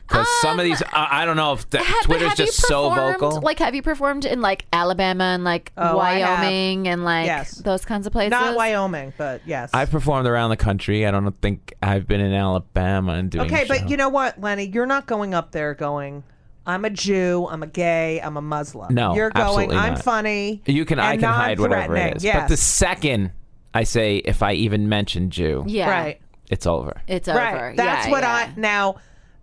Because 0.10 0.28
some 0.42 0.60
of 0.60 0.64
um, 0.64 0.66
these, 0.70 0.82
I, 0.92 1.22
I 1.22 1.26
don't 1.26 1.36
know 1.38 1.54
if 1.54 1.70
the, 1.70 1.78
Ha- 1.84 2.02
Twitter's 2.04 2.34
just 2.34 2.54
so 2.66 2.90
vocal. 2.90 3.42
Like, 3.42 3.60
have 3.60 3.76
you 3.76 3.84
performed 3.84 4.26
in 4.26 4.42
like 4.42 4.66
Alabama 4.74 5.26
and 5.26 5.44
like 5.44 5.72
Oh, 5.78 5.98
Wyoming 5.98 6.88
and 6.88 7.04
like 7.04 7.28
Yes. 7.28 7.56
those 7.60 7.86
kinds 7.86 8.08
of 8.08 8.14
places? 8.14 8.32
Not 8.32 8.56
Wyoming, 8.56 9.14
but 9.18 9.42
yes. 9.46 9.70
I've 9.74 9.92
performed 9.92 10.28
around 10.28 10.50
the 10.50 10.58
country. 10.58 11.06
I 11.06 11.12
don't 11.12 11.30
think 11.42 11.74
I've 11.84 12.08
been 12.08 12.22
in 12.22 12.34
Alabama 12.34 13.14
and 13.14 13.30
doing. 13.30 13.46
Okay, 13.46 13.66
a 13.66 13.68
but 13.68 13.90
you 13.90 13.98
know 13.98 14.10
what, 14.10 14.42
Lenny? 14.42 14.66
You're 14.66 14.88
not 14.88 15.06
going 15.06 15.34
up 15.36 15.52
there 15.52 15.76
going, 15.76 16.24
I'm 16.66 16.86
a 16.86 16.90
Jew, 16.90 17.48
I'm 17.50 17.62
a 17.64 17.68
gay, 17.68 18.20
I'm 18.22 18.36
a 18.38 18.42
Muslim. 18.42 18.94
No, 18.94 19.14
You're 19.16 19.30
going, 19.30 19.72
I'm 19.72 19.94
not. 19.94 20.04
funny. 20.04 20.62
You 20.66 20.86
can 20.86 21.00
I 21.00 21.18
can 21.18 21.32
hide 21.32 21.60
whatever 21.60 21.96
it 21.96 22.18
is. 22.18 22.24
Yes. 22.24 22.42
But 22.42 22.48
the 22.50 22.58
second 22.58 23.32
I 23.74 23.84
say 23.84 24.18
if 24.18 24.42
I 24.42 24.54
even 24.54 24.90
mention 24.90 25.30
Jew, 25.30 25.64
Yeah. 25.68 25.90
Right. 25.90 26.22
it's 26.50 26.66
over. 26.66 27.00
It's 27.08 27.28
over. 27.28 27.38
Right. 27.38 27.78
That's 27.78 28.08
Yeah, 28.08 28.12
what 28.12 28.24
yeah. 28.24 28.34
I 28.34 28.54
now 28.60 28.96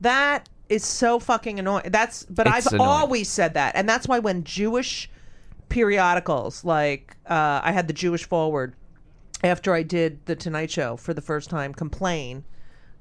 that 0.02 0.48
is 0.68 0.84
so 0.84 1.18
fucking 1.18 1.58
annoying. 1.58 1.84
That's 1.90 2.24
but 2.24 2.46
It's 2.46 2.66
I've 2.66 2.72
annoying. 2.74 2.88
always 2.88 3.28
said 3.28 3.54
that. 3.54 3.74
And 3.76 3.88
that's 3.88 4.08
why 4.08 4.18
when 4.18 4.44
Jewish 4.44 5.10
periodicals 5.68 6.64
like 6.64 7.16
uh, 7.28 7.60
I 7.62 7.72
had 7.72 7.88
the 7.88 7.92
Jewish 7.92 8.24
Forward 8.24 8.74
after 9.44 9.74
I 9.74 9.82
did 9.82 10.24
the 10.26 10.36
Tonight 10.36 10.70
Show 10.70 10.96
for 10.96 11.12
the 11.14 11.20
first 11.20 11.50
time 11.50 11.74
complain, 11.74 12.44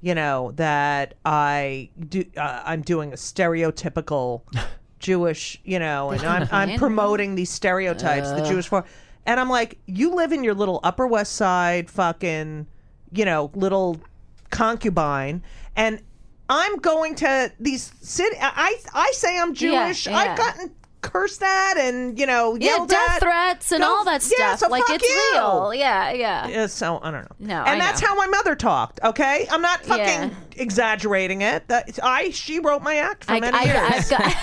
you 0.02 0.14
know, 0.16 0.52
that 0.56 1.14
I 1.24 1.90
do 2.10 2.26
uh, 2.38 2.62
I'm 2.66 2.82
doing 2.82 3.14
a 3.14 3.16
stereotypical 3.16 4.42
Jewish, 5.00 5.60
you 5.64 5.80
know, 5.80 6.12
and 6.12 6.24
I'm 6.24 6.48
I'm 6.52 6.78
promoting 6.78 7.36
these 7.36 7.50
stereotypes, 7.50 8.32
the 8.32 8.42
Jewish 8.42 8.68
Forward. 8.68 8.88
And 9.28 9.40
I'm 9.40 9.50
like, 9.50 9.80
you 9.88 10.14
live 10.14 10.32
in 10.32 10.44
your 10.44 10.54
little 10.54 10.80
Upper 10.84 11.08
West 11.08 11.34
Side 11.34 11.90
fucking, 11.90 12.68
you 13.12 13.26
know, 13.26 13.50
little 13.56 14.00
concubine 14.52 15.42
and 15.76 16.00
I'm 16.50 16.78
going 16.78 17.16
to 17.16 17.52
these 17.60 17.92
city 18.02 18.36
I 18.40 18.76
I 18.94 19.12
say 19.14 19.40
I'm 19.40 19.54
Jewish. 19.54 20.08
yeah. 20.08 20.18
I've 20.18 20.38
gotten 20.38 20.72
cursed 21.02 21.44
at 21.44 21.78
and, 21.78 22.18
you 22.18 22.26
know, 22.26 22.56
Yeah, 22.60 22.84
death 22.88 23.12
at. 23.12 23.20
threats 23.20 23.72
and 23.72 23.82
Go- 23.82 23.88
all 23.88 24.06
that 24.06 24.24
stuff. 24.24 24.40
yeah, 24.40 24.56
so 24.56 24.68
like 24.70 24.84
fuck 24.88 24.96
it's 24.96 25.08
you. 25.08 25.30
real. 25.34 25.72
Yeah, 25.76 26.12
yeah. 26.12 26.48
Yeah, 26.48 26.66
so 26.66 27.00
I 27.04 27.12
don't 27.12 27.22
know. 27.22 27.36
No, 27.48 27.58
and 27.64 27.80
I 27.82 27.86
that's 27.86 28.02
know. 28.02 28.08
how 28.08 28.16
my 28.16 28.26
mother 28.26 28.56
talked. 28.56 29.00
Okay, 29.04 29.46
I'm 29.52 29.62
not 29.62 29.86
fucking 29.86 30.04
Yeah. 30.06 30.30
exaggerating 30.56 31.42
it. 31.42 31.68
That 31.68 32.00
I 32.02 32.32
she 32.32 32.58
wrote 32.60 32.82
my 32.82 32.96
act 32.96 33.26
for 33.26 33.34
I, 33.34 33.40
many 33.40 33.56
years. 33.66 34.10
have 34.10 34.10
got, 34.10 34.36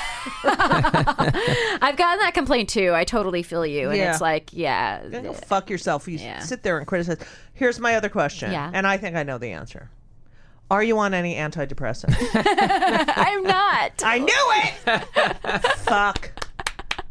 I've 1.82 1.96
gotten 1.96 2.20
that 2.20 2.32
complaint 2.34 2.68
too. 2.68 2.92
I 2.94 3.02
totally 3.04 3.42
feel 3.42 3.66
you, 3.66 3.88
and 3.88 3.98
Yeah. 3.98 4.12
it's 4.12 4.20
like, 4.20 4.50
yeah, 4.52 5.04
Go 5.08 5.32
fuck 5.32 5.68
yourself. 5.68 6.06
You 6.06 6.18
Yeah. 6.18 6.38
sit 6.40 6.62
there 6.62 6.78
and 6.78 6.86
criticize. 6.86 7.18
Here's 7.54 7.80
my 7.80 7.96
other 7.96 8.08
question, 8.08 8.52
Yeah. 8.52 8.70
and 8.72 8.86
I 8.86 8.98
think 8.98 9.16
I 9.16 9.24
know 9.24 9.38
the 9.38 9.50
answer. 9.52 9.90
Are 10.72 10.82
you 10.82 10.98
on 11.00 11.12
any 11.12 11.34
antidepressants? 11.34 12.16
I'm 13.14 13.42
not. 13.42 14.02
I 14.02 14.18
knew 14.18 14.28
it. 14.30 15.76
Fuck. 15.80 16.32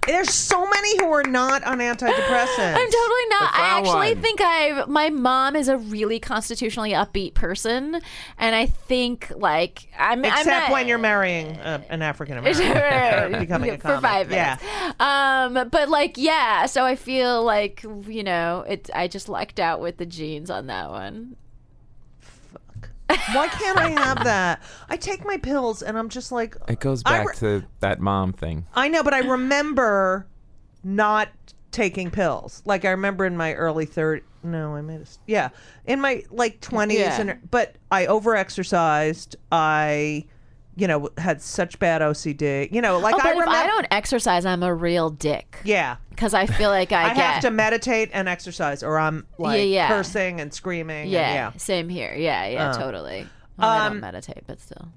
There's 0.07 0.33
so 0.33 0.67
many 0.67 0.97
who 0.97 1.11
are 1.11 1.21
not 1.21 1.63
on 1.63 1.77
antidepressants. 1.77 2.57
I'm 2.57 2.91
totally 2.91 3.27
not. 3.29 3.53
I 3.53 3.77
actually 3.77 4.15
one. 4.15 4.21
think 4.23 4.41
I've. 4.41 4.87
My 4.87 5.11
mom 5.11 5.55
is 5.55 5.67
a 5.67 5.77
really 5.77 6.19
constitutionally 6.19 6.93
upbeat 6.93 7.35
person, 7.35 8.01
and 8.39 8.55
I 8.55 8.65
think 8.65 9.31
like 9.35 9.89
I'm. 9.95 10.25
I'm 10.25 10.25
Except 10.25 10.47
not, 10.47 10.71
when 10.71 10.87
you're 10.87 10.97
marrying 10.97 11.55
uh, 11.57 11.83
an 11.91 12.01
African 12.01 12.37
American, 12.39 13.39
becoming 13.39 13.69
a 13.69 13.77
for 13.77 13.89
comic. 13.89 14.01
five 14.01 14.31
Yeah. 14.31 14.57
Um, 14.99 15.69
but 15.69 15.87
like, 15.87 16.17
yeah. 16.17 16.65
So 16.65 16.83
I 16.83 16.95
feel 16.95 17.43
like 17.43 17.85
you 18.07 18.23
know, 18.23 18.65
it. 18.67 18.89
I 18.95 19.07
just 19.07 19.29
lucked 19.29 19.59
out 19.59 19.81
with 19.81 19.97
the 19.97 20.07
genes 20.07 20.49
on 20.49 20.65
that 20.65 20.89
one. 20.89 21.35
Why 23.33 23.47
can't 23.51 23.77
I 23.77 23.89
have 23.89 24.23
that? 24.23 24.61
I 24.89 24.97
take 24.97 25.25
my 25.25 25.37
pills 25.37 25.81
and 25.81 25.97
I'm 25.97 26.09
just 26.09 26.31
like 26.31 26.55
It 26.67 26.79
goes 26.79 27.01
I 27.05 27.17
back 27.19 27.27
re- 27.27 27.35
to 27.37 27.65
that 27.79 27.99
mom 27.99 28.33
thing. 28.33 28.65
I 28.73 28.87
know, 28.87 29.03
but 29.03 29.13
I 29.13 29.19
remember 29.19 30.27
not 30.83 31.29
taking 31.71 32.11
pills. 32.11 32.61
Like 32.65 32.85
I 32.85 32.91
remember 32.91 33.25
in 33.25 33.37
my 33.37 33.53
early 33.53 33.85
30s. 33.85 34.23
No, 34.43 34.75
I 34.75 34.81
made 34.81 34.97
a 34.99 35.01
s- 35.01 35.19
yeah, 35.27 35.49
in 35.85 36.01
my 36.01 36.23
like 36.31 36.59
20s 36.61 36.93
Yeah. 36.93 37.21
and 37.21 37.39
but 37.51 37.75
I 37.91 38.07
overexercised. 38.07 39.35
I 39.51 40.25
you 40.75 40.87
know 40.87 41.09
had 41.17 41.41
such 41.41 41.77
bad 41.79 42.01
OCD. 42.01 42.71
You 42.71 42.81
know, 42.81 42.97
like 42.99 43.15
oh, 43.15 43.17
but 43.17 43.25
I 43.27 43.29
if 43.31 43.37
remember 43.37 43.55
I 43.57 43.67
don't 43.67 43.87
exercise, 43.91 44.45
I'm 44.45 44.63
a 44.63 44.73
real 44.73 45.09
dick. 45.09 45.57
Yeah. 45.63 45.97
Because 46.09 46.33
I 46.33 46.45
feel 46.45 46.69
like 46.69 46.91
I, 46.93 47.11
I, 47.11 47.13
get. 47.13 47.17
have 47.17 47.41
to 47.43 47.51
meditate 47.51 48.09
and 48.13 48.29
exercise 48.29 48.83
or 48.83 48.97
I'm 48.99 49.25
like 49.37 49.57
Yeah, 49.57 49.63
yeah. 49.63 49.87
cursing 49.89 50.39
and 50.39 50.53
screaming. 50.53 51.03
and 51.03 51.09
yeah, 51.11 51.33
yeah. 51.33 51.51
same 51.57 51.89
here. 51.89 52.13
Yeah, 52.15 52.47
yeah, 52.47 52.69
Uh. 52.69 52.77
totally. 52.77 53.27
Well, 53.57 53.69
I 53.69 53.85
Um, 53.87 53.93
don't 53.93 54.01
meditate, 54.01 54.43
but 54.47 54.59
still. 54.61 54.87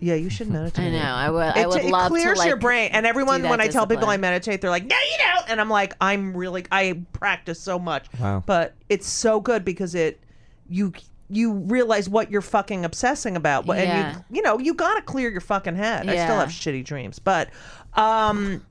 Yeah, 0.00 0.14
you 0.14 0.28
should 0.28 0.50
meditate. 0.50 0.86
I 0.86 0.90
know. 0.90 0.98
I 1.02 1.30
would. 1.30 1.42
I 1.56 1.60
It, 1.62 1.68
would 1.68 1.84
it 1.84 1.90
love 1.90 2.10
clears 2.10 2.34
to. 2.34 2.38
Like, 2.40 2.48
your 2.48 2.56
brain. 2.58 2.90
And 2.92 3.06
everyone, 3.06 3.42
when 3.44 3.60
I 3.60 3.68
tell 3.68 3.86
people 3.86 4.08
I 4.08 4.16
meditate, 4.18 4.60
they're 4.60 4.68
like, 4.70 4.84
"No, 4.84 4.96
you 4.96 5.18
don't." 5.18 5.48
And 5.50 5.60
I'm 5.60 5.70
like, 5.70 5.94
"I'm 6.00 6.36
really, 6.36 6.66
I 6.70 7.00
practice 7.12 7.58
so 7.60 7.78
much." 7.78 8.06
Wow. 8.20 8.42
But 8.44 8.74
it's 8.90 9.06
so 9.06 9.40
good 9.40 9.64
because 9.64 9.94
it, 9.94 10.20
you, 10.68 10.92
you 11.36 11.52
realize 11.52 12.08
what 12.08 12.30
you're 12.30 12.40
fucking 12.40 12.84
obsessing 12.84 13.36
about, 13.36 13.66
and 13.68 13.88
Yeah. 13.88 14.12
you, 14.30 14.36
you 14.36 14.42
know, 14.42 14.58
you 14.58 14.74
got 14.74 14.94
to 14.94 15.02
clear 15.02 15.30
your 15.30 15.40
fucking 15.40 15.74
head. 15.76 16.08
I 16.08 16.14
still 16.24 16.38
have 16.38 16.48
shitty 16.50 16.84
dreams, 16.84 17.18
but, 17.18 17.50
um, 17.94 18.64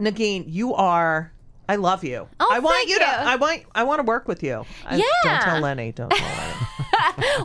Negin, 0.00 0.44
you 0.46 0.74
are. 0.74 1.32
I 1.68 1.76
love 1.76 2.04
you. 2.04 2.28
Oh, 2.38 2.48
I 2.50 2.58
want 2.60 2.76
thank 2.76 2.88
you 2.90 2.98
to. 3.00 3.08
I 3.08 3.36
want. 3.36 3.62
I 3.74 3.82
want 3.84 3.98
to 3.98 4.04
work 4.04 4.28
with 4.28 4.42
you. 4.42 4.64
I, 4.86 4.98
Don't 5.24 5.40
tell 5.42 5.60
Lenny. 5.60 5.92
Don't 5.92 6.10
tell 6.10 6.26
Lenny. 6.28 6.52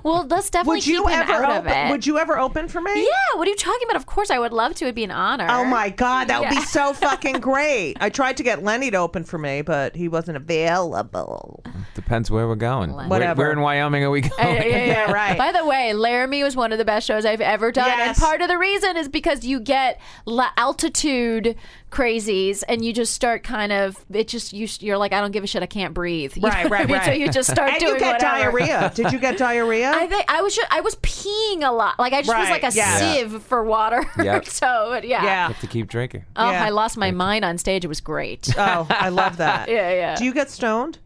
Well, 0.03 0.25
let's 0.29 0.49
definitely 0.49 0.77
Would 0.77 0.87
you 0.87 1.03
keep 1.03 1.11
him 1.11 1.19
ever 1.21 1.33
out 1.43 1.57
open? 1.57 1.71
of 1.71 1.87
it. 1.87 1.91
Would 1.91 2.05
you 2.05 2.17
ever 2.17 2.37
open 2.37 2.67
for 2.67 2.81
me? 2.81 2.91
Yeah. 3.03 3.37
What 3.37 3.47
are 3.47 3.51
you 3.51 3.55
talking 3.57 3.87
about? 3.89 3.95
Of 3.95 4.05
course, 4.05 4.29
I 4.31 4.39
would 4.39 4.51
love 4.53 4.73
to. 4.75 4.85
It'd 4.85 4.95
be 4.95 5.03
an 5.03 5.11
honor. 5.11 5.47
Oh 5.49 5.63
my 5.65 5.89
god, 5.89 6.27
that 6.27 6.39
would 6.41 6.49
be 6.49 6.61
so 6.61 6.93
fucking 6.93 7.39
great. 7.39 7.95
I 8.01 8.09
tried 8.09 8.37
to 8.37 8.43
get 8.43 8.63
Lenny 8.63 8.91
to 8.91 8.97
open 8.97 9.23
for 9.23 9.37
me, 9.37 9.61
but 9.61 9.95
he 9.95 10.07
wasn't 10.07 10.37
available. 10.37 11.63
Depends 11.93 12.29
where 12.31 12.47
we're 12.47 12.55
going. 12.55 12.93
Where- 12.93 13.07
Whatever. 13.07 13.41
Where, 13.43 13.51
in 13.51 13.61
Wyoming 13.61 14.03
are 14.03 14.09
we 14.09 14.21
going? 14.21 14.33
Uh, 14.39 14.49
yeah, 14.51 14.63
yeah, 14.65 14.85
Yeah, 14.85 15.11
right. 15.11 15.37
By 15.37 15.51
the 15.51 15.65
way, 15.65 15.93
Laramie 15.93 16.43
was 16.43 16.55
one 16.55 16.71
of 16.71 16.77
the 16.77 16.85
best 16.85 17.05
shows 17.07 17.25
I've 17.25 17.41
ever 17.41 17.71
done, 17.71 17.89
and 17.89 18.15
part 18.17 18.41
of 18.41 18.47
the 18.47 18.57
reason 18.57 18.97
is 18.97 19.07
because 19.09 19.43
you 19.45 19.59
get 19.59 19.99
la- 20.25 20.49
altitude 20.57 21.55
crazies, 21.91 22.63
and 22.67 22.83
you 22.83 22.93
just 22.93 23.13
start 23.13 23.43
kind 23.43 23.71
of 23.71 24.03
it 24.11 24.27
just 24.27 24.53
you 24.53 24.67
you're 24.79 24.97
like 24.97 25.13
I 25.13 25.19
don't 25.21 25.31
give 25.31 25.43
a 25.43 25.47
shit. 25.47 25.61
I 25.61 25.67
can't 25.67 25.93
breathe. 25.93 26.35
You 26.35 26.43
Right, 26.43 26.69
right, 26.69 26.89
right. 26.89 27.05
So 27.05 27.11
you 27.11 27.29
just 27.29 27.51
start 27.51 27.71
and 27.71 27.79
doing 27.79 27.93
you 27.93 27.99
get 27.99 28.13
whatever. 28.13 28.59
diarrhea. 28.59 28.91
Did 28.95 29.11
you 29.11 29.19
get 29.19 29.37
diarrhea? 29.37 29.91
I 29.95 30.07
think 30.07 30.25
I 30.27 30.41
was 30.41 30.55
ju- 30.55 30.63
I 30.71 30.81
was 30.81 30.95
peeing 30.95 31.67
a 31.67 31.71
lot. 31.71 31.99
Like 31.99 32.13
I 32.13 32.21
just 32.21 32.35
was 32.35 32.49
like 32.49 32.63
a 32.63 32.71
yeah. 32.73 32.97
sieve 32.97 33.43
for 33.43 33.63
water. 33.63 34.03
Yep. 34.21 34.45
so 34.45 34.99
yeah. 35.03 35.23
yeah. 35.23 35.47
have 35.47 35.59
to 35.61 35.67
keep 35.67 35.87
drinking. 35.87 36.25
Oh, 36.35 36.51
Yeah. 36.51 36.63
I 36.63 36.69
lost 36.69 36.95
my 36.95 37.11
mind 37.11 37.43
on 37.43 37.57
stage. 37.57 37.83
It 37.83 37.87
was 37.87 38.01
great. 38.01 38.53
Oh, 38.57 38.85
I 38.89 39.09
love 39.09 39.37
that. 39.37 39.67
Yeah, 39.67 39.91
yeah. 39.91 40.15
Do 40.15 40.25
you 40.25 40.33
get 40.33 40.49
stoned? 40.49 40.99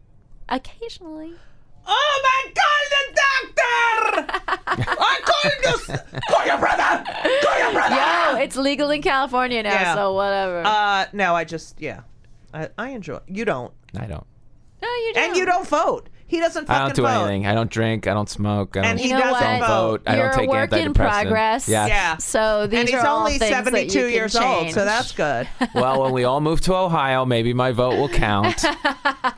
Occasionally. 0.48 1.32
Oh 1.86 2.20
my 2.24 2.52
God, 2.54 2.84
the 2.92 3.02
doctor! 3.22 4.92
I 4.98 5.20
called 5.24 5.54
you. 5.62 6.20
Call 6.28 6.46
your 6.46 6.58
brother. 6.58 7.04
Call 7.42 7.58
your 7.58 7.72
brother. 7.72 7.94
Yo, 7.94 8.36
it's 8.42 8.56
legal 8.56 8.90
in 8.90 9.02
California 9.02 9.62
now, 9.62 9.72
Yeah. 9.72 9.94
so 9.94 10.12
whatever. 10.14 10.62
Uh, 10.64 11.06
no, 11.12 11.34
I 11.34 11.44
just 11.44 11.80
yeah, 11.80 12.00
I, 12.52 12.68
I 12.76 12.90
enjoy. 12.90 13.20
You 13.28 13.44
don't, 13.44 13.72
I 13.96 14.06
don't. 14.06 14.26
no, 14.82 14.88
you 14.88 15.12
don't. 15.14 15.24
and 15.28 15.36
you 15.36 15.44
don't 15.44 15.66
vote. 15.68 16.08
He 16.28 16.40
doesn't 16.40 16.66
fucking 16.66 16.82
I 16.82 16.86
don't 16.86 16.96
do 16.96 17.02
vote. 17.02 17.08
anything. 17.26 17.46
I 17.46 17.54
don't 17.54 17.70
drink. 17.70 18.06
I 18.08 18.12
don't 18.14 18.28
smoke. 18.28 18.76
I 18.76 18.80
don't, 18.82 18.90
And 18.90 19.00
he 19.00 19.08
You 19.08 19.14
know 19.14 19.20
doesn't 19.20 19.32
what? 19.32 19.58
don't 19.60 19.68
vote. 19.68 20.02
I 20.08 20.16
You're 20.16 20.26
don't 20.30 20.38
take 20.38 20.48
a 20.48 20.50
work 20.50 20.72
in 20.72 20.92
antidepressants. 20.92 20.94
progress. 21.22 21.68
Yeah. 21.68 21.86
Yeah. 21.86 22.16
So 22.16 22.66
these 22.66 22.80
and 22.80 22.88
he's 22.88 22.98
are 22.98 23.06
all 23.06 23.18
only 23.20 23.38
things 23.38 23.50
that 23.50 23.64
you 23.64 23.70
72 23.90 24.00
can 24.00 24.10
years 24.10 24.36
old, 24.36 24.44
change. 24.62 24.74
so 24.74 24.84
that's 24.84 25.12
good. 25.12 25.48
Well, 25.74 26.02
when 26.02 26.12
we 26.12 26.24
all 26.24 26.40
move 26.40 26.60
to 26.62 26.74
Ohio, 26.74 27.24
maybe 27.24 27.52
my 27.54 27.70
vote 27.72 27.96
will 27.96 28.08
count. 28.08 28.64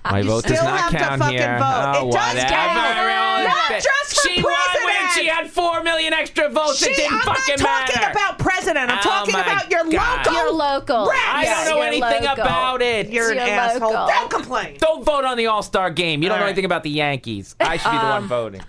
My 0.04 0.22
vote 0.22 0.44
does 0.44 0.56
still 0.58 0.64
not 0.64 0.80
have 0.80 0.90
to 0.92 0.96
count 0.98 1.22
fucking 1.22 1.36
here. 1.38 1.58
vote. 1.58 1.92
Oh, 1.96 2.08
It 2.08 2.12
does 2.12 2.34
whatever. 2.34 2.48
count. 2.48 2.96
Everyone- 2.98 3.44
Not 3.44 3.70
just 3.82 4.14
for 4.22 4.28
she 4.28 4.42
won 4.42 4.52
when 4.52 4.94
president. 4.96 5.10
she 5.14 5.26
had 5.26 5.50
four 5.50 5.82
million 5.82 6.12
extra 6.12 6.48
votes. 6.48 6.78
She, 6.78 6.90
it 6.90 6.96
didn't 6.96 7.12
I'm 7.14 7.20
fucking 7.20 7.56
not 7.58 7.86
talking 7.88 8.00
matter. 8.00 8.10
about 8.12 8.38
president. 8.38 8.90
I'm 8.90 8.98
Oh 8.98 9.02
talking 9.02 9.32
my 9.32 9.40
about 9.42 9.70
your 9.70 9.84
God. 9.84 10.26
local. 10.26 10.32
You're 10.32 10.52
local. 10.52 11.06
Right. 11.06 11.18
I 11.28 11.44
don't 11.44 11.64
know 11.70 11.76
you're 11.76 11.84
anything 11.86 12.24
local. 12.24 12.42
about 12.44 12.82
it. 12.82 13.10
You're 13.10 13.30
an 13.30 13.36
You're 13.36 13.46
asshole. 13.46 13.90
local. 13.92 14.06
Don't 14.08 14.30
complain. 14.30 14.76
Don't 14.78 15.04
vote 15.04 15.24
on 15.24 15.36
the 15.36 15.46
All 15.46 15.62
Star 15.62 15.90
game. 15.90 16.22
You 16.22 16.28
don't 16.28 16.36
All 16.36 16.40
know 16.40 16.44
right. 16.44 16.50
anything 16.50 16.64
about 16.64 16.77
the 16.82 16.90
Yankees. 16.90 17.54
I 17.60 17.76
should 17.76 17.90
be 17.90 17.96
the 17.98 18.04
Um, 18.04 18.10
one 18.20 18.28
voting. 18.28 18.62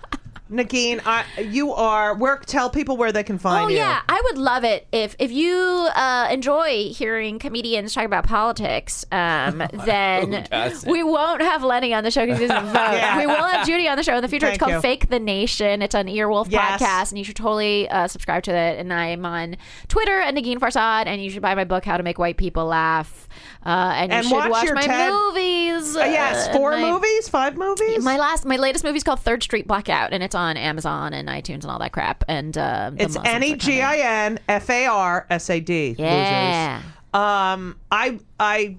Negin, 0.51 0.99
I, 1.05 1.25
you 1.41 1.73
are. 1.73 2.15
Work. 2.15 2.45
Tell 2.45 2.69
people 2.69 2.97
where 2.97 3.11
they 3.11 3.23
can 3.23 3.37
find 3.37 3.65
Oh 3.65 3.67
you. 3.67 3.77
yeah, 3.77 4.01
I 4.09 4.19
would 4.25 4.37
love 4.37 4.63
it 4.63 4.87
if 4.91 5.15
if 5.19 5.31
you 5.31 5.53
uh, 5.95 6.27
enjoy 6.31 6.89
hearing 6.91 7.37
comedians 7.37 7.93
talk 7.93 8.05
about 8.05 8.25
politics. 8.25 9.05
Um, 9.11 9.61
then 9.85 10.47
we 10.87 11.03
won't 11.03 11.41
have 11.41 11.63
Lenny 11.63 11.93
on 11.93 12.03
the 12.03 12.11
show 12.11 12.25
because 12.25 12.39
he 12.39 12.47
doesn't 12.47 12.65
vote. 12.73 12.73
Yeah. 12.93 13.17
We 13.19 13.27
will 13.27 13.35
have 13.35 13.65
Judy 13.67 13.87
on 13.87 13.97
the 13.97 14.03
show 14.03 14.15
in 14.15 14.21
the 14.21 14.27
future. 14.27 14.47
Thank 14.47 14.55
it's 14.55 14.59
called 14.63 14.73
you. 14.73 14.81
Fake 14.81 15.09
the 15.09 15.19
Nation. 15.19 15.81
It's 15.81 15.93
an 15.95 16.07
Earwolf 16.07 16.47
Yes. 16.49 16.81
podcast, 16.81 17.11
and 17.11 17.17
you 17.19 17.23
should 17.23 17.35
totally 17.35 17.87
uh, 17.89 18.07
subscribe 18.07 18.43
to 18.43 18.51
it. 18.51 18.79
And 18.79 18.91
I'm 18.91 19.25
on 19.25 19.55
Twitter 19.87 20.19
at 20.19 20.33
Negin 20.33 20.57
Farsad, 20.57 21.05
and 21.05 21.21
you 21.23 21.29
should 21.29 21.41
buy 21.43 21.53
my 21.55 21.63
book 21.63 21.85
How 21.85 21.97
to 21.97 22.03
Make 22.03 22.17
White 22.17 22.37
People 22.37 22.65
Laugh. 22.65 23.27
Uh, 23.65 23.69
and 23.95 24.11
you 24.13 24.23
should 24.23 24.31
watch 24.37 24.49
watch 24.51 24.69
my 24.73 24.81
TED 24.85 25.11
movies. 25.11 25.95
Uh, 25.95 25.99
yes, 25.99 26.47
uh, 26.47 26.53
four 26.53 26.71
my- 26.71 26.91
movies, 26.91 27.29
five 27.29 27.55
movies. 27.57 28.03
My 28.03 28.17
last, 28.17 28.45
my 28.45 28.55
latest 28.55 28.83
movie 28.83 28.97
is 28.97 29.03
called 29.03 29.19
Third 29.19 29.43
Street 29.43 29.67
Blackout, 29.67 30.11
and 30.13 30.23
it's 30.23 30.33
on 30.39 30.57
Amazon 30.57 31.13
and 31.13 31.27
iTunes 31.27 31.61
and 31.63 31.65
all 31.65 31.79
that 31.79 31.91
crap. 31.91 32.23
And 32.27 32.57
uh, 32.57 32.91
it's 32.97 33.17
N 33.23 33.43
E 33.43 33.55
G. 33.55 33.81
I 33.81 33.97
N 34.25 34.39
F 34.47 34.69
A 34.69 34.85
R 34.87 35.27
S 35.29 35.49
A 35.49 35.59
D. 35.59 35.95
Yeah. 35.99 36.81
Um, 37.13 37.75
I 37.91 38.19
I 38.39 38.77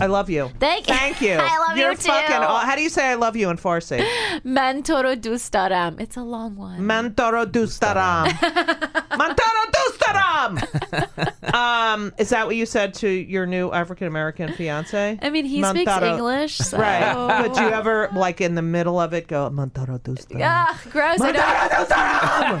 I 0.00 0.06
love 0.06 0.30
you. 0.30 0.50
Thank- 0.60 0.88
you. 0.88 0.94
Thank 0.94 1.20
you. 1.20 1.32
I 1.40 1.58
love 1.68 1.76
You're 1.76 1.90
you 1.90 1.96
too. 1.96 2.08
fucking. 2.08 2.36
aw- 2.36 2.64
how 2.64 2.74
do 2.76 2.82
you 2.82 2.88
say 2.88 3.06
I 3.08 3.14
love 3.14 3.36
you 3.36 3.50
in 3.50 3.56
Farsi? 3.56 3.98
Mantoro 4.44 5.16
Dustaram. 5.16 6.00
It's 6.00 6.16
a 6.16 6.22
long 6.22 6.56
one. 6.56 6.80
Mantoro 6.80 7.44
dustaram. 7.46 8.26
Mantoro 9.20 9.64
dustaram. 9.76 11.32
um, 11.58 12.12
is 12.18 12.28
that 12.30 12.46
what 12.46 12.54
you 12.56 12.66
said 12.66 12.94
to 12.94 13.08
your 13.08 13.46
new 13.46 13.70
African 13.72 14.06
American 14.06 14.52
fiance? 14.52 15.18
I 15.20 15.30
mean, 15.30 15.44
he 15.44 15.62
speaks 15.64 15.90
Mantoro- 15.90 16.12
English, 16.14 16.58
so. 16.58 16.78
Right. 16.78 17.42
Would 17.42 17.56
you 17.56 17.68
ever, 17.68 18.08
like, 18.14 18.40
in 18.40 18.54
the 18.54 18.62
middle 18.62 19.00
of 19.00 19.12
it, 19.12 19.26
go 19.28 19.48
Mantoro 19.50 19.98
dustaram? 19.98 20.40
Ah, 20.44 20.80
gross. 20.90 21.20
I 21.20 21.32
don't. 21.32 22.60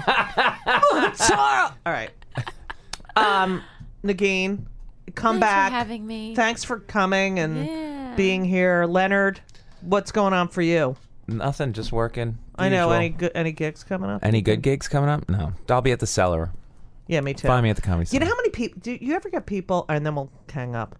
Mantoro. 1.02 1.72
All 1.86 1.92
right. 1.92 2.10
Um, 3.16 3.62
Negin, 4.04 4.64
come 5.14 5.40
Thanks 5.40 5.46
back. 5.46 5.70
for 5.70 5.76
having 5.76 6.06
me. 6.06 6.34
Thanks 6.34 6.64
for 6.64 6.78
coming 6.80 7.38
and 7.38 7.66
Yeah. 7.66 8.14
being 8.16 8.44
here, 8.44 8.84
Leonard. 8.86 9.40
What's 9.82 10.12
going 10.12 10.32
on 10.32 10.48
for 10.48 10.62
you? 10.62 10.96
Nothing, 11.26 11.72
just 11.72 11.92
working. 11.92 12.38
I 12.56 12.68
know 12.68 12.86
Usual. 12.86 12.92
any 12.94 13.08
good 13.10 13.32
any 13.34 13.52
gigs 13.52 13.84
coming 13.84 14.10
up. 14.10 14.24
Any 14.24 14.40
good 14.40 14.62
gigs 14.62 14.88
coming 14.88 15.10
up? 15.10 15.28
No. 15.28 15.52
I'll 15.68 15.82
be 15.82 15.92
at 15.92 16.00
the 16.00 16.06
cellar. 16.06 16.50
Yeah, 17.08 17.20
me 17.22 17.34
too. 17.34 17.48
Find 17.48 17.64
me 17.64 17.70
at 17.70 17.76
the 17.76 17.82
comedy. 17.82 18.10
You 18.12 18.20
know 18.20 18.26
how 18.26 18.36
many 18.36 18.50
people? 18.50 18.80
Do 18.80 18.96
you 19.00 19.14
ever 19.14 19.28
get 19.28 19.46
people? 19.46 19.86
And 19.88 20.06
then 20.06 20.14
we'll 20.14 20.30
hang 20.52 20.76
up. 20.76 20.96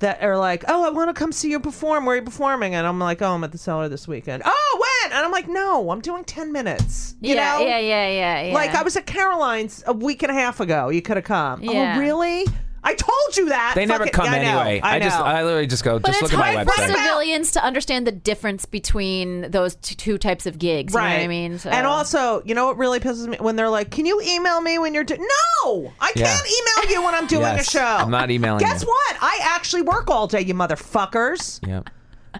That 0.00 0.22
are 0.22 0.36
like, 0.38 0.64
oh, 0.68 0.86
I 0.86 0.90
want 0.90 1.08
to 1.08 1.14
come 1.14 1.32
see 1.32 1.50
you 1.50 1.58
perform. 1.58 2.04
Where 2.04 2.14
are 2.14 2.18
you 2.20 2.24
performing? 2.24 2.76
And 2.76 2.86
I'm 2.86 3.00
like, 3.00 3.20
oh, 3.20 3.32
I'm 3.32 3.42
at 3.42 3.50
the 3.50 3.58
cellar 3.58 3.88
this 3.88 4.06
weekend. 4.06 4.44
Oh, 4.46 4.86
when? 5.02 5.12
And 5.12 5.26
I'm 5.26 5.32
like, 5.32 5.48
no, 5.48 5.90
I'm 5.90 6.00
doing 6.00 6.22
ten 6.22 6.52
minutes. 6.52 7.16
You 7.20 7.34
yeah, 7.34 7.58
know? 7.58 7.66
yeah, 7.66 7.78
yeah, 7.78 8.08
yeah, 8.08 8.42
yeah. 8.42 8.54
Like 8.54 8.76
I 8.76 8.82
was 8.82 8.96
at 8.96 9.06
Caroline's 9.06 9.82
a 9.86 9.92
week 9.92 10.22
and 10.22 10.30
a 10.30 10.34
half 10.34 10.60
ago. 10.60 10.88
You 10.88 11.02
could 11.02 11.16
have 11.16 11.24
come. 11.24 11.64
Yeah. 11.64 11.94
Oh, 11.96 12.00
really? 12.00 12.46
I 12.84 12.94
told 12.94 13.36
you 13.36 13.48
that. 13.48 13.72
They 13.74 13.86
never 13.86 14.04
Fucking- 14.04 14.12
come 14.12 14.26
I 14.28 14.38
know, 14.42 14.60
anyway. 14.60 14.80
I, 14.82 15.00
just, 15.00 15.18
know. 15.18 15.24
I 15.24 15.42
literally 15.42 15.66
just 15.66 15.82
go, 15.84 15.98
But 15.98 16.08
just 16.12 16.22
it's 16.22 16.32
look 16.32 16.40
at 16.40 16.46
my 16.46 16.52
hard 16.64 16.68
for 16.68 16.74
website. 16.74 16.94
civilians 16.94 17.50
to 17.52 17.64
understand 17.64 18.06
the 18.06 18.12
difference 18.12 18.64
between 18.66 19.50
those 19.50 19.74
t- 19.76 19.94
two 19.96 20.16
types 20.16 20.46
of 20.46 20.58
gigs. 20.58 20.94
You 20.94 21.00
know 21.00 21.04
what 21.06 21.12
I 21.20 21.26
mean? 21.26 21.58
So- 21.58 21.70
And 21.70 21.86
also, 21.86 22.40
you 22.44 22.54
know 22.54 22.66
what 22.66 22.78
really 22.78 23.00
pisses 23.00 23.26
me 23.26 23.36
when 23.40 23.56
they're 23.56 23.68
like, 23.68 23.90
"Can 23.90 24.06
you 24.06 24.20
email 24.22 24.60
me 24.60 24.78
when 24.78 24.94
you're 24.94 25.04
doing?" 25.04 25.20
No, 25.64 25.92
I 26.00 26.12
Yeah. 26.14 26.26
can't 26.26 26.46
email 26.46 26.92
you 26.92 27.02
when 27.04 27.14
I'm 27.14 27.26
doing 27.26 27.42
Yes, 27.42 27.66
a 27.68 27.70
show. 27.70 27.84
I'm 27.84 28.10
not 28.10 28.30
emailing 28.30 28.60
you. 28.60 28.66
Guess 28.66 28.82
you. 28.82 28.88
what? 28.88 29.16
I 29.20 29.40
actually 29.42 29.82
work 29.82 30.08
all 30.10 30.26
day, 30.28 30.40
you 30.42 30.54
motherfuckers. 30.54 31.66
Yep. 31.66 31.90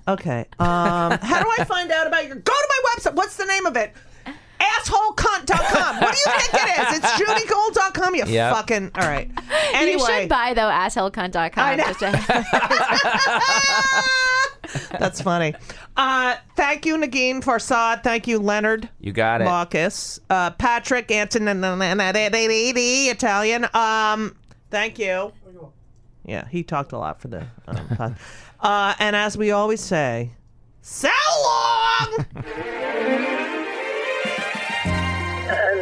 Okay. 0.07 0.45
Um, 0.61 1.19
how 1.23 1.43
do 1.43 1.51
I 1.59 1.65
find 1.65 1.91
out 1.91 2.07
about 2.07 2.27
your? 2.27 2.37
Go 2.37 2.53
to 2.53 2.69
my 2.69 2.91
website. 2.95 3.15
What's 3.15 3.37
the 3.37 3.47
name 3.47 3.67
of 3.67 3.77
it? 3.77 3.93
Assholecunt.com. 4.61 6.01
What 6.01 6.15
do 6.15 6.19
you 6.19 6.39
think 6.39 6.55
it 6.55 6.69
is? 6.81 6.99
It's 6.99 7.11
judygold.com. 7.13 8.15
You 8.15 8.25
Yep. 8.27 8.55
fucking. 8.55 8.91
All 8.95 9.09
right. 9.09 9.31
you 9.81 9.99
should 9.99 10.29
buy 10.29 10.55
though 10.55 10.63
assholecunt.com. 10.63 11.53
I 11.57 11.75
know. 11.77 11.85
Just 11.85 11.99
to- 12.01 12.45
That's 14.99 15.21
funny. 15.23 15.55
Uh, 15.97 16.37
thank 16.57 16.85
you, 16.87 16.97
Negin 16.97 17.43
Farsad. 17.43 18.03
Thank 18.03 18.27
you, 18.27 18.39
Leonard. 18.39 18.89
You 19.01 19.13
got 19.13 19.41
it. 19.41 19.45
Marcus, 19.45 20.21
uh, 20.29 20.51
Patrick, 20.51 21.11
Anton, 21.11 21.49
and 21.49 21.65
Italian. 23.11 23.67
Um, 23.75 24.37
thank 24.71 24.99
you. 24.99 25.33
Yeah, 26.25 26.47
he 26.49 26.63
talked 26.63 26.93
a 26.93 26.99
lot 26.99 27.21
for 27.21 27.29
the 27.29 27.47
um, 27.67 27.89
pod. 27.97 28.17
Uh, 28.61 28.95
and 28.99 29.17
as 29.17 29.39
we 29.39 29.51
always 29.51 29.81
say, 29.81 30.33
so 30.83 31.09
long. 31.45 32.27